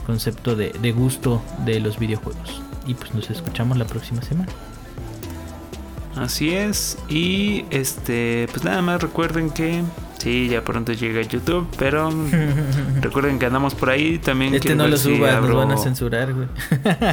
concepto 0.06 0.54
de, 0.54 0.70
de 0.80 0.92
gusto 0.92 1.42
de 1.64 1.80
los 1.80 1.98
videojuegos. 1.98 2.62
Y 2.86 2.94
pues 2.94 3.12
nos 3.12 3.28
escuchamos 3.30 3.78
la 3.78 3.86
próxima 3.86 4.22
semana. 4.22 4.52
Así 6.16 6.50
es. 6.50 6.98
Y 7.08 7.64
este, 7.70 8.48
pues 8.50 8.64
nada 8.64 8.82
más 8.82 9.02
recuerden 9.02 9.50
que 9.50 9.82
sí, 10.18 10.48
ya 10.48 10.62
pronto 10.62 10.92
llega 10.92 11.22
YouTube, 11.22 11.66
pero 11.78 12.10
recuerden 13.00 13.38
que 13.38 13.46
andamos 13.46 13.74
por 13.74 13.90
ahí 13.90 14.18
también. 14.18 14.54
Este 14.54 14.74
no 14.74 14.86
lo 14.86 14.96
suba, 14.96 15.40
nos 15.40 15.54
van 15.54 15.72
a 15.72 15.76
censurar, 15.76 16.32
güey. 16.32 16.48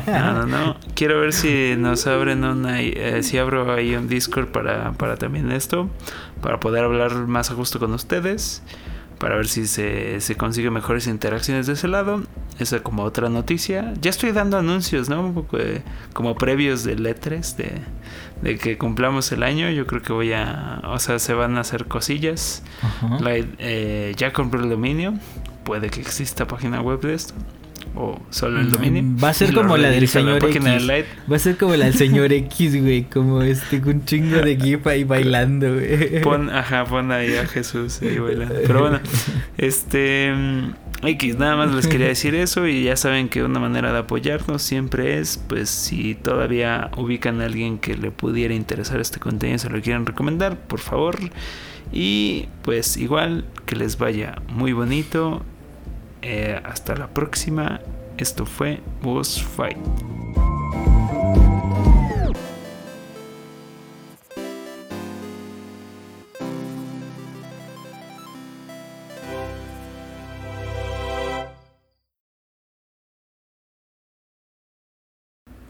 No, 0.07 0.33
no, 0.33 0.45
no. 0.45 0.75
Quiero 0.95 1.19
ver 1.19 1.33
si 1.33 1.75
nos 1.77 2.07
abren 2.07 2.43
una, 2.43 2.81
eh, 2.81 3.23
si 3.23 3.37
abro 3.37 3.73
ahí 3.73 3.95
un 3.95 4.07
Discord 4.07 4.47
para, 4.47 4.91
para 4.93 5.15
también 5.17 5.51
esto, 5.51 5.89
para 6.41 6.59
poder 6.59 6.83
hablar 6.83 7.13
más 7.27 7.51
a 7.51 7.53
gusto 7.53 7.79
con 7.79 7.93
ustedes 7.93 8.61
para 9.19 9.35
ver 9.35 9.47
si 9.47 9.67
se, 9.67 10.21
se 10.21 10.35
consigue 10.35 10.71
mejores 10.71 11.05
interacciones 11.07 11.67
de 11.67 11.73
ese 11.73 11.87
lado. 11.87 12.23
Esa 12.57 12.81
como 12.81 13.03
otra 13.03 13.29
noticia. 13.29 13.93
Ya 14.01 14.09
estoy 14.09 14.31
dando 14.31 14.57
anuncios, 14.57 15.09
¿no? 15.09 15.21
Un 15.21 15.33
poco 15.33 15.57
como 16.13 16.35
previos 16.35 16.83
de 16.83 16.95
letras 16.95 17.55
de, 17.55 17.73
de, 18.41 18.57
que 18.57 18.77
cumplamos 18.77 19.31
el 19.31 19.43
año. 19.43 19.69
Yo 19.69 19.85
creo 19.85 20.01
que 20.01 20.13
voy 20.13 20.33
a... 20.33 20.81
O 20.85 20.99
sea, 20.99 21.19
se 21.19 21.33
van 21.33 21.57
a 21.57 21.61
hacer 21.61 21.85
cosillas. 21.85 22.63
eh, 23.59 24.13
ya 24.17 24.33
compré 24.33 24.61
el 24.61 24.69
dominio. 24.69 25.13
Puede 25.63 25.89
que 25.89 26.01
exista 26.01 26.47
página 26.47 26.81
web 26.81 27.01
de 27.01 27.13
esto 27.13 27.33
o 27.95 28.19
solo 28.29 28.59
el 28.59 28.71
dominio. 28.71 29.03
Va 29.21 29.29
a 29.29 29.33
ser 29.33 29.53
como 29.53 29.77
la 29.77 29.89
del 29.89 30.07
señor 30.07 30.43
X. 30.43 30.61
Va 31.31 31.35
a 31.35 31.39
ser 31.39 31.57
como 31.57 31.75
la 31.75 31.85
del 31.85 31.93
señor 31.93 32.31
X, 32.31 32.81
güey. 32.81 33.03
Como 33.03 33.41
este, 33.41 33.77
un 33.77 34.05
chingo 34.05 34.37
de 34.37 34.57
gif 34.57 34.85
ahí 34.87 35.03
bailando, 35.03 35.73
güey. 35.73 36.21
Pon, 36.21 36.49
ajá, 36.49 36.85
pon 36.85 37.11
ahí 37.11 37.35
a 37.35 37.45
Jesús 37.45 38.01
ahí 38.01 38.19
bailando. 38.19 38.55
Pero 38.65 38.81
bueno, 38.81 38.99
este. 39.57 40.33
X, 41.01 41.37
nada 41.37 41.55
más 41.55 41.73
les 41.73 41.87
quería 41.87 42.07
decir 42.07 42.35
eso 42.35 42.67
y 42.67 42.83
ya 42.83 42.97
saben 42.97 43.29
que 43.29 43.41
una 43.41 43.59
manera 43.59 43.93
de 43.93 43.99
apoyarnos 43.99 44.61
siempre 44.61 45.17
es, 45.17 45.41
pues 45.47 45.69
si 45.69 46.13
todavía 46.13 46.91
ubican 46.97 47.39
a 47.39 47.45
alguien 47.45 47.79
que 47.79 47.95
le 47.95 48.11
pudiera 48.11 48.53
interesar 48.53 48.99
este 48.99 49.17
contenido, 49.19 49.59
se 49.59 49.69
lo 49.69 49.81
quieren 49.81 50.05
recomendar, 50.05 50.57
por 50.57 50.79
favor. 50.79 51.17
Y 51.93 52.47
pues 52.63 52.97
igual 52.97 53.45
que 53.65 53.77
les 53.77 53.97
vaya 53.97 54.35
muy 54.49 54.73
bonito 54.73 55.45
eh, 56.21 56.59
hasta 56.63 56.95
la 56.95 57.07
próxima. 57.07 57.79
Esto 58.17 58.45
fue 58.45 58.81
Boss 59.01 59.41
Fight. 59.41 59.77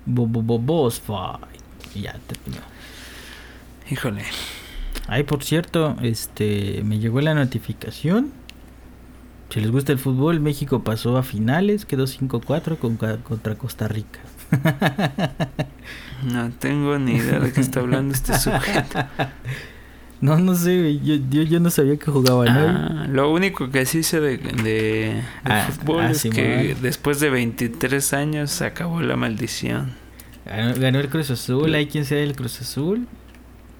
Boss 0.05 0.99
Fight. 0.99 1.39
Ya 1.95 2.17
terminó. 2.27 2.61
Híjole. 3.89 4.23
Ay, 5.07 5.23
por 5.23 5.43
cierto, 5.43 5.95
este 6.01 6.81
me 6.83 6.99
llegó 6.99 7.21
la 7.21 7.33
notificación 7.33 8.31
si 9.49 9.59
les 9.61 9.71
gusta 9.71 9.91
el 9.91 9.99
fútbol, 9.99 10.39
México 10.39 10.83
pasó 10.83 11.17
a 11.17 11.23
finales, 11.23 11.85
quedó 11.85 12.05
5-4 12.05 12.77
contra 13.23 13.55
Costa 13.55 13.87
Rica. 13.87 14.19
No 16.23 16.51
tengo 16.51 16.97
ni 16.99 17.13
idea 17.13 17.39
de 17.39 17.51
qué 17.51 17.61
está 17.61 17.79
hablando 17.79 18.13
este 18.13 18.33
sujeto. 18.37 18.99
No, 20.21 20.37
no 20.37 20.53
sé, 20.53 20.99
yo, 20.99 21.15
yo, 21.15 21.59
no 21.61 21.69
sabía 21.69 21.95
que 21.95 22.11
jugaba 22.11 22.43
ah, 22.49 23.07
Lo 23.09 23.31
único 23.31 23.69
que 23.69 23.85
sí 23.85 24.03
sé 24.03 24.19
de, 24.19 24.37
de, 24.37 25.23
ah, 25.45 25.69
fútbol 25.71 26.05
ah, 26.07 26.11
es 26.11 26.23
que 26.23 26.75
después 26.81 27.21
de 27.21 27.29
23 27.29 28.13
años 28.13 28.51
se 28.51 28.65
acabó 28.65 29.01
la 29.01 29.15
maldición. 29.15 29.93
Ganó, 30.45 30.99
el 30.99 31.09
Cruz 31.09 31.29
Azul, 31.29 31.73
hay 31.73 31.87
quien 31.87 32.03
sea 32.03 32.19
el 32.19 32.35
Cruz 32.35 32.59
Azul. 32.59 33.07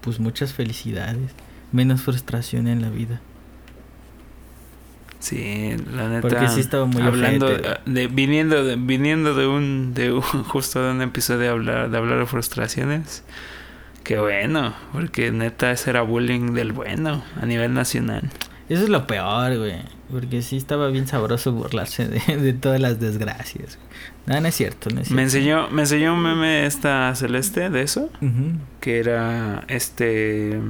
Pues 0.00 0.18
muchas 0.18 0.54
felicidades. 0.54 1.32
Menos 1.72 2.00
frustración 2.00 2.68
en 2.68 2.80
la 2.80 2.88
vida. 2.88 3.20
Sí, 5.20 5.76
la 5.92 6.08
neta. 6.08 6.22
Porque 6.22 6.48
sí 6.48 6.60
estaba 6.60 6.86
muy 6.86 7.02
hablando 7.02 7.46
de, 7.48 8.06
viniendo 8.08 8.64
de, 8.64 8.76
viniendo 8.76 9.34
de 9.34 9.46
un 9.46 9.92
de 9.94 10.12
un, 10.12 10.22
justo 10.48 10.82
de 10.82 10.90
un 10.90 11.02
episodio 11.02 11.40
de 11.40 11.48
hablar 11.48 11.90
de 11.90 11.98
hablar 11.98 12.18
de 12.18 12.26
frustraciones. 12.26 13.22
Qué 14.02 14.18
bueno, 14.18 14.74
porque 14.92 15.30
neta 15.30 15.70
ese 15.70 15.90
era 15.90 16.02
bullying 16.02 16.54
del 16.54 16.72
bueno 16.72 17.22
a 17.40 17.46
nivel 17.46 17.74
nacional. 17.74 18.30
Eso 18.70 18.84
es 18.84 18.88
lo 18.88 19.06
peor, 19.06 19.58
güey. 19.58 19.82
Porque 20.10 20.42
sí 20.42 20.56
estaba 20.56 20.88
bien 20.88 21.06
sabroso 21.06 21.52
burlarse 21.52 22.08
de, 22.08 22.52
todas 22.54 22.80
las 22.80 22.98
desgracias. 22.98 23.78
No, 24.26 24.40
no 24.40 24.48
es 24.48 24.54
cierto, 24.54 24.90
no 24.90 25.00
es 25.00 25.08
cierto. 25.08 25.16
Me 25.16 25.22
enseñó, 25.22 25.68
me 25.70 25.82
enseñó 25.82 26.14
un 26.14 26.22
meme 26.22 26.66
esta 26.66 27.14
Celeste 27.14 27.68
de 27.68 27.82
eso. 27.82 28.10
Que 28.80 29.00
era 29.00 29.64
este. 29.68 30.60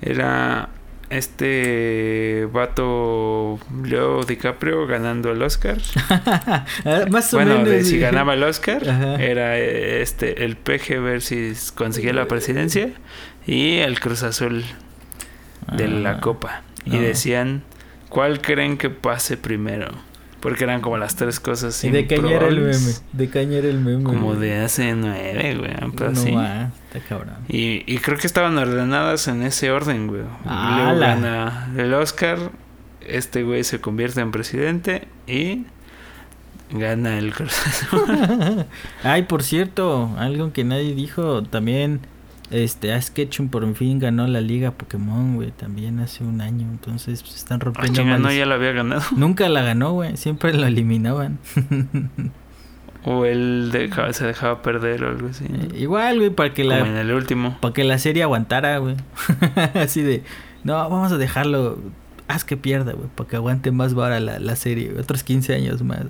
Era 0.00 0.70
este 1.12 2.48
vato 2.52 3.58
Leo 3.84 4.24
DiCaprio 4.24 4.86
ganando 4.86 5.30
el 5.32 5.42
Oscar. 5.42 5.78
Ah, 6.84 7.06
más 7.10 7.32
o 7.32 7.36
bueno, 7.36 7.54
menos. 7.58 7.68
De 7.68 7.84
si 7.84 7.98
ganaba 7.98 8.34
el 8.34 8.42
Oscar, 8.42 8.82
era 9.20 9.58
este 9.58 10.44
el 10.44 10.56
PG 10.56 11.00
ver 11.00 11.22
si 11.22 11.52
conseguía 11.74 12.12
la 12.12 12.26
presidencia 12.26 12.90
y 13.46 13.78
el 13.78 14.00
Cruz 14.00 14.22
Azul 14.22 14.64
de 15.72 15.88
la 15.88 16.12
ah, 16.12 16.20
Copa. 16.20 16.62
Y 16.84 16.98
decían, 16.98 17.62
¿cuál 18.08 18.40
creen 18.40 18.78
que 18.78 18.90
pase 18.90 19.36
primero? 19.36 19.92
Porque 20.42 20.64
eran 20.64 20.80
como 20.80 20.98
las 20.98 21.14
tres 21.14 21.38
cosas 21.38 21.84
¿Y 21.84 21.90
de 21.90 22.08
caña 22.08 22.32
era 22.32 22.48
el 22.48 22.60
meme? 22.60 22.92
De 23.12 23.28
caña 23.28 23.58
era 23.58 23.68
el 23.68 23.78
meme. 23.78 24.02
Como 24.02 24.34
de 24.34 24.58
hace 24.58 24.92
nueve, 24.96 25.56
güey. 25.56 25.70
no, 25.72 26.40
ah, 26.40 26.70
está 26.92 27.08
cabrón. 27.08 27.36
Y, 27.48 27.84
y, 27.86 27.98
creo 27.98 28.18
que 28.18 28.26
estaban 28.26 28.58
ordenadas 28.58 29.28
en 29.28 29.44
ese 29.44 29.70
orden, 29.70 30.08
güey. 30.08 30.22
Ah, 30.44 30.82
Luego 30.84 31.00
gana 31.00 31.70
el 31.78 31.94
Oscar. 31.94 32.50
Este 33.06 33.44
güey 33.44 33.62
se 33.62 33.80
convierte 33.80 34.20
en 34.20 34.32
presidente 34.32 35.06
y 35.28 35.64
gana 36.72 37.18
el 37.18 37.32
Cruz 37.32 37.54
Ay, 39.04 39.22
por 39.22 39.44
cierto, 39.44 40.10
algo 40.18 40.52
que 40.52 40.64
nadie 40.64 40.94
dijo 40.94 41.44
también 41.44 42.00
este, 42.52 42.92
Ash 42.92 43.08
Ketchum 43.08 43.48
por 43.48 43.74
fin 43.74 43.98
ganó 43.98 44.26
la 44.26 44.42
liga 44.42 44.72
Pokémon, 44.72 45.36
güey, 45.36 45.52
también 45.52 45.98
hace 46.00 46.22
un 46.22 46.42
año. 46.42 46.68
Entonces, 46.70 47.22
pues, 47.22 47.36
están 47.36 47.60
ah, 47.62 47.64
rompiendo. 47.64 48.02
Ah, 48.02 48.18
no, 48.18 48.30
ya 48.30 48.44
la 48.44 48.56
había 48.56 48.72
ganado. 48.72 49.02
Nunca 49.16 49.48
la 49.48 49.62
ganó, 49.62 49.92
güey, 49.92 50.16
siempre 50.18 50.52
la 50.52 50.68
eliminaban. 50.68 51.38
o 53.04 53.24
él 53.24 53.72
se 54.12 54.26
dejaba 54.26 54.60
perder 54.60 55.02
o 55.04 55.08
algo 55.08 55.28
así. 55.28 55.46
Eh, 55.46 55.78
igual, 55.78 56.18
güey, 56.18 56.30
para 56.30 56.52
que 56.52 56.64
la. 56.64 56.80
en 56.80 56.96
el 56.96 57.12
último. 57.12 57.56
Para 57.60 57.72
que 57.72 57.84
la 57.84 57.98
serie 57.98 58.22
aguantara, 58.22 58.76
güey. 58.78 58.96
así 59.74 60.02
de. 60.02 60.22
No, 60.62 60.74
vamos 60.74 61.10
a 61.10 61.16
dejarlo. 61.16 61.78
Haz 62.28 62.44
que 62.44 62.58
pierda, 62.58 62.92
güey, 62.92 63.08
para 63.14 63.28
que 63.28 63.36
aguante 63.36 63.72
más 63.72 63.94
vara 63.94 64.20
la, 64.20 64.38
la 64.38 64.56
serie, 64.56 64.92
otros 64.98 65.22
15 65.22 65.54
años 65.54 65.82
más. 65.82 66.04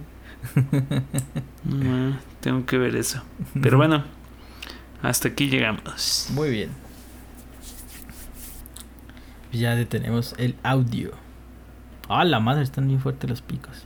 no, 1.64 2.19
tengo 2.40 2.66
que 2.66 2.78
ver 2.78 2.97
eso. 2.97 3.23
Pero 3.60 3.77
bueno. 3.77 4.02
Hasta 5.03 5.29
aquí 5.29 5.49
llegamos. 5.49 6.29
Muy 6.31 6.51
bien. 6.51 6.70
Ya 9.53 9.74
detenemos 9.74 10.35
el 10.39 10.55
audio. 10.62 11.12
Ah, 12.09 12.24
la 12.24 12.41
madre, 12.41 12.62
están 12.62 12.87
bien 12.87 13.01
fuertes 13.01 13.29
los 13.29 13.43
picos. 13.43 13.85